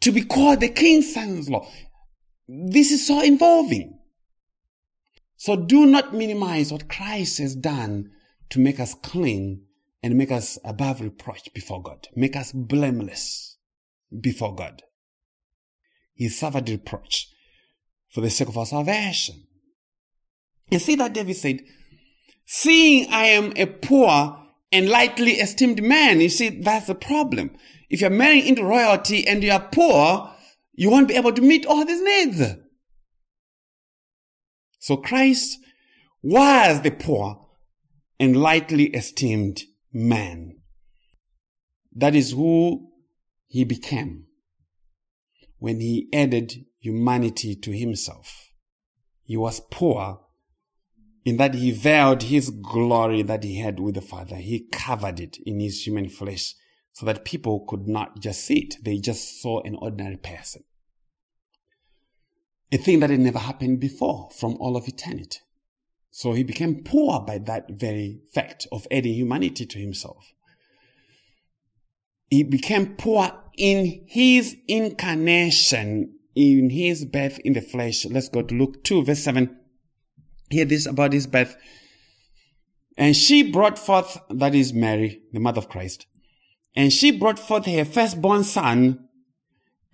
to 0.00 0.12
be 0.12 0.24
called 0.24 0.60
the 0.60 0.68
king's 0.68 1.14
son-in-law. 1.14 1.70
This 2.48 2.90
is 2.90 3.06
so 3.06 3.22
involving. 3.22 3.98
So 5.36 5.56
do 5.56 5.86
not 5.86 6.14
minimize 6.14 6.72
what 6.72 6.88
Christ 6.88 7.38
has 7.38 7.54
done 7.54 8.10
to 8.50 8.58
make 8.58 8.80
us 8.80 8.94
clean 8.94 9.64
and 10.02 10.16
make 10.16 10.30
us 10.30 10.58
above 10.64 11.00
reproach 11.00 11.52
before 11.54 11.82
God, 11.82 12.08
make 12.14 12.36
us 12.36 12.52
blameless 12.52 13.56
before 14.20 14.54
God. 14.54 14.82
He 16.14 16.28
suffered 16.28 16.68
reproach 16.68 17.28
for 18.10 18.20
the 18.20 18.30
sake 18.30 18.48
of 18.48 18.58
our 18.58 18.66
salvation. 18.66 19.46
And 20.70 20.80
see 20.80 20.94
that 20.96 21.14
David 21.14 21.36
said, 21.36 21.60
seeing 22.46 23.06
I 23.10 23.26
am 23.26 23.52
a 23.56 23.66
poor 23.66 24.38
and 24.72 24.88
lightly 24.88 25.32
esteemed 25.32 25.82
man. 25.82 26.20
You 26.20 26.28
see, 26.28 26.48
that's 26.48 26.86
the 26.86 26.94
problem. 26.94 27.52
If 27.88 28.00
you're 28.00 28.10
marrying 28.10 28.46
into 28.46 28.64
royalty 28.64 29.26
and 29.26 29.42
you're 29.42 29.60
poor, 29.60 30.32
you 30.72 30.90
won't 30.90 31.08
be 31.08 31.14
able 31.14 31.32
to 31.32 31.42
meet 31.42 31.66
all 31.66 31.84
these 31.84 32.02
needs. 32.02 32.56
So 34.80 34.96
Christ 34.96 35.58
was 36.22 36.82
the 36.82 36.90
poor 36.90 37.46
and 38.18 38.36
lightly 38.36 38.86
esteemed 38.86 39.62
man. 39.92 40.56
That 41.92 42.14
is 42.14 42.32
who 42.32 42.90
he 43.46 43.64
became 43.64 44.26
when 45.58 45.80
he 45.80 46.08
added 46.12 46.64
humanity 46.80 47.54
to 47.54 47.70
himself. 47.70 48.50
He 49.22 49.36
was 49.36 49.60
poor 49.70 50.20
in 51.24 51.38
that 51.38 51.54
he 51.54 51.70
veiled 51.70 52.24
his 52.24 52.50
glory 52.50 53.22
that 53.22 53.44
he 53.44 53.58
had 53.58 53.80
with 53.80 53.94
the 53.94 54.02
Father. 54.02 54.36
He 54.36 54.66
covered 54.70 55.20
it 55.20 55.38
in 55.46 55.58
his 55.58 55.86
human 55.86 56.08
flesh 56.08 56.54
so 56.92 57.06
that 57.06 57.24
people 57.24 57.64
could 57.66 57.88
not 57.88 58.20
just 58.20 58.44
see 58.44 58.60
it. 58.60 58.76
They 58.84 58.98
just 58.98 59.40
saw 59.40 59.62
an 59.62 59.76
ordinary 59.76 60.18
person. 60.18 60.64
A 62.70 62.76
thing 62.76 63.00
that 63.00 63.10
had 63.10 63.20
never 63.20 63.38
happened 63.38 63.80
before 63.80 64.30
from 64.36 64.56
all 64.60 64.76
of 64.76 64.86
eternity. 64.86 65.38
So 66.10 66.32
he 66.32 66.44
became 66.44 66.84
poor 66.84 67.20
by 67.20 67.38
that 67.38 67.70
very 67.70 68.20
fact 68.32 68.66
of 68.70 68.86
adding 68.90 69.14
humanity 69.14 69.66
to 69.66 69.78
himself. 69.78 70.32
He 72.30 72.42
became 72.42 72.96
poor 72.96 73.32
in 73.56 74.04
his 74.06 74.56
incarnation, 74.68 76.14
in 76.34 76.70
his 76.70 77.04
birth 77.04 77.38
in 77.40 77.54
the 77.54 77.60
flesh. 77.60 78.04
Let's 78.04 78.28
go 78.28 78.42
to 78.42 78.54
Luke 78.54 78.84
2 78.84 79.04
verse 79.04 79.20
7 79.20 79.56
hear 80.54 80.64
this 80.64 80.86
about 80.86 81.12
his 81.12 81.26
birth. 81.26 81.56
And 82.96 83.16
she 83.16 83.42
brought 83.42 83.78
forth, 83.78 84.18
that 84.30 84.54
is 84.54 84.72
Mary, 84.72 85.22
the 85.32 85.40
mother 85.40 85.58
of 85.58 85.68
Christ, 85.68 86.06
and 86.76 86.92
she 86.92 87.10
brought 87.10 87.38
forth 87.38 87.66
her 87.66 87.84
firstborn 87.84 88.44
son 88.44 89.08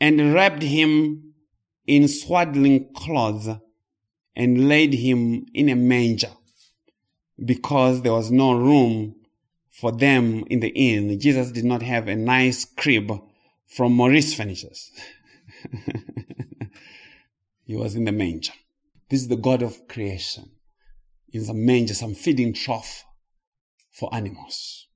and 0.01 0.35
wrapped 0.35 0.63
him 0.63 1.35
in 1.87 2.09
swaddling 2.09 2.93
clothes 2.95 3.49
and 4.37 4.69
laid 4.69 4.95
him 4.95 5.47
in 5.55 5.69
a 5.69 5.75
manger 5.75 6.31
because 7.45 8.03
there 8.03 8.13
was 8.13 8.31
no 8.31 8.53
room 8.53 9.15
for 9.71 9.93
them 9.93 10.45
in 10.51 10.61
the 10.61 10.69
inn. 10.69 11.19
Jesus 11.19 11.51
did 11.51 11.65
not 11.65 11.83
have 11.83 12.09
a 12.09 12.17
nice 12.17 12.65
crib 12.65 13.13
from 13.67 13.93
Maurice 13.95 14.35
Furnitures. 14.35 14.91
he 17.65 17.77
was 17.77 17.95
in 17.95 18.05
the 18.05 18.13
manger. 18.13 18.53
This 19.11 19.23
is 19.23 19.29
the 19.29 19.37
God 19.37 19.61
of 19.63 19.89
creation. 19.89 20.53
In 21.33 21.45
some 21.45 21.65
manger, 21.67 21.95
some 21.95 22.15
feeding 22.15 22.53
trough 22.53 23.05
for 23.93 24.13
animals. 24.15 24.87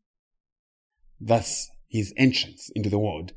That's 1.20 1.68
his 1.88 2.14
entrance 2.16 2.70
into 2.74 2.88
the 2.88 2.98
world. 2.98 3.32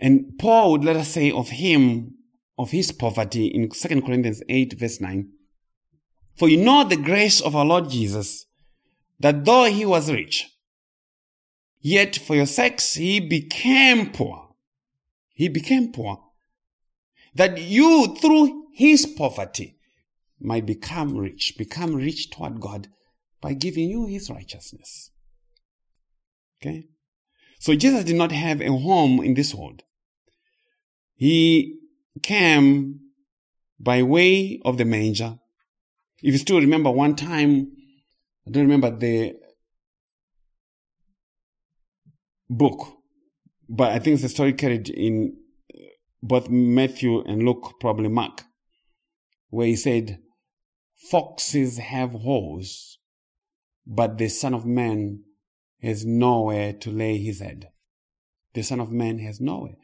And 0.00 0.38
Paul 0.38 0.72
would 0.72 0.84
let 0.84 0.96
us 0.96 1.08
say 1.08 1.30
of 1.32 1.48
him, 1.48 2.14
of 2.56 2.70
his 2.70 2.92
poverty 2.92 3.46
in 3.46 3.68
2 3.68 4.02
Corinthians 4.02 4.42
8 4.48 4.78
verse 4.78 5.00
9. 5.00 5.28
For 6.36 6.48
you 6.48 6.56
know 6.56 6.84
the 6.84 6.96
grace 6.96 7.40
of 7.40 7.56
our 7.56 7.64
Lord 7.64 7.90
Jesus, 7.90 8.46
that 9.18 9.44
though 9.44 9.64
he 9.64 9.84
was 9.84 10.10
rich, 10.10 10.46
yet 11.80 12.16
for 12.16 12.36
your 12.36 12.46
sakes 12.46 12.94
he 12.94 13.18
became 13.18 14.10
poor. 14.10 14.54
He 15.34 15.48
became 15.48 15.92
poor. 15.92 16.20
That 17.34 17.60
you 17.60 18.16
through 18.20 18.67
his 18.78 19.06
poverty 19.06 19.76
might 20.40 20.64
become 20.64 21.16
rich, 21.16 21.56
become 21.58 21.96
rich 21.96 22.30
toward 22.30 22.60
God 22.60 22.86
by 23.40 23.52
giving 23.52 23.90
you 23.90 24.06
his 24.06 24.30
righteousness. 24.30 25.10
Okay? 26.62 26.86
So 27.58 27.74
Jesus 27.74 28.04
did 28.04 28.14
not 28.14 28.30
have 28.30 28.60
a 28.60 28.70
home 28.70 29.20
in 29.20 29.34
this 29.34 29.52
world. 29.52 29.82
He 31.16 31.80
came 32.22 33.00
by 33.80 34.04
way 34.04 34.60
of 34.64 34.78
the 34.78 34.84
manger. 34.84 35.40
If 36.22 36.34
you 36.34 36.38
still 36.38 36.60
remember 36.60 36.92
one 36.92 37.16
time, 37.16 37.72
I 38.46 38.52
don't 38.52 38.62
remember 38.62 38.96
the 38.96 39.34
book, 42.48 42.92
but 43.68 43.90
I 43.90 43.98
think 43.98 44.14
it's 44.14 44.22
a 44.22 44.28
story 44.28 44.52
carried 44.52 44.88
in 44.88 45.36
both 46.22 46.48
Matthew 46.48 47.24
and 47.24 47.42
Luke, 47.42 47.74
probably 47.80 48.08
Mark 48.08 48.44
where 49.50 49.66
he 49.66 49.76
said, 49.76 50.20
Foxes 51.10 51.78
have 51.78 52.10
holes, 52.12 52.98
but 53.86 54.18
the 54.18 54.28
Son 54.28 54.54
of 54.54 54.66
Man 54.66 55.22
has 55.82 56.04
nowhere 56.04 56.72
to 56.72 56.90
lay 56.90 57.18
his 57.18 57.40
head. 57.40 57.68
The 58.54 58.62
Son 58.62 58.80
of 58.80 58.90
Man 58.90 59.18
has 59.20 59.40
nowhere. 59.40 59.76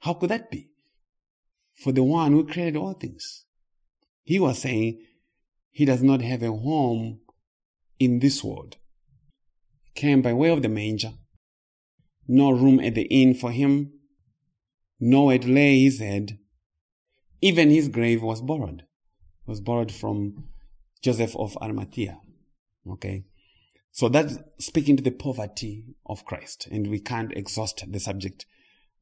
How 0.00 0.14
could 0.14 0.30
that 0.30 0.50
be? 0.50 0.70
For 1.82 1.92
the 1.92 2.04
one 2.04 2.32
who 2.32 2.46
created 2.46 2.76
all 2.76 2.92
things. 2.92 3.44
He 4.22 4.38
was 4.38 4.60
saying, 4.60 5.00
he 5.70 5.84
does 5.84 6.02
not 6.02 6.22
have 6.22 6.42
a 6.42 6.52
home 6.52 7.18
in 7.98 8.20
this 8.20 8.44
world. 8.44 8.76
Came 9.96 10.22
by 10.22 10.32
way 10.32 10.50
of 10.50 10.62
the 10.62 10.68
manger, 10.68 11.12
no 12.28 12.52
room 12.52 12.78
at 12.80 12.94
the 12.94 13.02
inn 13.02 13.34
for 13.34 13.50
him, 13.50 13.92
nowhere 15.00 15.38
to 15.38 15.48
lay 15.48 15.82
his 15.82 15.98
head. 15.98 16.38
Even 17.40 17.70
his 17.70 17.88
grave 17.88 18.22
was 18.22 18.40
borrowed, 18.40 18.84
was 19.46 19.60
borrowed 19.60 19.92
from 19.92 20.44
Joseph 21.02 21.36
of 21.36 21.56
Arimathea. 21.60 22.18
Okay. 22.90 23.24
So 23.90 24.08
that's 24.08 24.38
speaking 24.58 24.96
to 24.96 25.02
the 25.02 25.10
poverty 25.10 25.84
of 26.06 26.24
Christ. 26.24 26.66
And 26.70 26.88
we 26.88 26.98
can't 26.98 27.32
exhaust 27.36 27.84
the 27.86 28.00
subject 28.00 28.46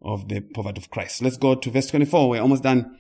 of 0.03 0.29
the 0.29 0.41
poverty 0.41 0.81
of 0.81 0.91
Christ. 0.91 1.23
Let's 1.23 1.37
go 1.37 1.55
to 1.55 1.71
verse 1.71 1.87
24. 1.89 2.29
We're 2.29 2.43
almost 2.43 2.63
done. 2.63 2.99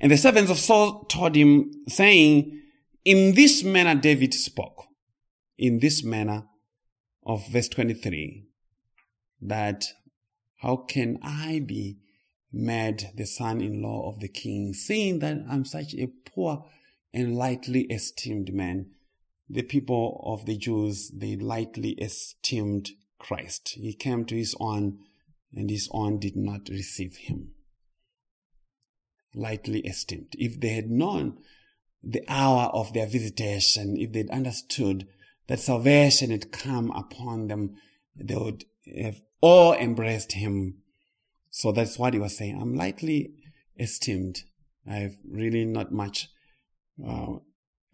And 0.00 0.10
the 0.10 0.16
servants 0.16 0.50
of 0.50 0.58
Saul 0.58 1.04
told 1.04 1.36
him, 1.36 1.70
saying, 1.88 2.60
In 3.04 3.34
this 3.34 3.62
manner 3.62 3.94
David 3.94 4.32
spoke. 4.34 4.86
In 5.58 5.78
this 5.80 6.02
manner 6.02 6.44
of 7.24 7.46
verse 7.48 7.68
23, 7.68 8.46
that 9.42 9.84
how 10.60 10.76
can 10.76 11.18
I 11.22 11.62
be 11.64 11.98
made 12.52 13.10
the 13.14 13.26
son-in-law 13.26 14.08
of 14.08 14.20
the 14.20 14.28
king, 14.28 14.74
seeing 14.74 15.20
that 15.20 15.38
I'm 15.48 15.64
such 15.64 15.94
a 15.94 16.06
poor 16.06 16.64
and 17.12 17.36
lightly 17.36 17.82
esteemed 17.82 18.52
man? 18.52 18.90
The 19.48 19.62
people 19.62 20.22
of 20.24 20.46
the 20.46 20.56
Jews, 20.56 21.10
they 21.10 21.36
lightly 21.36 21.90
esteemed 21.92 22.90
Christ. 23.18 23.74
He 23.76 23.94
came 23.94 24.24
to 24.26 24.36
his 24.36 24.54
own, 24.58 24.98
and 25.54 25.70
his 25.70 25.88
own 25.92 26.18
did 26.18 26.36
not 26.36 26.68
receive 26.68 27.16
him 27.16 27.52
lightly 29.34 29.80
esteemed. 29.80 30.34
If 30.38 30.60
they 30.60 30.70
had 30.70 30.90
known 30.90 31.38
the 32.02 32.24
hour 32.28 32.70
of 32.72 32.92
their 32.92 33.06
visitation, 33.06 33.96
if 33.96 34.12
they'd 34.12 34.30
understood 34.30 35.08
that 35.46 35.60
salvation 35.60 36.30
had 36.30 36.52
come 36.52 36.90
upon 36.90 37.48
them, 37.48 37.76
they 38.16 38.36
would 38.36 38.64
have 39.00 39.20
all 39.40 39.74
embraced 39.74 40.32
him. 40.32 40.81
So 41.52 41.70
that's 41.70 41.98
what 41.98 42.14
he 42.14 42.18
was 42.18 42.36
saying. 42.36 42.58
I'm 42.60 42.74
lightly 42.74 43.34
esteemed. 43.78 44.40
I 44.88 44.94
have 44.94 45.14
really 45.30 45.66
not 45.66 45.92
much 45.92 46.28
uh, 47.06 47.34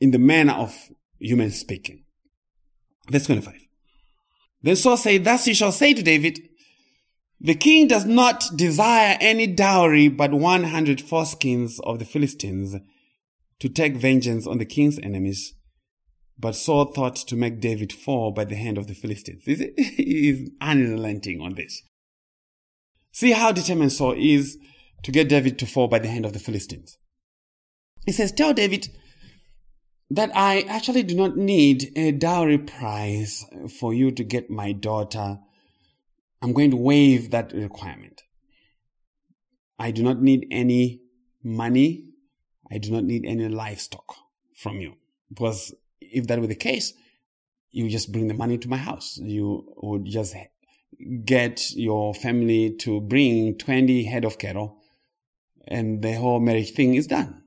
in 0.01 0.13
the 0.13 0.19
manner 0.19 0.53
of 0.53 0.75
human 1.19 1.51
speaking. 1.51 2.05
Verse 3.11 3.27
25. 3.27 3.55
Then 4.63 4.77
Saul 4.77 4.97
said, 4.97 5.25
Thus 5.25 5.49
you 5.49 5.55
shall 5.55 5.73
say 5.73 5.93
to 5.93 6.03
David, 6.03 6.39
the 7.41 7.57
king 7.57 7.89
does 7.89 8.05
not 8.05 8.45
desire 8.55 9.19
any 9.21 9.49
dowry 9.49 10.07
but 10.09 10.33
100 10.33 10.99
foreskins 10.99 11.81
of 11.83 11.99
the 11.99 12.05
Philistines 12.05 12.77
to 13.59 13.69
take 13.69 13.97
vengeance 13.97 14.47
on 14.47 14.59
the 14.59 14.65
king's 14.65 15.01
enemies. 15.01 15.55
But 16.39 16.55
Saul 16.55 16.93
thought 16.93 17.17
to 17.17 17.35
make 17.35 17.61
David 17.61 17.93
fall 17.93 18.31
by 18.31 18.45
the 18.45 18.55
hand 18.55 18.79
of 18.79 18.87
the 18.87 18.95
Philistines. 18.95 19.43
He 19.47 20.29
is 20.29 20.51
unrelenting 20.61 21.41
on 21.41 21.55
this. 21.55 21.83
See 23.13 23.33
how 23.33 23.53
determined 23.53 23.93
Saul 23.93 24.15
is 24.17 24.59
to 25.03 25.13
get 25.13 25.29
David 25.29 25.59
to 25.59 25.67
fall 25.67 25.89
by 25.89 25.99
the 25.99 26.09
hand 26.09 26.25
of 26.25 26.33
the 26.33 26.39
Philistines. 26.39 26.99
He 28.07 28.13
says, 28.13 28.33
Tell 28.33 28.55
David 28.55 28.89
that 30.11 30.31
I 30.35 30.61
actually 30.63 31.03
do 31.03 31.15
not 31.15 31.37
need 31.37 31.93
a 31.97 32.13
dowry 32.13 32.59
price 32.59 33.45
for 33.79 33.93
you 33.93 34.11
to 34.13 34.25
get 34.25 34.51
my 34.51 34.73
daughter 34.73 35.39
I'm 36.41 36.53
going 36.53 36.71
to 36.71 36.77
waive 36.77 37.31
that 37.31 37.53
requirement. 37.53 38.23
I 39.79 39.91
do 39.91 40.03
not 40.03 40.21
need 40.21 40.47
any 40.51 41.01
money. 41.43 42.05
I 42.71 42.79
do 42.79 42.91
not 42.91 43.05
need 43.05 43.25
any 43.25 43.49
livestock 43.49 44.15
from 44.57 44.81
you. 44.81 44.95
Because 45.29 45.75
if 46.01 46.27
that 46.27 46.41
were 46.41 46.47
the 46.47 46.55
case, 46.55 46.93
you 47.71 47.89
just 47.89 48.13
bring 48.13 48.29
the 48.29 48.35
money 48.35 48.59
to 48.59 48.69
my 48.69 48.77
house. 48.77 49.19
You 49.19 49.73
would 49.77 50.05
just 50.05 50.35
get 51.25 51.71
your 51.73 52.15
family 52.15 52.75
to 52.81 53.01
bring 53.01 53.57
20 53.57 54.05
head 54.05 54.25
of 54.25 54.39
cattle 54.39 54.79
and 55.67 56.03
the 56.03 56.15
whole 56.15 56.41
marriage 56.41 56.73
thing 56.73 56.95
is 56.95 57.07
done. 57.07 57.43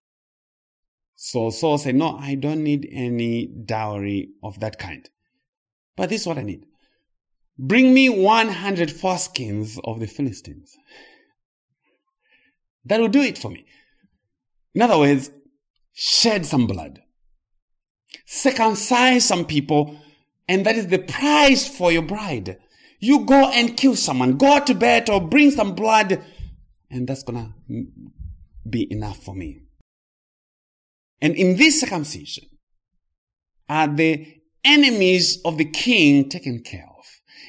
So 1.15 1.49
Saul 1.49 1.77
said, 1.77 1.95
no, 1.95 2.17
I 2.17 2.35
don't 2.35 2.63
need 2.63 2.87
any 2.91 3.47
dowry 3.47 4.29
of 4.41 4.59
that 4.59 4.79
kind. 4.79 5.07
But 5.95 6.09
this 6.09 6.21
is 6.21 6.27
what 6.27 6.37
I 6.37 6.43
need. 6.43 6.65
Bring 7.59 7.93
me 7.93 8.09
100 8.09 8.89
foreskins 8.89 9.79
of 9.83 9.99
the 9.99 10.07
Philistines. 10.07 10.75
That 12.85 12.99
will 12.99 13.07
do 13.07 13.21
it 13.21 13.37
for 13.37 13.49
me. 13.49 13.65
In 14.73 14.81
other 14.81 14.97
words, 14.97 15.29
shed 15.93 16.45
some 16.45 16.65
blood. 16.65 17.03
Circumcise 18.25 19.25
some 19.25 19.45
people, 19.45 19.99
and 20.47 20.65
that 20.65 20.75
is 20.75 20.87
the 20.87 20.99
price 20.99 21.67
for 21.67 21.91
your 21.91 22.01
bride. 22.01 22.57
You 23.01 23.25
go 23.25 23.49
and 23.49 23.75
kill 23.75 23.97
someone, 23.97 24.37
go 24.37 24.63
to 24.63 24.73
bed 24.73 25.09
or 25.09 25.19
bring 25.19 25.51
some 25.51 25.75
blood, 25.75 26.23
and 26.89 27.07
that's 27.07 27.23
gonna 27.23 27.53
be 28.69 28.89
enough 28.89 29.17
for 29.17 29.35
me. 29.35 29.63
And 31.19 31.35
in 31.35 31.57
this 31.57 31.81
circumcision 31.81 32.45
are 33.67 33.87
the 33.87 34.25
enemies 34.63 35.41
of 35.43 35.57
the 35.57 35.65
king 35.65 36.29
taken 36.29 36.61
care 36.61 36.85
of 36.85 36.91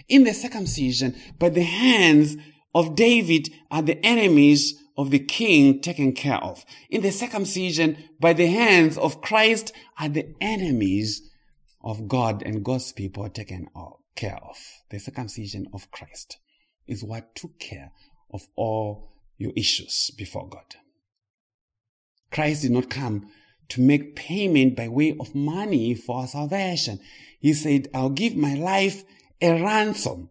in 0.09 0.25
the 0.25 0.35
circumcision 0.35 1.17
by 1.39 1.49
the 1.49 1.63
hands 1.63 2.37
of 2.75 2.95
David 2.95 3.49
are 3.71 3.83
the 3.83 4.05
enemies 4.05 4.75
of 4.97 5.11
the 5.11 5.19
king 5.19 5.81
taken 5.81 6.13
care 6.13 6.37
of. 6.37 6.65
In 6.91 7.03
the 7.03 7.11
circumcision 7.11 7.97
by 8.21 8.33
the 8.33 8.47
hands 8.47 8.99
of 8.99 9.21
Christ 9.21 9.73
are 9.99 10.09
the 10.09 10.35
enemies 10.41 11.31
of 11.83 12.09
God 12.09 12.43
and 12.43 12.65
God's 12.65 12.93
people 12.93 13.29
taken 13.29 13.69
care 14.15 14.39
of. 14.43 14.57
The 14.91 14.99
circumcision 14.99 15.67
of 15.73 15.91
Christ 15.91 16.39
is 16.87 17.05
what 17.05 17.35
took 17.35 17.59
care 17.59 17.93
of 18.33 18.47
all 18.57 19.13
your 19.39 19.53
issues 19.57 20.11
before 20.17 20.49
God. 20.49 20.77
Christ 22.31 22.63
did 22.63 22.73
not 22.73 22.91
come 22.91 23.31
to 23.69 23.81
make 23.81 24.17
payment 24.17 24.77
by 24.77 24.89
way 24.89 25.17
of 25.19 25.35
money 25.35 25.95
for 25.95 26.27
salvation. 26.27 26.99
He 27.41 27.53
said, 27.53 27.89
I'll 27.95 28.11
give 28.11 28.37
my 28.37 28.55
life 28.55 29.05
a 29.41 29.63
ransom. 29.63 30.31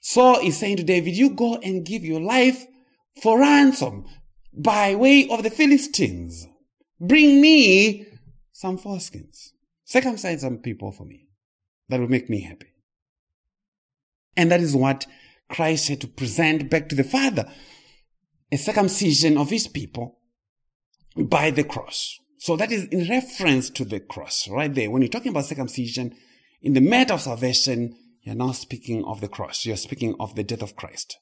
Saul 0.00 0.38
is 0.40 0.58
saying 0.58 0.76
to 0.78 0.84
David, 0.84 1.16
you 1.16 1.30
go 1.30 1.56
and 1.56 1.86
give 1.86 2.04
your 2.04 2.20
life 2.20 2.66
for 3.22 3.40
ransom 3.40 4.04
by 4.52 4.94
way 4.94 5.28
of 5.28 5.42
the 5.42 5.50
Philistines. 5.50 6.46
Bring 7.00 7.40
me 7.40 8.06
some 8.52 8.78
foreskins. 8.78 9.50
Circumcise 9.84 10.40
some 10.40 10.58
people 10.58 10.92
for 10.92 11.04
me. 11.04 11.26
That 11.88 12.00
will 12.00 12.08
make 12.08 12.30
me 12.30 12.40
happy. 12.40 12.73
And 14.36 14.50
that 14.50 14.60
is 14.60 14.74
what 14.74 15.06
Christ 15.48 15.88
had 15.88 16.00
to 16.02 16.08
present 16.08 16.70
back 16.70 16.88
to 16.88 16.94
the 16.94 17.04
Father. 17.04 17.50
A 18.50 18.56
circumcision 18.56 19.36
of 19.36 19.50
his 19.50 19.68
people 19.68 20.18
by 21.16 21.50
the 21.50 21.64
cross. 21.64 22.18
So 22.38 22.56
that 22.56 22.72
is 22.72 22.84
in 22.86 23.08
reference 23.08 23.70
to 23.70 23.84
the 23.84 24.00
cross 24.00 24.48
right 24.48 24.72
there. 24.72 24.90
When 24.90 25.02
you're 25.02 25.08
talking 25.08 25.30
about 25.30 25.46
circumcision 25.46 26.14
in 26.60 26.74
the 26.74 26.80
matter 26.80 27.14
of 27.14 27.20
salvation, 27.20 27.96
you're 28.22 28.34
not 28.34 28.56
speaking 28.56 29.04
of 29.04 29.20
the 29.20 29.28
cross. 29.28 29.64
You're 29.64 29.76
speaking 29.76 30.14
of 30.18 30.34
the 30.34 30.44
death 30.44 30.62
of 30.62 30.76
Christ. 30.76 31.18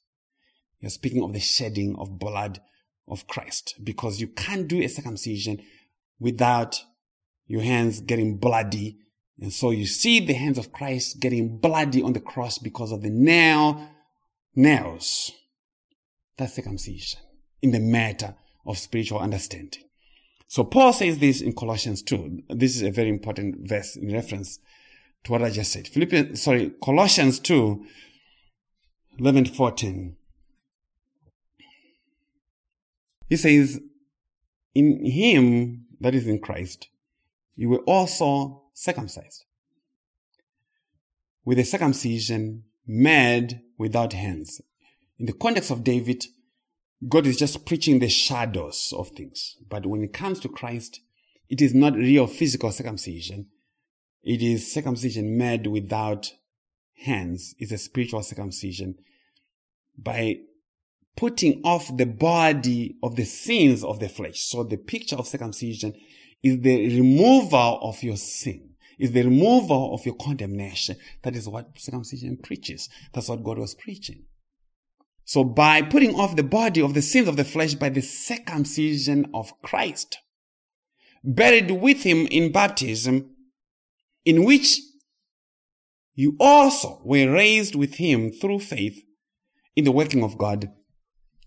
You're 0.80 0.90
speaking 0.90 1.22
of 1.22 1.32
the 1.32 1.40
shedding 1.40 1.94
of 1.98 2.18
blood 2.18 2.60
of 3.09 3.26
Christ 3.26 3.74
because 3.82 4.20
you 4.20 4.28
can't 4.28 4.68
do 4.68 4.82
a 4.82 4.89
circumcision 4.89 5.62
without 6.18 6.80
your 7.47 7.62
hands 7.62 8.01
getting 8.01 8.39
bloody. 8.39 8.98
And 9.43 9.52
so 9.52 9.73
you 9.73 9.86
see 9.86 10.20
the 10.20 10.35
hands 10.35 10.56
of 10.56 10.73
Christ 10.73 11.19
getting 11.19 11.59
bloody 11.59 12.01
on 12.01 12.12
the 12.12 12.20
cross 12.20 12.59
because 12.59 12.93
of 12.93 13.02
the 13.02 13.10
nail, 13.10 13.89
nails. 14.55 15.32
That's 16.39 16.55
circumcision 16.55 17.19
in 17.60 17.73
the 17.73 17.81
matter 17.81 18.36
of 18.64 18.78
spiritual 18.78 19.19
understanding. 19.19 19.82
So 20.47 20.62
Paul 20.62 20.93
says 20.93 21.19
this 21.19 21.40
in 21.40 21.55
Colossians 21.55 22.02
2. 22.02 22.44
This 22.51 22.77
is 22.77 22.82
a 22.82 22.93
very 22.93 23.09
important 23.09 23.69
verse 23.69 23.97
in 23.97 24.12
reference 24.12 24.60
to 25.24 25.32
what 25.32 25.43
I 25.43 25.51
just 25.51 25.73
said. 25.73 25.89
Philippians, 25.89 26.40
sorry, 26.40 26.70
Colossians 26.81 27.40
2, 27.40 27.85
11 29.19 29.47
14. 29.47 30.16
He 33.28 33.36
says, 33.36 33.81
in 34.73 35.05
him, 35.05 35.86
that 36.01 36.14
is 36.14 36.28
in 36.28 36.39
Christ, 36.39 36.89
you 37.56 37.70
were 37.70 37.82
also 37.86 38.61
circumcised 38.73 39.44
with 41.44 41.59
a 41.59 41.65
circumcision 41.65 42.65
made 42.86 43.61
without 43.78 44.12
hands. 44.12 44.61
In 45.19 45.27
the 45.27 45.32
context 45.32 45.70
of 45.70 45.85
David, 45.85 46.24
God 47.09 47.27
is 47.27 47.36
just 47.36 47.66
preaching 47.66 47.99
the 47.99 48.09
shadows 48.09 48.93
of 48.97 49.09
things. 49.09 49.57
But 49.69 49.86
when 49.86 50.03
it 50.03 50.12
comes 50.12 50.40
to 50.40 50.49
Christ, 50.49 51.01
it 51.49 51.61
is 51.61 51.74
not 51.74 51.94
real 51.94 52.27
physical 52.27 52.70
circumcision. 52.70 53.47
It 54.23 54.40
is 54.40 54.73
circumcision 54.73 55.36
made 55.36 55.66
without 55.66 56.32
hands. 57.05 57.55
It's 57.59 57.73
a 57.73 57.78
spiritual 57.78 58.23
circumcision 58.23 58.97
by 59.99 60.39
putting 61.16 61.61
off 61.65 61.94
the 61.97 62.07
body 62.07 62.97
of 63.03 63.16
the 63.16 63.24
sins 63.24 63.85
of 63.85 63.99
the 63.99 64.09
flesh. 64.09 64.40
So 64.43 64.62
the 64.62 64.77
picture 64.77 65.16
of 65.16 65.27
circumcision 65.27 65.94
is 66.43 66.60
the 66.60 66.98
removal 66.98 67.78
of 67.82 68.02
your 68.02 68.16
sin, 68.16 68.70
is 68.98 69.12
the 69.12 69.23
removal 69.23 69.94
of 69.94 70.05
your 70.05 70.16
condemnation. 70.16 70.97
That 71.23 71.36
is 71.36 71.48
what 71.48 71.78
circumcision 71.78 72.39
preaches. 72.43 72.89
That's 73.12 73.28
what 73.28 73.44
God 73.44 73.59
was 73.59 73.74
preaching. 73.74 74.24
So 75.24 75.44
by 75.44 75.82
putting 75.82 76.14
off 76.14 76.36
the 76.36 76.43
body 76.43 76.82
of 76.82 76.94
the 76.94 77.02
sins 77.02 77.28
of 77.28 77.36
the 77.36 77.44
flesh 77.44 77.74
by 77.74 77.90
the 77.90 78.02
circumcision 78.02 79.31
of 79.32 79.52
Christ, 79.62 80.19
buried 81.23 81.70
with 81.70 82.02
him 82.02 82.27
in 82.27 82.51
baptism, 82.51 83.31
in 84.24 84.44
which 84.44 84.81
you 86.14 86.36
also 86.40 87.01
were 87.05 87.31
raised 87.31 87.74
with 87.74 87.94
him 87.94 88.32
through 88.32 88.59
faith 88.59 89.02
in 89.77 89.85
the 89.85 89.93
working 89.93 90.23
of 90.23 90.36
God 90.36 90.70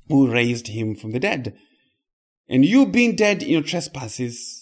who 0.08 0.32
raised 0.32 0.68
him 0.68 0.96
from 0.96 1.12
the 1.12 1.20
dead. 1.20 1.56
And 2.48 2.64
you 2.64 2.86
being 2.86 3.16
dead 3.16 3.44
in 3.44 3.50
your 3.50 3.62
trespasses 3.62 4.55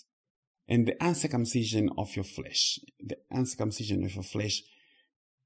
and 0.68 0.88
the 0.88 0.95
uncircumcision 1.03 1.90
of 1.98 2.15
your 2.15 2.23
flesh, 2.23 2.80
the 2.99 3.18
uncircumcision 3.31 4.03
of 4.03 4.15
your 4.15 4.23
flesh, 4.23 4.64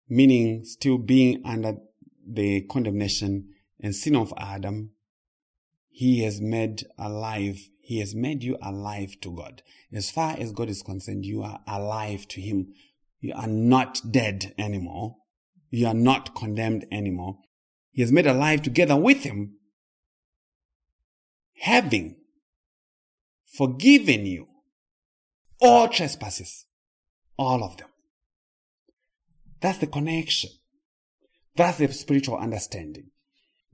meaning 0.07 0.63
still 0.63 0.97
being 0.97 1.41
under 1.43 1.77
the 2.25 2.61
condemnation 2.61 3.49
and 3.79 3.95
sin 3.95 4.15
of 4.15 4.33
Adam, 4.37 4.91
he 5.89 6.21
has 6.21 6.39
made 6.39 6.85
alive. 6.97 7.69
He 7.81 7.99
has 7.99 8.13
made 8.13 8.43
you 8.43 8.57
alive 8.61 9.19
to 9.21 9.35
God. 9.35 9.63
As 9.93 10.11
far 10.11 10.35
as 10.37 10.51
God 10.51 10.69
is 10.69 10.83
concerned, 10.83 11.25
you 11.25 11.41
are 11.41 11.61
alive 11.67 12.27
to 12.29 12.41
him. 12.41 12.73
You 13.19 13.33
are 13.33 13.47
not 13.47 14.01
dead 14.11 14.53
anymore. 14.57 15.15
You 15.69 15.87
are 15.87 15.93
not 15.93 16.35
condemned 16.35 16.85
anymore. 16.91 17.39
He 17.91 18.01
has 18.01 18.11
made 18.11 18.27
alive 18.27 18.61
together 18.61 18.95
with 18.95 19.23
him, 19.23 19.57
having 21.61 22.17
forgiven 23.45 24.25
you 24.25 24.47
all 25.59 25.87
trespasses, 25.87 26.65
all 27.37 27.63
of 27.63 27.77
them. 27.77 27.89
That's 29.59 29.79
the 29.79 29.87
connection. 29.87 30.51
That's 31.55 31.79
the 31.79 31.91
spiritual 31.91 32.37
understanding. 32.37 33.09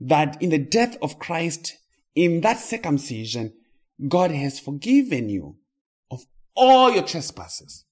That 0.00 0.40
in 0.42 0.50
the 0.50 0.58
death 0.58 0.96
of 1.02 1.18
Christ, 1.18 1.76
in 2.14 2.40
that 2.40 2.58
circumcision, 2.58 3.52
God 4.08 4.30
has 4.30 4.58
forgiven 4.58 5.28
you 5.28 5.56
of 6.10 6.24
all 6.54 6.92
your 6.92 7.04
trespasses 7.04 7.84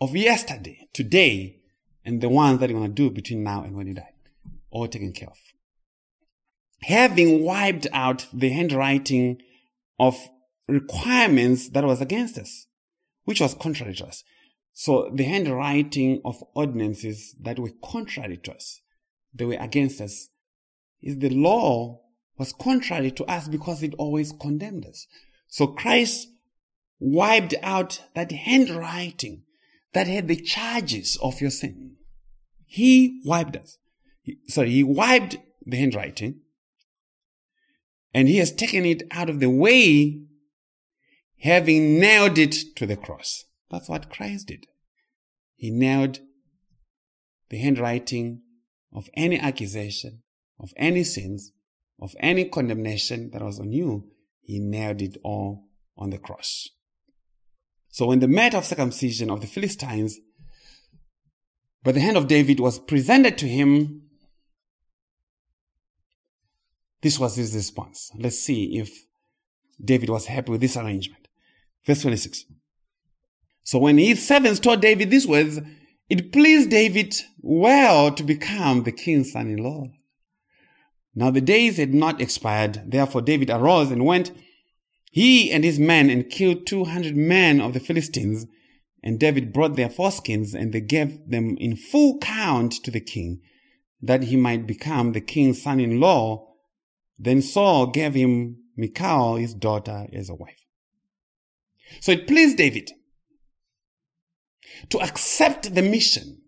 of 0.00 0.16
yesterday, 0.16 0.88
today, 0.92 1.60
and 2.04 2.20
the 2.20 2.28
ones 2.28 2.58
that 2.58 2.70
you're 2.70 2.78
going 2.78 2.94
to 2.94 3.02
do 3.02 3.10
between 3.10 3.44
now 3.44 3.62
and 3.62 3.76
when 3.76 3.86
you 3.86 3.94
die. 3.94 4.14
All 4.70 4.88
taken 4.88 5.12
care 5.12 5.28
of. 5.28 5.38
Having 6.82 7.44
wiped 7.44 7.86
out 7.92 8.26
the 8.32 8.48
handwriting 8.48 9.40
of 9.98 10.18
requirements 10.66 11.68
that 11.68 11.84
was 11.84 12.00
against 12.00 12.38
us, 12.38 12.66
which 13.24 13.40
was 13.40 13.54
contrary 13.54 13.94
to 13.94 14.06
us. 14.06 14.24
So 14.72 15.10
the 15.14 15.24
handwriting 15.24 16.20
of 16.24 16.42
ordinances 16.54 17.34
that 17.40 17.58
were 17.58 17.72
contrary 17.84 18.38
to 18.38 18.54
us, 18.54 18.80
they 19.34 19.44
were 19.44 19.58
against 19.60 20.00
us, 20.00 20.28
is 21.02 21.18
the 21.18 21.30
law 21.30 22.00
was 22.38 22.52
contrary 22.52 23.10
to 23.10 23.24
us 23.24 23.48
because 23.48 23.82
it 23.82 23.94
always 23.98 24.32
condemned 24.32 24.86
us. 24.86 25.06
So 25.46 25.66
Christ 25.66 26.28
wiped 26.98 27.54
out 27.62 28.02
that 28.14 28.32
handwriting 28.32 29.42
that 29.92 30.06
had 30.06 30.28
the 30.28 30.36
charges 30.36 31.18
of 31.22 31.40
your 31.40 31.50
sin. 31.50 31.96
He 32.64 33.20
wiped 33.26 33.56
us. 33.56 33.76
Sorry, 34.48 34.70
he 34.70 34.82
wiped 34.82 35.36
the 35.66 35.76
handwriting 35.76 36.40
and 38.14 38.28
he 38.28 38.38
has 38.38 38.52
taken 38.52 38.84
it 38.84 39.02
out 39.10 39.28
of 39.28 39.40
the 39.40 39.50
way 39.50 40.22
having 41.42 41.98
nailed 41.98 42.38
it 42.38 42.54
to 42.76 42.86
the 42.86 42.96
cross. 42.96 43.44
That's 43.70 43.88
what 43.88 44.10
Christ 44.10 44.48
did. 44.48 44.66
He 45.56 45.70
nailed 45.70 46.20
the 47.50 47.58
handwriting 47.58 48.42
of 48.94 49.08
any 49.14 49.38
accusation, 49.38 50.22
of 50.60 50.72
any 50.76 51.02
sins, 51.02 51.52
of 52.00 52.14
any 52.20 52.44
condemnation 52.44 53.30
that 53.32 53.42
was 53.42 53.58
on 53.58 53.72
you. 53.72 54.08
He 54.40 54.60
nailed 54.60 55.02
it 55.02 55.16
all 55.24 55.64
on 55.96 56.10
the 56.10 56.18
cross. 56.18 56.68
So 57.88 58.06
when 58.06 58.20
the 58.20 58.28
mat 58.28 58.54
of 58.54 58.64
circumcision 58.64 59.30
of 59.30 59.40
the 59.40 59.46
Philistines 59.46 60.18
by 61.82 61.92
the 61.92 62.00
hand 62.00 62.16
of 62.16 62.28
David 62.28 62.60
was 62.60 62.78
presented 62.78 63.36
to 63.38 63.48
him, 63.48 64.02
this 67.02 67.18
was 67.18 67.34
his 67.34 67.54
response. 67.54 68.12
Let's 68.16 68.38
see 68.38 68.78
if 68.78 68.90
David 69.84 70.08
was 70.08 70.26
happy 70.26 70.52
with 70.52 70.60
this 70.60 70.76
arrangement. 70.76 71.21
Verse 71.86 72.02
26. 72.02 72.44
So 73.64 73.78
when 73.78 73.98
his 73.98 74.26
servants 74.26 74.60
told 74.60 74.80
David 74.80 75.10
these 75.10 75.26
words, 75.26 75.60
it 76.08 76.32
pleased 76.32 76.70
David 76.70 77.14
well 77.40 78.12
to 78.12 78.22
become 78.22 78.82
the 78.82 78.92
king's 78.92 79.32
son-in-law. 79.32 79.86
Now 81.14 81.30
the 81.30 81.40
days 81.40 81.76
had 81.76 81.94
not 81.94 82.20
expired. 82.20 82.82
Therefore 82.86 83.22
David 83.22 83.50
arose 83.50 83.90
and 83.90 84.04
went, 84.04 84.32
he 85.12 85.52
and 85.52 85.62
his 85.62 85.78
men, 85.78 86.08
and 86.08 86.30
killed 86.30 86.66
200 86.66 87.14
men 87.14 87.60
of 87.60 87.74
the 87.74 87.80
Philistines. 87.80 88.46
And 89.02 89.20
David 89.20 89.52
brought 89.52 89.76
their 89.76 89.90
foreskins, 89.90 90.54
and 90.54 90.72
they 90.72 90.80
gave 90.80 91.28
them 91.28 91.58
in 91.58 91.76
full 91.76 92.16
count 92.18 92.72
to 92.84 92.90
the 92.90 93.00
king, 93.00 93.42
that 94.00 94.24
he 94.24 94.36
might 94.36 94.66
become 94.66 95.12
the 95.12 95.20
king's 95.20 95.60
son-in-law. 95.60 96.48
Then 97.18 97.42
Saul 97.42 97.88
gave 97.88 98.14
him 98.14 98.62
Michal, 98.74 99.36
his 99.36 99.52
daughter, 99.52 100.06
as 100.14 100.30
a 100.30 100.34
wife. 100.34 100.61
So 102.00 102.12
it 102.12 102.26
pleased 102.26 102.56
David 102.56 102.90
to 104.90 104.98
accept 105.00 105.74
the 105.74 105.82
mission, 105.82 106.42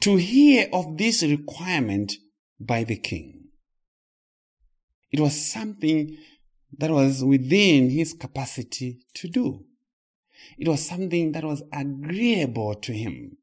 to 0.00 0.16
hear 0.16 0.68
of 0.72 0.98
this 0.98 1.22
requirement 1.22 2.12
by 2.60 2.84
the 2.84 2.96
king. 2.96 3.44
It 5.10 5.20
was 5.20 5.50
something 5.50 6.16
that 6.78 6.90
was 6.90 7.24
within 7.24 7.90
his 7.90 8.12
capacity 8.12 9.00
to 9.14 9.28
do. 9.28 9.64
It 10.58 10.68
was 10.68 10.86
something 10.86 11.32
that 11.32 11.44
was 11.44 11.62
agreeable 11.72 12.74
to 12.74 12.92
him. 12.92 13.38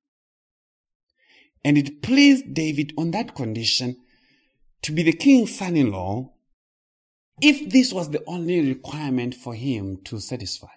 And 1.63 1.77
it 1.77 2.01
pleased 2.01 2.53
David 2.53 2.93
on 2.97 3.11
that 3.11 3.35
condition 3.35 3.97
to 4.83 4.91
be 4.91 5.03
the 5.03 5.13
king's 5.13 5.55
son 5.55 5.75
in 5.75 5.91
law 5.91 6.33
if 7.43 7.69
this 7.69 7.91
was 7.91 8.09
the 8.09 8.23
only 8.25 8.61
requirement 8.61 9.35
for 9.35 9.53
him 9.53 9.97
to 10.05 10.17
satisfy. 10.17 10.71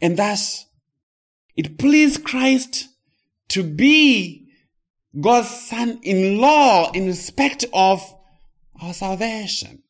And 0.00 0.16
thus, 0.16 0.66
it 1.54 1.78
pleased 1.78 2.24
Christ 2.24 2.88
to 3.50 3.62
be 3.62 4.48
God's 5.18 5.48
son 5.48 6.00
in 6.02 6.38
law 6.38 6.90
in 6.90 7.06
respect 7.06 7.64
of 7.72 8.02
our 8.82 8.92
salvation, 8.92 9.84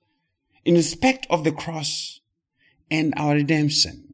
in 0.63 0.75
respect 0.75 1.27
of 1.31 1.43
the 1.43 1.53
cross 1.53 2.21
and 2.91 3.15
our 3.17 3.33
redemption. 3.33 4.13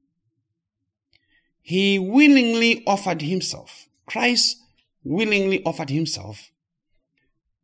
He 1.60 1.98
willingly 1.98 2.84
offered 2.86 3.22
himself. 3.22 3.88
Christ 4.06 4.58
willingly 5.02 5.60
offered 5.64 5.90
himself 5.90 6.52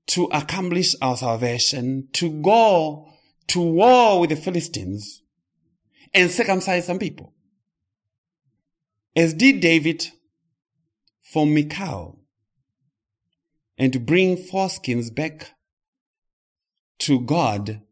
to 0.08 0.24
accomplish 0.32 0.96
our 1.00 1.16
salvation, 1.16 2.08
to 2.14 2.42
go 2.42 3.12
to 3.48 3.60
war 3.60 4.20
with 4.20 4.30
the 4.30 4.36
Philistines 4.36 5.22
and 6.12 6.30
circumcise 6.30 6.86
some 6.86 6.98
people. 6.98 7.32
As 9.14 9.34
did 9.34 9.60
David 9.60 10.08
for 11.22 11.46
Michal 11.46 12.18
and 13.78 13.92
to 13.92 14.00
bring 14.00 14.36
foreskins 14.36 15.14
back 15.14 15.52
to 16.98 17.20
God 17.20 17.82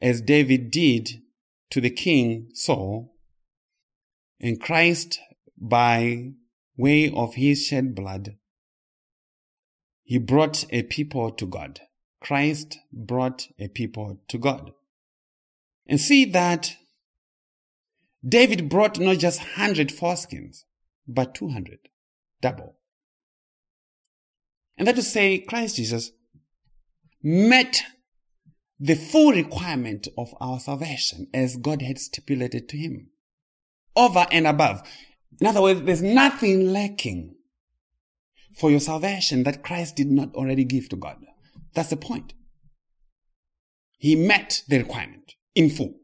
as 0.00 0.20
David 0.20 0.70
did 0.70 1.22
to 1.70 1.80
the 1.80 1.90
king 1.90 2.48
Saul 2.54 3.14
and 4.40 4.60
Christ 4.60 5.20
by 5.58 6.32
way 6.76 7.10
of 7.10 7.34
his 7.34 7.66
shed 7.66 7.94
blood. 7.94 8.36
He 10.02 10.18
brought 10.18 10.64
a 10.70 10.82
people 10.82 11.30
to 11.32 11.46
God. 11.46 11.80
Christ 12.20 12.78
brought 12.92 13.48
a 13.58 13.68
people 13.68 14.20
to 14.28 14.38
God 14.38 14.72
and 15.86 16.00
see 16.00 16.24
that 16.26 16.76
David 18.26 18.68
brought 18.68 18.98
not 18.98 19.18
just 19.18 19.40
100 19.40 19.88
foreskins, 19.88 20.64
but 21.06 21.34
200, 21.34 21.78
double. 22.40 22.76
And 24.76 24.86
that 24.86 24.96
to 24.96 25.02
say, 25.02 25.38
Christ 25.38 25.76
Jesus 25.76 26.12
met 27.22 27.82
the 28.78 28.94
full 28.94 29.32
requirement 29.32 30.08
of 30.16 30.34
our 30.40 30.58
salvation 30.58 31.28
as 31.34 31.56
God 31.56 31.82
had 31.82 31.98
stipulated 31.98 32.68
to 32.70 32.78
him, 32.78 33.10
over 33.94 34.26
and 34.30 34.46
above. 34.46 34.82
In 35.40 35.46
other 35.46 35.60
words, 35.60 35.82
there's 35.82 36.02
nothing 36.02 36.72
lacking 36.72 37.34
for 38.56 38.70
your 38.70 38.80
salvation 38.80 39.42
that 39.44 39.62
Christ 39.62 39.96
did 39.96 40.10
not 40.10 40.34
already 40.34 40.64
give 40.64 40.88
to 40.90 40.96
God. 40.96 41.18
That's 41.74 41.90
the 41.90 41.96
point. 41.96 42.32
He 43.98 44.16
met 44.16 44.62
the 44.68 44.78
requirement 44.78 45.34
in 45.54 45.70
full. 45.70 45.94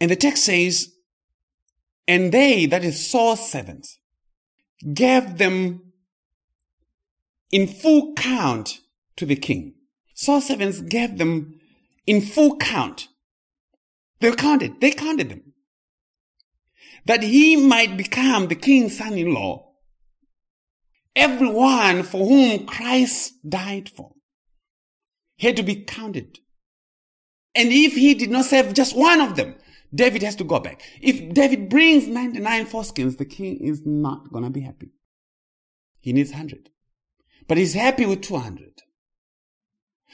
And 0.00 0.10
the 0.10 0.16
text 0.16 0.44
says, 0.44 0.92
and 2.08 2.32
they, 2.32 2.66
that 2.66 2.84
is 2.84 3.08
Saul's 3.08 3.50
servants, 3.50 3.98
gave 4.92 5.38
them 5.38 5.92
in 7.52 7.68
full 7.68 8.14
count 8.14 8.80
to 9.16 9.26
the 9.26 9.36
king. 9.36 9.74
Saul's 10.14 10.48
servants 10.48 10.80
gave 10.80 11.18
them 11.18 11.60
in 12.06 12.20
full 12.20 12.56
count. 12.56 13.08
They 14.20 14.32
counted, 14.32 14.80
they 14.80 14.90
counted 14.90 15.28
them. 15.28 15.52
That 17.04 17.22
he 17.22 17.56
might 17.56 17.96
become 17.96 18.48
the 18.48 18.54
king's 18.54 18.98
son-in-law. 18.98 19.68
Everyone 21.14 22.02
for 22.04 22.26
whom 22.26 22.66
Christ 22.66 23.34
died 23.46 23.88
for 23.88 24.12
He 25.36 25.46
had 25.46 25.56
to 25.56 25.62
be 25.62 25.76
counted. 25.76 26.38
And 27.54 27.70
if 27.70 27.94
he 27.94 28.14
did 28.14 28.30
not 28.30 28.46
save 28.46 28.72
just 28.72 28.96
one 28.96 29.20
of 29.20 29.36
them, 29.36 29.56
David 29.94 30.22
has 30.22 30.36
to 30.36 30.44
go 30.44 30.58
back. 30.58 30.82
If 31.00 31.34
David 31.34 31.68
brings 31.68 32.06
99 32.06 32.66
foreskins, 32.66 33.18
the 33.18 33.26
king 33.26 33.58
is 33.58 33.82
not 33.84 34.32
going 34.32 34.44
to 34.44 34.50
be 34.50 34.62
happy. 34.62 34.92
He 36.00 36.12
needs 36.12 36.30
100. 36.30 36.70
But 37.46 37.58
he's 37.58 37.74
happy 37.74 38.06
with 38.06 38.22
200. 38.22 38.82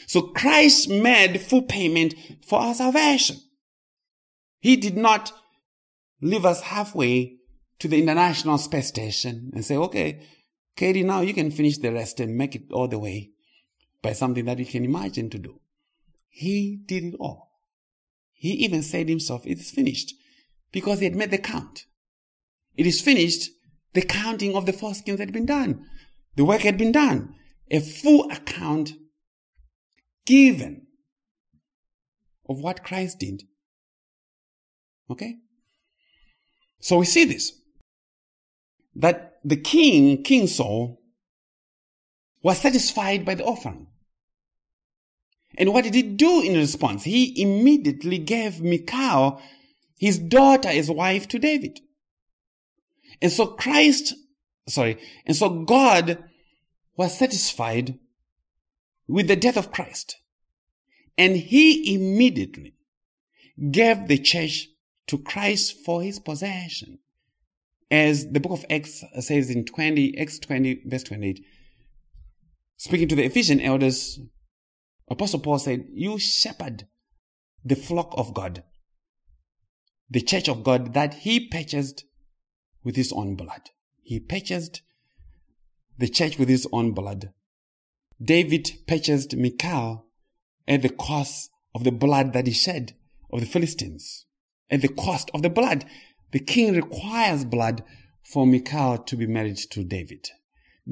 So 0.06 0.22
Christ 0.22 0.88
made 0.88 1.40
full 1.40 1.62
payment 1.62 2.14
for 2.46 2.58
our 2.60 2.74
salvation. 2.74 3.36
He 4.60 4.76
did 4.76 4.96
not 4.96 5.32
leave 6.20 6.44
us 6.44 6.62
halfway 6.62 7.36
to 7.78 7.88
the 7.88 8.00
International 8.00 8.58
Space 8.58 8.88
Station 8.88 9.50
and 9.54 9.64
say, 9.64 9.76
okay, 9.76 10.20
Katie, 10.76 11.04
now 11.04 11.20
you 11.20 11.34
can 11.34 11.50
finish 11.50 11.78
the 11.78 11.92
rest 11.92 12.20
and 12.20 12.36
make 12.36 12.54
it 12.54 12.72
all 12.72 12.88
the 12.88 12.98
way 12.98 13.30
by 14.02 14.12
something 14.12 14.44
that 14.46 14.58
you 14.58 14.66
can 14.66 14.84
imagine 14.84 15.30
to 15.30 15.38
do. 15.38 15.60
He 16.38 16.78
did 16.86 17.02
it 17.02 17.14
all. 17.18 17.50
He 18.32 18.50
even 18.50 18.84
said 18.84 19.08
himself, 19.08 19.44
it 19.44 19.58
is 19.58 19.72
finished 19.72 20.14
because 20.70 21.00
he 21.00 21.04
had 21.06 21.16
made 21.16 21.32
the 21.32 21.38
count. 21.38 21.86
It 22.76 22.86
is 22.86 23.00
finished. 23.00 23.50
The 23.92 24.02
counting 24.02 24.54
of 24.54 24.64
the 24.64 24.72
foreskins 24.72 25.18
had 25.18 25.32
been 25.32 25.46
done. 25.46 25.84
The 26.36 26.44
work 26.44 26.60
had 26.60 26.78
been 26.78 26.92
done. 26.92 27.34
A 27.72 27.80
full 27.80 28.30
account 28.30 28.92
given 30.26 30.86
of 32.48 32.60
what 32.60 32.84
Christ 32.84 33.18
did. 33.18 33.42
Okay? 35.10 35.38
So 36.78 36.98
we 36.98 37.06
see 37.06 37.24
this. 37.24 37.52
That 38.94 39.40
the 39.42 39.56
king, 39.56 40.22
King 40.22 40.46
Saul, 40.46 41.00
was 42.44 42.58
satisfied 42.58 43.24
by 43.24 43.34
the 43.34 43.44
offering. 43.44 43.88
And 45.58 45.72
what 45.72 45.82
did 45.82 45.94
he 45.94 46.02
do 46.02 46.40
in 46.40 46.54
response? 46.54 47.02
He 47.02 47.42
immediately 47.42 48.18
gave 48.18 48.62
Michal, 48.62 49.42
his 49.98 50.16
daughter, 50.18 50.68
as 50.68 50.88
wife 50.88 51.26
to 51.28 51.38
David. 51.40 51.80
And 53.20 53.32
so 53.32 53.48
Christ, 53.48 54.14
sorry, 54.68 54.98
and 55.26 55.36
so 55.36 55.64
God 55.64 56.22
was 56.96 57.18
satisfied 57.18 57.98
with 59.08 59.26
the 59.26 59.34
death 59.34 59.56
of 59.56 59.72
Christ. 59.72 60.16
And 61.18 61.36
he 61.36 61.92
immediately 61.92 62.74
gave 63.72 64.06
the 64.06 64.18
church 64.18 64.68
to 65.08 65.18
Christ 65.18 65.84
for 65.84 66.02
his 66.02 66.20
possession. 66.20 67.00
As 67.90 68.30
the 68.30 68.38
book 68.38 68.52
of 68.52 68.66
Acts 68.70 69.02
says 69.18 69.50
in 69.50 69.64
20, 69.64 70.16
Acts 70.18 70.38
20, 70.38 70.82
verse 70.86 71.02
28, 71.02 71.44
speaking 72.76 73.08
to 73.08 73.16
the 73.16 73.24
Ephesian 73.24 73.60
elders, 73.60 74.20
Apostle 75.10 75.40
Paul 75.40 75.58
said, 75.58 75.86
You 75.92 76.18
shepherd 76.18 76.86
the 77.64 77.76
flock 77.76 78.12
of 78.16 78.34
God, 78.34 78.62
the 80.10 80.20
church 80.20 80.48
of 80.48 80.62
God 80.64 80.94
that 80.94 81.14
he 81.14 81.48
purchased 81.48 82.04
with 82.84 82.96
his 82.96 83.12
own 83.12 83.34
blood. 83.34 83.70
He 84.02 84.20
purchased 84.20 84.82
the 85.98 86.08
church 86.08 86.38
with 86.38 86.48
his 86.48 86.66
own 86.72 86.92
blood. 86.92 87.32
David 88.22 88.70
purchased 88.86 89.36
Michal 89.36 90.06
at 90.66 90.82
the 90.82 90.88
cost 90.88 91.50
of 91.74 91.84
the 91.84 91.92
blood 91.92 92.32
that 92.32 92.46
he 92.46 92.52
shed 92.52 92.94
of 93.32 93.40
the 93.40 93.46
Philistines. 93.46 94.26
At 94.70 94.82
the 94.82 94.88
cost 94.88 95.30
of 95.34 95.42
the 95.42 95.50
blood. 95.50 95.84
The 96.30 96.40
king 96.40 96.74
requires 96.74 97.44
blood 97.44 97.82
for 98.22 98.46
Michal 98.46 98.98
to 98.98 99.16
be 99.16 99.26
married 99.26 99.56
to 99.70 99.82
David. 99.82 100.28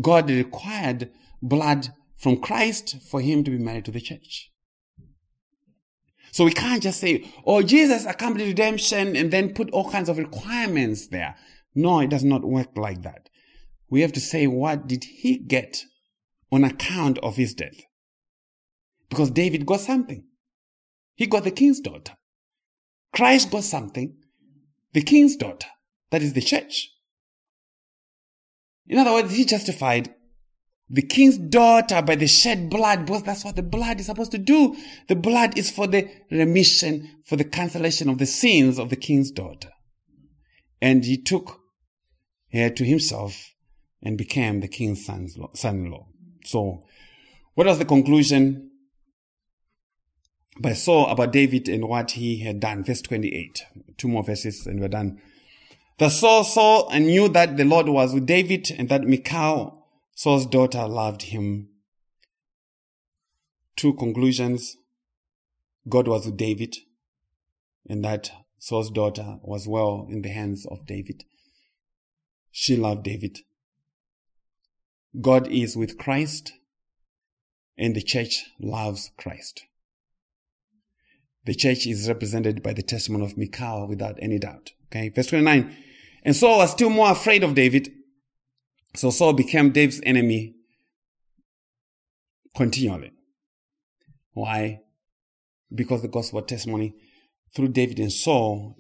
God 0.01 0.31
required 0.31 1.11
blood 1.43 1.93
from 2.17 2.41
Christ 2.41 2.97
for 3.11 3.21
him 3.21 3.45
to 3.45 3.51
be 3.51 3.59
married 3.59 3.85
to 3.87 3.91
the 3.91 4.01
church. 4.01 4.51
So 6.33 6.45
we 6.45 6.53
can't 6.53 6.83
just 6.83 7.01
say, 7.01 7.33
oh, 7.47 7.63
Jesus 7.63 8.05
accomplished 8.05 8.49
redemption 8.49 9.17
and 9.17 9.31
then 9.31 9.55
put 9.55 9.71
all 9.71 9.91
kinds 9.91 10.09
of 10.09 10.19
requirements 10.19 11.09
there. 11.09 11.37
No, 11.75 12.01
it 12.01 12.11
does 12.11 12.25
not 12.25 12.45
work 12.45 12.77
like 12.77 13.03
that. 13.03 13.29
We 13.89 14.01
have 14.03 14.13
to 14.13 14.21
say, 14.21 14.47
what 14.47 14.87
did 14.87 15.05
he 15.05 15.39
get 15.39 15.85
on 16.51 16.65
account 16.65 17.19
of 17.19 17.37
his 17.37 17.55
death? 17.55 17.81
Because 19.09 19.31
David 19.31 19.65
got 19.65 19.81
something. 19.81 20.25
He 21.15 21.27
got 21.27 21.45
the 21.45 21.51
king's 21.51 21.81
daughter. 21.81 22.17
Christ 23.15 23.51
got 23.51 23.65
something. 23.65 24.17
The 24.93 25.03
king's 25.03 25.37
daughter. 25.37 25.69
That 26.11 26.23
is 26.23 26.35
the 26.35 26.43
church. 26.43 26.91
In 28.87 28.99
other 28.99 29.13
words, 29.13 29.35
he 29.35 29.45
justified 29.45 30.15
the 30.89 31.03
king's 31.03 31.37
daughter 31.37 32.01
by 32.01 32.15
the 32.15 32.29
shed 32.29 32.71
blood, 32.71 33.07
because 33.07 33.25
that's 33.25 33.45
what 33.45 33.57
the 33.57 33.63
blood 33.63 33.99
is 33.99 34.07
supposed 34.07 34.31
to 34.33 34.39
do. 34.39 34.77
The 35.09 35.17
blood 35.17 35.59
is 35.59 35.71
for 35.71 35.87
the 35.87 36.09
remission, 36.31 37.23
for 37.25 37.37
the 37.37 37.45
cancellation 37.45 38.09
of 38.09 38.19
the 38.19 38.27
sins 38.27 38.79
of 38.79 38.91
the 38.91 38.97
king's 38.97 39.33
daughter. 39.33 39.71
And 40.81 41.05
he 41.05 41.21
took 41.21 41.61
her 42.53 42.71
to 42.71 42.85
himself 42.85 43.53
and 44.01 44.17
became 44.17 44.61
the 44.61 44.69
king's 44.69 45.05
son-in-law. 45.05 46.07
So, 46.45 46.85
what 47.55 47.67
was 47.67 47.79
the 47.79 47.85
conclusion 47.85 48.71
by 50.61 50.75
Saul 50.75 51.09
about 51.09 51.33
David 51.33 51.69
and 51.69 51.89
what 51.89 52.13
he 52.13 52.41
had 52.41 52.61
done? 52.61 52.85
Verse 52.85 53.03
28. 53.03 53.65
Two 53.97 54.09
more 54.09 54.23
verses 54.23 54.67
and 54.67 54.81
we're 54.81 54.89
done. 54.89 55.21
The 55.99 56.11
Saul 56.11 56.45
saw 56.45 56.89
and 56.91 57.07
knew 57.07 57.29
that 57.31 57.57
the 57.57 57.65
Lord 57.65 57.89
was 57.89 58.15
with 58.15 58.27
David 58.27 58.71
and 58.79 58.89
that 58.91 59.03
Michal 59.03 59.76
Saul's 60.19 60.47
daughter 60.47 60.89
loved 60.89 61.25
him. 61.25 61.69
Two 63.77 63.93
conclusions. 63.93 64.79
God 65.91 66.09
was 66.09 66.25
with 66.25 66.39
David, 66.39 66.75
and 67.87 68.03
that 68.03 68.31
Saul's 68.59 68.91
daughter 68.91 69.37
was 69.43 69.69
well 69.69 70.07
in 70.11 70.23
the 70.23 70.31
hands 70.31 70.65
of 70.71 70.87
David. 70.87 71.25
She 72.51 72.77
loved 72.77 73.03
David. 73.03 73.41
God 75.21 75.49
is 75.49 75.77
with 75.77 75.99
Christ, 75.99 76.55
and 77.77 77.95
the 77.95 78.01
church 78.01 78.47
loves 78.59 79.11
Christ. 79.19 79.67
The 81.45 81.55
church 81.55 81.87
is 81.87 82.09
represented 82.09 82.63
by 82.63 82.73
the 82.73 82.83
testimony 82.83 83.27
of 83.27 83.37
Michal 83.37 83.87
without 83.87 84.19
any 84.23 84.39
doubt. 84.39 84.73
Okay, 84.87 85.11
verse 85.11 85.27
29. 85.27 85.77
And 86.23 86.35
Saul 86.35 86.57
was 86.57 86.71
still 86.71 86.89
more 86.89 87.11
afraid 87.11 87.45
of 87.45 87.55
David 87.55 87.93
so 88.99 89.11
Saul 89.11 89.33
became 89.33 89.71
David's 89.71 90.01
enemy 90.05 90.55
continually. 92.57 93.13
Why? 94.33 94.81
Because 95.75 96.03
the 96.03 96.09
gospel 96.09 96.43
testimony 96.43 96.95
through 97.55 97.69
David 97.69 97.99
and 97.99 98.13
Saul 98.13 98.77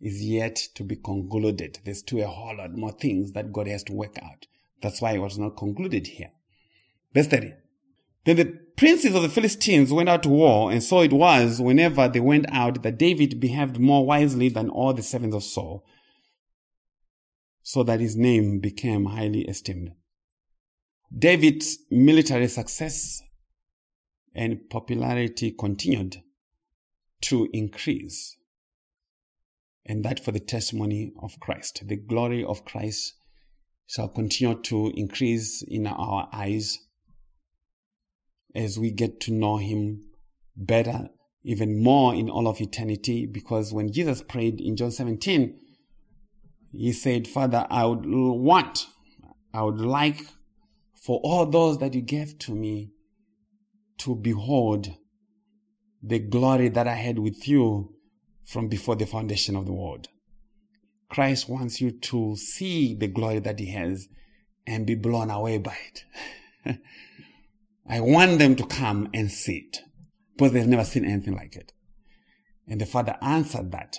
is 0.00 0.22
yet 0.22 0.56
to 0.74 0.84
be 0.84 0.96
concluded. 0.96 1.78
There's 1.84 2.00
still 2.00 2.22
a 2.22 2.26
whole 2.26 2.56
lot 2.56 2.76
more 2.76 2.92
things 2.92 3.32
that 3.32 3.52
God 3.52 3.66
has 3.66 3.82
to 3.84 3.92
work 3.92 4.16
out. 4.22 4.46
That's 4.82 5.00
why 5.00 5.12
it 5.12 5.18
was 5.18 5.38
not 5.38 5.56
concluded 5.56 6.06
here. 6.06 6.30
Verse 7.14 7.26
30. 7.26 7.54
Then 8.24 8.36
the 8.36 8.58
princes 8.76 9.14
of 9.14 9.22
the 9.22 9.28
Philistines 9.28 9.92
went 9.92 10.08
out 10.08 10.22
to 10.24 10.28
war, 10.28 10.72
and 10.72 10.82
so 10.82 11.00
it 11.00 11.12
was 11.12 11.60
whenever 11.60 12.08
they 12.08 12.20
went 12.20 12.46
out 12.50 12.82
that 12.82 12.98
David 12.98 13.40
behaved 13.40 13.78
more 13.78 14.04
wisely 14.04 14.48
than 14.48 14.68
all 14.68 14.92
the 14.92 15.02
servants 15.02 15.36
of 15.36 15.44
Saul 15.44 15.84
so 17.64 17.82
that 17.82 17.98
his 17.98 18.14
name 18.14 18.60
became 18.60 19.06
highly 19.06 19.40
esteemed. 19.46 19.90
David's 21.16 21.78
military 21.90 22.46
success 22.46 23.22
and 24.34 24.68
popularity 24.68 25.50
continued 25.50 26.22
to 27.22 27.48
increase. 27.54 28.36
And 29.86 30.04
that 30.04 30.22
for 30.22 30.30
the 30.30 30.40
testimony 30.40 31.12
of 31.22 31.40
Christ. 31.40 31.82
The 31.86 31.96
glory 31.96 32.44
of 32.44 32.66
Christ 32.66 33.14
shall 33.86 34.08
continue 34.08 34.60
to 34.62 34.92
increase 34.94 35.64
in 35.66 35.86
our 35.86 36.28
eyes 36.34 36.78
as 38.54 38.78
we 38.78 38.90
get 38.90 39.20
to 39.20 39.32
know 39.32 39.56
him 39.56 40.02
better, 40.54 41.08
even 41.42 41.82
more 41.82 42.14
in 42.14 42.28
all 42.28 42.46
of 42.46 42.60
eternity. 42.60 43.24
Because 43.24 43.72
when 43.72 43.90
Jesus 43.90 44.22
prayed 44.22 44.60
in 44.60 44.76
John 44.76 44.90
17, 44.90 45.60
he 46.76 46.92
said, 46.92 47.28
Father, 47.28 47.66
I 47.70 47.84
would 47.84 48.04
want, 48.06 48.86
I 49.52 49.62
would 49.62 49.80
like 49.80 50.20
for 50.94 51.20
all 51.22 51.46
those 51.46 51.78
that 51.78 51.94
you 51.94 52.00
gave 52.00 52.38
to 52.40 52.54
me 52.54 52.90
to 53.98 54.14
behold 54.14 54.94
the 56.02 56.18
glory 56.18 56.68
that 56.68 56.88
I 56.88 56.94
had 56.94 57.18
with 57.18 57.46
you 57.48 57.94
from 58.44 58.68
before 58.68 58.96
the 58.96 59.06
foundation 59.06 59.56
of 59.56 59.66
the 59.66 59.72
world. 59.72 60.08
Christ 61.08 61.48
wants 61.48 61.80
you 61.80 61.92
to 61.92 62.36
see 62.36 62.94
the 62.94 63.06
glory 63.06 63.38
that 63.38 63.58
he 63.58 63.66
has 63.66 64.08
and 64.66 64.86
be 64.86 64.94
blown 64.94 65.30
away 65.30 65.58
by 65.58 65.76
it. 66.64 66.78
I 67.88 68.00
want 68.00 68.38
them 68.38 68.56
to 68.56 68.66
come 68.66 69.08
and 69.14 69.30
see 69.30 69.66
it 69.68 69.80
because 70.36 70.52
they've 70.52 70.66
never 70.66 70.84
seen 70.84 71.04
anything 71.04 71.34
like 71.34 71.54
it. 71.54 71.72
And 72.66 72.80
the 72.80 72.86
Father 72.86 73.16
answered 73.20 73.72
that. 73.72 73.98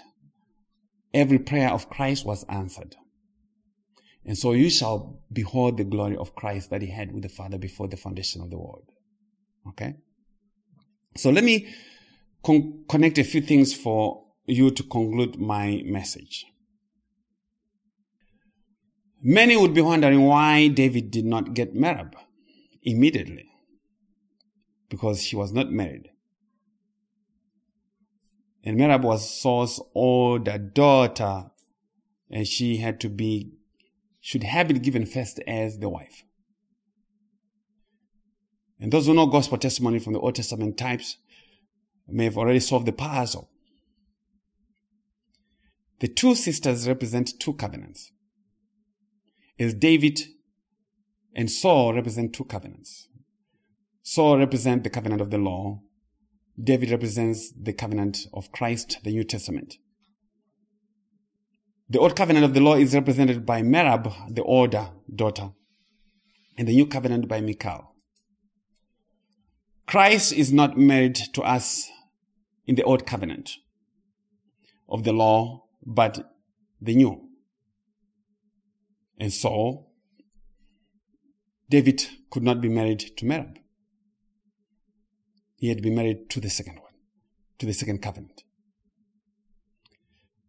Every 1.16 1.40
prayer 1.40 1.70
of 1.72 1.90
Christ 1.90 2.26
was 2.26 2.44
answered. 2.50 2.98
And 4.26 4.38
so 4.38 4.52
you 4.52 4.70
shall 4.70 5.22
behold 5.32 5.78
the 5.78 5.86
glory 5.86 6.18
of 6.18 6.36
Christ 6.36 6.72
that 6.72 6.82
he 6.82 6.90
had 6.90 7.14
with 7.14 7.24
the 7.24 7.30
Father 7.30 7.58
before 7.58 7.88
the 7.88 7.96
foundation 7.96 8.42
of 8.42 8.50
the 8.50 8.58
world. 8.58 8.92
Okay? 9.70 9.96
So 11.16 11.30
let 11.30 11.46
me 11.46 11.74
con- 12.44 12.84
connect 12.90 13.18
a 13.18 13.24
few 13.24 13.40
things 13.40 13.74
for 13.74 14.26
you 14.46 14.72
to 14.72 14.84
conclude 14.84 15.40
my 15.40 15.84
message. 15.86 16.46
Many 19.24 19.56
would 19.56 19.74
be 19.74 19.82
wondering 19.82 20.24
why 20.24 20.68
David 20.68 21.12
did 21.12 21.26
not 21.26 21.54
get 21.54 21.74
Merab 21.74 22.14
immediately 22.84 23.46
because 24.90 25.24
she 25.24 25.38
was 25.38 25.54
not 25.54 25.72
married. 25.72 26.10
And 28.66 28.80
Merab 28.80 29.04
was 29.04 29.30
Saul's 29.30 29.80
older 29.94 30.58
daughter, 30.58 31.52
and 32.32 32.48
she 32.48 32.78
had 32.78 33.00
to 33.02 33.10
be, 33.10 33.52
should 34.20 34.44
have 34.44 34.68
been 34.68 34.80
given 34.80 35.06
first 35.06 35.40
as 35.48 35.78
the 35.78 35.88
wife. 35.88 36.24
And 38.80 38.92
those 38.92 39.06
who 39.06 39.14
know 39.14 39.28
gospel 39.28 39.60
testimony 39.60 40.00
from 40.00 40.14
the 40.14 40.20
Old 40.20 40.36
Testament 40.36 40.78
types 40.78 41.18
may 42.08 42.26
have 42.26 42.38
already 42.38 42.60
solved 42.60 42.88
the 42.88 42.92
puzzle. 42.92 43.50
The 46.00 46.08
two 46.08 46.36
sisters 46.36 46.88
represent 46.88 47.40
two 47.40 47.54
covenants. 47.54 48.12
As 49.58 49.74
David 49.74 50.22
and 51.34 51.50
Saul 51.50 51.94
represent 51.94 52.34
two 52.34 52.46
covenants. 52.46 53.08
Saul 54.02 54.38
represents 54.40 54.84
the 54.84 54.90
covenant 54.90 55.22
of 55.22 55.32
the 55.32 55.38
law. 55.38 55.82
David 56.62 56.92
represents 56.92 57.52
the 57.52 57.74
covenant 57.74 58.28
of 58.34 58.52
Christ, 58.52 59.00
the 59.04 59.12
New 59.12 59.24
Testament. 59.24 59.76
The 61.90 62.00
old 62.00 62.16
covenant 62.16 62.46
of 62.46 62.54
the 62.54 62.62
law 62.62 62.76
is 62.76 62.96
represented 62.96 63.46
by 63.46 63.62
Merab, 63.62 64.34
the 64.34 64.44
older 64.44 64.90
daughter, 65.14 65.52
and 66.58 66.68
the 66.68 66.74
new 66.74 66.88
covenant 66.88 67.28
by 67.28 67.42
Michal. 67.42 67.94
Christ 69.86 70.34
is 70.34 70.52
not 70.52 70.78
married 70.78 71.16
to 71.34 71.44
us 71.44 71.90
in 72.66 72.76
the 72.76 72.84
old 72.84 73.06
covenant 73.06 73.58
of 74.90 75.04
the 75.04 75.14
law, 75.14 75.66
but 75.86 76.34
the 76.82 76.96
new. 76.96 77.30
And 79.20 79.32
so, 79.32 79.88
David 81.70 82.06
could 82.32 82.44
not 82.44 82.62
be 82.62 82.70
married 82.70 83.00
to 83.18 83.26
Merab. 83.26 83.58
He 85.58 85.70
had 85.70 85.82
been 85.82 85.96
married 85.96 86.30
to 86.32 86.40
the 86.40 86.50
second 86.50 86.76
one, 86.76 86.94
to 87.60 87.66
the 87.66 87.74
second 87.74 88.02
covenant. 88.02 88.44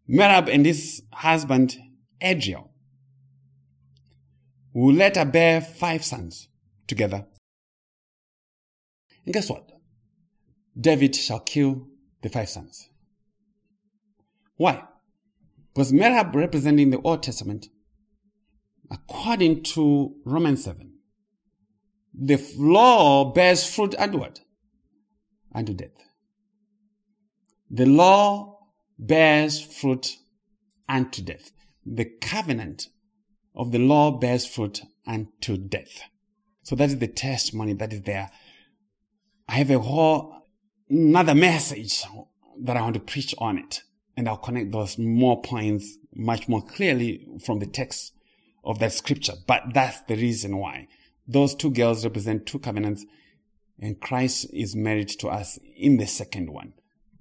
Merab 0.09 0.53
and 0.53 0.67
his 0.67 1.03
husband, 1.13 1.77
Adriel, 2.21 2.71
will 4.73 4.95
later 4.95 5.25
bear 5.25 5.61
five 5.61 6.05
sons 6.05 6.49
together 6.87 7.27
and 9.27 9.35
guess 9.35 9.51
what? 9.51 9.69
David 10.81 11.17
shall 11.17 11.41
kill 11.41 11.89
the 12.23 12.29
five 12.29 12.49
sons. 12.49 12.89
Why? 14.57 14.85
Because 15.75 15.93
Merab 15.93 16.35
representing 16.35 16.91
the 16.91 17.01
Old 17.01 17.23
Testament, 17.23 17.67
according 18.91 19.65
to 19.65 20.15
Romans 20.25 20.65
7, 20.65 20.93
the 22.15 22.43
law 22.57 23.33
bears 23.33 23.69
fruit 23.69 23.95
what? 23.99 24.41
Unto 25.57 25.75
death. 25.75 25.97
The 27.69 27.87
law 27.87 28.59
bears 28.97 29.61
fruit 29.61 30.17
unto 30.89 31.23
death. 31.23 31.51
The 31.85 32.05
covenant 32.05 32.89
of 33.57 33.73
the 33.73 33.79
law 33.81 34.13
bears 34.13 34.47
fruit 34.47 34.83
unto 35.07 35.57
death. 35.57 36.03
So 36.63 36.77
that 36.77 36.91
is 36.91 36.99
the 36.99 37.09
testimony 37.09 37.73
that 37.73 37.93
is 37.93 38.03
there 38.03 38.31
I 39.49 39.55
have 39.55 39.71
a 39.71 39.79
whole 39.79 40.35
another 40.91 41.35
message 41.35 42.03
that 42.63 42.77
I 42.77 42.83
want 42.83 42.95
to 42.95 43.01
preach 43.01 43.35
on 43.39 43.59
it. 43.59 43.83
And 44.17 44.29
I'll 44.29 44.37
connect 44.37 44.73
those 44.73 44.99
more 44.99 45.41
points 45.43 45.99
much 46.15 46.49
more 46.49 46.63
clearly 46.63 47.27
from 47.45 47.59
the 47.59 47.67
text 47.67 48.13
of 48.65 48.79
that 48.79 48.93
scripture. 48.93 49.35
But 49.47 49.75
that's 49.75 50.01
the 50.03 50.17
reason 50.17 50.57
why. 50.57 50.89
Those 51.29 51.55
two 51.55 51.71
girls 51.71 52.05
represent 52.05 52.47
two 52.47 52.59
covenants 52.59 53.05
and 53.79 54.01
Christ 54.01 54.47
is 54.53 54.75
married 54.75 55.09
to 55.21 55.29
us 55.29 55.59
in 55.77 55.99
the 55.99 56.07
second 56.07 56.51
one, 56.51 56.73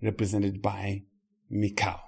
represented 0.01 0.61
by 0.61 1.03
Michal. 1.49 1.99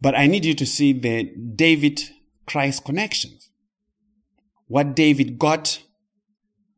But 0.00 0.14
I 0.14 0.26
need 0.26 0.44
you 0.44 0.54
to 0.54 0.66
see 0.66 0.92
the 0.92 1.24
David 1.54 2.00
Christ 2.46 2.84
connections. 2.84 3.50
What 4.66 4.94
David 4.94 5.38
got 5.38 5.82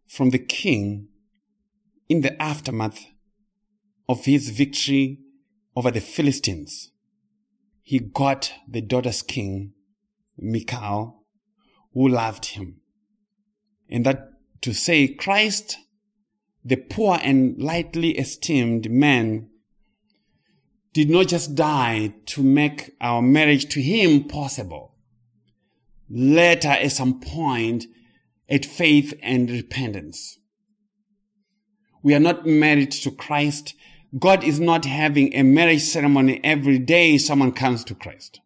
from 0.09 0.31
the 0.31 0.39
king 0.39 1.09
in 2.09 2.23
the 2.23 2.41
aftermath 2.43 3.07
of 4.09 4.25
his 4.25 4.51
victory 4.51 5.21
over 5.77 5.91
the 5.91 6.01
Philistines, 6.01 6.91
he 7.83 7.99
got 7.99 8.53
the 8.69 8.81
daughter's 8.81 9.23
king, 9.23 9.73
Michal, 10.37 11.25
who 11.93 12.09
loved 12.09 12.47
him. 12.47 12.81
And 13.89 14.07
that 14.07 14.30
to 14.63 14.73
say 14.73 15.09
Christ, 15.09 15.79
the 16.65 16.77
poor 16.77 17.19
and 17.23 17.61
lightly 17.61 18.19
esteemed 18.19 18.91
man, 18.91 19.49
did 20.93 21.09
not 21.09 21.29
just 21.29 21.55
die 21.55 22.13
to 22.27 22.43
make 22.43 22.97
our 23.01 23.23
marriage 23.23 23.69
to 23.71 23.81
him 23.81 24.25
possible. 24.25 24.95
Later, 26.09 26.69
at 26.69 26.93
some 26.93 27.21
point, 27.21 27.87
at 28.49 28.67
faith 28.67 29.15
and 29.23 29.49
repentance. 29.49 30.39
We 32.03 32.15
are 32.15 32.21
not 32.21 32.47
married 32.47 32.91
to 32.93 33.11
Christ. 33.13 33.75
God 34.19 34.43
is 34.43 34.59
not 34.59 34.85
having 34.85 35.35
a 35.35 35.43
marriage 35.43 35.83
ceremony 35.83 36.41
every 36.43 36.79
day 36.79 37.19
someone 37.19 37.53
comes 37.53 37.85
to 37.85 37.95
Christ. 37.95 38.41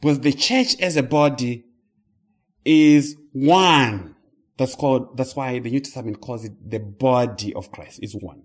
But 0.00 0.22
the 0.22 0.32
church 0.32 0.80
as 0.80 0.96
a 0.96 1.02
body 1.02 1.64
is 2.64 3.16
one. 3.32 4.14
That's 4.60 4.74
called, 4.74 5.16
that's 5.16 5.34
why 5.34 5.58
the 5.58 5.70
New 5.70 5.80
Testament 5.80 6.20
calls 6.20 6.44
it 6.44 6.52
the 6.70 6.80
body 6.80 7.54
of 7.54 7.72
Christ 7.72 8.00
is 8.02 8.12
one. 8.12 8.42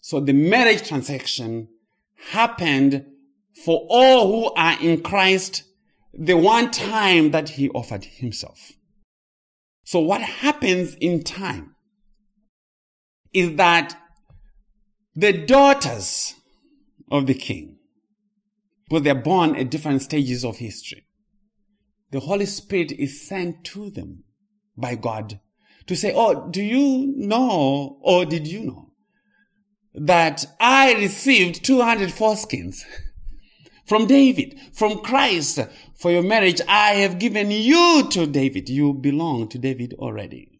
So 0.00 0.20
the 0.20 0.32
marriage 0.32 0.86
transaction 0.86 1.66
happened 2.30 3.04
for 3.64 3.88
all 3.90 4.28
who 4.28 4.54
are 4.54 4.80
in 4.80 5.02
Christ 5.02 5.64
the 6.14 6.34
one 6.36 6.70
time 6.70 7.32
that 7.32 7.48
he 7.48 7.68
offered 7.70 8.04
himself. 8.04 8.70
So 9.82 9.98
what 9.98 10.20
happens 10.20 10.94
in 11.00 11.24
time 11.24 11.74
is 13.32 13.56
that 13.56 14.00
the 15.16 15.32
daughters 15.32 16.34
of 17.10 17.26
the 17.26 17.34
king, 17.34 17.78
but 18.88 19.02
they're 19.02 19.16
born 19.16 19.56
at 19.56 19.72
different 19.72 20.02
stages 20.02 20.44
of 20.44 20.58
history, 20.58 21.04
the 22.12 22.20
Holy 22.20 22.46
Spirit 22.46 22.92
is 22.92 23.26
sent 23.26 23.64
to 23.64 23.90
them 23.90 24.22
by 24.76 24.94
God 24.94 25.40
to 25.86 25.96
say, 25.96 26.12
Oh, 26.14 26.48
do 26.50 26.62
you 26.62 27.12
know, 27.16 27.98
or 28.00 28.24
did 28.24 28.46
you 28.46 28.64
know 28.64 28.92
that 29.94 30.44
I 30.60 30.94
received 30.94 31.64
200 31.64 32.10
foreskins 32.10 32.82
from 33.86 34.06
David, 34.06 34.58
from 34.72 34.98
Christ 34.98 35.60
for 35.94 36.10
your 36.10 36.22
marriage? 36.22 36.60
I 36.68 36.94
have 36.94 37.18
given 37.18 37.50
you 37.50 38.08
to 38.10 38.26
David. 38.26 38.68
You 38.68 38.92
belong 38.92 39.48
to 39.48 39.58
David 39.58 39.94
already. 39.98 40.56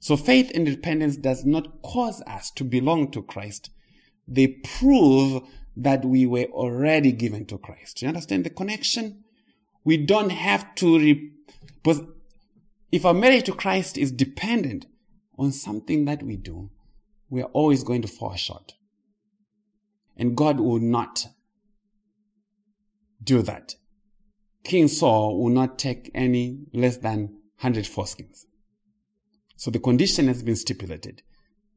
So 0.00 0.16
faith 0.16 0.52
and 0.54 0.68
repentance 0.68 1.16
does 1.16 1.44
not 1.44 1.82
cause 1.82 2.22
us 2.26 2.50
to 2.52 2.64
belong 2.64 3.10
to 3.12 3.22
Christ. 3.22 3.70
They 4.28 4.46
prove 4.46 5.42
that 5.76 6.04
we 6.04 6.26
were 6.26 6.44
already 6.44 7.12
given 7.12 7.46
to 7.46 7.58
Christ. 7.58 8.02
You 8.02 8.08
understand 8.08 8.44
the 8.44 8.50
connection? 8.50 9.24
We 9.84 9.96
don't 9.96 10.30
have 10.30 10.74
to, 10.76 10.98
re- 10.98 11.32
if 12.90 13.04
our 13.04 13.14
marriage 13.14 13.44
to 13.44 13.52
Christ 13.52 13.98
is 13.98 14.12
dependent 14.12 14.86
on 15.38 15.52
something 15.52 16.04
that 16.06 16.22
we 16.22 16.36
do, 16.36 16.70
we 17.30 17.42
are 17.42 17.50
always 17.52 17.84
going 17.84 18.02
to 18.02 18.08
fall 18.08 18.34
short. 18.34 18.72
And 20.16 20.36
God 20.36 20.58
will 20.58 20.80
not 20.80 21.26
do 23.22 23.42
that. 23.42 23.74
King 24.64 24.88
Saul 24.88 25.40
will 25.40 25.50
not 25.50 25.78
take 25.78 26.10
any 26.14 26.60
less 26.72 26.96
than 26.96 27.38
100 27.60 27.84
foreskins. 27.84 28.44
So 29.56 29.70
the 29.70 29.78
condition 29.78 30.28
has 30.28 30.42
been 30.42 30.56
stipulated 30.56 31.22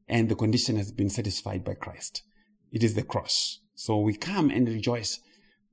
and 0.08 0.28
the 0.28 0.34
condition 0.34 0.76
has 0.76 0.92
been 0.92 1.08
satisfied 1.08 1.64
by 1.64 1.74
Christ. 1.74 2.22
It 2.70 2.82
is 2.82 2.94
the 2.94 3.02
cross. 3.02 3.60
So 3.74 3.98
we 3.98 4.14
come 4.14 4.50
and 4.50 4.68
rejoice 4.68 5.20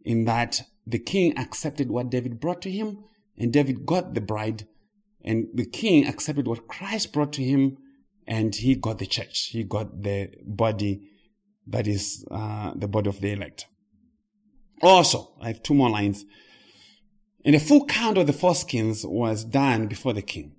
in 0.03 0.26
that 0.26 0.61
the 0.88 0.99
king 0.99 1.38
accepted 1.38 1.91
what 1.91 2.10
David 2.10 2.40
brought 2.40 2.61
to 2.64 2.72
him, 2.72 3.03
and 3.38 3.53
David 3.53 3.86
got 3.86 4.14
the 4.14 4.22
bride, 4.22 4.66
and 5.24 5.48
the 5.54 5.66
king 5.66 6.08
accepted 6.08 6.48
what 6.48 6.68
Christ 6.68 7.14
brought 7.14 7.34
to 7.34 7.44
him, 7.44 7.78
and 8.28 8.56
he 8.56 8.76
got 8.76 9.00
the 9.00 9.06
church. 9.06 9.50
He 9.52 9.64
got 9.64 10.04
the 10.04 10.30
body 10.46 11.10
that 11.68 11.88
is 11.88 12.26
uh, 12.32 12.74
the 12.76 12.88
body 12.88 13.10
of 13.10 13.22
the 13.22 13.32
elect. 13.34 13.68
Also, 14.82 15.34
I 15.41 15.48
have 15.48 15.64
two 15.64 15.74
more 15.74 15.90
lines. 15.90 16.26
And 17.46 17.56
a 17.56 17.60
full 17.60 17.86
count 17.86 18.18
of 18.18 18.28
the 18.28 18.34
foreskins 18.34 19.06
was 19.06 19.44
done 19.44 19.88
before 19.88 20.14
the 20.14 20.22
king. 20.22 20.56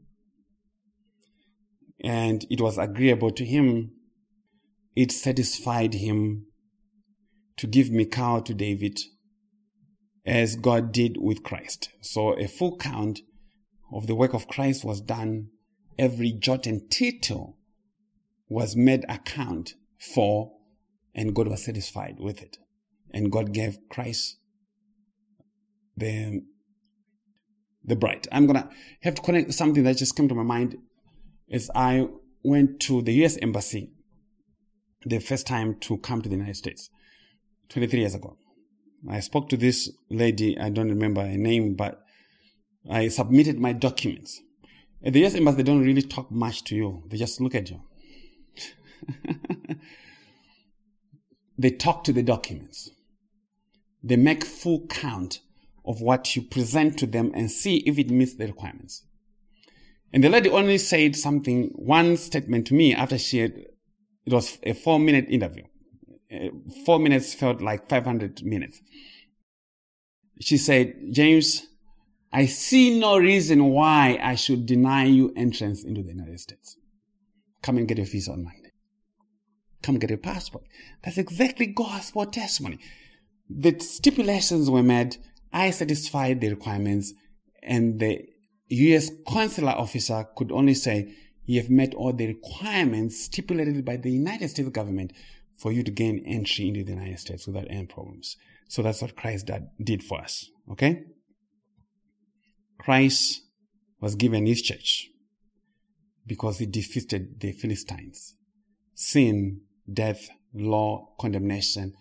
And 2.03 2.47
it 2.51 2.61
was 2.61 2.79
agreeable 2.79 3.31
to 3.33 3.45
him. 3.45 3.93
It 4.97 5.13
satisfied 5.13 5.95
him 5.95 6.47
to 7.59 7.67
give 7.67 7.91
Michal 7.91 8.41
to 8.43 8.55
David 8.55 8.99
as 10.25 10.57
God 10.57 10.93
did 10.93 11.17
with 11.19 11.43
Christ. 11.43 11.91
So 12.01 12.39
a 12.39 12.47
full 12.47 12.77
count 12.77 13.21
of 13.93 14.07
the 14.07 14.15
work 14.15 14.35
of 14.35 14.49
Christ 14.49 14.85
was 14.85 15.01
done. 15.01 15.49
Every 15.99 16.33
jot 16.33 16.67
and 16.67 16.91
tittle 16.91 17.57
was 18.49 18.77
made 18.77 19.05
account 19.09 19.75
for, 19.99 20.53
and 21.15 21.35
God 21.35 21.49
was 21.49 21.65
satisfied 21.65 22.17
with 22.19 22.43
it. 22.43 22.59
And 23.13 23.31
God 23.31 23.53
gave 23.53 23.79
Christ 23.89 24.39
the 25.97 26.43
the 27.85 27.97
bride. 27.97 28.29
I'm 28.31 28.47
gonna 28.47 28.69
have 29.03 29.15
to 29.15 29.23
connect 29.23 29.53
something 29.55 29.83
that 29.85 29.97
just 29.97 30.15
came 30.15 30.29
to 30.29 30.35
my 30.35 30.43
mind 30.43 30.77
as 31.51 31.71
I 31.75 32.07
went 32.45 32.81
to 32.81 33.03
the 33.03 33.13
US 33.25 33.37
embassy 33.39 33.91
the 35.05 35.19
first 35.19 35.47
time 35.47 35.77
to 35.81 35.97
come 35.99 36.23
to 36.23 36.29
the 36.29 36.37
United 36.37 36.57
States 36.57 36.91
23 37.71 38.01
years 38.01 38.15
ago. 38.15 38.37
I 39.09 39.21
spoke 39.21 39.49
to 39.49 39.57
this 39.57 39.91
lady, 40.11 40.59
I 40.59 40.69
don't 40.69 40.91
remember 40.91 41.23
her 41.23 41.39
name, 41.39 41.75
but 41.75 42.03
I 42.89 43.09
submitted 43.09 43.59
my 43.59 43.73
documents. 43.73 44.41
At 45.03 45.13
the 45.13 45.25
US 45.25 45.35
embassy, 45.35 45.59
they 45.59 45.63
don't 45.63 45.85
really 45.85 46.03
talk 46.03 46.31
much 46.31 46.65
to 46.65 46.77
you. 46.77 47.03
They 47.09 47.17
just 47.17 47.41
look 47.41 47.55
at 47.55 47.71
you. 47.71 47.81
they 51.59 51.71
talk 51.71 52.05
to 52.05 52.13
the 52.13 52.23
documents. 52.23 52.91
They 54.03 54.17
make 54.17 54.45
full 54.45 54.87
count 54.87 55.41
of 55.85 56.01
what 56.01 56.37
you 56.37 56.43
present 56.43 56.99
to 56.99 57.07
them 57.07 57.33
and 57.35 57.51
see 57.51 57.79
if 57.79 57.99
it 57.99 58.11
meets 58.11 58.35
the 58.35 58.47
requirements. 58.47 59.05
And 60.13 60.25
the 60.25 60.29
lady 60.29 60.51
only 60.51 60.79
said 60.79 61.17
something, 61.17 61.71
one 61.75 62.17
statement 62.17 62.67
to 62.69 62.75
me 62.75 62.95
after 62.95 63.17
she 63.17 63.39
had, 63.39 63.53
it 63.57 64.33
was 64.33 64.59
a 64.63 64.73
four 64.73 64.99
minute 64.99 65.27
interview. 65.29 65.65
Four 66.85 66.99
minutes 66.99 67.35
felt 67.35 67.61
like 67.61 67.89
500 67.89 68.45
minutes. 68.45 68.81
She 70.41 70.57
said, 70.57 70.95
James, 71.11 71.67
I 72.33 72.47
see 72.47 72.99
no 72.99 73.19
reason 73.19 73.65
why 73.65 74.19
I 74.23 74.37
should 74.37 74.67
deny 74.67 75.05
you 75.05 75.33
entrance 75.37 75.83
into 75.83 76.03
the 76.03 76.11
United 76.11 76.39
States. 76.41 76.77
Come 77.63 77.77
and 77.77 77.89
get 77.89 77.99
your 77.99 78.07
visa 78.07 78.33
on 78.33 78.45
Monday. 78.45 78.73
Come 79.83 79.99
get 79.99 80.11
your 80.11 80.19
passport. 80.19 80.65
That's 81.03 81.19
exactly 81.19 81.67
gospel 81.67 82.27
testimony. 82.27 82.79
The 83.49 83.79
stipulations 83.81 84.71
were 84.71 84.83
met. 84.83 85.19
I 85.53 85.71
satisfied 85.71 86.41
the 86.41 86.51
requirements 86.51 87.13
and 87.63 87.99
the 87.99 88.27
US 88.69 89.11
consular 89.27 89.73
officer 89.73 90.25
could 90.37 90.53
only 90.53 90.75
say, 90.75 91.13
you 91.45 91.61
have 91.61 91.71
met 91.71 91.95
all 91.95 92.13
the 92.13 92.29
requirements 92.29 93.25
stipulated 93.25 93.85
by 93.85 93.97
the 93.97 94.13
United 94.13 94.51
States 94.51 94.69
government 94.69 95.13
for 95.57 95.73
you 95.73 95.83
to 95.83 95.91
gain 95.91 96.23
entry 96.25 96.69
into 96.69 96.85
the 96.85 96.93
United 96.93 97.19
States 97.19 97.47
without 97.47 97.67
any 97.69 97.87
problems. 97.87 98.37
So 98.69 98.83
that's 98.83 99.03
what 99.03 99.17
Christ 99.17 99.51
did 99.83 100.05
for 100.05 100.21
us. 100.21 100.49
Okay? 100.71 101.03
Christ 102.81 103.43
was 104.01 104.15
given 104.15 104.47
his 104.47 104.63
church 104.63 105.11
because 106.27 106.59
he 106.59 106.67
defeated 106.67 107.39
the 107.39 107.53
Philistines. 107.53 108.35
Sin, 108.95 109.61
death, 109.93 110.31
law, 110.55 111.11
condemnation 111.21 111.93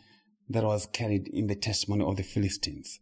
that 0.49 0.63
was 0.63 0.87
carried 0.87 1.27
in 1.27 1.47
the 1.47 1.55
testimony 1.55 2.05
of 2.05 2.15
the 2.15 2.23
Philistines. 2.23 2.99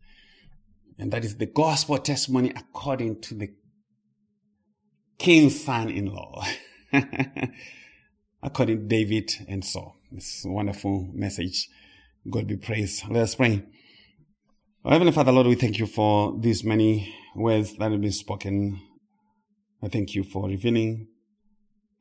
And 0.98 1.12
that 1.12 1.24
is 1.24 1.38
the 1.38 1.46
gospel 1.46 2.00
testimony 2.00 2.52
according 2.56 3.22
to 3.22 3.36
the 3.36 3.50
king's 5.20 5.64
son 5.64 5.90
in 5.90 6.08
law, 6.08 6.44
according 8.42 8.80
to 8.80 8.86
David 8.86 9.32
and 9.48 9.64
Saul. 9.64 9.98
It's 10.12 10.46
a 10.46 10.50
wonderful 10.50 11.10
message. 11.14 11.70
God 12.28 12.48
be 12.48 12.58
praised. 12.58 13.08
Let 13.08 13.24
us 13.24 13.36
pray. 13.36 13.64
Heavenly 14.84 15.12
Father, 15.12 15.32
Lord, 15.32 15.48
we 15.48 15.56
thank 15.56 15.78
you 15.78 15.86
for 15.86 16.34
these 16.40 16.64
many 16.64 17.14
words 17.38 17.78
that 17.78 17.92
have 17.92 18.02
been 18.02 18.12
spoken. 18.12 18.82
I 19.84 19.90
thank 19.90 20.16
you 20.16 20.24
for 20.24 20.48
revealing 20.48 21.08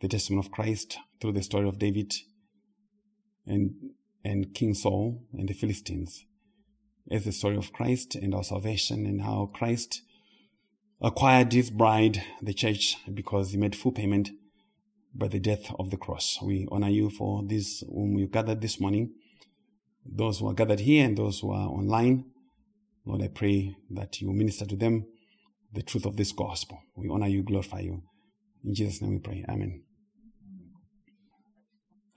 the 0.00 0.08
testimony 0.08 0.46
of 0.46 0.50
Christ 0.50 0.98
through 1.20 1.32
the 1.32 1.42
story 1.42 1.68
of 1.68 1.78
David 1.78 2.14
and, 3.46 3.74
and 4.24 4.54
King 4.54 4.72
Saul 4.72 5.22
and 5.34 5.46
the 5.46 5.52
Philistines 5.52 6.24
is 7.10 7.26
the 7.26 7.32
story 7.32 7.56
of 7.56 7.72
Christ 7.72 8.14
and 8.14 8.34
our 8.34 8.42
salvation 8.42 9.04
and 9.04 9.20
how 9.20 9.50
Christ 9.54 10.00
acquired 11.02 11.52
his 11.52 11.70
bride, 11.70 12.24
the 12.40 12.54
church, 12.54 12.96
because 13.12 13.50
he 13.52 13.58
made 13.58 13.76
full 13.76 13.92
payment 13.92 14.30
by 15.14 15.28
the 15.28 15.38
death 15.38 15.70
of 15.78 15.90
the 15.90 15.98
cross. 15.98 16.38
We 16.42 16.66
honor 16.72 16.88
you 16.88 17.10
for 17.10 17.42
this 17.44 17.84
whom 17.86 18.14
we 18.14 18.26
gathered 18.26 18.62
this 18.62 18.80
morning, 18.80 19.12
those 20.04 20.38
who 20.38 20.48
are 20.48 20.54
gathered 20.54 20.80
here 20.80 21.04
and 21.04 21.16
those 21.16 21.40
who 21.40 21.52
are 21.52 21.68
online. 21.68 22.24
Lord, 23.04 23.22
I 23.22 23.28
pray 23.28 23.76
that 23.90 24.20
you 24.22 24.32
minister 24.32 24.64
to 24.64 24.76
them 24.76 25.06
the 25.76 25.82
truth 25.82 26.06
of 26.06 26.16
this 26.16 26.32
gospel. 26.32 26.80
We 26.96 27.08
honor 27.08 27.28
you, 27.28 27.42
glorify 27.42 27.80
you. 27.80 28.02
In 28.64 28.74
Jesus' 28.74 29.00
name 29.02 29.12
we 29.12 29.18
pray. 29.18 29.44
Amen. 29.48 29.82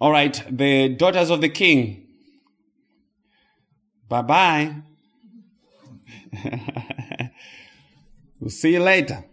All 0.01 0.11
right, 0.11 0.41
the 0.49 0.89
daughters 0.89 1.29
of 1.29 1.41
the 1.41 1.49
king. 1.49 2.07
Bye 4.07 4.21
bye. 4.21 4.75
we'll 8.39 8.49
see 8.49 8.73
you 8.73 8.79
later. 8.79 9.25